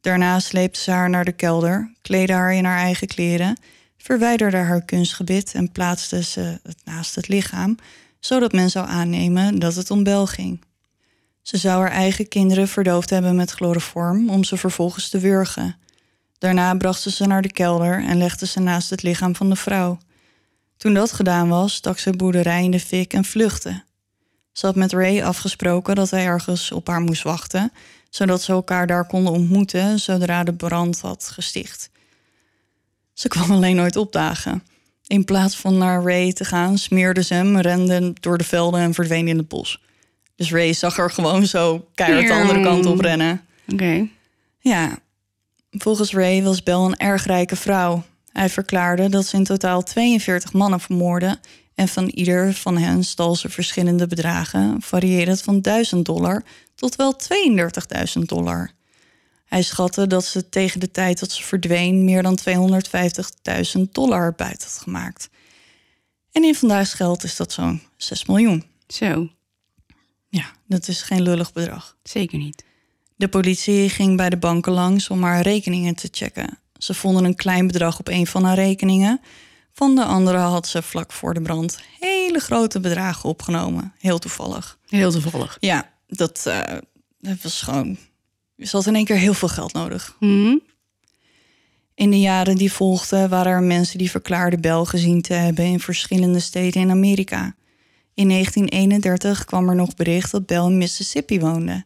Daarna 0.00 0.40
sleepte 0.40 0.80
ze 0.80 0.90
haar 0.90 1.10
naar 1.10 1.24
de 1.24 1.32
kelder, 1.32 1.92
kleedde 2.02 2.32
haar 2.32 2.54
in 2.54 2.64
haar 2.64 2.78
eigen 2.78 3.06
kleren, 3.06 3.56
verwijderde 3.98 4.56
haar 4.56 4.84
kunstgebit 4.84 5.54
en 5.54 5.72
plaatste 5.72 6.22
ze 6.22 6.60
het 6.62 6.78
naast 6.84 7.14
het 7.14 7.28
lichaam, 7.28 7.76
zodat 8.20 8.52
men 8.52 8.70
zou 8.70 8.86
aannemen 8.86 9.58
dat 9.58 9.74
het 9.74 9.90
om 9.90 10.02
Bel 10.02 10.26
ging. 10.26 10.64
Ze 11.42 11.56
zou 11.56 11.80
haar 11.80 11.90
eigen 11.90 12.28
kinderen 12.28 12.68
verdoofd 12.68 13.10
hebben 13.10 13.36
met 13.36 13.50
chloroform 13.50 14.30
om 14.30 14.44
ze 14.44 14.56
vervolgens 14.56 15.08
te 15.08 15.18
wurgen. 15.18 15.76
Daarna 16.38 16.74
bracht 16.74 17.00
ze 17.00 17.10
ze 17.10 17.26
naar 17.26 17.42
de 17.42 17.52
kelder 17.52 18.04
en 18.04 18.18
legde 18.18 18.46
ze 18.46 18.60
naast 18.60 18.90
het 18.90 19.02
lichaam 19.02 19.36
van 19.36 19.48
de 19.48 19.56
vrouw. 19.56 19.98
Toen 20.76 20.94
dat 20.94 21.12
gedaan 21.12 21.48
was, 21.48 21.74
stak 21.74 21.98
ze 21.98 22.10
boerderij 22.10 22.64
in 22.64 22.70
de 22.70 22.80
fik 22.80 23.12
en 23.12 23.24
vluchtte. 23.24 23.82
Ze 24.52 24.66
had 24.66 24.76
met 24.76 24.92
Ray 24.92 25.22
afgesproken 25.22 25.94
dat 25.94 26.10
hij 26.10 26.26
ergens 26.26 26.72
op 26.72 26.86
haar 26.86 27.00
moest 27.00 27.22
wachten, 27.22 27.72
zodat 28.10 28.42
ze 28.42 28.52
elkaar 28.52 28.86
daar 28.86 29.06
konden 29.06 29.32
ontmoeten 29.32 30.00
zodra 30.00 30.44
de 30.44 30.54
brand 30.54 31.00
had 31.00 31.30
gesticht. 31.32 31.90
Ze 33.18 33.28
kwam 33.28 33.50
alleen 33.50 33.76
nooit 33.76 33.96
opdagen. 33.96 34.62
In 35.06 35.24
plaats 35.24 35.56
van 35.56 35.78
naar 35.78 36.02
Ray 36.02 36.32
te 36.32 36.44
gaan, 36.44 36.78
smeerde 36.78 37.22
ze 37.22 37.34
hem, 37.34 37.56
rende 37.56 38.12
door 38.20 38.38
de 38.38 38.44
velden 38.44 38.80
en 38.80 38.94
verdween 38.94 39.28
in 39.28 39.38
het 39.38 39.48
bos. 39.48 39.82
Dus 40.36 40.52
Ray 40.52 40.72
zag 40.72 40.98
er 40.98 41.10
gewoon 41.10 41.46
zo 41.46 41.88
keihard 41.94 42.26
de 42.26 42.32
andere 42.32 42.62
kant 42.62 42.86
op 42.86 43.00
rennen. 43.00 43.40
Oké. 43.72 44.08
Ja, 44.58 44.98
volgens 45.70 46.12
Ray 46.12 46.42
was 46.42 46.62
Bel 46.62 46.84
een 46.84 46.96
erg 46.96 47.24
rijke 47.24 47.56
vrouw. 47.56 48.04
Hij 48.32 48.48
verklaarde 48.48 49.08
dat 49.08 49.26
ze 49.26 49.36
in 49.36 49.44
totaal 49.44 49.82
42 49.82 50.52
mannen 50.52 50.80
vermoordde 50.80 51.38
en 51.74 51.88
van 51.88 52.06
ieder 52.06 52.54
van 52.54 52.76
hen 52.76 53.04
stal 53.04 53.36
ze 53.36 53.48
verschillende 53.48 54.06
bedragen, 54.06 54.76
variërend 54.82 55.42
van 55.42 55.60
1000 55.60 56.04
dollar 56.04 56.42
tot 56.74 56.96
wel 56.96 57.16
32.000 58.16 58.20
dollar. 58.20 58.70
Hij 59.48 59.62
schatte 59.62 60.06
dat 60.06 60.24
ze 60.24 60.48
tegen 60.48 60.80
de 60.80 60.90
tijd 60.90 61.20
dat 61.20 61.30
ze 61.32 61.42
verdween 61.42 62.04
meer 62.04 62.22
dan 62.22 62.38
250.000 63.76 63.80
dollar 63.92 64.34
buiten 64.34 64.68
had 64.68 64.78
gemaakt. 64.82 65.28
En 66.32 66.44
in 66.44 66.54
vandaag's 66.54 66.92
geld 66.92 67.24
is 67.24 67.36
dat 67.36 67.52
zo'n 67.52 67.82
6 67.96 68.24
miljoen. 68.24 68.64
Zo, 68.86 69.28
Ja, 70.28 70.44
dat 70.66 70.88
is 70.88 71.02
geen 71.02 71.22
lullig 71.22 71.52
bedrag. 71.52 71.96
zeker 72.02 72.38
niet. 72.38 72.64
De 73.16 73.28
politie 73.28 73.88
ging 73.88 74.16
bij 74.16 74.30
de 74.30 74.36
banken 74.36 74.72
langs 74.72 75.08
om 75.10 75.22
haar 75.22 75.42
rekeningen 75.42 75.94
te 75.94 76.08
checken. 76.10 76.58
Ze 76.76 76.94
vonden 76.94 77.24
een 77.24 77.34
klein 77.34 77.66
bedrag 77.66 77.98
op 77.98 78.08
een 78.08 78.26
van 78.26 78.44
haar 78.44 78.54
rekeningen. 78.54 79.20
Van 79.72 79.94
de 79.94 80.04
andere 80.04 80.36
had 80.38 80.66
ze 80.68 80.82
vlak 80.82 81.12
voor 81.12 81.34
de 81.34 81.42
brand 81.42 81.78
hele 82.00 82.38
grote 82.38 82.80
bedragen 82.80 83.28
opgenomen. 83.28 83.92
Heel 83.98 84.18
toevallig. 84.18 84.78
Heel 84.86 85.10
toevallig. 85.10 85.56
Ja, 85.60 85.92
dat, 86.06 86.46
eh, 86.46 86.76
dat 87.20 87.42
was 87.42 87.62
gewoon. 87.62 87.98
Ze 88.58 88.76
had 88.76 88.86
in 88.86 88.94
één 88.94 89.04
keer 89.04 89.16
heel 89.16 89.34
veel 89.34 89.48
geld 89.48 89.72
nodig. 89.72 90.16
Mhm. 90.20 90.56
In 91.94 92.10
de 92.10 92.20
jaren 92.20 92.56
die 92.56 92.72
volgden 92.72 93.28
waren 93.28 93.52
er 93.52 93.62
mensen 93.62 93.98
die 93.98 94.10
verklaarden 94.10 94.60
Bel 94.60 94.84
gezien 94.84 95.22
te 95.22 95.34
hebben 95.34 95.64
in 95.64 95.80
verschillende 95.80 96.40
steden 96.40 96.82
in 96.82 96.90
Amerika. 96.90 97.54
In 98.14 98.28
1931 98.28 99.44
kwam 99.44 99.68
er 99.68 99.74
nog 99.74 99.94
bericht 99.94 100.30
dat 100.30 100.46
Bel 100.46 100.68
in 100.68 100.78
Mississippi 100.78 101.40
woonde. 101.40 101.84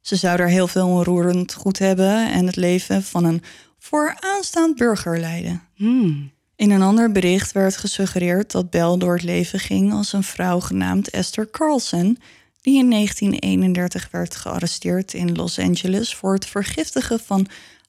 Ze 0.00 0.16
zou 0.16 0.36
daar 0.36 0.48
heel 0.48 0.68
veel 0.68 0.86
onroerend 0.86 1.54
goed 1.54 1.78
hebben 1.78 2.32
en 2.32 2.46
het 2.46 2.56
leven 2.56 3.02
van 3.02 3.24
een 3.24 3.42
vooraanstaand 3.78 4.76
burger 4.76 5.20
leiden. 5.20 5.62
Hmm. 5.74 6.30
In 6.56 6.70
een 6.70 6.82
ander 6.82 7.12
bericht 7.12 7.52
werd 7.52 7.76
gesuggereerd 7.76 8.52
dat 8.52 8.70
Bell 8.70 8.96
door 8.98 9.14
het 9.14 9.22
leven 9.22 9.58
ging 9.58 9.92
als 9.92 10.12
een 10.12 10.22
vrouw 10.22 10.60
genaamd 10.60 11.10
Esther 11.10 11.50
Carlson, 11.50 12.18
die 12.66 12.78
in 12.78 12.90
1931 12.90 14.08
werd 14.10 14.36
gearresteerd 14.36 15.14
in 15.14 15.34
Los 15.34 15.58
Angeles 15.58 16.14
voor 16.14 16.34
het 16.34 16.46
vergiftigen 16.46 17.20
van 17.20 17.46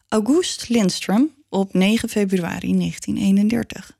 August 0.08 0.70
Lindstrom 0.70 1.32
op 1.50 1.74
9 1.74 2.10
februari 2.10 2.78
1931. 2.78 3.98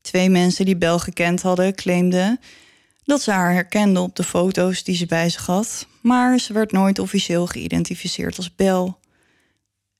Twee 0.00 0.30
mensen 0.30 0.64
die 0.64 0.76
Bell 0.76 0.98
gekend 0.98 1.42
hadden 1.42 1.74
claimden 1.74 2.40
dat 3.04 3.22
ze 3.22 3.30
haar 3.30 3.52
herkenden 3.52 4.02
op 4.02 4.16
de 4.16 4.24
foto's 4.24 4.84
die 4.84 4.96
ze 4.96 5.06
bij 5.06 5.28
zich 5.28 5.46
had, 5.46 5.86
maar 6.00 6.38
ze 6.38 6.52
werd 6.52 6.72
nooit 6.72 6.98
officieel 6.98 7.46
geïdentificeerd 7.46 8.36
als 8.36 8.54
Bell. 8.54 8.94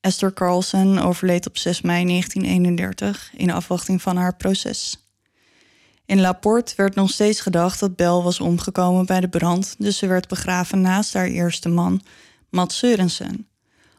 Esther 0.00 0.32
Carlson 0.32 0.98
overleed 0.98 1.46
op 1.46 1.58
6 1.58 1.80
mei 1.80 2.06
1931 2.06 3.32
in 3.36 3.50
afwachting 3.50 4.02
van 4.02 4.16
haar 4.16 4.36
proces. 4.36 4.99
In 6.10 6.20
Laporte 6.20 6.72
werd 6.76 6.94
nog 6.94 7.10
steeds 7.10 7.40
gedacht 7.40 7.80
dat 7.80 7.96
Bell 7.96 8.06
was 8.22 8.40
omgekomen 8.40 9.06
bij 9.06 9.20
de 9.20 9.28
brand, 9.28 9.74
dus 9.78 9.98
ze 9.98 10.06
werd 10.06 10.28
begraven 10.28 10.80
naast 10.80 11.12
haar 11.14 11.26
eerste 11.26 11.68
man, 11.68 12.02
Matt 12.48 12.72
Sørensen. 12.72 13.46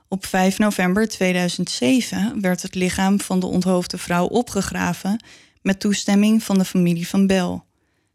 Op 0.08 0.26
5 0.26 0.58
november 0.58 1.08
2007 1.08 2.42
werd 2.42 2.62
het 2.62 2.76
lichaam 2.76 3.20
van 3.20 3.40
de 3.40 3.46
onthoofde 3.46 3.98
vrouw 3.98 4.26
opgegraven 4.26 5.24
met 5.62 5.80
toestemming 5.80 6.44
van 6.44 6.58
de 6.58 6.66
familie 6.66 7.08
van 7.08 7.28
Bell. 7.28 7.62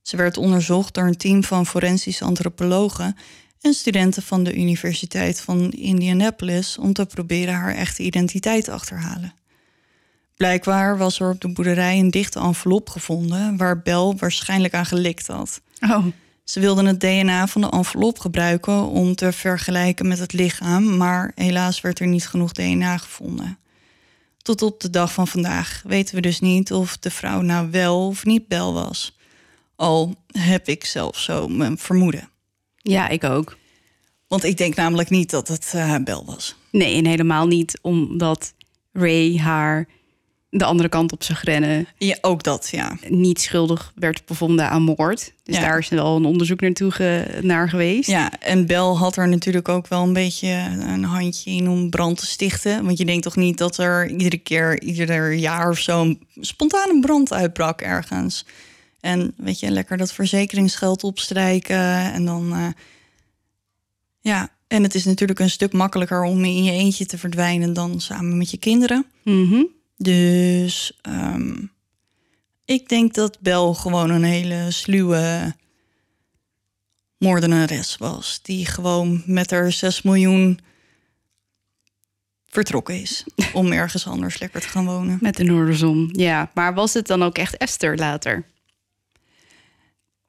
Ze 0.03 0.16
werd 0.16 0.36
onderzocht 0.36 0.94
door 0.94 1.07
een 1.07 1.16
team 1.16 1.44
van 1.44 1.66
forensische 1.66 2.24
antropologen 2.24 3.16
en 3.61 3.74
studenten 3.74 4.22
van 4.22 4.44
de 4.44 4.55
Universiteit 4.55 5.40
van 5.40 5.70
Indianapolis 5.70 6.78
om 6.78 6.92
te 6.92 7.07
proberen 7.07 7.55
haar 7.55 7.74
echte 7.74 8.03
identiteit 8.03 8.64
te 8.64 8.72
achterhalen. 8.72 9.34
Blijkbaar 10.37 10.99
was 10.99 11.20
er 11.20 11.30
op 11.30 11.41
de 11.41 11.53
boerderij 11.53 11.99
een 11.99 12.11
dichte 12.11 12.39
envelop 12.41 12.89
gevonden 12.89 13.57
waar 13.57 13.82
Bell 13.82 14.14
waarschijnlijk 14.16 14.74
aan 14.74 14.87
gelikt 14.87 15.26
had. 15.26 15.61
Oh, 15.80 16.07
Ze 16.45 16.61
wilden 16.61 16.87
het 16.87 17.01
DNA 17.01 17.47
van 17.47 17.61
de 17.61 17.70
envelop 17.70 18.18
gebruiken 18.18 18.87
om 18.89 19.14
te 19.14 19.32
vergelijken 19.32 20.09
met 20.09 20.18
het 20.18 20.32
lichaam, 20.32 20.97
maar 20.97 21.32
helaas 21.34 21.80
werd 21.80 22.01
er 22.01 22.07
niet 22.07 22.26
genoeg 22.28 22.53
DNA 22.53 22.97
gevonden. 22.97 23.59
Tot 24.43 24.62
op 24.62 24.80
de 24.80 24.91
dag 24.91 25.12
van 25.12 25.28
vandaag 25.28 25.82
weten 25.87 26.14
we 26.14 26.20
dus 26.20 26.41
niet 26.41 26.72
of 26.72 26.97
de 26.99 27.11
vrouw 27.11 27.41
nou 27.41 27.70
wel 27.70 28.07
of 28.07 28.24
niet 28.24 28.49
Bel 28.49 28.72
was. 28.74 29.16
Al 29.76 30.14
heb 30.26 30.68
ik 30.68 30.84
zelf 30.84 31.18
zo 31.18 31.49
mijn 31.49 31.78
vermoeden. 31.78 32.28
ja, 32.76 33.09
ik 33.09 33.24
ook. 33.24 33.57
Want 34.28 34.45
ik 34.45 34.57
denk 34.57 34.74
namelijk 34.74 35.11
niet 35.11 35.30
dat 35.30 35.49
het 35.49 35.72
eh, 35.74 35.97
Bel 36.05 36.24
was. 36.24 36.57
Nee, 36.70 36.97
en 36.97 37.07
helemaal 37.07 37.47
niet 37.47 37.78
omdat 37.82 38.55
Ray 38.93 39.37
haar 39.39 39.87
de 40.59 40.64
andere 40.64 40.88
kant 40.88 41.12
op 41.12 41.22
zag 41.22 41.42
rennen. 41.42 41.86
Ja, 41.98 42.16
ook 42.20 42.42
dat, 42.42 42.68
ja. 42.70 42.96
Niet 43.09 43.40
schuldig 43.40 43.92
werd 43.94 44.26
bevonden 44.26 44.68
aan 44.70 44.82
moord. 44.82 45.32
Dus 45.42 45.57
Ja. 45.57 45.61
daar 45.61 45.78
is 45.78 45.88
wel 45.88 46.16
een 46.16 46.24
onderzoek 46.24 46.61
naartoe 46.61 46.90
ge- 46.90 47.38
naar 47.42 47.68
geweest. 47.68 48.09
Ja, 48.11 48.32
en 48.40 48.66
Bel 48.66 48.98
had 48.98 49.16
er 49.16 49.28
natuurlijk 49.28 49.68
ook 49.68 49.86
wel 49.88 50.02
een 50.02 50.12
beetje 50.12 50.48
een 50.80 51.04
handje 51.04 51.50
in 51.50 51.68
om 51.68 51.90
brand 51.90 52.18
te 52.18 52.26
stichten. 52.26 52.84
Want 52.84 52.98
je 52.98 53.04
denkt 53.04 53.22
toch 53.22 53.36
niet 53.36 53.59
dat 53.59 53.78
er 53.78 54.11
iedere 54.11 54.38
keer, 54.38 54.82
ieder 54.82 55.32
jaar 55.32 55.70
of 55.70 55.78
zo, 55.78 56.02
een 56.02 56.20
spontane 56.40 57.00
brand 57.00 57.32
uitbrak 57.32 57.80
ergens. 57.80 58.44
En 59.00 59.34
weet 59.36 59.61
je, 59.61 59.70
lekker 59.70 59.96
dat 59.96 60.12
verzekeringsgeld 60.12 61.04
opstrijken 61.04 62.12
en 62.12 62.24
dan. 62.24 62.52
eh, 62.52 62.66
ja, 64.20 64.48
En 64.68 64.82
het 64.82 64.94
is 64.94 65.04
natuurlijk 65.04 65.38
een 65.40 65.50
stuk 65.50 65.72
makkelijker 65.72 66.22
om 66.22 66.44
in 66.44 66.64
je 66.64 66.72
eentje 66.72 67.07
te 67.07 67.18
verdwijnen 67.18 67.72
dan 67.72 68.00
samen 68.00 68.36
met 68.38 68.50
je 68.50 68.57
kinderen. 68.59 69.07
Mhm. 69.24 69.62
Dus 69.97 70.99
ehm, 71.03 71.64
ik 72.64 72.88
denk 72.88 73.14
dat 73.14 73.40
Bel 73.40 73.74
gewoon 73.74 74.11
een 74.11 74.24
hele 74.24 74.70
sluwe 74.70 75.55
moordenares 77.18 77.97
was. 77.97 78.38
Die 78.42 78.66
gewoon 78.66 79.22
met 79.26 79.51
haar 79.51 79.72
6 79.72 80.03
miljoen 80.03 80.61
vertrokken 82.47 83.01
is. 83.01 83.24
om 83.53 83.72
ergens 83.72 84.07
anders 84.07 84.38
lekker 84.38 84.61
te 84.61 84.68
gaan 84.68 84.86
wonen. 84.86 85.18
Met 85.20 85.36
de 85.36 85.44
Noorderzon. 85.44 86.09
Ja, 86.12 86.51
maar 86.55 86.74
was 86.74 86.94
het 86.94 87.07
dan 87.07 87.22
ook 87.22 87.38
echt 87.38 87.57
Esther 87.57 87.97
later? 87.97 88.44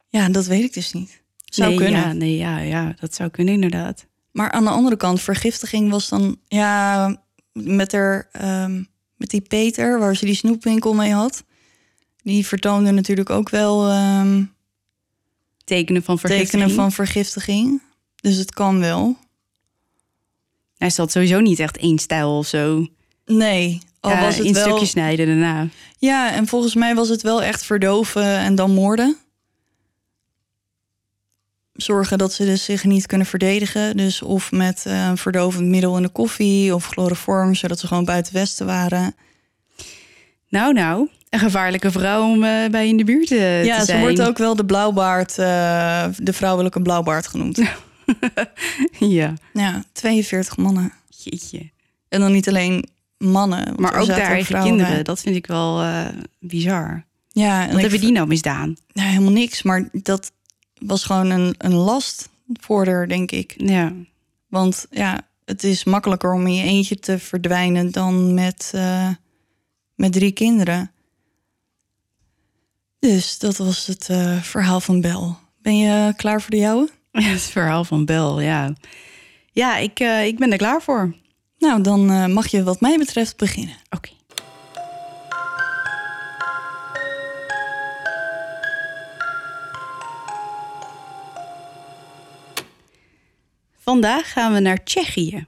Ja, 0.09 0.29
dat 0.29 0.45
weet 0.45 0.63
ik 0.63 0.73
dus 0.73 0.93
niet. 0.93 1.21
Zou 1.45 1.69
nee, 1.69 1.77
kunnen. 1.77 2.01
Ja, 2.01 2.13
nee, 2.13 2.37
ja, 2.37 2.57
ja, 2.57 2.95
dat 2.99 3.15
zou 3.15 3.29
kunnen 3.29 3.53
inderdaad. 3.53 4.05
Maar 4.31 4.51
aan 4.51 4.63
de 4.63 4.69
andere 4.69 4.97
kant, 4.97 5.21
vergiftiging 5.21 5.91
was 5.91 6.09
dan... 6.09 6.39
Ja, 6.47 7.15
met, 7.51 7.91
haar, 7.91 8.29
ehm, 8.31 8.83
met 9.17 9.29
die 9.29 9.41
Peter, 9.41 9.99
waar 9.99 10.15
ze 10.15 10.25
die 10.25 10.35
snoepwinkel 10.35 10.93
mee 10.93 11.13
had... 11.13 11.43
die 12.23 12.45
vertoonde 12.47 12.91
natuurlijk 12.91 13.29
ook 13.29 13.49
wel 13.49 13.89
ehm, 13.89 14.43
Tekenen 15.63 16.03
van 16.03 16.19
vergiftiging. 16.19 16.51
tekenen 16.61 16.75
van 16.75 16.91
vergiftiging. 16.91 17.81
Dus 18.15 18.35
het 18.35 18.53
kan 18.53 18.79
wel. 18.79 19.17
Hij 20.77 20.89
zat 20.89 21.11
sowieso 21.11 21.39
niet 21.39 21.59
echt 21.59 21.77
één 21.77 21.97
stijl 21.99 22.37
of 22.37 22.47
zo. 22.47 22.87
Nee, 23.25 23.81
al 23.99 24.11
Ja, 24.11 24.21
was 24.21 24.35
het 24.37 24.45
in 24.45 24.53
wel... 24.53 24.63
stukjes 24.63 24.89
snijden 24.89 25.25
daarna. 25.27 25.67
Ja, 25.97 26.31
en 26.31 26.47
volgens 26.47 26.75
mij 26.75 26.95
was 26.95 27.09
het 27.09 27.21
wel 27.21 27.43
echt 27.43 27.63
verdoven 27.63 28.37
en 28.37 28.55
dan 28.55 28.71
moorden. 28.71 29.17
Zorgen 31.77 32.17
dat 32.17 32.33
ze 32.33 32.45
dus 32.45 32.63
zich 32.63 32.83
niet 32.83 33.05
kunnen 33.05 33.27
verdedigen. 33.27 33.97
Dus 33.97 34.21
of 34.21 34.51
met 34.51 34.83
eh, 34.85 35.05
een 35.05 35.17
verdovend 35.17 35.67
middel 35.67 35.97
in 35.97 36.03
de 36.03 36.09
koffie 36.09 36.75
of 36.75 36.85
chloroform, 36.85 37.55
zodat 37.55 37.79
ze 37.79 37.87
gewoon 37.87 38.05
buiten 38.05 38.33
westen 38.33 38.65
waren. 38.65 39.15
Nou, 40.49 40.73
nou, 40.73 41.09
een 41.29 41.39
gevaarlijke 41.39 41.91
vrouw 41.91 42.31
om 42.31 42.43
eh, 42.43 42.69
bij 42.69 42.87
in 42.87 42.97
de 42.97 43.03
buurt 43.03 43.31
eh, 43.31 43.65
ja, 43.65 43.73
te 43.73 43.79
ze 43.79 43.85
zijn. 43.85 44.01
wordt 44.01 44.21
ook 44.21 44.37
wel 44.37 44.55
de 44.55 44.65
blauwbaard, 44.65 45.37
eh, 45.37 46.05
de 46.17 46.33
vrouwelijke 46.33 46.81
blauwbaard 46.81 47.27
genoemd. 47.27 47.61
ja, 48.99 49.33
ja, 49.53 49.83
42 49.91 50.57
mannen. 50.57 50.93
jeetje. 51.09 51.69
En 52.09 52.19
dan 52.19 52.31
niet 52.31 52.47
alleen 52.47 52.89
mannen. 53.17 53.73
Maar 53.75 53.99
ook 53.99 54.05
de 54.05 54.13
eigen 54.13 54.61
kinderen, 54.61 54.93
bij. 54.93 55.03
dat 55.03 55.21
vind 55.21 55.35
ik 55.35 55.47
wel 55.47 55.81
eh, 55.81 56.05
bizar. 56.39 57.05
Ja, 57.31 57.67
en 57.67 57.71
Wat 57.71 57.81
hebben 57.81 57.99
die 57.99 58.11
nou 58.11 58.27
misdaan? 58.27 58.75
Nou, 58.93 59.09
helemaal 59.09 59.31
niks. 59.31 59.63
Maar 59.63 59.89
dat 59.91 60.31
was 60.79 61.03
gewoon 61.03 61.29
een, 61.29 61.55
een 61.57 61.73
last 61.73 62.29
voor 62.53 62.85
haar, 62.87 63.07
denk 63.07 63.31
ik. 63.31 63.53
Ja, 63.57 63.93
Want 64.47 64.85
ja, 64.89 65.27
het 65.45 65.63
is 65.63 65.83
makkelijker 65.83 66.33
om 66.33 66.47
in 66.47 66.53
je 66.53 66.63
eentje 66.63 66.99
te 66.99 67.19
verdwijnen 67.19 67.91
dan 67.91 68.33
met, 68.33 68.71
eh, 68.75 69.09
met 69.95 70.11
drie 70.11 70.31
kinderen. 70.31 70.91
Dus 72.99 73.39
dat 73.39 73.57
was 73.57 73.87
het 73.87 74.09
eh, 74.09 74.41
verhaal 74.41 74.79
van 74.79 75.01
Bel. 75.01 75.37
Ben 75.61 75.77
je 75.77 76.13
klaar 76.15 76.41
voor 76.41 76.49
de 76.51 76.57
jouwe? 76.57 76.89
het 77.11 77.41
verhaal 77.41 77.83
van 77.83 78.05
Bel, 78.05 78.41
ja. 78.41 78.73
Ja, 79.51 79.77
ik, 79.77 79.99
eh, 79.99 80.25
ik 80.25 80.37
ben 80.37 80.51
er 80.51 80.57
klaar 80.57 80.81
voor. 80.81 81.15
Nou, 81.57 81.81
dan 81.81 82.33
mag 82.33 82.47
je 82.47 82.63
wat 82.63 82.81
mij 82.81 82.97
betreft 82.97 83.37
beginnen. 83.37 83.75
Oké. 83.89 84.16
Vandaag 93.87 94.31
gaan 94.31 94.53
we 94.53 94.59
naar 94.59 94.83
Tsjechië. 94.83 95.45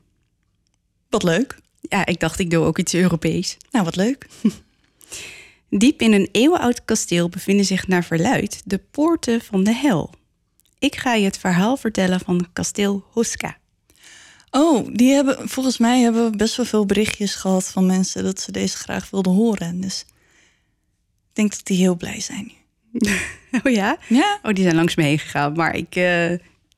Wat 1.10 1.24
leuk. 1.24 1.60
Ja, 1.82 2.06
ik 2.06 2.20
dacht 2.20 2.40
ik 2.40 2.50
doe 2.50 2.66
ook 2.66 2.78
iets 2.78 2.94
Europees. 2.94 3.58
Nou, 3.72 3.86
wat 3.86 3.96
leuk. 3.96 4.28
Diep 5.70 6.02
in 6.02 6.14
een 6.14 6.30
eeuwenoud 6.32 6.86
kasteel 6.86 7.30
bevinden 7.30 7.66
zich 7.66 7.88
naar 7.88 8.04
verluid 8.04 8.62
de 8.66 8.78
poorten 8.92 9.42
van 9.42 9.64
de 9.64 9.74
hel. 9.74 10.14
Ik 10.78 10.96
ga 10.96 11.14
je 11.14 11.26
het 11.26 11.38
verhaal 11.38 11.78
vertellen 11.78 12.20
van 12.20 12.48
kasteel 12.54 13.06
Huska. 13.14 13.58
Oh, 14.52 14.88
die 14.94 15.14
hebben, 15.14 15.50
volgens 15.50 15.78
mij 15.78 16.00
hebben 16.00 16.32
we 16.32 16.38
best 16.38 16.56
wel 16.56 16.66
veel 16.66 16.86
berichtjes 16.86 17.36
gehad 17.36 17.68
van 17.68 17.86
mensen 17.86 18.24
dat 18.24 18.42
ze 18.42 18.52
deze 18.52 18.78
graag 18.78 19.10
wilden 19.10 19.34
horen. 19.34 19.82
Dus 19.82 20.06
ik 21.30 21.34
denk 21.34 21.52
dat 21.52 21.66
die 21.66 21.78
heel 21.78 21.96
blij 21.96 22.20
zijn. 22.20 22.52
Oh 23.64 23.72
ja? 23.72 23.98
Ja? 24.08 24.40
Oh, 24.44 24.54
die 24.54 24.64
zijn 24.64 24.76
langs 24.76 24.96
me 24.96 25.04
heen 25.04 25.20
gegaan. 25.20 25.54
Maar 25.54 25.76
ik, 25.76 25.96
eh, 25.96 26.30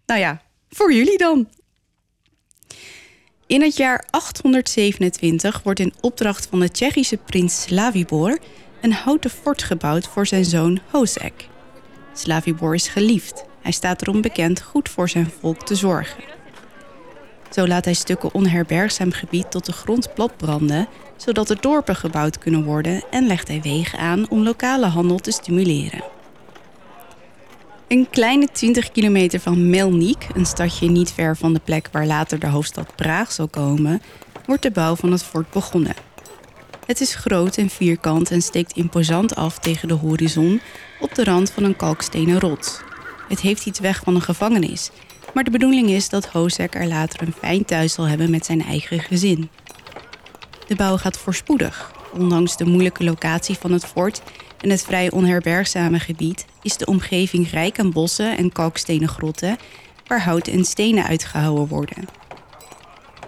nou 0.05 0.19
ja, 0.19 0.41
voor 0.75 0.93
jullie 0.93 1.17
dan. 1.17 1.47
In 3.47 3.61
het 3.61 3.77
jaar 3.77 4.07
827 4.09 5.63
wordt 5.63 5.79
in 5.79 5.93
opdracht 6.01 6.47
van 6.49 6.59
de 6.59 6.71
Tsjechische 6.71 7.17
prins 7.17 7.61
Slavibor 7.61 8.39
een 8.81 8.93
houten 8.93 9.29
fort 9.29 9.63
gebouwd 9.63 10.07
voor 10.07 10.27
zijn 10.27 10.45
zoon 10.45 10.79
Hozek. 10.91 11.47
Slavibor 12.13 12.75
is 12.75 12.87
geliefd. 12.87 13.45
Hij 13.61 13.71
staat 13.71 14.01
erom 14.01 14.21
bekend 14.21 14.61
goed 14.61 14.89
voor 14.89 15.09
zijn 15.09 15.31
volk 15.39 15.65
te 15.65 15.75
zorgen. 15.75 16.23
Zo 17.49 17.67
laat 17.67 17.85
hij 17.85 17.93
stukken 17.93 18.33
onherbergzaam 18.33 19.11
gebied 19.11 19.51
tot 19.51 19.65
de 19.65 19.71
grond 19.71 20.13
platbranden, 20.13 20.87
zodat 21.17 21.49
er 21.49 21.61
dorpen 21.61 21.95
gebouwd 21.95 22.37
kunnen 22.37 22.63
worden 22.63 23.03
en 23.09 23.27
legt 23.27 23.47
hij 23.47 23.61
wegen 23.61 23.99
aan 23.99 24.29
om 24.29 24.43
lokale 24.43 24.85
handel 24.85 25.17
te 25.19 25.31
stimuleren. 25.31 26.03
Een 27.91 28.09
kleine 28.09 28.47
20 28.51 28.91
kilometer 28.91 29.39
van 29.39 29.69
Melnik, 29.69 30.27
een 30.33 30.45
stadje 30.45 30.89
niet 30.89 31.11
ver 31.11 31.37
van 31.37 31.53
de 31.53 31.59
plek 31.59 31.89
waar 31.91 32.05
later 32.05 32.39
de 32.39 32.47
hoofdstad 32.47 32.95
Praag 32.95 33.31
zal 33.31 33.47
komen, 33.47 34.01
wordt 34.45 34.61
de 34.61 34.71
bouw 34.71 34.95
van 34.95 35.11
het 35.11 35.23
fort 35.23 35.51
begonnen. 35.51 35.95
Het 36.85 37.01
is 37.01 37.15
groot 37.15 37.57
en 37.57 37.69
vierkant 37.69 38.31
en 38.31 38.41
steekt 38.41 38.75
imposant 38.75 39.35
af 39.35 39.59
tegen 39.59 39.87
de 39.87 39.93
horizon 39.93 40.61
op 40.99 41.15
de 41.15 41.23
rand 41.23 41.51
van 41.51 41.63
een 41.63 41.75
kalkstenen 41.75 42.39
rots. 42.39 42.81
Het 43.27 43.39
heeft 43.39 43.65
iets 43.65 43.79
weg 43.79 44.01
van 44.03 44.15
een 44.15 44.21
gevangenis, 44.21 44.89
maar 45.33 45.43
de 45.43 45.51
bedoeling 45.51 45.89
is 45.89 46.09
dat 46.09 46.25
Hozek 46.25 46.75
er 46.75 46.87
later 46.87 47.21
een 47.21 47.33
fijn 47.39 47.65
thuis 47.65 47.93
zal 47.93 48.07
hebben 48.07 48.29
met 48.29 48.45
zijn 48.45 48.63
eigen 48.63 48.99
gezin. 48.99 49.49
De 50.67 50.75
bouw 50.75 50.97
gaat 50.97 51.17
voorspoedig. 51.17 51.91
Ondanks 52.13 52.57
de 52.57 52.65
moeilijke 52.65 53.03
locatie 53.03 53.55
van 53.55 53.71
het 53.71 53.85
fort 53.85 54.21
en 54.61 54.69
het 54.69 54.83
vrij 54.83 55.11
onherbergzame 55.11 55.99
gebied 55.99 56.45
is 56.61 56.77
de 56.77 56.85
omgeving 56.85 57.49
rijk 57.49 57.79
aan 57.79 57.91
bossen 57.91 58.37
en 58.37 58.51
kalkstenen 58.51 59.07
grotten 59.07 59.57
waar 60.07 60.23
hout 60.23 60.47
en 60.47 60.65
stenen 60.65 61.05
uitgehouwen 61.05 61.67
worden. 61.67 62.07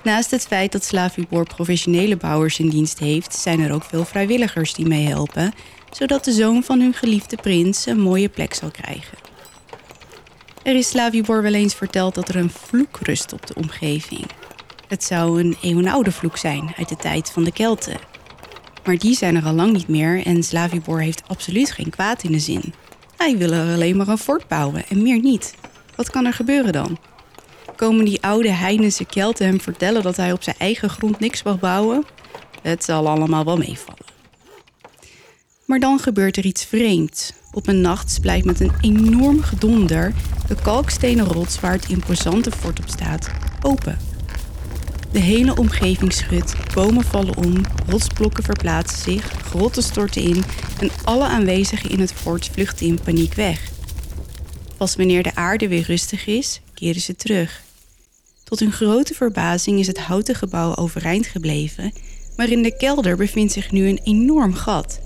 Naast 0.03 0.31
het 0.31 0.47
feit 0.47 0.71
dat 0.71 0.84
Slavibor 0.84 1.45
professionele 1.45 2.17
bouwers 2.17 2.59
in 2.59 2.69
dienst 2.69 2.99
heeft, 2.99 3.36
zijn 3.36 3.59
er 3.59 3.73
ook 3.73 3.84
veel 3.84 4.05
vrijwilligers 4.05 4.73
die 4.73 4.86
meehelpen, 4.86 5.53
zodat 5.91 6.23
de 6.23 6.31
zoon 6.31 6.63
van 6.63 6.79
hun 6.79 6.93
geliefde 6.93 7.36
prins 7.36 7.86
een 7.86 7.99
mooie 7.99 8.29
plek 8.29 8.53
zal 8.53 8.71
krijgen. 8.71 9.17
Er 10.63 10.75
is 10.75 10.88
Slavibor 10.88 11.41
wel 11.41 11.53
eens 11.53 11.75
verteld 11.75 12.15
dat 12.15 12.29
er 12.29 12.36
een 12.36 12.49
vloek 12.49 12.99
rust 13.01 13.34
op 13.34 13.47
de 13.47 13.55
omgeving. 13.55 14.25
Het 14.88 15.03
zou 15.03 15.39
een 15.39 15.57
eeuwenoude 15.61 16.11
vloek 16.11 16.38
zijn 16.38 16.73
uit 16.77 16.89
de 16.89 16.95
tijd 16.95 17.29
van 17.29 17.43
de 17.43 17.51
Kelten. 17.51 18.12
Maar 18.86 18.97
die 18.97 19.15
zijn 19.15 19.36
er 19.36 19.45
al 19.45 19.53
lang 19.53 19.73
niet 19.73 19.88
meer 19.88 20.25
en 20.25 20.43
Slavibor 20.43 21.01
heeft 21.01 21.23
absoluut 21.27 21.71
geen 21.71 21.89
kwaad 21.89 22.23
in 22.23 22.31
de 22.31 22.39
zin. 22.39 22.73
Hij 23.17 23.38
wil 23.38 23.51
er 23.51 23.73
alleen 23.73 23.97
maar 23.97 24.07
een 24.07 24.17
fort 24.17 24.47
bouwen 24.47 24.88
en 24.89 25.01
meer 25.01 25.19
niet. 25.19 25.55
Wat 25.95 26.09
kan 26.09 26.25
er 26.25 26.34
gebeuren 26.34 26.73
dan? 26.73 26.97
Komen 27.75 28.05
die 28.05 28.21
oude 28.21 28.51
heidense 28.51 29.05
Kelten 29.05 29.45
hem 29.45 29.61
vertellen 29.61 30.03
dat 30.03 30.15
hij 30.15 30.31
op 30.31 30.43
zijn 30.43 30.55
eigen 30.59 30.89
grond 30.89 31.19
niks 31.19 31.43
mag 31.43 31.59
bouwen? 31.59 32.05
Het 32.61 32.84
zal 32.84 33.07
allemaal 33.07 33.45
wel 33.45 33.57
meevallen. 33.57 34.05
Maar 35.65 35.79
dan 35.79 35.99
gebeurt 35.99 36.38
er 36.38 36.45
iets 36.45 36.65
vreemds. 36.65 37.34
Op 37.51 37.67
een 37.67 37.81
nacht 37.81 38.11
splijt 38.11 38.45
met 38.45 38.59
een 38.59 38.73
enorm 38.81 39.41
gedonder 39.41 40.13
de 40.47 40.55
kalkstenen 40.61 41.25
rots 41.25 41.59
waar 41.59 41.71
het 41.71 41.89
imposante 41.89 42.51
fort 42.51 42.79
op 42.79 42.89
staat 42.89 43.29
open. 43.61 44.12
De 45.14 45.20
hele 45.20 45.55
omgeving 45.55 46.14
schudt, 46.14 46.55
bomen 46.74 47.03
vallen 47.03 47.38
om, 47.38 47.61
rotsblokken 47.88 48.43
verplaatsen 48.43 48.99
zich, 48.99 49.26
grotten 49.26 49.84
storten 49.84 50.22
in 50.22 50.43
en 50.80 50.89
alle 51.03 51.24
aanwezigen 51.24 51.89
in 51.89 51.99
het 51.99 52.14
fort 52.14 52.49
vluchten 52.53 52.86
in 52.86 52.99
paniek 53.03 53.34
weg. 53.34 53.72
Pas 54.78 54.95
wanneer 54.95 55.24
de 55.24 55.36
aarde 55.36 55.68
weer 55.68 55.84
rustig 55.84 56.26
is, 56.26 56.61
keren 56.74 57.01
ze 57.01 57.16
terug. 57.16 57.64
Tot 58.43 58.59
hun 58.59 58.72
grote 58.72 59.14
verbazing 59.14 59.80
is 59.80 59.88
het 59.88 59.99
houten 59.99 60.36
gebouw 60.36 60.76
overeind 60.76 61.26
gebleven, 61.26 61.93
maar 62.36 62.49
in 62.49 62.64
de 62.64 62.78
kelder 62.78 63.18
bevindt 63.18 63.53
zich 63.53 63.72
nu 63.72 63.88
een 63.88 64.01
enorm 64.03 64.53
gat. 64.53 64.99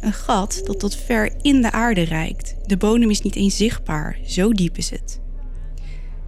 Een 0.00 0.12
gat 0.12 0.60
dat 0.64 0.78
tot 0.78 0.96
ver 0.96 1.32
in 1.42 1.62
de 1.62 1.72
aarde 1.72 2.02
reikt. 2.02 2.54
De 2.66 2.76
bodem 2.76 3.10
is 3.10 3.20
niet 3.20 3.36
eens 3.36 3.56
zichtbaar, 3.56 4.18
zo 4.26 4.52
diep 4.52 4.76
is 4.76 4.90
het. 4.90 5.21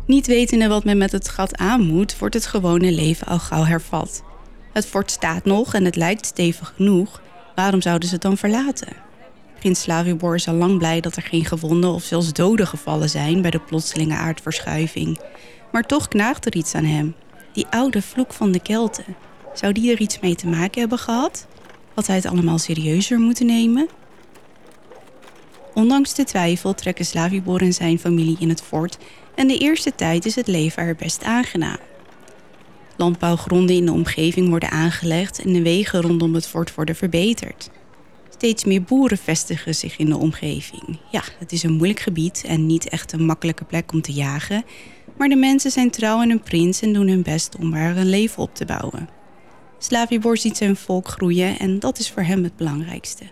Niet 0.07 0.26
wetende 0.26 0.68
wat 0.68 0.84
men 0.84 0.98
met 0.98 1.12
het 1.12 1.28
gat 1.28 1.57
aan 1.57 1.80
moet, 1.86 2.18
wordt 2.18 2.34
het 2.34 2.46
gewone 2.46 2.92
leven 2.92 3.26
al 3.26 3.38
gauw 3.38 3.64
hervat. 3.64 4.22
Het 4.72 4.86
fort 4.86 5.11
staat 5.11 5.44
nog 5.44 5.74
en 5.74 5.84
het 5.84 5.96
lijkt 5.96 6.26
stevig 6.26 6.72
genoeg. 6.76 7.22
Waarom 7.55 7.82
zouden 7.82 8.09
ze 8.09 8.14
het 8.14 8.22
dan 8.22 8.36
verlaten? 8.36 8.88
Prins 9.59 9.80
Slavibor 9.80 10.34
is 10.34 10.48
al 10.48 10.55
lang 10.55 10.78
blij 10.78 11.00
dat 11.00 11.16
er 11.16 11.22
geen 11.22 11.44
gewonden 11.44 11.90
of 11.90 12.02
zelfs 12.02 12.32
doden 12.32 12.66
gevallen 12.66 13.11
zijn 13.11 13.42
bij 13.42 13.50
de 13.50 13.59
plotselinge 13.59 14.14
aardverschuiving. 14.14 15.20
Maar 15.72 15.82
toch 15.82 16.09
knaagt 16.09 16.46
er 16.46 16.55
iets 16.55 16.74
aan 16.74 16.84
hem. 16.84 17.14
Die 17.52 17.66
oude 17.70 18.02
vloek 18.02 18.32
van 18.32 18.52
de 18.52 18.61
Kelten. 18.61 19.16
Zou 19.55 19.72
die 19.72 19.92
er 19.92 20.00
iets 20.00 20.20
mee 20.20 20.34
te 20.34 20.46
maken 20.46 20.80
hebben 20.80 20.98
gehad? 20.98 21.46
Had 21.94 22.07
hij 22.07 22.16
het 22.16 22.26
allemaal 22.26 22.59
serieuzer 22.59 23.18
moeten 23.18 23.46
nemen? 23.46 23.88
Ondanks 25.75 26.14
de 26.14 26.25
twijfel 26.25 26.75
trekken 26.75 27.05
Slavibor 27.05 27.61
en 27.61 27.72
zijn 27.72 27.99
familie 27.99 28.37
in 28.39 28.49
het 28.49 28.62
fort 28.62 28.99
en 29.35 29.47
de 29.47 29.59
eerste 29.59 29.95
tijd 29.95 30.25
is 30.25 30.35
het 30.35 30.47
leven 30.47 30.83
er 30.83 30.95
best 30.95 31.25
aangenaam. 31.25 31.79
Landbouwgronden 32.97 33.77
in 33.77 33.87
de 33.87 33.93
omgeving 33.93 34.49
worden 34.49 34.70
aangelegd 34.70 35.43
en 35.43 35.53
de 35.53 35.62
wegen 35.62 36.01
rondom 36.01 36.35
het 36.35 36.47
fort 36.47 36.75
worden 36.75 36.97
verbeterd. 36.97 37.70
Steeds 38.31 38.64
meer 38.64 38.83
boeren 38.83 39.18
vestigen 39.18 39.75
zich 39.75 39.97
in 39.97 40.07
de 40.07 40.16
omgeving. 40.16 40.99
Ja, 41.11 41.22
het 41.39 41.53
is 41.53 41.62
een 41.62 41.72
moeilijk 41.72 42.01
gebied 42.01 42.45
en 42.47 42.66
niet 42.66 42.89
echt 42.89 43.12
een 43.12 43.25
makkelijke 43.25 43.64
plek 43.64 43.93
om 43.93 44.03
te 44.03 44.12
jagen, 44.12 44.64
maar 45.16 45.29
de 45.29 45.37
mensen 45.37 45.70
zijn 45.70 45.91
trouw 45.91 46.18
aan 46.18 46.29
hun 46.29 46.43
prins 46.43 46.81
en 46.81 46.93
doen 46.93 47.09
hun 47.09 47.22
best 47.22 47.57
om 47.57 47.75
er 47.75 47.97
een 47.97 48.09
leven 48.09 48.43
op 48.43 48.55
te 48.55 48.64
bouwen. 48.64 49.09
Slavibor 49.79 50.37
ziet 50.37 50.57
zijn 50.57 50.77
volk 50.77 51.09
groeien 51.09 51.59
en 51.59 51.79
dat 51.79 51.99
is 51.99 52.11
voor 52.11 52.22
hem 52.22 52.43
het 52.43 52.57
belangrijkste. 52.57 53.25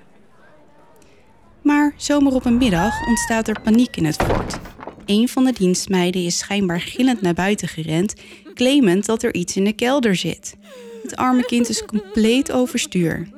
Maar 1.62 1.94
zomaar 1.96 2.32
op 2.32 2.44
een 2.44 2.58
middag 2.58 3.06
ontstaat 3.06 3.48
er 3.48 3.60
paniek 3.60 3.96
in 3.96 4.04
het 4.04 4.22
fort. 4.22 4.58
Een 5.06 5.28
van 5.28 5.44
de 5.44 5.52
dienstmeiden 5.52 6.24
is 6.24 6.38
schijnbaar 6.38 6.80
gillend 6.80 7.20
naar 7.20 7.34
buiten 7.34 7.68
gerend, 7.68 8.14
claimend 8.54 9.06
dat 9.06 9.22
er 9.22 9.34
iets 9.34 9.56
in 9.56 9.64
de 9.64 9.72
kelder 9.72 10.16
zit. 10.16 10.54
Het 11.02 11.16
arme 11.16 11.44
kind 11.44 11.68
is 11.68 11.84
compleet 11.84 12.52
overstuur. 12.52 13.28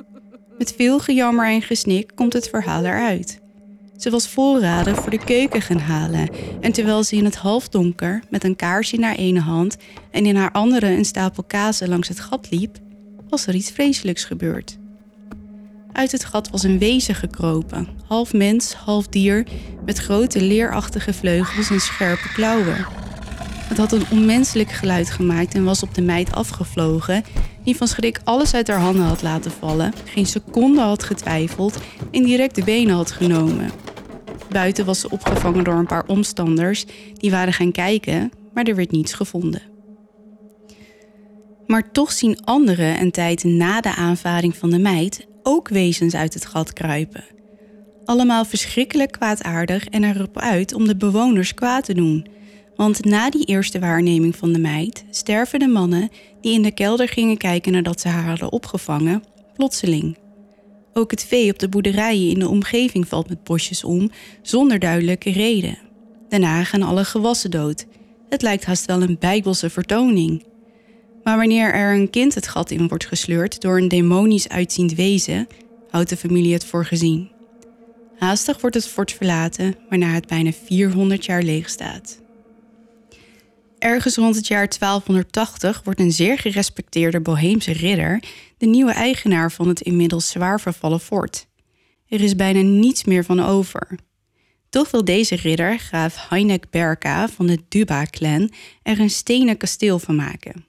Met 0.58 0.74
veel 0.76 0.98
gejammer 0.98 1.46
en 1.46 1.62
gesnik 1.62 2.10
komt 2.14 2.32
het 2.32 2.48
verhaal 2.48 2.84
eruit. 2.84 3.42
Ze 3.96 4.10
was 4.10 4.28
voorraden 4.28 4.96
voor 4.96 5.10
de 5.10 5.24
keuken 5.24 5.62
gaan 5.62 5.78
halen 5.78 6.28
en 6.60 6.72
terwijl 6.72 7.02
ze 7.02 7.16
in 7.16 7.24
het 7.24 7.36
halfdonker 7.36 8.22
met 8.30 8.44
een 8.44 8.56
kaarsje 8.56 8.96
in 8.96 9.02
haar 9.02 9.14
ene 9.14 9.40
hand 9.40 9.76
en 10.10 10.26
in 10.26 10.36
haar 10.36 10.52
andere 10.52 10.86
een 10.86 11.04
stapel 11.04 11.42
kazen 11.42 11.88
langs 11.88 12.08
het 12.08 12.20
gat 12.20 12.50
liep, 12.50 12.78
was 13.28 13.46
er 13.46 13.54
iets 13.54 13.70
vreselijks 13.70 14.24
gebeurd. 14.24 14.78
Uit 15.94 16.12
het 16.12 16.24
gat 16.24 16.50
was 16.50 16.62
een 16.62 16.78
wezen 16.78 17.14
gekropen, 17.14 17.88
half 18.06 18.32
mens, 18.32 18.72
half 18.72 19.06
dier, 19.06 19.46
met 19.84 19.98
grote 19.98 20.40
leerachtige 20.40 21.12
vleugels 21.12 21.70
en 21.70 21.80
scherpe 21.80 22.28
klauwen. 22.32 22.86
Het 23.68 23.78
had 23.78 23.92
een 23.92 24.04
onmenselijk 24.10 24.70
geluid 24.70 25.10
gemaakt 25.10 25.54
en 25.54 25.64
was 25.64 25.82
op 25.82 25.94
de 25.94 26.02
meid 26.02 26.32
afgevlogen, 26.34 27.24
die 27.64 27.76
van 27.76 27.88
schrik 27.88 28.20
alles 28.24 28.54
uit 28.54 28.68
haar 28.68 28.80
handen 28.80 29.04
had 29.04 29.22
laten 29.22 29.50
vallen, 29.50 29.92
geen 30.04 30.26
seconde 30.26 30.80
had 30.80 31.02
getwijfeld 31.02 31.78
en 32.10 32.22
direct 32.22 32.54
de 32.54 32.64
benen 32.64 32.94
had 32.94 33.10
genomen. 33.10 33.70
Buiten 34.50 34.84
was 34.84 35.00
ze 35.00 35.10
opgevangen 35.10 35.64
door 35.64 35.74
een 35.74 35.86
paar 35.86 36.06
omstanders, 36.06 36.84
die 37.12 37.30
waren 37.30 37.52
gaan 37.52 37.72
kijken, 37.72 38.30
maar 38.54 38.64
er 38.64 38.76
werd 38.76 38.90
niets 38.90 39.12
gevonden. 39.12 39.62
Maar 41.66 41.92
toch 41.92 42.12
zien 42.12 42.44
anderen 42.44 43.00
een 43.00 43.10
tijd 43.10 43.44
na 43.44 43.80
de 43.80 43.94
aanvaring 43.94 44.56
van 44.56 44.70
de 44.70 44.78
meid 44.78 45.26
ook 45.44 45.68
wezens 45.68 46.14
uit 46.14 46.34
het 46.34 46.46
gat 46.46 46.72
kruipen. 46.72 47.24
Allemaal 48.04 48.44
verschrikkelijk 48.44 49.12
kwaadaardig 49.12 49.86
en 49.86 50.04
erop 50.04 50.38
uit 50.38 50.74
om 50.74 50.86
de 50.86 50.96
bewoners 50.96 51.54
kwaad 51.54 51.84
te 51.84 51.94
doen. 51.94 52.26
Want 52.76 53.04
na 53.04 53.30
die 53.30 53.44
eerste 53.44 53.78
waarneming 53.78 54.36
van 54.36 54.52
de 54.52 54.58
meid 54.58 55.04
sterven 55.10 55.58
de 55.58 55.66
mannen 55.66 56.10
die 56.40 56.52
in 56.52 56.62
de 56.62 56.70
kelder 56.70 57.08
gingen 57.08 57.36
kijken 57.36 57.72
nadat 57.72 58.00
ze 58.00 58.08
haar 58.08 58.28
hadden 58.28 58.52
opgevangen, 58.52 59.24
plotseling. 59.56 60.16
Ook 60.92 61.10
het 61.10 61.24
vee 61.24 61.50
op 61.50 61.58
de 61.58 61.68
boerderijen 61.68 62.30
in 62.30 62.38
de 62.38 62.48
omgeving 62.48 63.08
valt 63.08 63.28
met 63.28 63.44
bosjes 63.44 63.84
om, 63.84 64.10
zonder 64.42 64.78
duidelijke 64.78 65.30
reden. 65.30 65.78
Daarna 66.28 66.64
gaan 66.64 66.82
alle 66.82 67.04
gewassen 67.04 67.50
dood. 67.50 67.86
Het 68.28 68.42
lijkt 68.42 68.64
haast 68.64 68.84
wel 68.84 69.02
een 69.02 69.16
bijbelse 69.18 69.70
vertoning. 69.70 70.44
Maar 71.24 71.36
wanneer 71.36 71.74
er 71.74 71.94
een 71.94 72.10
kind 72.10 72.34
het 72.34 72.48
gat 72.48 72.70
in 72.70 72.88
wordt 72.88 73.06
gesleurd 73.06 73.60
door 73.60 73.78
een 73.78 73.88
demonisch 73.88 74.48
uitziend 74.48 74.94
wezen, 74.94 75.46
houdt 75.90 76.08
de 76.08 76.16
familie 76.16 76.52
het 76.52 76.64
voor 76.64 76.84
gezien. 76.84 77.30
Haastig 78.18 78.60
wordt 78.60 78.76
het 78.76 78.88
fort 78.88 79.12
verlaten, 79.12 79.76
waarna 79.88 80.06
het 80.06 80.26
bijna 80.26 80.52
400 80.52 81.24
jaar 81.24 81.42
leeg 81.42 81.68
staat. 81.68 82.22
Ergens 83.78 84.16
rond 84.16 84.36
het 84.36 84.46
jaar 84.46 84.68
1280 84.78 85.80
wordt 85.84 86.00
een 86.00 86.12
zeer 86.12 86.38
gerespecteerde 86.38 87.20
Boheemse 87.20 87.72
ridder 87.72 88.22
de 88.58 88.66
nieuwe 88.66 88.92
eigenaar 88.92 89.52
van 89.52 89.68
het 89.68 89.80
inmiddels 89.80 90.30
zwaar 90.30 90.60
vervallen 90.60 91.00
fort. 91.00 91.46
Er 92.08 92.20
is 92.20 92.36
bijna 92.36 92.60
niets 92.60 93.04
meer 93.04 93.24
van 93.24 93.40
over. 93.40 93.98
Toch 94.68 94.90
wil 94.90 95.04
deze 95.04 95.36
ridder, 95.36 95.78
graaf 95.78 96.28
Heinek 96.28 96.70
Berka 96.70 97.28
van 97.28 97.46
de 97.46 97.58
Duba-clan, 97.68 98.50
er 98.82 99.00
een 99.00 99.10
stenen 99.10 99.56
kasteel 99.56 99.98
van 99.98 100.16
maken. 100.16 100.66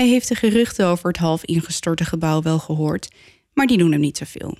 Hij 0.00 0.08
heeft 0.08 0.28
de 0.28 0.34
geruchten 0.34 0.86
over 0.86 1.08
het 1.08 1.16
half 1.16 1.44
ingestorte 1.44 2.04
gebouw 2.04 2.42
wel 2.42 2.58
gehoord, 2.58 3.08
maar 3.52 3.66
die 3.66 3.78
doen 3.78 3.92
hem 3.92 4.00
niet 4.00 4.16
zoveel. 4.16 4.58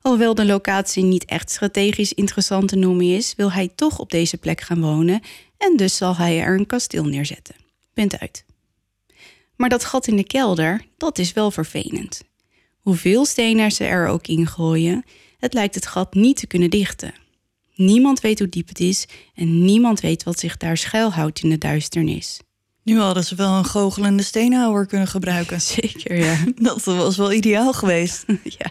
Alhoewel 0.00 0.34
de 0.34 0.44
locatie 0.44 1.02
niet 1.04 1.24
echt 1.24 1.50
strategisch 1.50 2.12
interessant 2.12 2.68
te 2.68 2.76
noemen 2.76 3.06
is, 3.06 3.34
wil 3.36 3.52
hij 3.52 3.68
toch 3.74 3.98
op 3.98 4.10
deze 4.10 4.36
plek 4.36 4.60
gaan 4.60 4.80
wonen 4.80 5.20
en 5.58 5.76
dus 5.76 5.96
zal 5.96 6.16
hij 6.16 6.40
er 6.40 6.58
een 6.58 6.66
kasteel 6.66 7.04
neerzetten. 7.04 7.54
Punt 7.94 8.18
uit. 8.18 8.44
Maar 9.56 9.68
dat 9.68 9.84
gat 9.84 10.06
in 10.06 10.16
de 10.16 10.24
kelder, 10.24 10.84
dat 10.96 11.18
is 11.18 11.32
wel 11.32 11.50
vervelend. 11.50 12.22
Hoeveel 12.80 13.24
stenen 13.24 13.72
ze 13.72 13.84
er 13.84 14.06
ook 14.06 14.26
in 14.26 14.46
gooien, 14.46 15.04
het 15.38 15.54
lijkt 15.54 15.74
het 15.74 15.86
gat 15.86 16.14
niet 16.14 16.36
te 16.36 16.46
kunnen 16.46 16.70
dichten. 16.70 17.14
Niemand 17.74 18.20
weet 18.20 18.38
hoe 18.38 18.48
diep 18.48 18.68
het 18.68 18.80
is 18.80 19.06
en 19.34 19.64
niemand 19.64 20.00
weet 20.00 20.22
wat 20.22 20.38
zich 20.38 20.56
daar 20.56 20.76
schuilhoudt 20.76 21.42
in 21.42 21.50
de 21.50 21.58
duisternis. 21.58 22.40
Nu 22.84 22.98
hadden 22.98 23.24
ze 23.24 23.34
wel 23.34 23.52
een 23.52 23.64
goochelende 23.64 24.22
steenhouwer 24.22 24.86
kunnen 24.86 25.08
gebruiken. 25.08 25.60
Zeker, 25.80 26.16
ja. 26.16 26.36
Dat 26.56 26.84
was 26.84 27.16
wel 27.16 27.32
ideaal 27.32 27.72
geweest. 27.72 28.24
ja. 28.58 28.70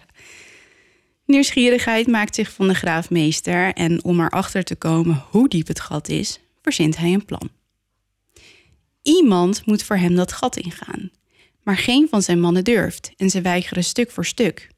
Nieuwsgierigheid 1.26 2.08
maakt 2.08 2.36
zich 2.36 2.52
van 2.52 2.68
de 2.68 2.74
graafmeester 2.74 3.74
en 3.74 4.04
om 4.04 4.20
erachter 4.20 4.64
te 4.64 4.76
komen 4.76 5.24
hoe 5.30 5.50
diep 5.50 5.68
het 5.68 5.80
gat 5.80 6.10
is, 6.10 6.40
verzint 6.62 6.98
hij 6.98 7.14
een 7.14 7.26
plan. 7.26 7.50
Iemand 9.02 9.66
moet 9.66 9.84
voor 9.84 9.98
hem 9.98 10.16
dat 10.16 10.34
gat 10.34 10.58
ingaan, 10.58 11.12
maar 11.64 11.78
geen 11.78 12.08
van 12.10 12.22
zijn 12.22 12.40
mannen 12.40 12.64
durft 12.64 13.12
en 13.18 13.30
ze 13.30 13.42
weigeren 13.42 13.84
stuk 13.84 14.12
voor 14.12 14.26
stuk. 14.26 14.72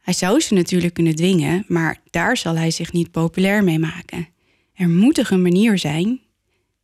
Hij 0.00 0.14
zou 0.14 0.40
ze 0.40 0.54
natuurlijk 0.54 0.94
kunnen 0.94 1.14
dwingen, 1.14 1.64
maar 1.68 2.00
daar 2.10 2.36
zal 2.36 2.56
hij 2.56 2.70
zich 2.70 2.92
niet 2.92 3.10
populair 3.10 3.64
mee 3.64 3.78
maken. 3.78 4.28
Er 4.74 4.88
moet 4.88 5.14
toch 5.14 5.30
een 5.30 5.42
manier 5.42 5.78
zijn? 5.78 6.20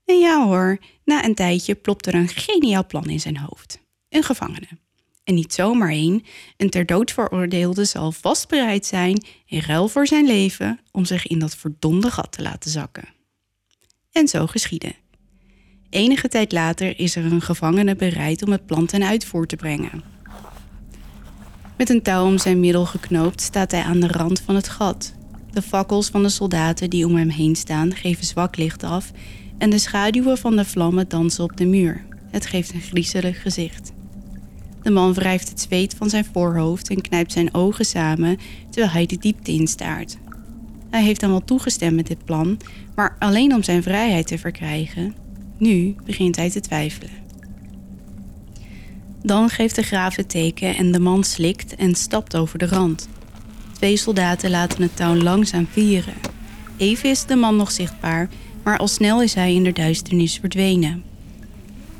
En 0.04 0.18
ja 0.18 0.46
hoor, 0.46 0.78
na 1.11 1.24
een 1.24 1.34
tijdje 1.34 1.74
plopt 1.74 2.06
er 2.06 2.14
een 2.14 2.28
geniaal 2.28 2.86
plan 2.86 3.04
in 3.04 3.20
zijn 3.20 3.38
hoofd. 3.38 3.80
Een 4.08 4.22
gevangene. 4.22 4.68
En 5.24 5.34
niet 5.34 5.54
zomaar 5.54 5.90
één, 5.90 6.22
een 6.56 6.70
ter 6.70 6.86
dood 6.86 7.12
veroordeelde 7.12 7.84
zal 7.84 8.12
vast 8.12 8.48
bereid 8.48 8.86
zijn, 8.86 9.24
in 9.46 9.61
ruil 9.61 9.88
voor 9.88 10.06
zijn 10.06 10.26
leven, 10.26 10.80
om 10.90 11.04
zich 11.04 11.26
in 11.26 11.38
dat 11.38 11.56
verdonde 11.56 12.11
gat 12.11 12.32
te 12.32 12.42
laten 12.42 12.70
zakken. 12.70 13.08
En 14.12 14.28
zo 14.28 14.46
geschiedde. 14.46 14.94
Enige 15.90 16.28
tijd 16.28 16.52
later 16.52 16.98
is 16.98 17.16
er 17.16 17.24
een 17.24 17.42
gevangene 17.42 17.96
bereid 17.96 18.42
om 18.42 18.52
het 18.52 18.66
plan 18.66 18.86
ten 18.86 19.02
uitvoer 19.02 19.46
te 19.46 19.56
brengen. 19.56 20.02
Met 21.76 21.88
een 21.88 22.02
touw 22.02 22.26
om 22.26 22.38
zijn 22.38 22.61
middel 22.61 22.86
geknoopt 22.86 23.40
staat 23.40 23.70
hij 23.70 23.82
aan 23.82 24.00
de 24.00 24.08
rand 24.08 24.40
van 24.40 24.54
het 24.54 24.68
gat. 24.68 25.14
De 25.50 25.62
fakkels 25.62 26.08
van 26.08 26.22
de 26.22 26.28
soldaten 26.28 26.90
die 26.90 27.06
om 27.06 27.16
hem 27.16 27.28
heen 27.28 27.56
staan 27.56 27.94
geven 27.94 28.24
zwak 28.24 28.56
licht 28.56 28.82
af 28.82 29.12
en 29.61 29.70
de 29.70 29.78
schaduwen 29.78 30.38
van 30.38 30.56
de 30.56 30.64
vlammen 30.64 31.08
dansen 31.08 31.44
op 31.44 31.56
de 31.56 31.66
muur. 31.66 32.04
Het 32.30 32.46
geeft 32.46 32.72
een 32.72 32.80
griezelig 32.80 33.42
gezicht. 33.42 33.92
De 34.82 34.90
man 34.90 35.14
wrijft 35.14 35.48
het 35.48 35.61
zweet 35.61 35.94
van 35.98 36.11
zijn 36.11 36.24
voorhoofd 36.32 36.90
en 36.90 37.00
knijpt 37.00 37.32
zijn 37.32 37.54
ogen 37.54 37.84
samen 37.84 38.38
terwijl 38.70 38.92
hij 38.92 39.06
de 39.06 39.16
diepte 39.18 39.52
instaart. 39.52 40.18
Hij 40.90 41.02
heeft 41.02 41.20
dan 41.20 41.30
wel 41.30 41.44
toegestemd 41.44 41.96
met 41.96 42.06
dit 42.06 42.24
plan, 42.24 42.58
maar 42.94 43.16
alleen 43.18 43.54
om 43.54 43.62
zijn 43.62 43.82
vrijheid 43.82 44.26
te 44.26 44.38
verkrijgen. 44.38 45.14
Nu 45.56 45.94
begint 46.04 46.36
hij 46.36 46.50
te 46.50 46.61
twijfelen. 46.61 47.11
Dan 49.22 49.48
geeft 49.48 49.74
de 49.74 49.82
graaf 49.82 50.16
het 50.16 50.28
teken 50.28 50.76
en 50.76 50.92
de 50.92 51.00
man 51.00 51.24
slikt 51.24 51.74
en 51.74 51.94
stapt 51.94 52.36
over 52.36 52.58
de 52.58 52.66
rand. 52.66 53.08
Twee 53.72 53.96
soldaten 53.96 54.50
laten 54.50 54.82
het 54.82 54.96
touw 54.96 55.14
langzaam 55.14 55.66
vieren. 55.70 56.14
Even 56.76 57.11
is 57.11 57.24
de 57.24 57.36
man 57.36 57.56
nog 57.56 57.70
zichtbaar, 57.70 58.28
maar 58.62 58.78
al 58.78 58.88
snel 58.88 59.22
is 59.22 59.34
hij 59.34 59.54
in 59.54 59.64
de 59.64 59.72
duisternis 59.72 60.38
verdwenen. 60.40 61.02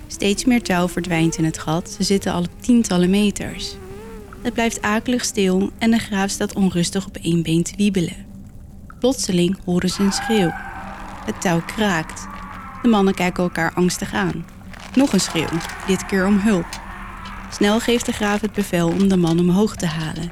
Steeds 0.07 0.45
meer 0.45 0.63
touw 0.63 0.89
verdwijnt 0.89 1.37
in 1.37 1.45
het 1.45 1.59
gat, 1.59 1.91
ze 1.91 2.03
zitten 2.03 2.33
al 2.33 2.45
tientallen 2.61 3.11
meters. 3.11 3.75
Het 4.43 4.53
blijft 4.53 4.83
akelig 4.83 5.25
stil 5.25 5.71
en 5.79 5.91
de 5.91 5.99
graaf 5.99 6.31
staat 6.31 6.55
onrustig 6.55 7.07
op 7.07 7.17
één 7.17 7.43
been 7.43 7.63
te 7.63 7.77
wiebelen. 7.77 8.27
Plotseling 8.99 9.59
horen 9.65 9.89
ze 9.89 10.03
een 10.03 10.13
schreeuw. 10.13 10.51
Het 11.25 11.41
touw 11.41 11.63
kraakt. 11.67 12.27
De 12.83 12.89
mannen 12.89 13.15
kijken 13.15 13.43
elkaar 13.43 13.73
angstig 13.75 14.15
aan. 14.15 14.45
Nog 14.95 15.13
een 15.13 15.21
schreeuw, 15.21 15.59
dit 15.87 16.07
keer 16.07 16.27
om 16.27 16.39
hulp. 16.39 16.81
Snel 17.51 17.81
geeft 17.81 18.07
de 18.07 18.13
graaf 18.13 18.41
het 18.41 18.53
bevel 18.53 18.89
om 18.89 19.09
de 19.09 19.17
man 19.17 19.39
omhoog 19.39 19.77
te 19.77 19.87
halen. 19.87 20.31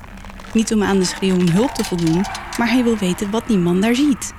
Niet 0.53 0.75
om 0.75 0.83
aan 0.83 0.99
de 0.99 1.05
schreeuw 1.05 1.37
om 1.37 1.49
hulp 1.49 1.71
te 1.71 1.85
voldoen, 1.85 2.25
maar 2.59 2.71
hij 2.71 2.85
wil 2.85 2.97
weten 2.97 3.31
wat 3.31 3.47
die 3.47 3.59
man 3.59 3.81
daar 3.81 3.95
ziet. 3.95 4.33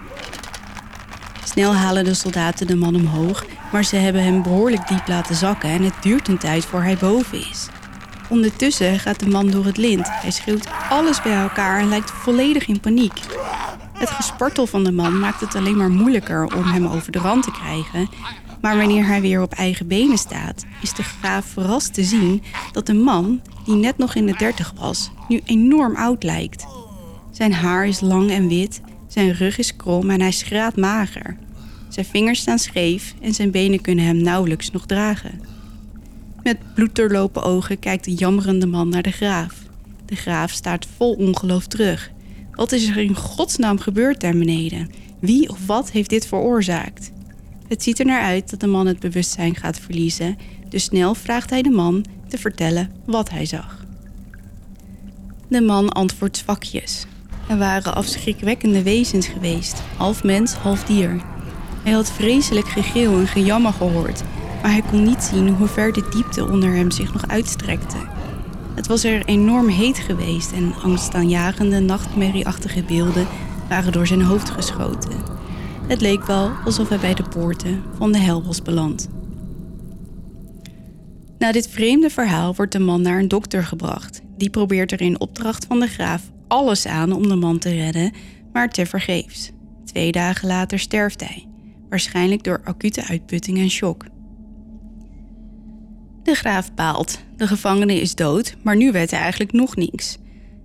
Snel 1.50 1.76
halen 1.76 2.04
de 2.04 2.14
soldaten 2.14 2.68
de 2.68 2.76
man 2.76 2.96
omhoog 2.96 3.46
Maar 3.72 3.84
ze 3.84 3.96
hebben 3.96 4.24
hem 4.24 4.44
behoorlijk 4.44 4.88
diep 4.88 5.08
laten 5.08 5.36
zakken 5.36 5.70
en 5.70 5.84
het 5.84 5.94
duurt 6.02 6.28
een 6.28 6.38
tijd 6.38 6.66
voor 6.66 6.82
hij 6.82 6.98
boven 6.98 7.50
is. 7.50 7.68
Ondertussen 8.30 9.00
gaat 9.00 9.20
de 9.20 9.28
man 9.28 9.50
door 9.50 9.66
het 9.66 9.78
lint. 9.78 10.08
Hij 10.10 10.32
schreeuwt 10.32 10.68
alles 10.90 11.22
bij 11.22 11.36
elkaar 11.36 11.80
en 11.80 11.90
lijkt 11.90 12.12
volledig 12.12 12.68
in 12.68 12.80
paniek. 12.80 13.20
Het 13.94 14.10
gespartel 14.10 14.68
van 14.68 14.84
de 14.84 14.92
man 14.92 15.20
maakt 15.20 15.40
het 15.40 15.56
alleen 15.56 15.78
maar 15.78 15.90
moeilijker 15.90 16.56
om 16.56 16.64
hem 16.64 16.88
over 16.88 17.12
de 17.12 17.20
rand 17.20 17.44
te 17.44 17.52
krijgen. 17.52 18.10
Maar 18.62 18.78
wanneer 18.78 19.06
hij 19.06 19.22
weer 19.22 19.42
op 19.42 19.54
eigen 19.54 19.88
benen 19.88 20.18
staat, 20.18 20.66
is 20.82 20.94
de 20.94 21.04
graaf 21.04 21.46
verrast 21.46 21.94
te 21.94 22.04
zien 22.04 22.44
dat 22.72 22.86
de 22.86 22.94
man, 22.94 23.42
die 23.66 23.76
net 23.76 23.98
nog 23.98 24.16
in 24.16 24.26
de 24.26 24.36
dertig 24.38 24.74
was, 24.80 25.12
nu 25.28 25.42
enorm 25.46 25.96
oud 25.96 26.24
lijkt. 26.24 26.66
Zijn 27.32 27.54
haar 27.54 27.88
is 27.88 28.00
lang 28.00 28.32
en 28.32 28.48
wit, 28.48 28.82
zijn 29.10 29.34
rug 29.34 29.58
is 29.58 29.76
krom 29.76 30.10
en 30.10 30.22
hij 30.22 30.32
schraat 30.32 30.76
mager. 30.76 31.38
Zijn 31.90 32.06
vingers 32.06 32.40
staan 32.40 32.60
scheef 32.60 33.14
en 33.22 33.34
zijn 33.34 33.52
benen 33.52 33.82
kunnen 33.82 34.06
hem 34.06 34.18
nauwelijks 34.18 34.72
nog 34.72 34.86
dragen. 34.86 35.42
Met 36.44 36.58
bloeddoorlopen 36.74 37.44
ogen 37.44 37.80
kijkt 37.80 38.06
de 38.06 38.14
jammerende 38.14 38.66
man 38.66 38.90
naar 38.90 39.02
de 39.02 39.12
graaf. 39.12 39.54
De 40.06 40.16
graaf 40.16 40.52
staat 40.52 40.88
vol 40.96 41.14
ongeloof 41.14 41.68
terug. 41.68 42.12
Wat 42.52 42.72
is 42.72 42.88
er 42.88 42.98
in 42.98 43.16
godsnaam 43.16 43.80
gebeurd 43.80 44.22
daar 44.22 44.38
beneden? 44.38 44.90
Wie 45.20 45.50
of 45.50 45.66
wat 45.66 45.92
heeft 45.92 46.10
dit 46.10 46.28
veroorzaakt? 46.28 47.12
Het 47.68 47.84
ziet 47.84 48.00
er 48.00 48.06
naar 48.06 48.22
uit 48.22 48.50
dat 48.50 48.60
de 48.60 48.68
man 48.68 48.88
het 48.88 49.00
bewustzijn 49.00 49.56
gaat 49.56 49.80
verliezen, 49.80 50.38
dus 50.70 50.84
snel 50.84 51.16
vraagt 51.16 51.50
hij 51.50 51.62
de 51.62 51.70
man 51.70 52.06
te 52.28 52.38
vertellen 52.38 52.92
wat 53.06 53.30
hij 53.30 53.46
zag. 53.46 53.86
De 55.48 55.62
man 55.62 55.90
antwoordt 55.90 56.38
zwakjes. 56.38 57.06
Er 57.50 57.58
waren 57.58 57.96
afschrikwekkende 57.96 58.84
wezens 58.84 59.28
geweest, 59.28 59.82
half 59.98 60.24
mens, 60.24 60.54
half 60.54 60.84
dier. 60.84 61.22
Hij 61.84 61.92
had 61.92 62.12
vreselijk 62.12 62.68
gegil 62.68 63.20
en 63.20 63.28
gejammer 63.28 63.74
gehoord, 63.74 64.24
maar 64.62 64.72
hij 64.72 64.84
kon 64.90 65.04
niet 65.04 65.24
zien 65.24 65.50
hoe 65.50 65.68
ver 65.68 65.94
de 65.94 66.08
diepte 66.10 66.50
onder 66.52 66.74
hem 66.74 66.92
zich 66.92 67.14
nog 67.14 67.28
uitstrekte. 67.28 67.98
Het 68.76 68.88
was 68.88 69.04
er 69.04 69.26
enorm 69.26 69.68
heet 69.68 69.98
geweest 69.98 70.52
en 70.52 70.74
angstaanjagende, 70.84 71.80
nachtmerrieachtige 71.80 72.84
beelden 72.84 73.28
waren 73.70 73.92
door 73.92 74.08
zijn 74.08 74.22
hoofd 74.22 74.50
geschoten. 74.50 75.24
Het 75.88 76.02
leek 76.02 76.26
wel 76.26 76.52
alsof 76.66 76.90
hij 76.90 77.00
bij 77.00 77.14
de 77.14 77.24
poorten 77.24 77.84
van 77.98 78.12
de 78.12 78.20
hel 78.20 78.44
was 78.44 78.62
beland. 78.62 79.10
Na 81.38 81.52
dit 81.52 81.70
vreemde 81.70 82.10
verhaal 82.10 82.56
wordt 82.56 82.72
de 82.72 82.80
man 82.80 83.02
naar 83.02 83.20
een 83.20 83.28
dokter 83.28 83.64
gebracht. 83.64 84.22
Die 84.38 84.50
probeert 84.50 84.92
er 84.92 85.02
in 85.02 85.20
opdracht 85.20 85.66
van 85.66 85.80
de 85.80 85.88
graaf 85.88 86.22
alles 86.50 86.86
aan 86.86 87.12
om 87.12 87.28
de 87.28 87.36
man 87.36 87.60
te 87.60 87.70
redden, 87.70 88.12
maar 88.54 88.70
tevergeefs. 88.70 89.52
Twee 89.86 90.12
dagen 90.12 90.48
later 90.48 90.80
sterft 90.80 91.20
hij, 91.20 91.48
waarschijnlijk 91.90 92.44
door 92.44 92.62
acute 92.64 93.08
uitputting 93.08 93.58
en 93.58 93.70
shock. 93.70 94.06
De 96.24 96.36
graaf 96.36 96.74
baalt. 96.74 97.20
De 97.38 97.48
gevangene 97.48 98.02
is 98.02 98.16
dood, 98.16 98.56
maar 98.64 98.76
nu 98.76 98.92
weet 98.92 99.12
hij 99.12 99.20
eigenlijk 99.20 99.52
nog 99.52 99.76
niks. 99.76 100.18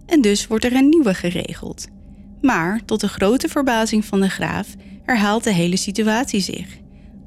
En 0.07 0.20
dus 0.20 0.47
wordt 0.47 0.64
er 0.64 0.72
een 0.72 0.89
nieuwe 0.89 1.14
geregeld. 1.14 1.87
Maar 2.41 2.85
tot 2.85 3.01
de 3.01 3.09
grote 3.09 3.49
verbazing 3.49 4.05
van 4.05 4.20
de 4.20 4.28
graaf 4.28 4.68
herhaalt 5.03 5.45
de 5.45 5.53
hele 5.53 5.76
situatie 5.76 6.41
zich. 6.41 6.66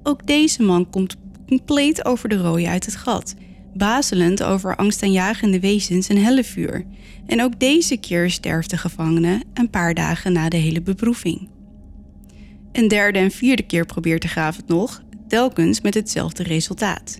Ook 0.04 0.28
deze 0.28 0.64
man 0.64 0.90
komt 0.90 1.16
compleet 1.48 2.06
over 2.06 2.30
de 2.30 2.38
rooi 2.38 2.66
uit 2.66 2.86
het 2.86 2.96
gat, 2.96 3.36
bazelend 3.74 4.44
over 4.44 4.76
angstaanjagende 4.76 5.60
wezens 5.60 6.08
en 6.08 6.24
hellevuur. 6.24 6.86
En 7.28 7.42
ook 7.42 7.60
deze 7.60 7.98
keer 7.98 8.32
sterft 8.32 8.70
de 8.70 8.78
gevangene 8.78 9.44
een 9.54 9.70
paar 9.70 9.94
dagen 9.94 10.34
na 10.34 10.50
de 10.50 10.58
hele 10.58 10.82
beproeving. 10.82 11.50
Een 12.72 12.88
derde 12.88 13.20
en 13.20 13.32
vierde 13.32 13.64
keer 13.64 13.86
probeert 13.86 14.22
de 14.22 14.28
graaf 14.28 14.56
het 14.56 14.68
nog, 14.68 15.04
telkens 15.28 15.82
met 15.82 15.94
hetzelfde 15.94 16.44
resultaat. 16.44 17.20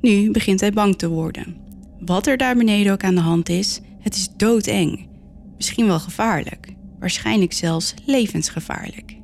Nu 0.00 0.30
begint 0.30 0.60
hij 0.60 0.72
bang 0.72 0.96
te 0.96 1.08
worden. 1.08 1.56
Wat 2.00 2.26
er 2.26 2.36
daar 2.36 2.56
beneden 2.56 2.92
ook 2.92 3.04
aan 3.04 3.14
de 3.14 3.20
hand 3.20 3.48
is, 3.48 3.80
het 4.00 4.14
is 4.14 4.28
doodeng. 4.36 5.08
Misschien 5.56 5.86
wel 5.86 6.00
gevaarlijk, 6.00 6.74
waarschijnlijk 6.98 7.52
zelfs 7.52 7.94
levensgevaarlijk. 8.04 9.16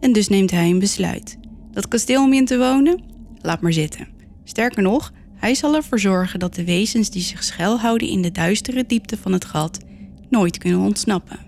En 0.00 0.12
dus 0.12 0.28
neemt 0.28 0.50
hij 0.50 0.70
een 0.70 0.78
besluit. 0.78 1.38
Dat 1.70 1.88
kasteel 1.88 2.22
om 2.22 2.32
in 2.32 2.44
te 2.44 2.58
wonen? 2.58 3.02
Laat 3.38 3.60
maar 3.60 3.72
zitten. 3.72 4.08
Sterker 4.44 4.82
nog, 4.82 5.12
hij 5.40 5.54
zal 5.54 5.74
ervoor 5.74 5.98
zorgen 5.98 6.38
dat 6.38 6.54
de 6.54 6.64
wezens 6.64 7.10
die 7.10 7.22
zich 7.22 7.44
schuilhouden 7.44 8.08
in 8.08 8.22
de 8.22 8.32
duistere 8.32 8.84
diepte 8.86 9.16
van 9.16 9.32
het 9.32 9.44
gat 9.44 9.78
nooit 10.28 10.58
kunnen 10.58 10.80
ontsnappen. 10.80 11.38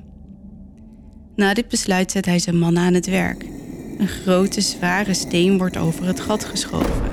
Na 1.36 1.54
dit 1.54 1.68
besluit 1.68 2.10
zet 2.10 2.24
hij 2.24 2.38
zijn 2.38 2.58
mannen 2.58 2.82
aan 2.82 2.94
het 2.94 3.06
werk. 3.06 3.44
Een 3.98 4.08
grote, 4.08 4.60
zware 4.60 5.14
steen 5.14 5.58
wordt 5.58 5.76
over 5.76 6.06
het 6.06 6.20
gat 6.20 6.44
geschoven. 6.44 7.10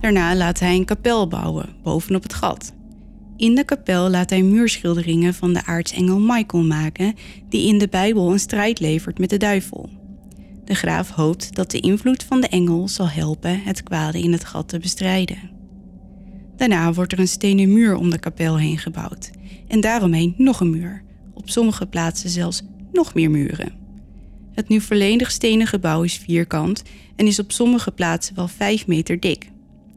Daarna 0.00 0.36
laat 0.36 0.60
hij 0.60 0.74
een 0.74 0.84
kapel 0.84 1.28
bouwen 1.28 1.68
bovenop 1.82 2.22
het 2.22 2.34
gat. 2.34 2.72
In 3.36 3.54
de 3.54 3.64
kapel 3.64 4.10
laat 4.10 4.30
hij 4.30 4.42
muurschilderingen 4.42 5.34
van 5.34 5.52
de 5.52 5.64
aartsengel 5.64 6.18
Michael 6.20 6.62
maken, 6.62 7.14
die 7.48 7.68
in 7.68 7.78
de 7.78 7.88
Bijbel 7.88 8.32
een 8.32 8.38
strijd 8.38 8.80
levert 8.80 9.18
met 9.18 9.30
de 9.30 9.36
duivel. 9.36 9.88
De 10.64 10.74
graaf 10.74 11.10
hoopt 11.10 11.54
dat 11.54 11.70
de 11.70 11.80
invloed 11.80 12.24
van 12.24 12.40
de 12.40 12.48
engel 12.48 12.88
zal 12.88 13.08
helpen 13.08 13.62
het 13.62 13.82
kwade 13.82 14.20
in 14.20 14.32
het 14.32 14.44
gat 14.44 14.68
te 14.68 14.78
bestrijden. 14.78 15.57
Daarna 16.58 16.92
wordt 16.92 17.12
er 17.12 17.18
een 17.18 17.28
stenen 17.28 17.72
muur 17.72 17.96
om 17.96 18.10
de 18.10 18.18
kapel 18.18 18.58
heen 18.58 18.78
gebouwd 18.78 19.30
en 19.68 19.80
daaromheen 19.80 20.34
nog 20.36 20.60
een 20.60 20.70
muur, 20.70 21.02
op 21.34 21.50
sommige 21.50 21.86
plaatsen 21.86 22.30
zelfs 22.30 22.62
nog 22.92 23.14
meer 23.14 23.30
muren. 23.30 23.72
Het 24.52 24.68
nu 24.68 24.80
volledig 24.80 25.30
stenen 25.30 25.66
gebouw 25.66 26.02
is 26.02 26.16
vierkant 26.16 26.82
en 27.16 27.26
is 27.26 27.38
op 27.38 27.52
sommige 27.52 27.90
plaatsen 27.90 28.34
wel 28.34 28.48
5 28.48 28.86
meter 28.86 29.20
dik. 29.20 29.50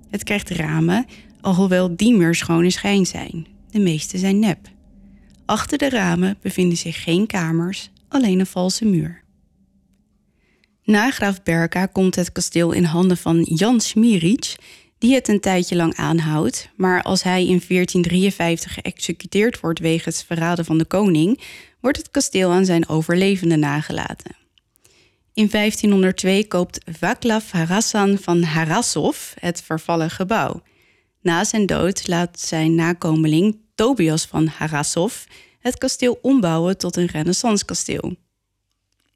Het 0.09 0.23
krijgt 0.23 0.49
ramen, 0.49 1.05
alhoewel 1.41 1.95
die 1.95 2.15
meer 2.15 2.35
schone 2.35 2.69
schijn 2.69 3.05
zijn. 3.05 3.47
De 3.71 3.79
meeste 3.79 4.17
zijn 4.17 4.39
nep. 4.39 4.67
Achter 5.45 5.77
de 5.77 5.89
ramen 5.89 6.37
bevinden 6.41 6.77
zich 6.77 7.03
geen 7.03 7.27
kamers, 7.27 7.91
alleen 8.07 8.39
een 8.39 8.45
valse 8.45 8.85
muur. 8.85 9.23
Na 10.83 11.11
graaf 11.11 11.43
Berka 11.43 11.85
komt 11.85 12.15
het 12.15 12.31
kasteel 12.31 12.71
in 12.71 12.83
handen 12.83 13.17
van 13.17 13.41
Jan 13.41 13.79
Smiric, 13.79 14.55
die 15.01 15.13
het 15.13 15.27
een 15.27 15.39
tijdje 15.39 15.75
lang 15.75 15.95
aanhoudt, 15.95 16.69
maar 16.75 17.01
als 17.01 17.23
hij 17.23 17.41
in 17.41 17.61
1453 17.67 18.73
geëxecuteerd 18.73 19.59
wordt 19.59 19.79
wegens 19.79 20.23
verraden 20.23 20.65
van 20.65 20.77
de 20.77 20.85
koning, 20.85 21.41
wordt 21.79 21.97
het 21.97 22.11
kasteel 22.11 22.51
aan 22.51 22.65
zijn 22.65 22.89
overlevenden 22.89 23.59
nagelaten. 23.59 24.35
In 25.33 25.49
1502 25.49 26.47
koopt 26.47 26.79
Vaclav 26.85 27.51
Harassan 27.51 28.17
van 28.17 28.43
Harasov 28.43 29.33
het 29.39 29.61
vervallen 29.61 30.09
gebouw. 30.09 30.61
Na 31.21 31.43
zijn 31.43 31.65
dood 31.65 32.07
laat 32.07 32.39
zijn 32.39 32.75
nakomeling 32.75 33.57
Tobias 33.75 34.25
van 34.25 34.47
Harasov 34.47 35.23
het 35.59 35.77
kasteel 35.77 36.19
ombouwen 36.21 36.77
tot 36.77 36.95
een 36.95 37.05
renaissancekasteel. 37.05 38.15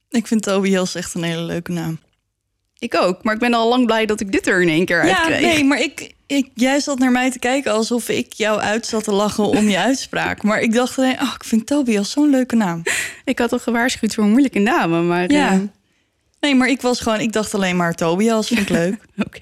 Ik 0.10 0.28
vind 0.28 0.42
Tobias 0.42 0.96
echt 0.96 1.14
een 1.14 1.24
hele 1.24 1.42
leuke 1.42 1.72
naam. 1.72 2.00
Ik 2.80 2.96
ook, 2.96 3.24
maar 3.24 3.34
ik 3.34 3.40
ben 3.40 3.54
al 3.54 3.70
lang 3.70 3.86
blij 3.86 4.06
dat 4.06 4.20
ik 4.20 4.32
dit 4.32 4.48
er 4.48 4.62
in 4.62 4.70
één 4.70 4.86
keer 4.86 5.00
uit 5.02 5.10
Ja, 5.10 5.26
kreeg. 5.26 5.42
nee, 5.42 5.64
maar 5.64 5.80
ik, 5.82 6.14
ik, 6.28 6.50
jij 6.54 6.80
zat 6.80 7.00
naar 7.00 7.12
mij 7.12 7.32
te 7.32 7.40
kijken 7.40 7.72
alsof 7.72 8.10
ik 8.10 8.34
jou 8.34 8.60
uit 8.60 8.86
zat 8.86 9.04
te 9.04 9.12
lachen 9.12 9.44
om 9.44 9.70
je 9.70 9.78
uitspraak. 9.80 10.44
Maar 10.44 10.60
ik 10.62 10.74
dacht, 10.74 10.98
nee, 10.98 11.14
oh, 11.22 11.34
ik 11.36 11.44
vind 11.44 11.66
Tobias 11.66 12.12
zo'n 12.12 12.30
leuke 12.30 12.56
naam. 12.56 12.82
Ik 13.26 13.40
had 13.40 13.52
al 13.52 13.60
gewaarschuwd 13.60 14.14
voor 14.14 14.24
moeilijke 14.26 14.60
namen, 14.60 15.08
maar... 15.08 15.32
Ja. 15.32 15.52
eh, 15.52 15.60
Nee, 16.40 16.56
maar 16.56 16.68
ik 16.70 16.82
was 16.82 17.00
gewoon, 17.00 17.20
ik 17.20 17.32
dacht 17.34 17.54
alleen 17.54 17.76
maar 17.76 17.94
Tobias, 17.96 18.48
vind 18.48 18.60
ik 18.60 18.70
leuk. 18.80 18.96
Oké. 19.18 19.40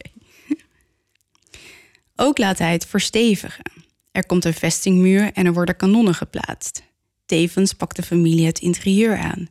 Ook 2.15 2.37
laat 2.37 2.57
hij 2.57 2.71
het 2.71 2.85
verstevigen. 2.85 3.63
Er 4.11 4.25
komt 4.25 4.45
een 4.45 4.53
vestingmuur 4.53 5.31
en 5.33 5.45
er 5.45 5.53
worden 5.53 5.75
kanonnen 5.75 6.13
geplaatst. 6.15 6.83
Tevens 7.25 7.73
pakt 7.73 7.95
de 7.95 8.03
familie 8.03 8.45
het 8.45 8.59
interieur 8.59 9.17
aan. 9.17 9.47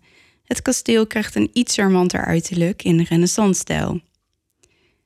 Het 0.53 0.63
kasteel 0.63 1.07
krijgt 1.07 1.35
een 1.35 1.51
iets 1.53 1.75
charmanter 1.75 2.25
uiterlijk 2.25 2.83
in 2.83 3.01
renaissance-stijl. 3.01 4.01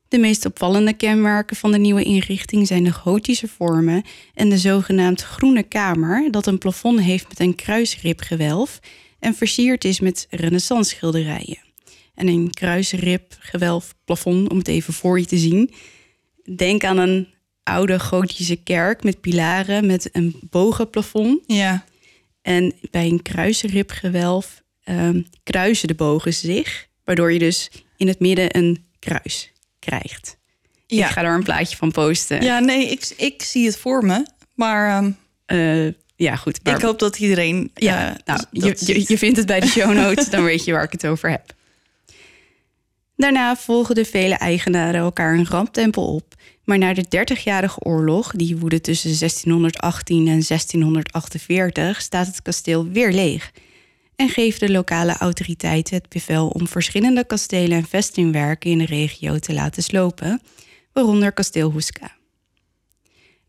De 0.09 0.19
meest 0.19 0.45
opvallende 0.45 0.93
kenmerken 0.93 1.57
van 1.57 1.73
de 1.73 1.79
nieuwe 1.79 2.03
inrichting 2.03 2.67
zijn 2.67 2.85
de 2.85 2.93
gotische 2.93 3.49
vormen 3.49 4.03
en 4.35 4.49
de 4.49 4.59
zogenaamd 4.59 5.23
groene 5.23 5.63
kamer, 5.63 6.31
dat 6.31 6.47
een 6.47 6.59
plafond 6.59 7.01
heeft 7.01 7.29
met 7.29 7.41
een 7.41 7.55
kruisribgewelf 7.55 8.81
en 9.19 9.35
versierd 9.35 9.85
is 9.85 10.01
met 10.01 10.27
renaissance 10.31 10.95
schilderijen. 10.95 11.59
En 12.15 12.29
een 12.29 12.51
kruisribgewelf 12.51 13.95
plafond, 14.05 14.51
om 14.51 14.59
het 14.59 14.69
even 14.69 14.95
voor 14.95 15.19
je 15.19 15.27
te 15.27 15.39
zien. 15.39 15.71
Denk 16.57 16.85
aan 16.85 16.99
een 16.99 17.29
oude 17.63 17.99
gotische 18.01 18.57
kerk 18.57 19.03
met 19.03 19.21
pilaren 19.21 19.87
met 19.87 20.09
een 20.13 20.41
bogenplafond. 20.51 21.41
Ja, 21.47 21.85
En 22.43 22.75
bij 22.91 23.07
een 23.07 23.23
kruisribgewelf 23.23 24.65
ehm, 24.87 25.23
kruisen 25.43 25.89
de 25.89 25.95
bogen 25.95 26.35
zich, 26.35 26.87
waardoor 27.05 27.33
je 27.33 27.39
dus 27.39 27.71
in 27.97 28.09
het 28.09 28.21
midden 28.21 28.57
een 28.57 28.85
kruis 28.99 29.53
krijgt. 29.79 30.37
Ja. 30.87 31.07
Ik 31.07 31.13
ga 31.13 31.23
daar 31.23 31.35
een 31.35 31.43
plaatje 31.43 31.77
van 31.77 31.91
posten. 31.93 32.43
ja 32.43 32.59
nee, 32.59 32.91
ik, 32.91 33.13
ik 33.17 33.43
zie 33.43 33.67
het 33.67 33.77
voor 33.79 34.05
me. 34.05 34.27
Maar 34.55 34.89
ehm, 34.97 35.11
Eh, 35.47 35.93
ja 36.17 36.37
goed. 36.37 36.61
maar- 36.65 36.75
ik 36.75 36.83
hoop 36.83 36.99
dat 36.99 37.19
iedereen... 37.19 37.71
ja, 37.75 38.09
eh, 38.09 38.15
nou, 38.25 38.41
je, 38.51 38.77
je, 38.81 39.05
je 39.09 39.19
vindt 39.19 39.37
het 39.37 39.47
bij 39.47 39.61
de 39.61 39.67
show 39.67 39.93
notes, 40.03 40.31
dan 40.31 40.45
weet 40.45 40.65
je 40.65 40.73
waar 40.73 40.83
ik 40.85 40.93
het 40.93 41.07
over 41.07 41.31
heb. 41.31 41.55
Daarna 43.17 43.57
volgden 43.57 44.07
vele 44.07 44.35
eigenaren 44.35 45.01
elkaar 45.01 45.35
een 45.35 45.47
ramptempel 45.47 46.15
op. 46.15 46.35
Maar 46.65 46.79
na 46.79 46.95
de 46.95 47.05
Dertigjarige 47.09 47.81
Oorlog, 47.81 48.33
die 48.33 48.57
woedde 48.57 48.81
tussen 48.81 49.19
1618 49.19 50.19
en 50.29 50.43
1648, 50.49 52.01
staat 52.03 52.27
het 52.27 52.43
kasteel 52.43 52.89
weer 52.89 53.13
leeg. 53.13 53.51
En 54.17 54.29
geven 54.29 54.67
de 54.67 54.73
lokale 54.73 55.17
autoriteiten 55.17 55.95
het 55.95 56.09
bevel 56.09 56.49
om 56.49 56.69
verschillende 56.69 57.27
kastelen 57.27 57.79
en 57.79 57.87
vestingwerken 57.87 58.71
in 58.71 58.79
de 58.79 58.87
regio 58.87 59.39
te 59.39 59.53
laten 59.53 59.83
slopen, 59.83 60.43
waaronder 60.93 61.33
kasteel 61.33 61.73
Huska. 61.73 62.17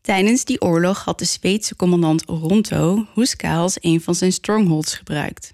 Tijdens 0.01 0.45
die 0.45 0.61
oorlog 0.61 1.03
had 1.03 1.19
de 1.19 1.25
Zweedse 1.25 1.75
commandant 1.75 2.29
Oronto 2.29 3.05
Huska 3.15 3.57
als 3.57 3.77
een 3.79 4.01
van 4.01 4.15
zijn 4.15 4.33
strongholds 4.33 4.93
gebruikt. 4.93 5.53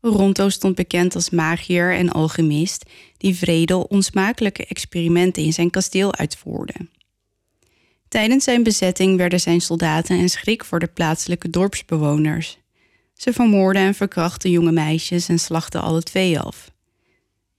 Oronto 0.00 0.48
stond 0.48 0.74
bekend 0.74 1.14
als 1.14 1.30
magier 1.30 1.94
en 1.94 2.10
alchemist 2.10 2.90
die 3.16 3.34
vrede 3.34 3.88
onsmakelijke 3.88 4.66
experimenten 4.66 5.42
in 5.42 5.52
zijn 5.52 5.70
kasteel 5.70 6.14
uitvoerde. 6.14 6.74
Tijdens 8.08 8.44
zijn 8.44 8.62
bezetting 8.62 9.16
werden 9.16 9.40
zijn 9.40 9.60
soldaten 9.60 10.18
een 10.18 10.30
schrik 10.30 10.64
voor 10.64 10.78
de 10.78 10.86
plaatselijke 10.86 11.50
dorpsbewoners. 11.50 12.58
Ze 13.24 13.32
vermoorden 13.32 13.82
en 13.82 13.94
verkrachten 13.94 14.50
jonge 14.50 14.72
meisjes 14.72 15.28
en 15.28 15.38
slachten 15.38 15.82
alle 15.82 16.02
twee 16.02 16.40
af. 16.40 16.70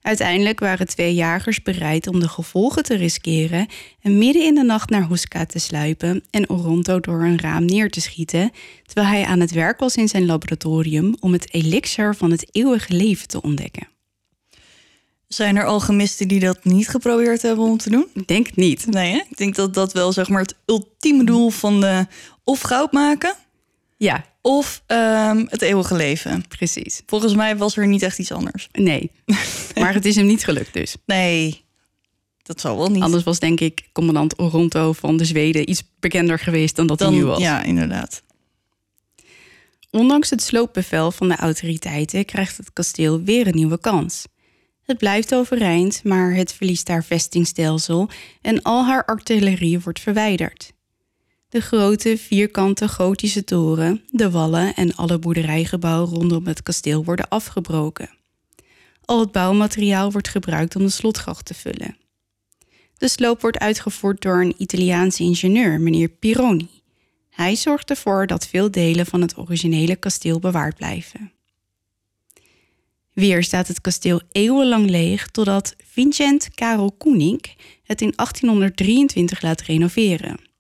Uiteindelijk 0.02 0.60
waren 0.60 0.88
twee 0.88 1.14
jagers 1.14 1.62
bereid 1.62 2.08
om 2.08 2.20
de 2.20 2.28
gevolgen 2.28 2.84
te 2.84 2.96
riskeren 2.96 3.68
en 4.02 4.18
midden 4.18 4.44
in 4.44 4.56
de 4.56 4.64
nacht 4.64 4.90
naar 4.90 5.08
Huska 5.08 5.46
te 5.46 5.60
sluipen 5.60 6.24
en 6.30 6.50
Oronto 6.50 7.00
door 7.00 7.24
een 7.24 7.40
raam 7.40 7.66
neer 7.66 7.90
te 7.90 8.02
schieten, 8.02 8.52
terwijl 8.84 9.08
hij 9.08 9.26
aan 9.26 9.40
het 9.40 9.52
werk 9.52 9.80
was 9.80 9.96
in 9.96 10.08
zijn 10.08 10.26
laboratorium 10.26 11.16
om 11.20 11.34
het 11.34 11.54
elixir 11.54 12.16
van 12.16 12.32
het 12.32 12.48
eeuwige 12.52 12.94
leven 12.94 13.28
te 13.28 13.42
ontdekken. 13.42 13.88
Zijn 15.28 15.56
er 15.56 15.66
alchemisten 15.66 16.28
die 16.28 16.40
dat 16.40 16.64
niet 16.64 16.90
geprobeerd 16.90 17.42
hebben 17.42 17.66
om 17.66 17.78
te 17.78 17.90
doen? 17.90 18.08
Ik 18.14 18.28
denk 18.28 18.46
het 18.46 18.56
niet. 18.56 18.86
Nee, 18.88 19.12
hè? 19.12 19.22
ik 19.30 19.38
denk 19.38 19.56
dat 19.56 19.74
dat 19.74 19.94
wel 19.94 20.12
zeg 20.12 20.30
maar 20.30 20.42
het 20.42 20.56
ultieme 20.66 21.24
doel 21.24 21.50
van 21.50 21.82
de 21.82 22.08
of 22.44 22.62
goud 22.62 22.92
maken 22.92 23.36
Ja, 23.98 24.26
of 24.46 24.84
ehm, 24.86 25.46
het 25.50 25.62
eeuwige 25.62 25.96
leven. 25.96 26.48
precies. 26.48 27.02
Volgens 27.06 27.36
mij 27.36 27.58
was 27.58 27.78
er 27.78 27.88
niet 27.88 28.02
echt 28.02 28.20
iets 28.20 28.32
anders. 28.32 28.68
Nee. 28.72 29.12
maar 29.80 29.94
het 29.94 30.06
is 30.06 30.16
hem 30.16 30.26
niet 30.26 30.44
gelukt 30.44 30.74
dus. 30.74 30.96
Nee, 31.06 31.66
dat 32.44 32.62
zal 32.62 32.78
wel 32.78 32.90
niet. 32.90 33.04
Anders 33.04 33.24
was 33.24 33.40
denk 33.40 33.60
ik 33.60 33.90
commandant 33.92 34.40
Oronto 34.40 34.94
van 34.94 35.18
de 35.18 35.26
Zweden 35.26 35.70
iets 35.70 35.84
bekender 36.00 36.40
geweest 36.40 36.76
dan 36.76 36.88
dat 36.88 37.00
dan 37.00 37.14
hij 37.14 37.22
nu 37.22 37.26
was. 37.26 37.40
ja, 37.40 37.64
inderdaad. 37.64 38.24
Ondanks 39.92 40.30
het 40.30 40.42
sloopbevel 40.42 41.12
van 41.12 41.28
de 41.28 41.36
autoriteiten 41.36 42.26
krijgt 42.26 42.58
het 42.58 42.74
kasteel 42.74 43.22
weer 43.22 43.48
een 43.48 43.56
nieuwe 43.56 43.80
kans. 43.80 44.26
Het 44.84 44.98
blijft 44.98 45.36
overeind, 45.36 46.04
maar 46.04 46.34
het 46.34 46.54
verliest 46.54 46.88
haar 46.88 47.04
vestingstelsel 47.04 48.10
en 48.42 48.62
al 48.62 48.86
haar 48.86 49.06
artillerie 49.06 49.80
wordt 49.80 50.00
verwijderd. 50.00 50.74
De 51.56 51.62
grote 51.62 52.18
vierkante 52.18 52.88
gotische 52.88 53.44
toren, 53.44 54.04
de 54.12 54.32
wallen 54.32 54.76
en 54.76 54.96
alle 54.96 55.20
boerderijgebouwen 55.20 56.14
rondom 56.14 56.48
het 56.48 56.64
kasteel 56.64 57.04
worden 57.04 57.30
afgebroken. 57.30 58.10
Al 59.06 59.20
het 59.20 59.32
bouwmateriaal 59.32 60.12
wordt 60.12 60.28
gebruikt 60.28 60.76
om 60.76 60.82
de 60.82 60.90
slotgracht 60.90 61.46
te 61.46 61.54
vullen. 61.54 61.98
De 62.98 63.08
sloop 63.08 63.42
wordt 63.42 63.60
uitgevoerd 63.60 64.22
door 64.22 64.42
een 64.42 64.56
Italiaanse 64.58 65.24
ingenieur, 65.24 65.82
meneer 65.82 66.08
Pironi. 66.08 66.70
Hij 67.30 67.56
zorgt 67.56 67.90
ervoor 67.90 68.28
dat 68.28 68.48
veel 68.48 68.72
delen 68.72 69.06
van 69.06 69.22
het 69.22 69.38
originele 69.38 69.96
kasteel 69.96 70.40
bewaard 70.40 70.76
blijven. 70.76 71.32
Weer 73.14 73.44
staat 73.44 73.68
het 73.68 73.82
kasteel 73.82 74.22
eeuwenlang 74.32 74.90
leeg 74.90 75.28
totdat 75.28 75.76
Vincent 75.84 76.50
Karel 76.56 76.92
Koenig 76.92 77.56
het 77.84 78.02
in 78.02 78.14
1823 78.16 79.42
laat 79.42 79.62
renoveren. 79.62 80.54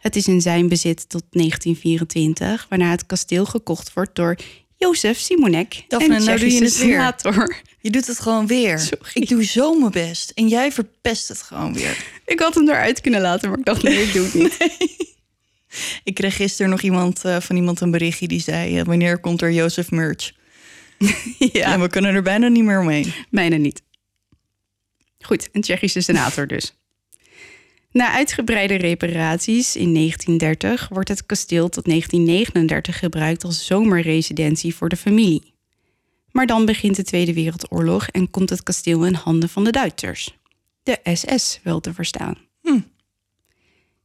Het 0.00 0.16
is 0.16 0.26
in 0.26 0.40
zijn 0.40 0.68
bezit 0.68 1.08
tot 1.08 1.22
1924, 1.30 2.66
waarna 2.68 2.90
het 2.90 3.06
kasteel 3.06 3.46
gekocht 3.46 3.92
wordt 3.92 4.14
door 4.14 4.36
Jozef 4.76 5.18
Simonek 5.18 5.84
Daphne, 5.88 6.14
en 6.14 6.24
nou 6.24 6.38
doe 6.38 6.52
je 6.52 6.60
weer. 6.60 6.70
senator. 6.70 7.56
Je 7.80 7.90
doet 7.90 8.06
het 8.06 8.20
gewoon 8.20 8.46
weer. 8.46 8.78
Sorry. 8.78 9.10
Ik 9.12 9.28
doe 9.28 9.44
zo 9.44 9.74
mijn 9.74 9.90
best 9.90 10.30
en 10.30 10.48
jij 10.48 10.72
verpest 10.72 11.28
het 11.28 11.42
gewoon 11.42 11.74
weer. 11.74 12.04
Ik 12.26 12.40
had 12.40 12.54
hem 12.54 12.68
eruit 12.68 13.00
kunnen 13.00 13.20
laten, 13.20 13.48
maar 13.48 13.58
ik 13.58 13.64
dacht 13.64 13.82
nee, 13.82 14.02
ik 14.02 14.12
doe 14.12 14.24
het 14.24 14.34
niet. 14.34 14.78
Ik 16.04 16.14
kreeg 16.14 16.36
gisteren 16.36 16.70
nog 16.70 16.80
iemand 16.80 17.24
eh, 17.24 17.40
van 17.40 17.56
iemand 17.56 17.80
een 17.80 17.90
berichtje 17.90 18.28
die 18.28 18.40
zei: 18.40 18.78
eh, 18.78 18.84
wanneer 18.84 19.18
komt 19.18 19.42
er 19.42 19.52
Jozef 19.52 19.90
merch? 19.90 20.32
ja, 21.52 21.72
En 21.72 21.80
we 21.80 21.88
kunnen 21.88 22.14
er 22.14 22.22
bijna 22.22 22.48
niet 22.48 22.64
meer 22.64 22.80
omheen. 22.80 23.12
Bijna 23.30 23.56
niet. 23.56 23.82
Goed, 25.20 25.48
een 25.52 25.60
Tsjechische 25.60 26.00
senator 26.00 26.46
dus. 26.46 26.74
Na 27.92 28.12
uitgebreide 28.12 28.74
reparaties 28.74 29.76
in 29.76 29.94
1930 29.94 30.88
wordt 30.88 31.08
het 31.08 31.26
kasteel 31.26 31.68
tot 31.68 31.84
1939 31.84 32.98
gebruikt 32.98 33.44
als 33.44 33.66
zomerresidentie 33.66 34.74
voor 34.74 34.88
de 34.88 34.96
familie. 34.96 35.52
Maar 36.30 36.46
dan 36.46 36.64
begint 36.64 36.96
de 36.96 37.02
Tweede 37.02 37.32
Wereldoorlog 37.32 38.08
en 38.08 38.30
komt 38.30 38.50
het 38.50 38.62
kasteel 38.62 39.06
in 39.06 39.14
handen 39.14 39.48
van 39.48 39.64
de 39.64 39.70
Duitsers. 39.70 40.38
De 40.82 40.98
SS 41.04 41.60
wel 41.62 41.80
te 41.80 41.94
verstaan. 41.94 42.38
Hm. 42.62 42.80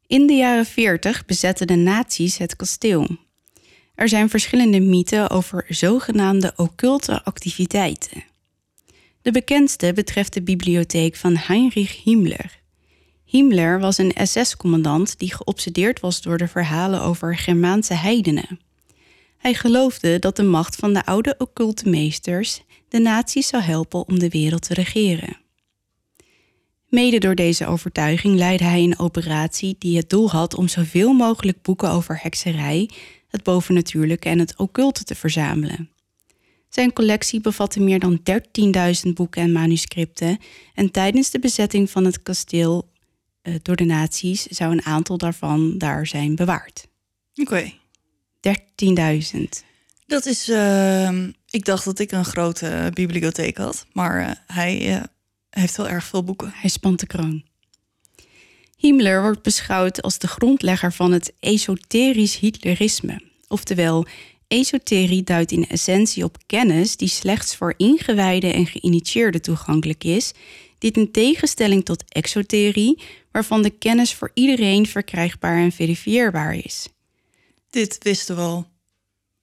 In 0.07 0.27
de 0.27 0.33
jaren 0.33 0.65
40 0.65 1.25
bezetten 1.25 1.67
de 1.67 1.75
nazi's 1.75 2.37
het 2.37 2.55
kasteel. 2.55 3.07
Er 3.95 4.09
zijn 4.09 4.29
verschillende 4.29 4.79
mythen 4.79 5.29
over 5.29 5.65
zogenaamde 5.69 6.53
occulte 6.55 7.23
activiteiten. 7.23 8.23
De 9.21 9.31
bekendste 9.31 9.93
betreft 9.93 10.33
de 10.33 10.41
bibliotheek 10.41 11.15
van 11.15 11.35
Heinrich 11.35 12.03
Himmler. 12.03 12.63
Himmler 13.35 13.79
was 13.79 13.97
een 13.97 14.13
SS-commandant 14.23 15.19
die 15.19 15.35
geobsedeerd 15.35 15.99
was 15.99 16.21
door 16.21 16.37
de 16.37 16.47
verhalen 16.47 17.01
over 17.01 17.37
Germaanse 17.37 17.93
heidenen. 17.93 18.59
Hij 19.37 19.53
geloofde 19.53 20.19
dat 20.19 20.35
de 20.35 20.43
macht 20.43 20.75
van 20.75 20.93
de 20.93 21.05
oude 21.05 21.35
occulte 21.37 21.89
meesters 21.89 22.61
de 22.89 22.99
naties 22.99 23.47
zou 23.47 23.63
helpen 23.63 24.07
om 24.07 24.19
de 24.19 24.29
wereld 24.29 24.61
te 24.67 24.73
regeren. 24.73 25.37
Mede 26.87 27.17
door 27.17 27.35
deze 27.35 27.67
overtuiging 27.67 28.37
leidde 28.37 28.65
hij 28.65 28.83
een 28.83 28.99
operatie 28.99 29.75
die 29.79 29.97
het 29.97 30.09
doel 30.09 30.29
had 30.29 30.55
om 30.55 30.67
zoveel 30.67 31.13
mogelijk 31.13 31.61
boeken 31.61 31.89
over 31.89 32.19
hekserij, 32.21 32.89
het 33.27 33.43
bovennatuurlijke 33.43 34.29
en 34.29 34.39
het 34.39 34.57
occulte 34.57 35.03
te 35.03 35.15
verzamelen. 35.15 35.89
Zijn 36.69 36.93
collectie 36.93 37.41
bevatte 37.41 37.79
meer 37.79 37.99
dan 37.99 38.19
13.000 39.07 39.13
boeken 39.13 39.41
en 39.41 39.51
manuscripten 39.51 40.37
en 40.73 40.91
tijdens 40.91 41.31
de 41.31 41.39
bezetting 41.39 41.89
van 41.89 42.05
het 42.05 42.23
kasteel 42.23 42.93
door 43.61 43.75
de 43.75 43.83
nazi's 43.83 44.43
zou 44.43 44.71
een 44.71 44.85
aantal 44.85 45.17
daarvan 45.17 45.77
daar 45.77 46.07
zijn 46.07 46.35
bewaard. 46.35 46.87
Oké. 47.35 47.71
13.000. 48.47 49.41
Dat 50.07 50.25
is. 50.25 50.49
ehm, 50.49 51.29
ik 51.49 51.65
dacht 51.65 51.85
dat 51.85 51.99
ik 51.99 52.11
een 52.11 52.25
grote 52.25 52.67
eh, 52.67 52.91
bibliotheek 52.91 53.57
had, 53.57 53.85
maar 53.93 54.27
eh, 54.27 54.31
hij 54.47 54.95
eh, 54.95 55.03
heeft 55.49 55.77
wel 55.77 55.87
erg 55.87 56.03
veel 56.03 56.23
boeken. 56.23 56.51
Hij 56.53 56.69
spant 56.69 56.99
de 56.99 57.07
kroon. 57.07 57.43
Himmler 58.77 59.21
wordt 59.21 59.41
beschouwd 59.41 60.01
als 60.01 60.19
de 60.19 60.27
grondlegger 60.27 60.93
van 60.93 61.11
het 61.11 61.33
esoterisch 61.39 62.39
Hitlerisme. 62.39 63.21
Oftewel, 63.47 64.05
esoterie 64.47 65.23
duidt 65.23 65.51
in 65.51 65.67
essentie 65.67 66.23
op 66.23 66.37
kennis 66.45 66.97
die 66.97 67.07
slechts 67.07 67.55
voor 67.55 67.73
ingewijden 67.77 68.53
en 68.53 68.65
geïnitieerden 68.65 69.41
toegankelijk 69.41 70.03
is. 70.03 70.31
Dit 70.77 70.97
in 70.97 71.11
tegenstelling 71.11 71.85
tot 71.85 72.03
exoterie, 72.07 73.01
waarvan 73.31 73.61
de 73.61 73.69
kennis 73.69 74.13
voor 74.13 74.31
iedereen 74.33 74.85
verkrijgbaar 74.85 75.57
en 75.57 75.71
verifieerbaar 75.71 76.55
is. 76.55 76.87
Dit 77.69 77.97
wisten 77.99 78.35
we 78.35 78.41
al. 78.41 78.67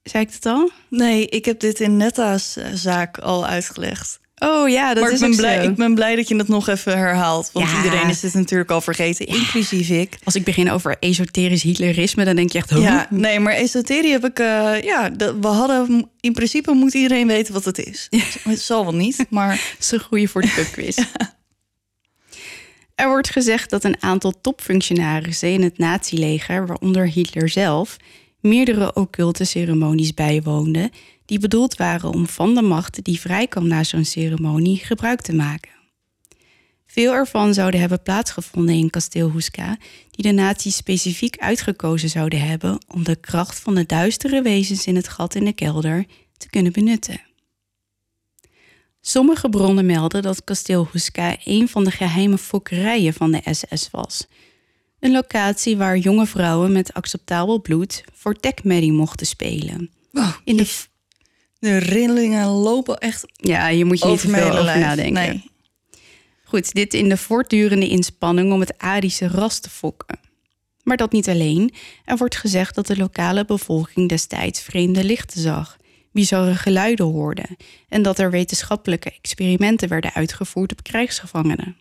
Zei 0.02 0.24
ik 0.24 0.32
het 0.32 0.46
al? 0.46 0.70
Nee, 0.88 1.26
ik 1.26 1.44
heb 1.44 1.60
dit 1.60 1.80
in 1.80 1.96
Netta's 1.96 2.56
eh, 2.56 2.72
zaak 2.74 3.18
al 3.18 3.46
uitgelegd. 3.46 4.20
Oh 4.45 4.68
ja, 4.68 4.95
dat 4.95 5.03
maar 5.03 5.12
is 5.12 5.20
ik 5.20 5.26
ben, 5.28 5.36
blij, 5.36 5.62
zo. 5.62 5.70
ik 5.70 5.74
ben 5.76 5.95
blij 5.95 6.16
dat 6.16 6.28
je 6.28 6.36
het 6.36 6.49
nog 6.49 6.68
even 6.68 6.99
herhaalt. 6.99 7.51
Want 7.53 7.70
Ja. 7.70 7.76
iedereen 7.84 8.09
is 8.09 8.20
dit 8.20 8.34
natuurlijk 8.34 8.70
al 8.70 8.80
vergeten, 8.80 9.26
inclusief 9.26 9.88
ik. 9.88 10.18
Als 10.24 10.34
ik 10.34 10.45
begin 10.45 10.70
over 10.70 10.97
esoterisch 11.01 11.62
Hitlerisme, 11.62 12.24
dan 12.24 12.36
denk 12.36 12.53
je 12.53 12.59
echt... 12.59 12.70
Ja, 12.70 13.07
nee, 13.11 13.40
maar 13.40 13.53
esoterie 13.53 14.11
heb 14.12 14.24
ik... 14.24 14.38
eh, 14.38 14.82
ja, 14.82 15.11
dat- 15.11 15.34
we 15.40 15.47
hadden... 15.47 16.11
In 16.20 16.32
principe 16.32 16.72
moet 16.72 16.95
iedereen 16.95 17.26
weten 17.26 17.53
wat 17.53 17.64
het 17.64 17.78
is. 17.78 18.09
Het 18.43 18.61
zal 18.61 18.82
wel 18.84 18.95
niet, 18.95 19.26
maar... 19.30 19.49
Dat 19.72 19.76
is 19.80 19.90
een 19.90 20.01
goede 20.01 20.28
voor 20.28 20.40
de 20.43 20.53
pubquiz. 20.55 20.99
Er 22.95 23.09
wordt 23.09 23.30
gezegd 23.30 23.70
dat 23.70 23.84
een 23.84 23.97
aantal 24.03 24.34
topfunctionarissen 24.40 25.53
in 25.53 25.62
het 25.62 25.78
nazileger, 25.78 26.66
waaronder 26.66 27.07
Hitler 27.09 27.49
zelf, 27.49 27.97
meerdere 28.40 28.95
occulte 28.95 29.45
ceremonies 29.45 30.14
bijwoonden 30.14 30.90
die 31.24 31.38
bedoeld 31.38 31.76
waren 31.76 32.10
om 32.10 32.26
van 32.26 32.54
de 32.54 32.62
macht 32.62 33.04
die 33.04 33.20
vrijkwam 33.20 33.66
na 33.66 33.84
zo'n 33.84 34.04
ceremonie 34.04 34.78
gebruik 34.78 35.20
te 35.20 35.34
maken. 35.34 35.70
Veel 36.86 37.12
ervan 37.12 37.54
zouden 37.54 37.80
hebben 37.80 38.02
plaatsgevonden 38.02 38.74
in 38.74 38.90
kasteel 38.90 39.30
Huska, 39.30 39.76
die 40.10 40.24
de 40.24 40.32
nazi's 40.32 40.76
specifiek 40.76 41.38
uitgekozen 41.38 42.08
zouden 42.08 42.40
hebben 42.40 42.78
om 42.88 43.04
de 43.04 43.16
kracht 43.16 43.60
van 43.60 43.74
de 43.74 43.86
duistere 43.86 44.42
wezens 44.42 44.86
in 44.86 44.96
het 44.96 45.08
gat 45.08 45.34
in 45.34 45.44
de 45.44 45.52
kelder 45.52 46.06
te 46.36 46.48
kunnen 46.48 46.72
benutten. 46.72 47.20
Sommige 49.00 49.48
bronnen 49.48 49.86
melden 49.86 50.22
dat 50.22 50.44
kasteel 50.44 50.88
Huska 50.92 51.36
een 51.44 51.68
van 51.68 51.84
de 51.84 51.90
geheime 51.90 52.38
fokkerijen 52.38 53.12
van 53.12 53.32
de 53.32 53.42
SS 53.50 53.88
was. 53.90 54.26
Een 55.00 55.12
locatie 55.12 55.76
waar 55.76 55.98
jonge 55.98 56.26
vrouwen 56.26 56.72
met 56.72 56.94
acceptabel 56.94 57.60
bloed 57.60 58.04
voor 58.12 58.34
tekmerrie 58.34 58.92
mochten 58.92 59.26
spelen. 59.26 59.90
Oh, 60.12 60.36
In 60.44 60.56
de, 60.56 60.74
de 61.62 61.76
rillingen 61.76 62.46
lopen 62.46 62.98
echt 62.98 63.24
ja, 63.32 63.68
je 63.68 63.84
moet 63.84 63.98
je 63.98 64.06
niet 64.06 64.20
te 64.20 64.28
veel 64.28 64.50
over 64.50 64.64
lijf. 64.64 64.80
nadenken. 64.80 65.12
Nee. 65.12 65.50
Goed, 66.44 66.74
dit 66.74 66.94
in 66.94 67.08
de 67.08 67.16
voortdurende 67.16 67.88
inspanning 67.88 68.52
om 68.52 68.60
het 68.60 68.78
Arische 68.78 69.28
ras 69.28 69.58
te 69.60 69.70
fokken. 69.70 70.18
Maar 70.82 70.96
dat 70.96 71.12
niet 71.12 71.28
alleen. 71.28 71.74
Er 72.04 72.16
wordt 72.16 72.36
gezegd 72.36 72.74
dat 72.74 72.86
de 72.86 72.96
lokale 72.96 73.44
bevolking 73.44 74.08
destijds 74.08 74.60
vreemde 74.60 75.04
lichten 75.04 75.40
zag, 75.40 75.76
bizarre 76.12 76.54
geluiden 76.54 77.06
hoorde 77.06 77.44
en 77.88 78.02
dat 78.02 78.18
er 78.18 78.30
wetenschappelijke 78.30 79.10
experimenten 79.10 79.88
werden 79.88 80.12
uitgevoerd 80.12 80.72
op 80.72 80.82
krijgsgevangenen. 80.82 81.76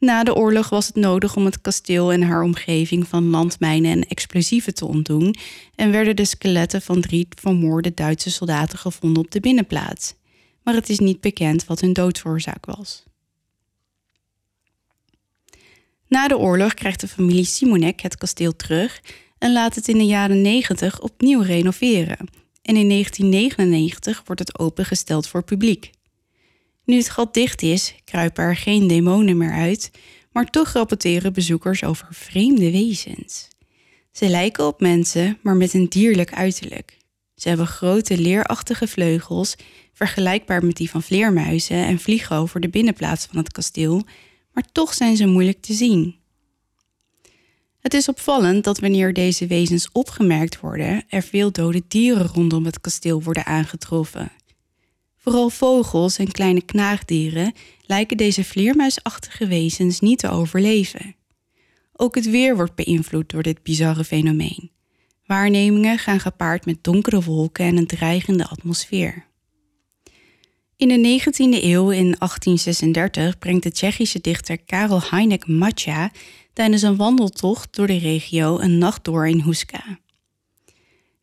Na 0.00 0.24
de 0.24 0.34
oorlog 0.34 0.68
was 0.68 0.86
het 0.86 0.96
nodig 0.96 1.36
om 1.36 1.44
het 1.44 1.60
kasteel 1.60 2.12
en 2.12 2.22
haar 2.22 2.42
omgeving 2.42 3.08
van 3.08 3.30
landmijnen 3.30 3.90
en 3.90 4.08
explosieven 4.08 4.74
te 4.74 4.86
ontdoen 4.86 5.34
en 5.74 5.90
werden 5.90 6.16
de 6.16 6.24
skeletten 6.24 6.82
van 6.82 7.00
drie 7.00 7.28
vermoorde 7.38 7.94
Duitse 7.94 8.30
soldaten 8.30 8.78
gevonden 8.78 9.22
op 9.22 9.30
de 9.30 9.40
binnenplaats. 9.40 10.14
Maar 10.62 10.74
het 10.74 10.88
is 10.88 10.98
niet 10.98 11.20
bekend 11.20 11.64
wat 11.64 11.80
hun 11.80 11.92
doodsoorzaak 11.92 12.66
was. 12.66 13.04
Na 16.08 16.28
de 16.28 16.38
oorlog 16.38 16.74
krijgt 16.74 17.00
de 17.00 17.08
familie 17.08 17.44
Simonek 17.44 18.00
het 18.00 18.16
kasteel 18.16 18.56
terug 18.56 19.00
en 19.38 19.52
laat 19.52 19.74
het 19.74 19.88
in 19.88 19.98
de 19.98 20.06
jaren 20.06 20.42
90 20.42 21.00
opnieuw 21.00 21.40
renoveren. 21.40 22.28
En 22.62 22.76
in 22.76 22.88
1999 22.88 24.22
wordt 24.24 24.40
het 24.40 24.58
opengesteld 24.58 25.28
voor 25.28 25.42
publiek. 25.42 25.90
Nu 26.90 26.96
het 26.96 27.08
gat 27.08 27.34
dicht 27.34 27.62
is, 27.62 27.94
kruipen 28.04 28.44
er 28.44 28.56
geen 28.56 28.86
demonen 28.86 29.36
meer 29.36 29.52
uit, 29.52 29.90
maar 30.32 30.46
toch 30.46 30.72
rapporteren 30.72 31.32
bezoekers 31.32 31.84
over 31.84 32.06
vreemde 32.10 32.70
wezens. 32.70 33.48
Ze 34.12 34.28
lijken 34.28 34.66
op 34.66 34.80
mensen, 34.80 35.38
maar 35.42 35.56
met 35.56 35.74
een 35.74 35.88
dierlijk 35.88 36.32
uiterlijk. 36.32 36.96
Ze 37.34 37.48
hebben 37.48 37.66
grote 37.66 38.18
leerachtige 38.18 38.86
vleugels, 38.86 39.56
vergelijkbaar 39.92 40.64
met 40.64 40.76
die 40.76 40.90
van 40.90 41.02
vleermuizen, 41.02 41.76
en 41.76 41.98
vliegen 41.98 42.36
over 42.36 42.60
de 42.60 42.68
binnenplaats 42.68 43.26
van 43.26 43.36
het 43.36 43.52
kasteel, 43.52 44.02
maar 44.52 44.64
toch 44.72 44.94
zijn 44.94 45.16
ze 45.16 45.26
moeilijk 45.26 45.60
te 45.60 45.72
zien. 45.72 46.16
Het 47.80 47.94
is 47.94 48.08
opvallend 48.08 48.64
dat 48.64 48.80
wanneer 48.80 49.12
deze 49.12 49.46
wezens 49.46 49.88
opgemerkt 49.92 50.60
worden, 50.60 51.04
er 51.08 51.22
veel 51.22 51.52
dode 51.52 51.82
dieren 51.88 52.26
rondom 52.26 52.64
het 52.64 52.80
kasteel 52.80 53.22
worden 53.22 53.46
aangetroffen. 53.46 54.32
Vooral 55.22 55.50
vogels 55.50 56.18
en 56.18 56.32
kleine 56.32 56.62
knaagdieren 56.62 57.52
lijken 57.86 58.16
deze 58.16 58.44
vleermuisachtige 58.44 59.46
wezens 59.46 60.00
niet 60.00 60.18
te 60.18 60.30
overleven. 60.30 61.14
Ook 61.92 62.14
het 62.14 62.30
weer 62.30 62.56
wordt 62.56 62.74
beïnvloed 62.74 63.30
door 63.30 63.42
dit 63.42 63.62
bizarre 63.62 64.04
fenomeen. 64.04 64.70
Waarnemingen 65.26 65.98
gaan 65.98 66.20
gepaard 66.20 66.66
met 66.66 66.84
donkere 66.84 67.20
wolken 67.20 67.64
en 67.64 67.76
een 67.76 67.86
dreigende 67.86 68.46
atmosfeer. 68.46 69.26
In 70.76 70.88
de 70.88 71.20
19e 71.20 71.62
eeuw, 71.64 71.90
in 71.90 72.14
1836, 72.18 73.38
brengt 73.38 73.62
de 73.62 73.72
Tsjechische 73.72 74.20
dichter 74.20 74.58
Karel 74.58 75.02
Hynek 75.10 75.46
Matja 75.46 76.10
tijdens 76.52 76.82
een 76.82 76.96
wandeltocht 76.96 77.76
door 77.76 77.86
de 77.86 77.98
regio 77.98 78.58
een 78.58 78.78
nacht 78.78 79.04
door 79.04 79.28
in 79.28 79.40
Huska. 79.40 79.98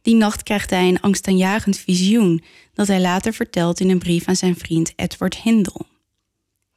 Die 0.07 0.15
nacht 0.15 0.43
krijgt 0.43 0.69
hij 0.69 0.87
een 0.87 1.01
angstaanjagend 1.01 1.77
visioen 1.77 2.43
dat 2.73 2.87
hij 2.87 3.01
later 3.01 3.33
vertelt 3.33 3.79
in 3.79 3.89
een 3.89 3.99
brief 3.99 4.27
aan 4.27 4.35
zijn 4.35 4.55
vriend 4.55 4.93
Edward 4.95 5.35
Hindel. 5.35 5.85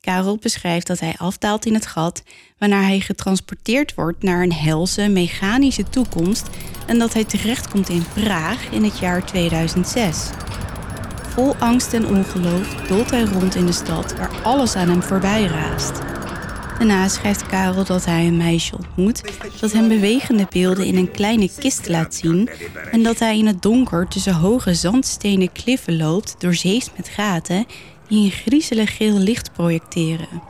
Karel 0.01 0.37
beschrijft 0.37 0.87
dat 0.87 1.01
hij 1.01 1.15
afdaalt 1.19 1.67
in 1.67 1.75
het 1.75 1.87
gat, 1.87 2.23
waarna 2.59 2.83
hij 2.83 3.01
getransporteerd 3.01 3.95
wordt 3.95 4.23
naar 4.23 4.43
een 4.43 4.53
helse, 4.53 5.09
mechanische 5.09 5.85
toekomst 5.85 6.47
en 6.87 6.99
dat 6.99 7.13
hij 7.13 7.25
terechtkomt 7.25 7.89
in 7.89 8.05
Praag 8.15 8.71
in 8.71 8.85
het 8.85 8.99
jaar 8.99 9.27
2006. 9.27 10.31
Vol 11.23 11.55
angst 11.55 11.93
en 11.93 12.07
ongeloof 12.07 12.75
dolt 12.75 13.11
hij 13.11 13.23
rond 13.25 13.55
in 13.55 13.67
de 13.67 13.73
stad 13.73 14.17
waar 14.17 14.43
alles 14.43 14.77
aan 14.77 14.89
hem 14.89 15.03
voorbij 15.03 15.45
raast. 15.45 15.93
Daarna 16.81 17.09
schrijft 17.09 17.47
Karel 17.47 17.85
dat 17.85 18.05
hij 18.05 18.27
een 18.27 18.37
meisje 18.37 18.77
ontmoet 18.77 19.23
dat 19.61 19.73
hem 19.73 19.89
bewegende 19.89 20.47
beelden 20.51 20.87
in 20.87 20.97
een 20.97 21.11
kleine 21.11 21.51
kist 21.59 21.89
laat 21.89 22.15
zien 22.15 22.49
en 22.91 23.03
dat 23.03 23.19
hij 23.19 23.39
in 23.39 23.47
het 23.47 23.63
donker 23.63 24.09
tussen 24.09 24.35
hoge 24.35 24.75
zandstenen 24.75 25.53
kliffen 25.53 25.97
loopt 25.97 26.35
doorzeefd 26.39 26.91
met 26.97 27.09
gaten 27.09 27.67
die 28.09 28.25
een 28.25 28.31
griezelig 28.31 28.97
geel 28.97 29.19
licht 29.19 29.53
projecteren. 29.53 30.43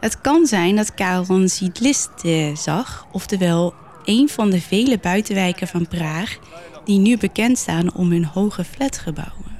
Het 0.00 0.20
kan 0.20 0.46
zijn 0.46 0.76
dat 0.76 0.94
Karel 0.94 1.36
een 1.36 1.48
Ziedliste 1.48 2.52
zag, 2.56 3.06
oftewel 3.12 3.74
een 4.04 4.28
van 4.28 4.50
de 4.50 4.60
vele 4.60 4.98
buitenwijken 4.98 5.68
van 5.68 5.88
Praag 5.88 6.38
die 6.84 6.98
nu 6.98 7.16
bekend 7.16 7.58
staan 7.58 7.94
om 7.94 8.10
hun 8.10 8.24
hoge 8.24 8.64
flatgebouwen. 8.64 9.52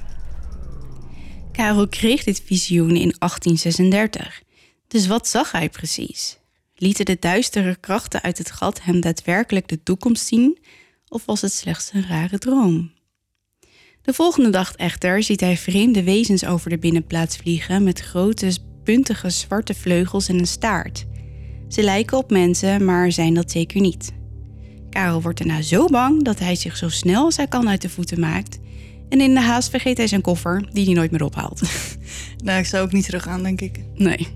Karel 1.51 1.87
kreeg 1.87 2.23
dit 2.23 2.41
visioen 2.45 2.95
in 2.95 3.15
1836. 3.19 4.43
Dus 4.87 5.07
wat 5.07 5.27
zag 5.27 5.51
hij 5.51 5.69
precies? 5.69 6.37
Lieten 6.75 7.05
de 7.05 7.17
duistere 7.19 7.75
krachten 7.75 8.21
uit 8.21 8.37
het 8.37 8.51
gat 8.51 8.83
hem 8.83 9.01
daadwerkelijk 9.01 9.67
de 9.67 9.83
toekomst 9.83 10.25
zien, 10.25 10.57
of 11.07 11.25
was 11.25 11.41
het 11.41 11.53
slechts 11.53 11.89
een 11.93 12.07
rare 12.07 12.37
droom? 12.37 12.93
De 14.01 14.13
volgende 14.13 14.49
dag 14.49 14.75
echter 14.75 15.23
ziet 15.23 15.39
hij 15.39 15.57
vreemde 15.57 16.03
wezens 16.03 16.45
over 16.45 16.69
de 16.69 16.77
binnenplaats 16.77 17.37
vliegen 17.37 17.83
met 17.83 17.99
grote, 17.99 18.57
puntige 18.83 19.29
zwarte 19.29 19.73
vleugels 19.73 20.27
en 20.27 20.39
een 20.39 20.47
staart. 20.47 21.05
Ze 21.67 21.83
lijken 21.83 22.17
op 22.17 22.29
mensen, 22.29 22.85
maar 22.85 23.11
zijn 23.11 23.33
dat 23.33 23.51
zeker 23.51 23.81
niet. 23.81 24.11
Karel 24.89 25.21
wordt 25.21 25.37
daarna 25.37 25.61
zo 25.61 25.85
bang 25.85 26.23
dat 26.23 26.39
hij 26.39 26.55
zich 26.55 26.77
zo 26.77 26.89
snel 26.89 27.23
als 27.23 27.37
hij 27.37 27.47
kan 27.47 27.69
uit 27.69 27.81
de 27.81 27.89
voeten 27.89 28.19
maakt. 28.19 28.59
En 29.09 29.21
in 29.21 29.33
de 29.33 29.41
haast 29.41 29.69
vergeet 29.69 29.97
hij 29.97 30.07
zijn 30.07 30.21
koffer, 30.21 30.69
die 30.71 30.85
hij 30.85 30.93
nooit 30.93 31.11
meer 31.11 31.23
ophaalt. 31.23 31.61
Nou, 32.43 32.59
ik 32.59 32.65
zou 32.65 32.83
ook 32.83 32.91
niet 32.91 33.05
terug 33.05 33.27
aan, 33.27 33.43
denk 33.43 33.61
ik. 33.61 33.79
Nee. 33.93 34.27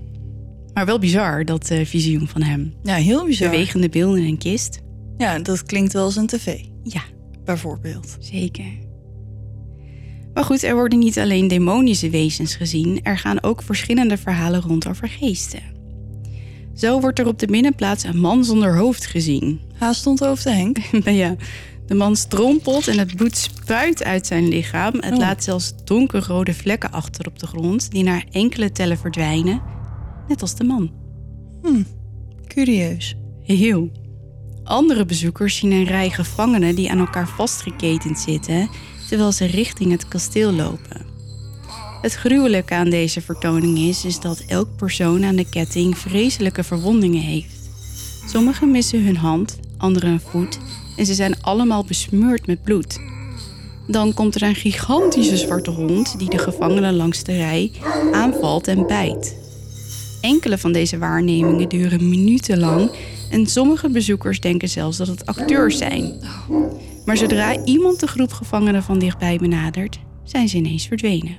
Maar 0.74 0.86
wel 0.86 0.98
bizar, 0.98 1.44
dat 1.44 1.70
eh, 1.70 1.84
visioen 1.86 2.28
van 2.28 2.42
hem. 2.42 2.74
Ja, 2.82 2.94
heel 2.94 3.24
bizar. 3.24 3.50
Bewegende 3.50 3.88
beelden 3.88 4.20
in 4.22 4.28
een 4.28 4.38
kist. 4.38 4.80
Ja, 5.18 5.38
dat 5.38 5.62
klinkt 5.62 5.92
wel 5.92 6.04
als 6.04 6.16
een 6.16 6.26
tv, 6.26 6.58
Ja, 6.82 7.02
bijvoorbeeld. 7.44 8.16
zeker. 8.20 8.64
Maar 10.34 10.44
goed, 10.44 10.62
er 10.62 10.74
worden 10.74 10.98
niet 10.98 11.18
alleen 11.18 11.48
demonische 11.48 12.10
wezens 12.10 12.54
gezien, 12.54 13.00
er 13.02 13.18
gaan 13.18 13.42
ook 13.42 13.62
verschillende 13.62 14.16
verhalen 14.16 14.60
rond 14.60 14.88
over 14.88 15.08
geesten. 15.08 15.62
Zo 16.74 17.00
wordt 17.00 17.18
er 17.18 17.26
op 17.26 17.38
de 17.38 17.46
binnenplaats 17.46 18.04
een 18.04 18.20
man 18.20 18.44
zonder 18.44 18.76
hoofd 18.76 19.06
gezien. 19.06 19.60
Haast 19.78 20.00
stond 20.00 20.24
over 20.24 20.44
de 20.44 20.50
Henk. 20.50 20.78
Ja, 21.22 21.36
de 21.86 21.94
man 21.94 22.16
strompelt 22.16 22.88
en 22.88 22.98
het 22.98 23.16
bloed 23.16 23.36
spuit 23.36 24.04
uit 24.04 24.26
zijn 24.26 24.48
lichaam. 24.48 24.94
Het 25.00 25.12
Oh. 25.12 25.18
laat 25.18 25.44
zelfs 25.44 25.72
donkerrode 25.84 26.54
vlekken 26.54 26.92
achter 26.92 27.26
op 27.26 27.38
de 27.38 27.46
grond, 27.46 27.90
die 27.90 28.02
na 28.02 28.22
enkele 28.30 28.72
tellen 28.72 28.98
verdwijnen, 28.98 29.62
net 30.30 30.42
als 30.42 30.54
de 30.54 30.64
man. 30.64 30.90
Curieus. 32.46 33.16
Heel. 33.42 33.90
Andere 34.64 35.04
bezoekers 35.04 35.56
zien 35.56 35.72
een 35.72 35.84
rij 35.84 36.10
gevangenen 36.10 36.74
die 36.74 36.90
aan 36.90 36.98
elkaar 36.98 37.28
vastgeketend 37.28 38.18
zitten, 38.18 38.68
terwijl 39.08 39.32
ze 39.32 39.44
richting 39.44 39.90
het 39.90 40.08
kasteel 40.08 40.52
lopen. 40.52 41.06
Het 42.02 42.14
gruwelijke 42.14 42.74
aan 42.74 42.90
deze 42.90 43.20
vertoning 43.20 43.78
is, 43.78 44.04
is 44.04 44.20
dat 44.20 44.44
elk 44.46 44.76
persoon 44.76 45.24
aan 45.24 45.36
de 45.36 45.48
ketting 45.48 45.98
vreselijke 45.98 46.64
verwondingen 46.64 47.22
heeft. 47.22 47.70
Sommigen 48.26 48.70
missen 48.70 49.04
hun 49.04 49.16
hand, 49.16 49.58
anderen 49.76 50.10
een 50.10 50.20
voet 50.20 50.58
en 50.96 51.06
ze 51.06 51.14
zijn 51.14 51.42
allemaal 51.42 51.84
besmeurd 51.84 52.46
met 52.46 52.62
bloed. 52.62 53.00
Dan 53.86 54.14
komt 54.14 54.34
er 54.34 54.42
een 54.42 54.54
gigantische 54.54 55.36
zwarte 55.36 55.70
hond 55.70 56.18
die 56.18 56.30
de 56.30 56.38
gevangenen 56.38 56.94
langs 56.94 57.22
de 57.22 57.36
rij 57.36 57.72
aanvalt 58.12 58.68
en 58.68 58.86
bijt. 58.86 59.38
Enkele 60.20 60.58
van 60.58 60.72
deze 60.72 60.98
waarnemingen 60.98 61.68
duren 61.68 62.08
minutenlang 62.08 62.90
en 63.30 63.46
sommige 63.46 63.88
bezoekers 63.90 64.40
denken 64.40 64.68
zelfs 64.68 64.96
dat 64.96 65.06
het 65.06 65.26
acteurs 65.26 65.78
zijn. 65.78 66.20
Maar 67.04 67.16
zodra 67.16 67.64
iemand 67.64 68.00
de 68.00 68.06
groep 68.06 68.32
gevangenen 68.32 68.82
van 68.82 68.98
dichtbij 68.98 69.36
benadert, 69.36 69.98
zijn 70.24 70.48
ze 70.48 70.56
ineens 70.56 70.86
verdwenen. 70.86 71.36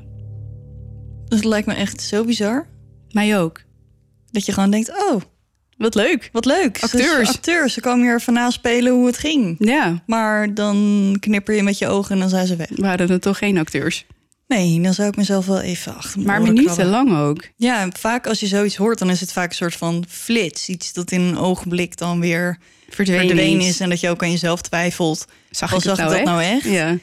Het 1.28 1.44
lijkt 1.44 1.68
me 1.68 1.74
echt 1.74 2.02
zo 2.02 2.26
bizar. 2.26 2.68
Mij 3.12 3.40
ook. 3.40 3.62
Dat 4.32 4.46
je 4.46 4.52
gewoon 4.52 4.72
denkt, 4.72 4.90
oh, 5.12 5.22
Wat 5.78 5.96
leuk. 5.96 6.30
wat 6.32 6.46
leuk. 6.46 6.78
Acteurs. 6.84 7.18
Dus 7.28 7.36
acteurs, 7.36 7.74
ze 7.74 7.82
komen 7.82 8.06
hier 8.06 8.16
even 8.16 8.34
naspelen 8.34 8.94
hoe 8.94 9.06
het 9.06 9.18
ging. 9.18 9.56
Ja, 9.60 10.04
Maar 10.06 10.54
dan 10.54 11.16
knipper 11.20 11.56
je 11.56 11.64
met 11.64 11.78
je 11.78 11.88
ogen 11.88 12.12
en 12.12 12.20
dan 12.20 12.30
zijn 12.30 12.48
ze 12.48 12.56
weg. 12.56 12.70
waren 12.76 13.10
er 13.10 13.20
toch 13.20 13.38
geen 13.38 13.58
acteurs. 13.58 14.06
Nee, 14.58 14.82
dan 14.82 14.94
zou 14.94 15.08
ik 15.10 15.16
mezelf 15.16 15.46
wel 15.46 15.62
even 15.62 15.96
achter 15.96 16.22
Maar 16.22 16.42
oren 16.42 16.54
krabben. 16.56 16.76
minutenlang 16.86 17.28
ook. 17.30 17.44
Ja, 17.56 17.88
vaak 17.98 18.28
als 18.28 18.40
je 18.40 18.48
zoiets 18.48 18.76
hoort, 18.76 19.00
dan 19.00 19.10
is 19.10 19.20
het 19.22 19.32
vaak 19.32 19.50
een 19.50 19.56
soort 19.56 19.76
van 19.76 20.04
flits. 20.08 20.70
Iets 20.70 20.94
dat 20.94 21.12
in 21.12 21.22
een 21.22 21.38
ogenblik 21.38 21.98
dan 21.98 22.20
weer 22.20 22.58
Verdwenen, 22.90 23.28
verdwenen 23.28 23.68
is. 23.68 23.80
En 23.80 23.90
dat 23.90 24.00
je 24.00 24.10
ook 24.10 24.24
aan 24.24 24.32
jezelf 24.32 24.62
twijfelt. 24.62 25.26
Zag 25.50 25.70
ik 25.70 25.76
het 25.76 25.84
zag 25.86 25.98
nou 25.98 26.10
dat 26.10 26.18
echt? 26.18 26.28
nou 26.28 26.44
echt? 26.44 26.64
Ja. 26.66 26.98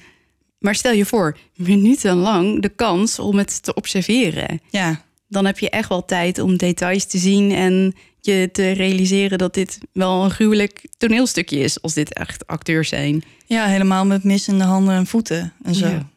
Maar 0.59 0.75
stel 0.75 0.93
je 0.93 1.05
voor, 1.07 1.37
minutenlang 1.57 2.63
de 2.63 2.69
kans 2.69 3.19
om 3.19 3.39
het 3.39 3.63
te 3.63 3.75
observeren. 3.75 4.61
Ja, 4.71 5.03
Dan 5.29 5.45
heb 5.47 5.59
je 5.59 5.71
echt 5.71 5.89
wel 5.89 6.05
tijd 6.05 6.39
om 6.39 6.57
details 6.57 7.05
te 7.05 7.19
zien 7.19 7.53
en 7.53 7.95
je 8.21 8.49
te 8.53 8.71
realiseren 8.71 9.39
dat 9.39 9.55
dit 9.55 9.79
wel 9.93 10.25
een 10.25 10.31
gruwelijk 10.31 10.85
toneelstukje 10.97 11.59
is, 11.59 11.83
als 11.83 11.95
dit 11.95 12.13
echt 12.13 12.47
acteurs 12.47 12.89
zijn. 12.89 13.23
ja 13.47 13.67
helemaal 13.67 14.07
met 14.07 14.25
missende 14.25 14.65
handen 14.65 14.95
en 14.95 15.07
voeten 15.07 15.53
en 15.63 15.75
zo. 15.75 15.87
Ja. 15.87 16.09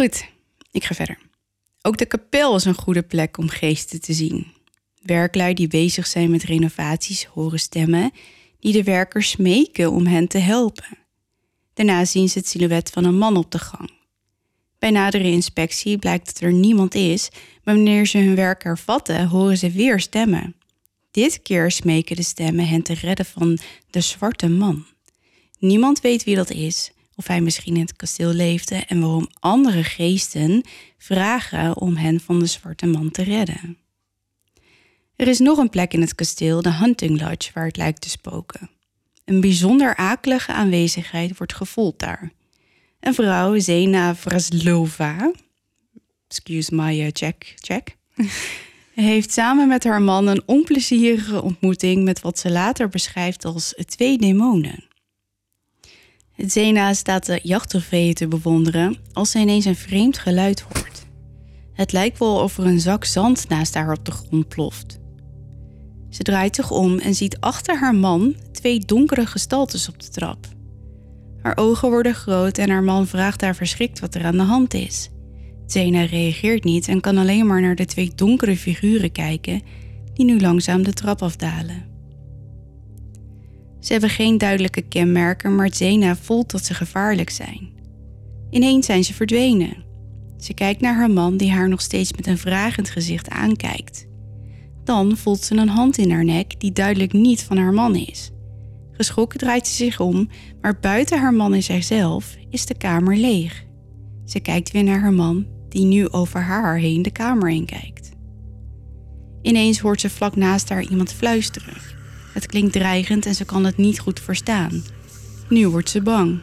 Goed, 0.00 0.24
ik 0.70 0.84
ga 0.84 0.94
verder. 0.94 1.18
Ook 1.82 1.96
de 1.96 2.06
kapel 2.06 2.56
is 2.56 2.64
een 2.64 2.74
goede 2.74 3.02
plek 3.02 3.38
om 3.38 3.48
geesten 3.48 4.00
te 4.00 4.12
zien. 4.12 4.46
Werklui 5.02 5.54
die 5.54 5.68
bezig 5.68 6.06
zijn 6.06 6.30
met 6.30 6.42
renovaties 6.42 7.24
horen 7.24 7.58
stemmen 7.58 8.12
die 8.60 8.72
de 8.72 8.82
werkers 8.82 9.30
smeken 9.30 9.90
om 9.90 10.06
hen 10.06 10.28
te 10.28 10.38
helpen. 10.38 10.98
Daarna 11.74 12.04
zien 12.04 12.28
ze 12.28 12.38
het 12.38 12.48
silhouet 12.48 12.90
van 12.90 13.04
een 13.04 13.18
man 13.18 13.36
op 13.36 13.50
de 13.50 13.58
gang. 13.58 13.90
Bij 14.78 14.90
nadere 14.90 15.30
inspectie 15.30 15.98
blijkt 15.98 16.26
dat 16.26 16.40
er 16.40 16.52
niemand 16.52 16.94
is, 16.94 17.28
maar 17.64 17.74
wanneer 17.74 18.06
ze 18.06 18.18
hun 18.18 18.34
werk 18.34 18.62
hervatten, 18.62 19.28
horen 19.28 19.58
ze 19.58 19.70
weer 19.70 20.00
stemmen. 20.00 20.56
Dit 21.10 21.42
keer 21.42 21.70
smeken 21.70 22.16
de 22.16 22.22
stemmen 22.22 22.68
hen 22.68 22.82
te 22.82 22.94
redden 22.94 23.26
van 23.26 23.58
de 23.90 24.00
zwarte 24.00 24.48
man. 24.48 24.86
Niemand 25.58 26.00
weet 26.00 26.24
wie 26.24 26.36
dat 26.36 26.50
is, 26.50 26.92
of 27.20 27.26
hij 27.26 27.40
misschien 27.40 27.74
in 27.74 27.80
het 27.80 27.96
kasteel 27.96 28.32
leefde 28.32 28.74
en 28.74 29.00
waarom 29.00 29.28
andere 29.40 29.84
geesten 29.84 30.62
vragen 30.98 31.76
om 31.76 31.96
hen 31.96 32.20
van 32.20 32.38
de 32.38 32.46
zwarte 32.46 32.86
man 32.86 33.10
te 33.10 33.22
redden. 33.22 33.78
Er 35.16 35.28
is 35.28 35.38
nog 35.38 35.58
een 35.58 35.70
plek 35.70 35.92
in 35.92 36.00
het 36.00 36.14
kasteel, 36.14 36.62
de 36.62 36.72
Hunting 36.72 37.20
Lodge, 37.20 37.50
waar 37.54 37.66
het 37.66 37.76
lijkt 37.76 38.00
te 38.00 38.08
spoken. 38.08 38.70
Een 39.24 39.40
bijzonder 39.40 39.96
akelige 39.96 40.52
aanwezigheid 40.52 41.36
wordt 41.38 41.54
gevoeld 41.54 41.98
daar. 41.98 42.32
Een 43.00 43.14
vrouw, 43.14 43.58
Zena 43.58 44.14
Vraslova, 44.16 45.32
excuse 46.28 46.74
my 46.74 47.00
uh, 47.00 47.08
check, 47.12 47.54
check, 47.56 47.96
heeft 48.94 49.32
samen 49.32 49.68
met 49.68 49.84
haar 49.84 50.02
man 50.02 50.26
een 50.26 50.42
onplezierige 50.46 51.42
ontmoeting 51.42 52.04
met 52.04 52.20
wat 52.20 52.38
ze 52.38 52.50
later 52.50 52.88
beschrijft 52.88 53.44
als 53.44 53.74
twee 53.86 54.18
demonen. 54.18 54.89
Zena 56.46 56.92
staat 56.92 57.26
de 57.26 57.40
jachttrofeeën 57.42 58.14
te 58.14 58.28
bewonderen 58.28 58.96
als 59.12 59.30
ze 59.30 59.38
ineens 59.38 59.64
een 59.64 59.76
vreemd 59.76 60.18
geluid 60.18 60.60
hoort. 60.60 61.06
Het 61.72 61.92
lijkt 61.92 62.18
wel 62.18 62.36
of 62.36 62.58
er 62.58 62.66
een 62.66 62.80
zak 62.80 63.04
zand 63.04 63.48
naast 63.48 63.74
haar 63.74 63.92
op 63.92 64.04
de 64.04 64.10
grond 64.10 64.48
ploft. 64.48 64.98
Ze 66.10 66.22
draait 66.22 66.54
zich 66.54 66.70
om 66.70 66.98
en 66.98 67.14
ziet 67.14 67.40
achter 67.40 67.78
haar 67.78 67.94
man 67.94 68.34
twee 68.52 68.78
donkere 68.78 69.26
gestaltes 69.26 69.88
op 69.88 70.00
de 70.00 70.08
trap. 70.08 70.46
Haar 71.42 71.56
ogen 71.56 71.88
worden 71.88 72.14
groot 72.14 72.58
en 72.58 72.70
haar 72.70 72.82
man 72.82 73.06
vraagt 73.06 73.40
haar 73.40 73.56
verschrikt 73.56 74.00
wat 74.00 74.14
er 74.14 74.24
aan 74.24 74.36
de 74.36 74.42
hand 74.42 74.74
is. 74.74 75.10
Zena 75.66 76.04
reageert 76.04 76.64
niet 76.64 76.88
en 76.88 77.00
kan 77.00 77.18
alleen 77.18 77.46
maar 77.46 77.60
naar 77.60 77.74
de 77.74 77.84
twee 77.84 78.12
donkere 78.14 78.56
figuren 78.56 79.12
kijken 79.12 79.62
die 80.14 80.24
nu 80.24 80.40
langzaam 80.40 80.82
de 80.82 80.92
trap 80.92 81.22
afdalen. 81.22 81.89
Ze 83.80 83.92
hebben 83.92 84.10
geen 84.10 84.38
duidelijke 84.38 84.82
kenmerken, 84.82 85.54
maar 85.54 85.74
Zena 85.74 86.16
voelt 86.16 86.50
dat 86.50 86.64
ze 86.64 86.74
gevaarlijk 86.74 87.30
zijn. 87.30 87.68
Ineens 88.50 88.86
zijn 88.86 89.04
ze 89.04 89.14
verdwenen. 89.14 89.84
Ze 90.38 90.54
kijkt 90.54 90.80
naar 90.80 90.94
haar 90.94 91.10
man 91.10 91.36
die 91.36 91.50
haar 91.50 91.68
nog 91.68 91.80
steeds 91.80 92.12
met 92.12 92.26
een 92.26 92.38
vragend 92.38 92.90
gezicht 92.90 93.28
aankijkt. 93.28 94.06
Dan 94.84 95.16
voelt 95.16 95.40
ze 95.42 95.56
een 95.56 95.68
hand 95.68 95.98
in 95.98 96.10
haar 96.10 96.24
nek 96.24 96.60
die 96.60 96.72
duidelijk 96.72 97.12
niet 97.12 97.42
van 97.42 97.56
haar 97.56 97.72
man 97.72 97.96
is. 97.96 98.30
Geschrokken 98.92 99.38
draait 99.38 99.66
ze 99.66 99.74
zich 99.74 100.00
om, 100.00 100.28
maar 100.60 100.78
buiten 100.80 101.18
haar 101.20 101.34
man 101.34 101.54
en 101.54 101.62
zijzelf 101.62 102.36
is 102.50 102.66
de 102.66 102.76
kamer 102.76 103.16
leeg. 103.16 103.64
Ze 104.24 104.40
kijkt 104.40 104.70
weer 104.70 104.84
naar 104.84 105.00
haar 105.00 105.12
man, 105.12 105.46
die 105.68 105.84
nu 105.84 106.08
over 106.08 106.40
haar 106.40 106.76
heen 106.76 107.02
de 107.02 107.10
kamer 107.10 107.50
in 107.50 107.64
kijkt. 107.64 108.10
Ineens 109.42 109.78
hoort 109.78 110.00
ze 110.00 110.10
vlak 110.10 110.36
naast 110.36 110.68
haar 110.68 110.82
iemand 110.82 111.12
fluisteren. 111.12 111.99
Het 112.32 112.46
klinkt 112.46 112.72
dreigend 112.72 113.26
en 113.26 113.34
ze 113.34 113.44
kan 113.44 113.64
het 113.64 113.76
niet 113.76 113.98
goed 113.98 114.20
verstaan. 114.20 114.82
Nu 115.48 115.68
wordt 115.68 115.90
ze 115.90 116.02
bang. 116.02 116.38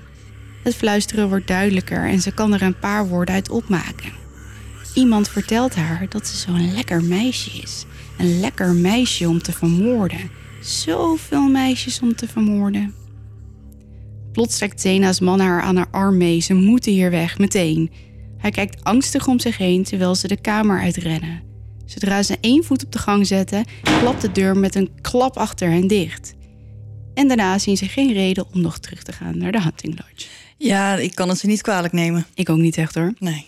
Het 0.64 0.76
fluisteren 0.76 1.28
wordt 1.28 1.48
duidelijker 1.48 2.08
en 2.08 2.22
ze 2.22 2.32
kan 2.32 2.54
er 2.54 2.62
een 2.62 2.80
paar 2.80 3.08
woorden 3.08 3.36
uit 3.36 3.50
opmaken. 3.50 4.12
Iemand 4.94 5.30
vertelt 5.30 5.76
haar 5.76 6.06
dat 6.10 6.28
ze 6.28 6.38
zo'n 6.38 6.74
lekker 6.74 7.04
meisje 7.04 7.62
is. 7.62 7.86
Een 8.18 8.40
lekker 8.40 8.74
meisje 8.74 9.28
om 9.28 9.42
te 9.42 9.52
vermoorden. 9.52 10.30
Zoveel 10.62 11.48
meisjes 11.48 12.00
om 12.00 12.16
te 12.16 12.28
vermoorden. 12.28 12.94
Plots 14.32 14.58
trekt 14.58 14.82
Zena's 14.82 15.20
man 15.20 15.40
haar 15.40 15.62
aan 15.62 15.76
haar 15.76 15.90
arm 15.92 16.18
mee. 16.18 16.40
Ze 16.40 16.54
moeten 16.54 16.92
hier 16.92 17.12
weg, 17.12 17.38
meteen. 17.38 17.92
Hij 18.38 18.52
kijkt 18.52 18.84
angstig 18.84 19.28
om 19.28 19.40
zich 19.40 19.58
heen 19.58 19.84
terwijl 19.84 20.16
ze 20.16 20.28
de 20.28 20.42
kamer 20.42 20.80
uitrennen. 20.80 21.47
Zodra 21.88 22.24
ze 22.24 22.38
één 22.42 22.64
voet 22.64 22.86
op 22.86 22.92
de 22.92 22.98
gang 22.98 23.28
zetten, 23.28 23.66
klapt 24.00 24.22
de 24.22 24.32
deur 24.32 24.58
met 24.58 24.76
een 24.76 24.90
klap 25.02 25.38
achter 25.38 25.70
hen 25.70 25.88
dicht. 25.88 26.34
En 27.14 27.28
daarna 27.28 27.58
zien 27.58 27.78
ze 27.78 27.88
geen 27.88 28.14
reden 28.14 28.46
om 28.54 28.62
nog 28.62 28.78
terug 28.80 29.04
te 29.04 29.12
gaan 29.12 29.38
naar 29.38 29.52
de 29.52 29.62
Hunting 29.62 30.00
Lodge. 30.00 30.28
ja, 30.58 30.96
ik 30.96 31.16
kan 31.16 31.30
het 31.30 31.38
ze 31.38 31.48
niet 31.48 31.62
kwalijk 31.62 31.94
nemen. 31.94 32.26
Ik 32.34 32.50
ook 32.50 32.58
niet 32.58 32.78
echt 32.78 32.96
hoor. 32.96 33.14
Nee. 33.20 33.46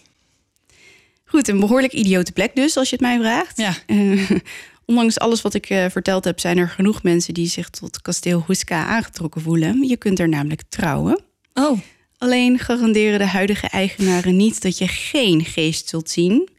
Goed, 1.26 1.48
een 1.48 1.60
behoorlijk 1.60 1.94
idiote 1.94 2.32
plek 2.32 2.56
dus, 2.56 2.78
als 2.78 2.90
je 2.90 2.96
het 2.96 3.06
mij 3.06 3.20
vraagt. 3.20 3.58
Ja. 3.58 3.74
Eh, 3.86 4.32
ondanks 4.86 5.20
alles 5.20 5.42
wat 5.42 5.54
ik 5.54 5.70
eh, 5.70 5.86
verteld 5.90 6.24
heb, 6.24 6.40
zijn 6.40 6.58
er 6.58 6.70
genoeg 6.70 7.04
mensen 7.04 7.34
die 7.34 7.48
zich 7.48 7.70
tot 7.70 8.02
kasteel 8.02 8.44
Huska 8.48 8.86
aangetrokken 8.86 9.42
voelen. 9.42 9.88
Je 9.88 9.98
kunt 9.98 10.20
er 10.20 10.30
namelijk 10.30 10.62
trouwen. 10.70 11.22
Oh, 11.54 11.80
Alleen 12.20 12.60
garanderen 12.60 13.20
de 13.20 13.26
huidige 13.26 13.68
eigenaren 13.68 14.38
niet 14.38 14.62
dat 14.62 14.78
je 14.78 14.88
geen 14.88 15.46
geest 15.46 15.90
zult 15.90 16.10
zien. 16.10 16.50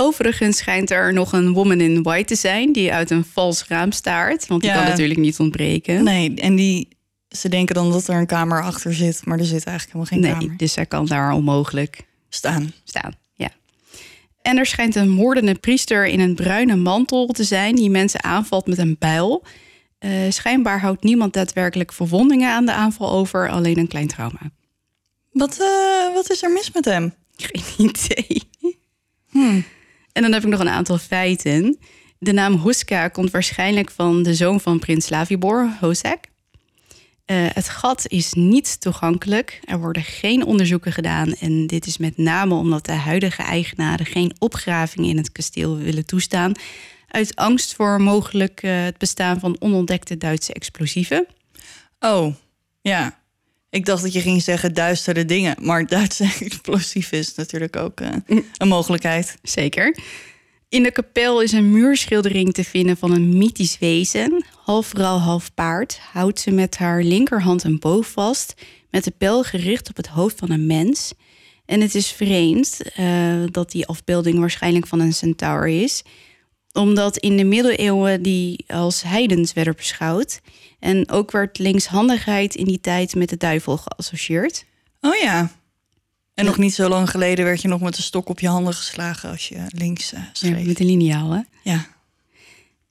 Overigens 0.00 0.56
schijnt 0.56 0.90
er 0.90 1.12
nog 1.12 1.32
een 1.32 1.52
woman 1.52 1.80
in 1.80 2.02
white 2.02 2.24
te 2.24 2.34
zijn 2.34 2.72
die 2.72 2.92
uit 2.92 3.10
een 3.10 3.24
vals 3.24 3.64
raam 3.68 3.92
staart. 3.92 4.46
Want 4.46 4.60
die 4.62 4.70
Ja. 4.70 4.76
kan 4.76 4.86
natuurlijk 4.88 5.20
niet 5.20 5.38
ontbreken. 5.38 6.04
nee. 6.04 6.34
En 6.34 6.56
die, 6.56 6.88
ze 7.28 7.48
denken 7.48 7.74
dan 7.74 7.90
dat 7.90 8.08
er 8.08 8.16
een 8.16 8.26
kamer 8.26 8.62
achter 8.62 8.94
zit, 8.94 9.20
maar 9.24 9.38
er 9.38 9.44
zit 9.44 9.64
eigenlijk 9.64 9.86
helemaal 9.86 10.06
geen 10.06 10.20
Nee, 10.20 10.32
kamer. 10.46 10.56
dus 10.56 10.72
zij 10.72 10.86
kan 10.86 11.06
daar 11.06 11.32
onmogelijk 11.32 12.06
Staan. 12.28 12.72
staan. 12.84 13.14
Ja. 13.34 13.50
En 14.42 14.56
er 14.58 14.66
schijnt 14.66 14.94
een 14.94 15.08
moordende 15.10 15.54
priester 15.54 16.06
in 16.06 16.20
een 16.20 16.34
bruine 16.34 16.76
mantel 16.76 17.26
te 17.26 17.44
zijn 17.44 17.74
die 17.74 17.90
mensen 17.90 18.22
aanvalt 18.24 18.66
met 18.66 18.78
een 18.78 18.96
bijl. 18.98 19.44
Eh, 19.98 20.10
schijnbaar 20.28 20.80
houdt 20.80 21.02
niemand 21.02 21.32
daadwerkelijk 21.32 21.92
verwondingen 21.92 22.50
aan 22.52 22.66
de 22.66 22.72
aanval 22.72 23.10
over, 23.12 23.48
alleen 23.48 23.78
een 23.78 23.88
klein 23.88 24.06
trauma. 24.08 24.40
Wat, 25.32 25.52
eh, 25.60 26.14
wat 26.14 26.30
is 26.30 26.42
er 26.42 26.50
mis 26.52 26.70
met 26.72 26.84
hem? 26.84 27.14
Geen 27.36 27.88
idee. 27.90 28.48
En 30.12 30.22
dan 30.22 30.32
heb 30.32 30.42
ik 30.42 30.48
nog 30.48 30.60
een 30.60 30.68
aantal 30.68 30.98
feiten. 30.98 31.78
De 32.18 32.32
naam 32.32 32.60
Huska 32.62 33.08
komt 33.08 33.30
waarschijnlijk 33.30 33.90
van 33.90 34.22
de 34.22 34.34
zoon 34.34 34.60
van 34.60 34.78
prins 34.78 35.06
Slavibor, 35.06 35.76
Hosek. 35.80 36.28
Eh, 37.24 37.46
het 37.52 37.68
gat 37.68 38.04
is 38.08 38.32
niet 38.32 38.80
toegankelijk. 38.80 39.60
Er 39.64 39.78
worden 39.78 40.02
geen 40.02 40.44
onderzoeken 40.44 40.92
gedaan. 40.92 41.34
En 41.34 41.66
dit 41.66 41.86
is 41.86 41.98
met 41.98 42.16
name 42.16 42.54
omdat 42.54 42.86
de 42.86 42.92
huidige 42.92 43.42
eigenaren 43.42 44.06
geen 44.06 44.32
opgraving 44.38 45.06
in 45.06 45.16
het 45.16 45.32
kasteel 45.32 45.76
willen 45.76 46.06
toestaan. 46.06 46.52
Uit 47.08 47.36
angst 47.36 47.74
voor 47.74 48.00
mogelijk 48.00 48.62
eh, 48.62 48.82
het 48.82 48.98
bestaan 48.98 49.40
van 49.40 49.56
onontdekte 49.58 50.18
Duitse 50.18 50.52
explosieven. 50.52 51.26
Oh, 52.00 52.34
ja. 52.80 53.19
Ik 53.70 53.84
dacht 53.84 54.02
dat 54.02 54.12
je 54.12 54.20
ging 54.20 54.42
zeggen 54.42 54.74
duistere 54.74 55.24
dingen. 55.24 55.56
Maar 55.60 55.86
Duitse 55.86 56.24
explosief 56.44 57.12
is 57.12 57.34
natuurlijk 57.34 57.76
ook 57.76 58.00
eh, 58.00 58.08
een 58.56 58.68
mogelijkheid. 58.68 59.36
Zeker. 59.42 59.96
In 60.68 60.82
de 60.82 60.90
kapel 60.90 61.42
is 61.42 61.52
een 61.52 61.70
muurschildering 61.70 62.52
te 62.52 62.64
vinden 62.64 62.96
van 62.96 63.12
een 63.12 63.38
mythisch 63.38 63.78
wezen. 63.78 64.44
Half 64.56 64.86
vrouw, 64.86 65.16
half 65.16 65.54
paard. 65.54 65.98
Houdt 66.12 66.40
ze 66.40 66.50
met 66.50 66.76
haar 66.76 67.02
linkerhand 67.02 67.64
een 67.64 67.78
boog 67.78 68.10
vast. 68.10 68.54
Met 68.90 69.04
de 69.04 69.12
pijl 69.18 69.42
gericht 69.42 69.88
op 69.88 69.96
het 69.96 70.06
hoofd 70.06 70.38
van 70.38 70.50
een 70.50 70.66
mens. 70.66 71.12
En 71.66 71.80
het 71.80 71.94
is 71.94 72.10
vreemd 72.10 72.80
eh, 72.94 73.34
dat 73.50 73.70
die 73.70 73.86
afbeelding 73.86 74.38
waarschijnlijk 74.38 74.86
van 74.86 75.00
een 75.00 75.12
centaur 75.12 75.68
is. 75.68 76.02
Omdat 76.72 77.16
in 77.16 77.36
de 77.36 77.44
middeleeuwen 77.44 78.22
die 78.22 78.64
als 78.68 79.02
heidens 79.02 79.52
werden 79.52 79.76
beschouwd. 79.76 80.40
En 80.78 81.10
ook 81.10 81.30
werd 81.30 81.58
linkshandigheid 81.58 82.54
in 82.54 82.64
die 82.64 82.80
tijd 82.80 83.14
met 83.14 83.28
de 83.28 83.36
duivel 83.36 83.76
geassocieerd. 83.76 84.64
Oh 85.00 85.14
ja. 85.16 85.50
En 86.34 86.44
nog 86.44 86.58
niet 86.58 86.74
zo 86.74 86.88
lang 86.88 87.10
geleden 87.10 87.44
werd 87.44 87.62
je 87.62 87.68
nog 87.68 87.80
met 87.80 87.96
een 87.96 88.02
stok 88.02 88.28
op 88.28 88.40
je 88.40 88.48
handen 88.48 88.74
geslagen 88.74 89.30
als 89.30 89.48
je 89.48 89.64
links 89.68 90.10
Ja, 90.10 90.30
schreef. 90.32 90.66
met 90.66 90.80
een 90.80 90.86
liniaal, 90.86 91.30
hè? 91.30 91.40
Ja. 91.62 91.86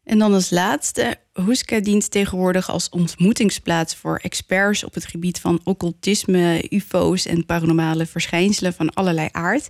En 0.03 0.19
dan 0.19 0.33
als 0.33 0.49
laatste, 0.49 1.17
Huska 1.33 1.79
dient 1.79 2.11
tegenwoordig 2.11 2.69
als 2.69 2.89
ontmoetingsplaats 2.89 3.95
voor 3.95 4.17
experts 4.23 4.83
op 4.83 4.93
het 4.93 5.05
gebied 5.05 5.39
van 5.39 5.61
occultisme, 5.63 6.65
UFO's 6.69 7.25
en 7.25 7.45
paranormale 7.45 8.05
verschijnselen 8.05 8.73
van 8.73 8.93
allerlei 8.93 9.29
aard. 9.31 9.69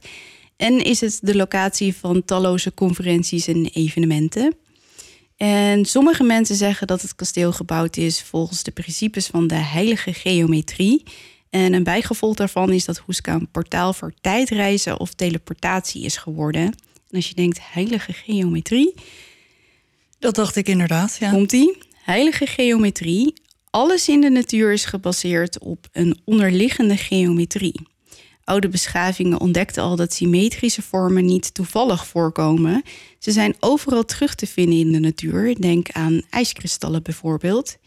En 0.60 0.84
is 0.84 1.02
het 1.02 1.20
de 1.22 1.36
locatie 1.36 1.96
van 1.96 2.26
talloze 2.26 2.74
conferenties 2.74 3.48
en 3.48 3.66
evenementen. 3.66 4.56
En 5.38 5.86
sommige 5.86 6.24
mensen 6.24 6.56
zeggen 6.56 6.88
dat 6.88 7.02
het 7.02 7.16
kasteel 7.16 7.52
gebouwd 7.52 7.98
is 7.98 8.22
volgens 8.22 8.64
de 8.64 8.72
principes 8.72 9.28
van 9.28 9.48
de 9.48 9.56
heilige 9.56 10.14
geometrie. 10.14 11.04
En 11.50 11.74
een 11.74 11.84
bijgevolg 11.84 12.36
daarvan 12.36 12.72
is 12.72 12.86
dat 12.86 12.98
Hoeska 12.98 13.34
een 13.34 13.52
portaal 13.52 13.94
voor 13.94 14.14
tijdreizen 14.22 15.00
of 15.00 15.14
teleportatie 15.14 16.04
is 16.04 16.18
geworden. 16.18 16.62
En 16.62 16.76
als 17.12 17.28
je 17.28 17.36
denkt, 17.36 17.60
heilige 17.62 18.14
geometrie, 18.14 18.94
Dat 20.20 20.36
dacht 20.36 20.56
ik 20.56 20.68
inderdaad, 20.68 21.18
ja. 21.20 21.32
komt 21.32 21.50
die. 21.50 21.78
Heilige 22.04 22.46
geometrie. 22.46 23.34
Alles 23.70 24.08
in 24.10 24.22
de 24.22 24.30
natuur 24.30 24.74
is 24.74 24.86
gebaseerd 24.86 25.60
op 25.60 25.88
een 25.92 26.20
onderliggende 26.26 26.98
geometrie. 26.98 27.89
Oude 28.50 28.70
beschavingen 28.70 29.40
ontdekten 29.40 29.84
al 29.84 29.96
dat 29.96 30.14
symmetrische 30.14 30.82
vormen 30.82 31.26
niet 31.26 31.54
toevallig 31.54 32.08
voorkomen. 32.08 32.84
Ze 33.20 33.32
zijn 33.32 33.56
overal 33.60 34.06
terug 34.06 34.36
te 34.36 34.48
vinden 34.48 34.80
in 34.80 34.92
de 34.92 35.00
natuur. 35.00 35.62
Denk 35.62 35.92
aan 35.92 36.22
ijskristallen 36.30 37.04
bijvoorbeeld. 37.04 37.78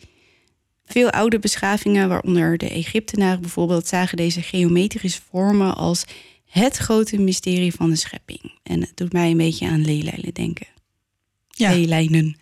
Veel 0.84 1.10
oude 1.10 1.38
beschavingen, 1.38 2.08
waaronder 2.08 2.58
de 2.58 2.68
Egyptenaren 2.68 3.40
bijvoorbeeld, 3.40 3.86
zagen 3.86 4.16
deze 4.16 4.42
geometrische 4.42 5.20
vormen 5.30 5.74
als 5.76 6.04
het 6.46 6.76
grote 6.76 7.18
mysterie 7.18 7.74
van 7.74 7.90
de 7.90 7.96
schepping. 7.96 8.58
En 8.62 8.80
het 8.80 8.92
doet 8.94 9.12
mij 9.12 9.30
een 9.30 9.36
beetje 9.36 9.68
aan 9.68 9.84
leelijnen 9.84 10.34
denken. 10.34 10.66
Ja, 11.48 11.70
Leelijnen. 11.70 12.36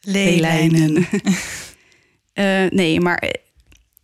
leelijnen. 0.00 1.06
Eh, 2.34 2.66
nee, 2.70 3.00
maar 3.00 3.34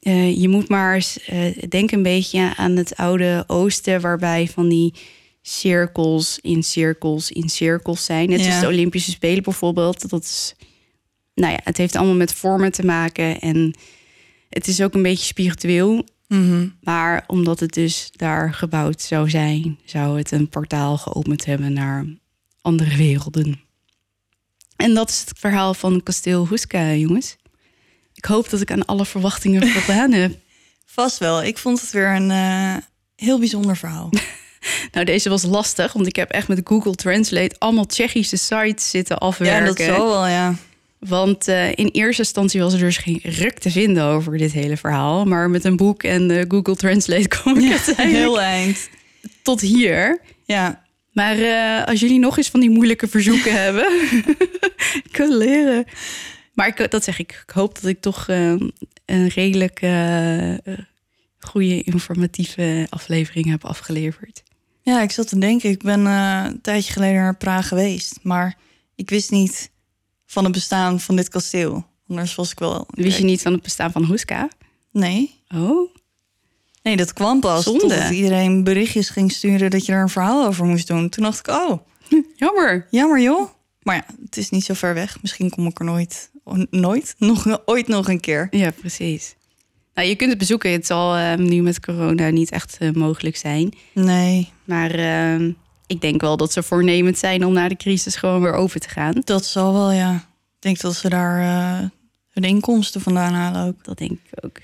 eh, 0.00 0.40
je 0.40 0.48
moet 0.48 0.68
maar 0.68 0.94
eens 0.94 1.24
eh, 1.24 1.62
denk 1.68 1.90
een 1.90 2.02
beetje 2.02 2.52
aan 2.56 2.76
het 2.76 2.96
oude 2.96 3.44
Oosten, 3.46 4.00
waarbij 4.00 4.48
van 4.48 4.68
die 4.68 4.94
cirkels 5.42 6.38
in 6.42 6.62
cirkels 6.62 7.30
in 7.30 7.48
cirkels 7.48 8.04
zijn. 8.04 8.28
Net 8.28 8.40
Ja. 8.40 8.50
als 8.50 8.60
de 8.60 8.66
Olympische 8.66 9.10
Spelen 9.10 9.42
bijvoorbeeld. 9.42 10.08
Dat 10.10 10.22
is, 10.22 10.54
nou 11.34 11.52
ja, 11.52 11.60
het 11.64 11.76
heeft 11.76 11.96
allemaal 11.96 12.16
met 12.16 12.34
vormen 12.34 12.72
te 12.72 12.84
maken 12.84 13.40
en 13.40 13.74
het 14.48 14.66
is 14.66 14.82
ook 14.82 14.94
een 14.94 15.02
beetje 15.02 15.24
spiritueel. 15.24 16.04
Mhm. 16.28 16.68
Maar 16.80 17.24
omdat 17.26 17.60
het 17.60 17.72
dus 17.72 18.10
daar 18.16 18.54
gebouwd 18.54 19.00
zou 19.02 19.30
zijn, 19.30 19.78
zou 19.84 20.18
het 20.18 20.30
een 20.30 20.48
portaal 20.48 20.98
geopend 20.98 21.44
hebben 21.44 21.72
naar 21.72 22.06
andere 22.60 22.96
werelden. 22.96 23.60
En 24.76 24.94
dat 24.94 25.08
is 25.08 25.20
het 25.20 25.38
verhaal 25.38 25.74
van 25.74 26.02
kasteel 26.02 26.48
Huska, 26.48 26.94
jongens. 26.94 27.36
Ik 28.20 28.26
hoop 28.26 28.50
dat 28.50 28.60
ik 28.60 28.70
aan 28.70 28.84
alle 28.84 29.06
verwachtingen 29.06 29.68
voldaan 29.68 30.12
heb. 30.12 30.32
Vast 30.86 31.18
wel. 31.18 31.42
Ik 31.42 31.58
vond 31.58 31.80
het 31.80 31.90
weer 31.90 32.14
een 32.14 32.30
eh, 32.30 32.76
heel 33.16 33.38
bijzonder 33.38 33.76
verhaal. 33.76 34.10
Nou, 34.92 35.04
deze 35.04 35.28
was 35.28 35.42
lastig, 35.42 35.92
want 35.92 36.06
ik 36.06 36.16
heb 36.16 36.30
echt 36.30 36.48
met 36.48 36.60
Google 36.64 36.94
Translate 36.94 37.56
allemaal 37.58 37.86
Tsjechische 37.86 38.36
sites 38.36 38.90
zitten 38.90 39.16
ja, 39.20 39.26
afwerken. 39.26 39.66
dat 39.66 39.96
zal 39.96 40.08
wel, 40.08 40.26
ja. 40.26 40.54
Want 40.98 41.48
eh, 41.48 41.68
in 41.68 41.88
eerste 41.88 42.22
instantie 42.22 42.60
was 42.60 42.72
er 42.72 42.78
dus 42.78 42.96
geen 42.96 43.20
ruk 43.22 43.58
te 43.58 43.70
vinden 43.70 44.04
over 44.04 44.38
dit 44.38 44.52
hele 44.52 44.76
verhaal. 44.76 45.24
Maar 45.24 45.50
met 45.50 45.64
een 45.64 45.76
boek 45.76 46.02
en 46.02 46.30
eh, 46.30 46.44
Google 46.48 46.76
Translate 46.76 47.28
kom 47.42 47.58
ik 47.58 47.70
uiteindelijk 47.70 48.16
Heel 48.16 48.40
eind. 48.40 48.88
tot 49.42 49.60
hier. 49.60 50.20
Ja, 50.44 50.84
Maar 51.12 51.36
als 51.84 52.00
jullie 52.00 52.18
nog 52.18 52.36
eens 52.36 52.50
van 52.50 52.60
die 52.60 52.70
moeilijke 52.70 53.08
verzoeken 53.08 53.62
hebben, 53.62 53.86
kunnen 55.10 55.36
leren. 55.36 55.84
Maar 56.52 56.66
ik, 56.66 56.90
dat 56.90 57.04
zeg 57.04 57.18
ik. 57.18 57.42
Ik 57.46 57.50
hoop 57.54 57.74
dat 57.74 57.84
ik 57.84 58.00
toch 58.00 58.28
eh, 58.28 58.50
een 59.04 59.28
redelijk 59.28 59.82
eh, 59.82 60.54
goede 61.38 61.82
informatieve 61.82 62.86
aflevering 62.90 63.46
heb 63.46 63.64
afgeleverd. 63.64 64.42
Ja, 64.82 65.02
ik 65.02 65.10
zat 65.10 65.28
te 65.28 65.38
denken, 65.38 65.70
ik 65.70 65.82
ben 65.82 66.06
eh, 66.06 66.44
een 66.46 66.60
tijdje 66.60 66.92
geleden 66.92 67.20
naar 67.20 67.36
Praag 67.36 67.68
geweest. 67.68 68.18
Maar 68.22 68.56
ik 68.94 69.10
wist 69.10 69.30
niet 69.30 69.70
van 70.26 70.44
het 70.44 70.52
bestaan 70.52 71.00
van 71.00 71.16
dit 71.16 71.28
kasteel. 71.28 71.86
Anders 72.08 72.34
was 72.34 72.50
ik 72.50 72.58
wel... 72.58 72.86
Wist 72.90 73.18
je 73.18 73.24
niet 73.24 73.42
van 73.42 73.52
het 73.52 73.62
bestaan 73.62 73.92
van 73.92 74.04
Huska? 74.04 74.48
Nee. 74.90 75.42
Oh, 75.54 75.94
Nee, 76.82 76.96
dat 76.96 77.12
kwam 77.12 77.40
pas 77.40 77.62
Zonde. 77.62 78.08
iedereen 78.10 78.64
berichtjes 78.64 79.08
ging 79.08 79.32
sturen 79.32 79.70
dat 79.70 79.86
je 79.86 79.92
er 79.92 80.02
een 80.02 80.08
verhaal 80.08 80.46
over 80.46 80.64
moest 80.64 80.86
doen. 80.86 81.08
Toen 81.08 81.24
dacht 81.24 81.38
ik, 81.38 81.48
oh, 81.48 81.78
jammer. 82.36 82.86
jammer 82.90 83.20
joh. 83.20 83.48
Maar 83.82 83.94
ja, 83.94 84.04
het 84.24 84.36
is 84.36 84.50
niet 84.50 84.64
zo 84.64 84.74
ver 84.74 84.94
weg. 84.94 85.22
Misschien 85.22 85.50
kom 85.50 85.66
ik 85.66 85.78
er 85.78 85.84
nooit, 85.84 86.30
nooit, 86.70 87.14
nog, 87.18 87.58
ooit 87.64 87.88
nog 87.88 88.08
een 88.08 88.20
keer. 88.20 88.46
Ja, 88.50 88.70
precies. 88.70 89.34
Nou, 89.94 90.08
je 90.08 90.16
kunt 90.16 90.30
het 90.30 90.38
bezoeken. 90.38 90.72
Het 90.72 90.86
zal 90.86 91.16
eh, 91.16 91.34
nu 91.34 91.62
met 91.62 91.80
corona 91.80 92.28
niet 92.28 92.50
echt 92.50 92.76
eh, 92.80 92.90
mogelijk 92.90 93.36
zijn. 93.36 93.72
Nee, 93.94 94.48
Maar 94.64 94.90
eh, 94.90 95.46
ik 95.90 96.00
denk 96.00 96.20
wel 96.20 96.36
dat 96.36 96.52
ze 96.52 96.62
voornemend 96.62 97.18
zijn 97.18 97.44
om 97.44 97.52
na 97.52 97.68
de 97.68 97.76
crisis 97.76 98.16
gewoon 98.16 98.42
weer 98.42 98.52
open 98.52 98.80
te 98.80 98.88
gaan. 98.88 99.20
dat 99.24 99.44
zal 99.44 99.72
wel, 99.72 99.92
ja. 99.92 100.14
Ik 100.14 100.66
denk 100.66 100.80
dat 100.80 100.94
ze 100.94 101.08
daar 101.08 101.40
eh, 101.40 101.88
hun 102.30 102.44
inkomsten 102.44 103.00
vandaan 103.00 103.32
halen 103.32 103.66
ook. 103.66 103.84
Dat 103.84 103.98
denk 103.98 104.10
ik 104.10 104.44
ook. 104.44 104.58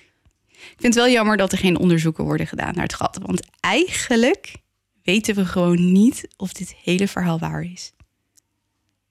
Ik 0.48 0.82
vind 0.82 0.94
het 0.94 1.04
wel 1.04 1.12
jammer 1.12 1.36
dat 1.36 1.52
er 1.52 1.58
geen 1.58 1.78
onderzoeken 1.78 2.24
worden 2.24 2.46
gedaan 2.46 2.74
naar 2.74 2.82
het 2.82 2.94
gat. 2.94 3.18
Want 3.22 3.42
eigenlijk 3.60 4.56
weten 5.02 5.34
we 5.34 5.44
gewoon 5.44 5.92
niet 5.92 6.28
of 6.36 6.52
dit 6.52 6.74
hele 6.82 7.08
verhaal 7.08 7.38
waar 7.38 7.62
is. 7.62 7.92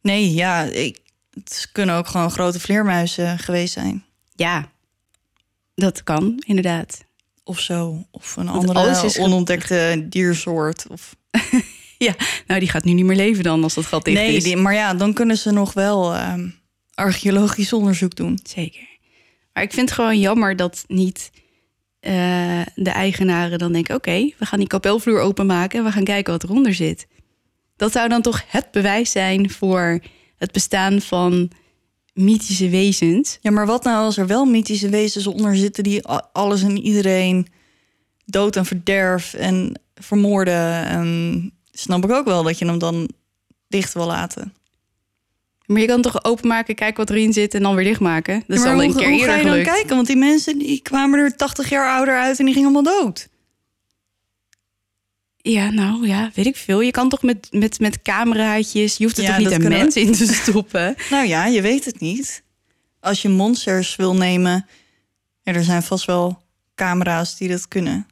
Nee, 0.02 0.34
ja, 0.34 0.64
ik, 0.64 1.00
het 1.44 1.70
kunnen 1.72 1.96
ook 1.96 2.08
gewoon 2.08 2.32
grote 2.32 2.60
vleermuizen 2.60 3.40
geweest 3.40 3.74
zijn. 3.74 4.06
Ja, 4.36 4.72
dat 5.76 6.04
kan 6.04 6.44
inderdaad. 6.46 7.06
Of 7.44 7.60
zo. 7.60 8.06
Of 8.12 8.36
een 8.36 8.50
andere 8.50 9.06
is 9.06 9.20
onontdekte 9.20 10.06
diersoort. 10.10 10.86
Of... 10.90 11.16
Nou, 12.48 12.60
die 12.60 12.70
gaat 12.70 12.84
nu 12.84 12.94
niet 12.94 13.06
meer 13.06 13.16
leven 13.16 13.44
dan 13.44 13.64
als 13.64 13.74
dat 13.74 13.86
gat 13.86 14.06
dicht 14.06 14.18
Nee, 14.18 14.36
is. 14.36 14.56
maar 14.56 14.74
ja, 14.74 14.94
dan 14.94 15.14
kunnen 15.14 15.38
ze 15.38 15.52
nog 15.52 15.74
wel 15.74 16.16
ehm, 16.16 16.50
archeologisch 16.94 17.74
onderzoek 17.74 18.16
doen. 18.16 18.40
Zeker. 18.44 18.88
Maar 19.54 19.64
ik 19.64 19.74
vind 19.74 19.90
het 19.90 19.98
gewoon 19.98 20.20
jammer 20.20 20.56
dat 20.56 20.84
niet 20.88 21.32
eh, 22.00 22.62
de 22.76 22.90
eigenaren 22.90 23.60
dan 23.60 23.72
denken... 23.72 23.96
oké, 23.96 24.32
we 24.38 24.46
gaan 24.46 24.60
die 24.60 24.68
kapelvloer 24.68 25.20
openmaken 25.20 25.80
en 25.80 25.86
we 25.86 25.92
gaan 25.92 26.04
kijken 26.04 26.34
wat 26.34 26.44
eronder 26.44 26.74
zit. 26.74 27.08
Dat 27.76 27.92
zou 27.92 28.10
dan 28.10 28.22
toch 28.22 28.44
het 28.48 28.72
bewijs 28.72 29.12
zijn 29.12 29.50
voor 29.50 30.00
het 30.46 30.54
bestaan 30.54 31.02
van 31.02 31.50
mythische 32.14 32.70
wezens. 32.70 33.38
Ja, 33.42 33.52
maar 33.52 33.66
wat 33.66 33.84
nou 33.84 34.06
als 34.06 34.18
er 34.18 34.28
wel 34.28 34.46
mythische 34.46 34.90
wezens 34.90 35.28
onder 35.28 35.56
zitten 35.56 35.84
die 35.84 36.06
alles 36.32 36.64
en 36.64 36.78
iedereen 36.78 37.48
dood 38.26 38.56
en 38.56 38.66
verderf 38.66 39.34
en 39.34 39.80
vermoorden? 39.96 40.86
En 40.86 41.52
snap 41.72 42.04
ik 42.04 42.12
ook 42.12 42.26
wel 42.26 42.44
dat 42.44 42.60
je 42.60 42.66
hem 42.66 42.80
dan 42.80 43.10
dicht 43.68 43.94
wil 43.94 44.06
laten. 44.06 44.54
Maar 45.66 45.82
je 45.82 45.88
kan 45.88 46.02
toch 46.02 46.24
openmaken, 46.24 46.76
kijken 46.76 46.98
wat 46.98 47.10
erin 47.10 47.34
zit 47.34 47.54
en 47.54 47.62
dan 47.62 47.76
weer 47.76 47.86
dichtmaken. 47.86 48.44
Dat 48.48 48.58
is 48.58 48.64
maar 48.64 48.74
al 48.74 48.84
een 48.84 48.92
hoe, 48.92 49.02
keer 49.02 49.10
hoe 49.10 49.24
ga 49.24 49.36
je 49.36 49.44
dan 49.44 49.52
gelukt. 49.52 49.70
kijken? 49.70 49.96
Want 49.96 50.08
die 50.08 50.16
mensen 50.16 50.58
die 50.58 50.82
kwamen 50.82 51.20
er 51.20 51.36
80 51.36 51.70
jaar 51.70 51.96
ouder 51.96 52.20
uit 52.20 52.40
en 52.40 52.46
die 52.46 52.54
gingen 52.54 52.74
allemaal 52.74 53.02
dood. 53.02 53.28
Ja, 55.52 55.70
nou 55.70 56.08
ja, 56.08 56.32
weet 56.34 56.46
ik 56.46 56.56
veel. 56.56 56.82
Je 56.82 56.92
kan 56.92 57.10
toch 57.10 57.22
met, 57.24 57.48
met, 57.52 57.80
met 57.80 58.02
cameraatjes... 58.02 58.98
je 58.98 59.04
hoeft 59.04 59.18
er 59.18 59.24
Ja, 59.24 59.30
toch 59.30 59.38
niet 59.38 59.52
een 59.52 59.62
we- 59.62 59.68
mens 59.70 59.96
in 59.96 60.12
te 60.12 60.26
stoppen? 60.34 60.96
Nou 61.10 61.28
ja, 61.28 61.46
je 61.46 61.62
weet 61.62 61.86
het 61.86 62.00
niet. 62.00 62.44
Als 63.00 63.22
je 63.22 63.30
monsters 63.30 63.96
wil 63.96 64.16
nemen, 64.16 64.66
ja, 65.42 65.54
er 65.54 65.64
zijn 65.64 65.84
vast 65.84 66.06
wel 66.06 66.42
camera's 66.76 67.38
die 67.38 67.50
dat 67.50 67.68
kunnen. 67.68 68.08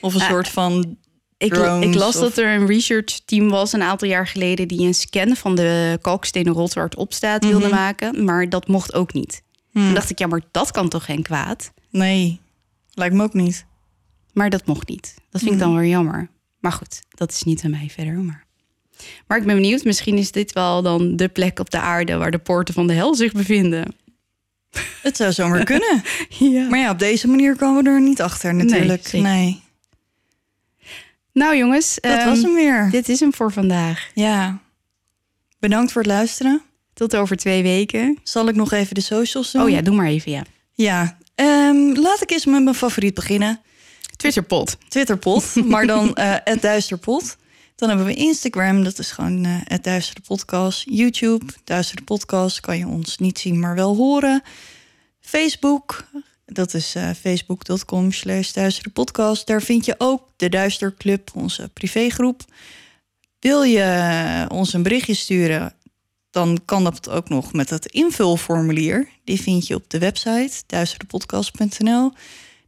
Of 0.00 0.14
een 0.14 0.20
Ah, 0.20 0.28
soort 0.28 0.48
van 0.48 0.96
Ik, 1.36 1.54
drones 1.54 1.86
ik 1.86 1.94
las 1.94 2.14
of- 2.16 2.20
dat 2.22 2.36
er 2.38 2.54
een 2.54 2.66
researchteam 2.66 3.48
was 3.48 3.72
een 3.72 3.82
aantal 3.82 4.08
jaar 4.08 4.26
geleden... 4.26 4.68
die 4.68 4.86
een 4.86 4.94
scan 4.94 5.36
van 5.36 5.54
de 5.54 5.98
kalkstenen 6.00 6.52
rot 6.52 6.72
waar 6.74 6.84
het 6.84 6.96
op 6.96 7.12
staat 7.12 7.44
wilde 7.44 7.66
Mhm. 7.66 7.74
maken. 7.74 8.24
Maar 8.24 8.48
dat 8.48 8.68
mocht 8.68 8.94
ook 8.94 9.12
niet. 9.12 9.42
Hmm. 9.70 9.84
Toen 9.84 9.94
dacht 9.94 10.10
ik, 10.10 10.18
ja, 10.18 10.26
maar 10.26 10.42
dat 10.50 10.70
kan 10.70 10.88
toch 10.88 11.04
geen 11.04 11.22
kwaad? 11.22 11.72
Nee, 11.90 12.40
lijkt 12.92 13.14
me 13.14 13.22
ook 13.22 13.34
niet. 13.34 13.64
Maar 14.32 14.50
dat 14.50 14.66
mocht 14.66 14.88
niet. 14.88 15.14
Dat 15.30 15.40
vind 15.40 15.52
ik 15.54 15.58
dan 15.58 15.76
weer 15.76 15.88
jammer. 15.88 16.28
Maar 16.60 16.72
goed, 16.72 17.02
dat 17.10 17.30
is 17.32 17.42
niet 17.42 17.64
aan 17.64 17.70
mij 17.70 17.90
verder. 17.94 18.14
Maar. 18.14 18.44
maar 19.26 19.38
ik 19.38 19.44
ben 19.44 19.54
benieuwd, 19.54 19.84
misschien 19.84 20.16
is 20.18 20.32
dit 20.32 20.52
wel 20.52 20.82
dan 20.82 21.16
de 21.16 21.28
plek 21.28 21.58
op 21.58 21.70
de 21.70 21.80
aarde... 21.80 22.16
waar 22.16 22.30
de 22.30 22.38
poorten 22.38 22.74
van 22.74 22.86
de 22.86 22.92
hel 22.92 23.14
zich 23.14 23.32
bevinden. 23.32 23.94
Het 25.02 25.16
zou 25.16 25.32
zomaar 25.32 25.64
kunnen. 25.72 26.02
Ja. 26.28 26.68
Maar 26.68 26.78
ja, 26.78 26.90
op 26.90 26.98
deze 26.98 27.28
manier 27.28 27.56
komen 27.56 27.84
we 27.84 27.90
er 27.90 28.00
niet 28.00 28.20
achter 28.22 28.54
natuurlijk. 28.54 29.12
Nee, 29.12 29.62
Nou 31.32 31.56
jongens, 31.56 31.98
dat 32.00 32.12
ehm, 32.12 32.28
was 32.28 32.42
hem 32.42 32.54
weer. 32.54 32.88
dit 32.90 33.08
is 33.08 33.20
hem 33.20 33.34
voor 33.34 33.52
vandaag. 33.52 34.10
Ja. 34.14 34.58
Bedankt 35.58 35.92
voor 35.92 36.02
het 36.02 36.10
luisteren. 36.10 36.62
Tot 36.94 37.16
over 37.16 37.36
twee 37.36 37.62
weken. 37.62 38.18
Zal 38.22 38.48
ik 38.48 38.54
nog 38.54 38.72
even 38.72 38.94
de 38.94 39.00
socials 39.00 39.52
doen? 39.52 39.62
Oh 39.62 39.70
ja, 39.70 39.80
doe 39.80 39.94
maar 39.94 40.06
even, 40.06 40.32
ja. 40.32 40.42
Ja. 40.72 41.18
Ehm, 41.34 41.92
laat 41.92 42.22
ik 42.22 42.30
eens 42.30 42.44
met 42.46 42.62
mijn 42.62 42.74
favoriet 42.76 43.14
beginnen. 43.14 43.60
Twitterpot. 44.16 44.76
Twitterpot, 44.88 45.54
maar 45.54 45.86
dan 45.86 46.14
eh 46.14 46.34
het 46.44 46.62
Duisterpot. 46.62 47.36
Dan 47.76 47.88
hebben 47.88 48.06
we 48.06 48.14
Instagram, 48.14 48.84
dat 48.84 48.98
is 48.98 49.10
gewoon 49.10 49.44
eh 49.44 49.50
het 49.64 49.84
Duistere 49.84 50.20
Podcast. 50.20 50.84
YouTube, 50.90 51.44
Duistere 51.64 52.02
Podcast, 52.02 52.60
kan 52.60 52.78
je 52.78 52.86
ons 52.86 53.18
niet 53.18 53.38
zien, 53.38 53.60
maar 53.60 53.74
wel 53.74 53.96
horen. 53.96 54.42
Facebook, 55.20 56.04
dat 56.46 56.74
is 56.74 56.94
eh, 56.94 57.10
facebook.com 57.20 58.12
slash 58.12 58.52
Podcast. 58.92 59.46
Daar 59.46 59.62
vind 59.62 59.84
je 59.84 59.94
ook 59.98 60.28
de 60.36 60.48
Duister 60.48 60.94
Club, 60.94 61.30
onze 61.34 61.68
privégroep. 61.72 62.42
Wil 63.40 63.62
je 63.62 64.46
ons 64.48 64.72
een 64.72 64.82
berichtje 64.82 65.14
sturen, 65.14 65.74
dan 66.30 66.60
kan 66.64 66.84
dat 66.84 67.08
ook 67.08 67.28
nog 67.28 67.52
met 67.52 67.70
het 67.70 67.86
invulformulier. 67.86 69.08
Die 69.24 69.40
vind 69.40 69.66
je 69.66 69.74
op 69.74 69.90
de 69.90 69.98
website 69.98 70.62
duisterepodcast.nl. 70.66 72.12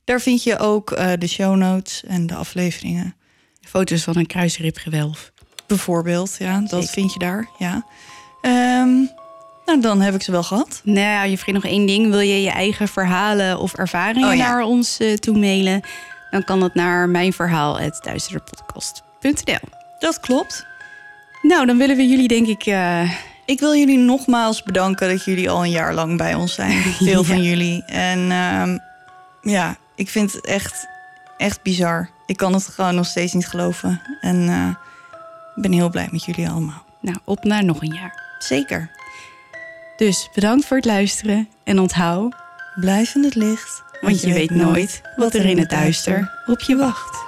Daar 0.09 0.21
vind 0.21 0.43
je 0.43 0.59
ook 0.59 0.91
eh, 0.91 1.13
de 1.19 1.27
show 1.27 1.57
notes 1.57 2.03
en 2.07 2.27
de 2.27 2.35
afleveringen. 2.35 3.15
Foto's 3.61 4.03
van 4.03 4.17
een 4.17 4.27
kruisribgewelf. 4.27 5.33
Bijvoorbeeld, 5.67 6.37
ja, 6.39 6.61
dat 6.61 6.91
vind 6.91 7.13
je 7.13 7.19
daar. 7.19 7.49
Ja. 7.59 7.85
Ehm, 8.41 8.95
nou, 9.67 9.81
dan 9.81 10.01
heb 10.01 10.15
ik 10.15 10.23
ze 10.23 10.31
wel 10.31 10.43
gehad. 10.43 10.81
Nou, 10.85 11.29
je 11.29 11.37
vergeet 11.37 11.55
nog 11.55 11.65
één 11.65 11.87
ding. 11.87 12.11
Wil 12.11 12.21
je 12.21 12.43
je 12.43 12.51
eigen 12.51 12.89
verhalen 12.89 13.59
of 13.59 13.75
ervaringen 13.75 14.29
Oh, 14.29 14.35
ja. 14.35 14.49
naar 14.49 14.63
ons 14.63 14.99
eh, 14.99 15.15
toe 15.15 15.39
mailen? 15.39 15.81
Dan 16.31 16.45
kan 16.45 16.61
dat 16.61 16.75
naar 16.75 17.09
mijnverhaal.duisterderpodcast.nl 17.09 19.69
Dat 19.99 20.21
klopt. 20.21 20.67
Nou, 21.43 21.67
dan 21.67 21.79
willen 21.79 21.97
we 21.97 22.07
jullie 22.07 22.29
denk 22.29 22.47
ik... 22.47 22.67
eh, 22.67 23.11
Ik 23.47 23.61
wil 23.61 23.75
jullie 23.75 23.99
nogmaals 23.99 24.63
bedanken 24.63 25.09
dat 25.09 25.25
jullie 25.25 25.51
al 25.51 25.65
een 25.65 25.71
jaar 25.71 25.95
lang 25.95 26.17
bij 26.17 26.35
ons 26.35 26.55
zijn. 26.55 26.83
Veel 27.09 27.25
van 27.25 27.43
jullie. 27.43 27.85
En 27.85 28.31
ehm, 28.31 28.79
ja, 29.43 29.77
ik 29.99 30.09
vind 30.09 30.33
het 30.33 30.47
echt, 30.47 30.89
echt 31.37 31.63
bizar. 31.63 32.11
Ik 32.27 32.37
kan 32.37 32.53
het 32.53 32.69
gewoon 32.69 32.95
nog 32.95 33.07
steeds 33.07 33.33
niet 33.33 33.49
geloven. 33.49 34.03
En 34.21 34.49
eh, 34.49 34.69
ik 35.55 35.63
ben 35.63 35.73
heel 35.73 35.91
blij 35.91 36.09
met 36.11 36.25
jullie 36.25 36.49
allemaal. 36.49 36.85
nou, 37.01 37.17
op 37.25 37.45
naar 37.45 37.65
nog 37.65 37.83
een 37.83 37.95
jaar. 37.95 38.37
Zeker. 38.39 38.91
Dus 39.97 40.29
bedankt 40.35 40.67
voor 40.67 40.77
het 40.77 40.87
luisteren. 40.87 41.49
En 41.65 41.79
onthoud, 41.79 42.35
Blijf 42.75 43.15
in 43.15 43.25
het 43.25 43.35
licht. 43.35 43.83
want 44.01 44.21
je 44.21 44.33
weet 44.33 44.51
nooit 44.51 45.03
wat 45.17 45.35
er 45.35 45.45
in 45.45 45.59
het 45.59 45.71
duister 45.71 46.43
op 46.47 46.61
je 46.61 46.77
wacht. 46.77 47.28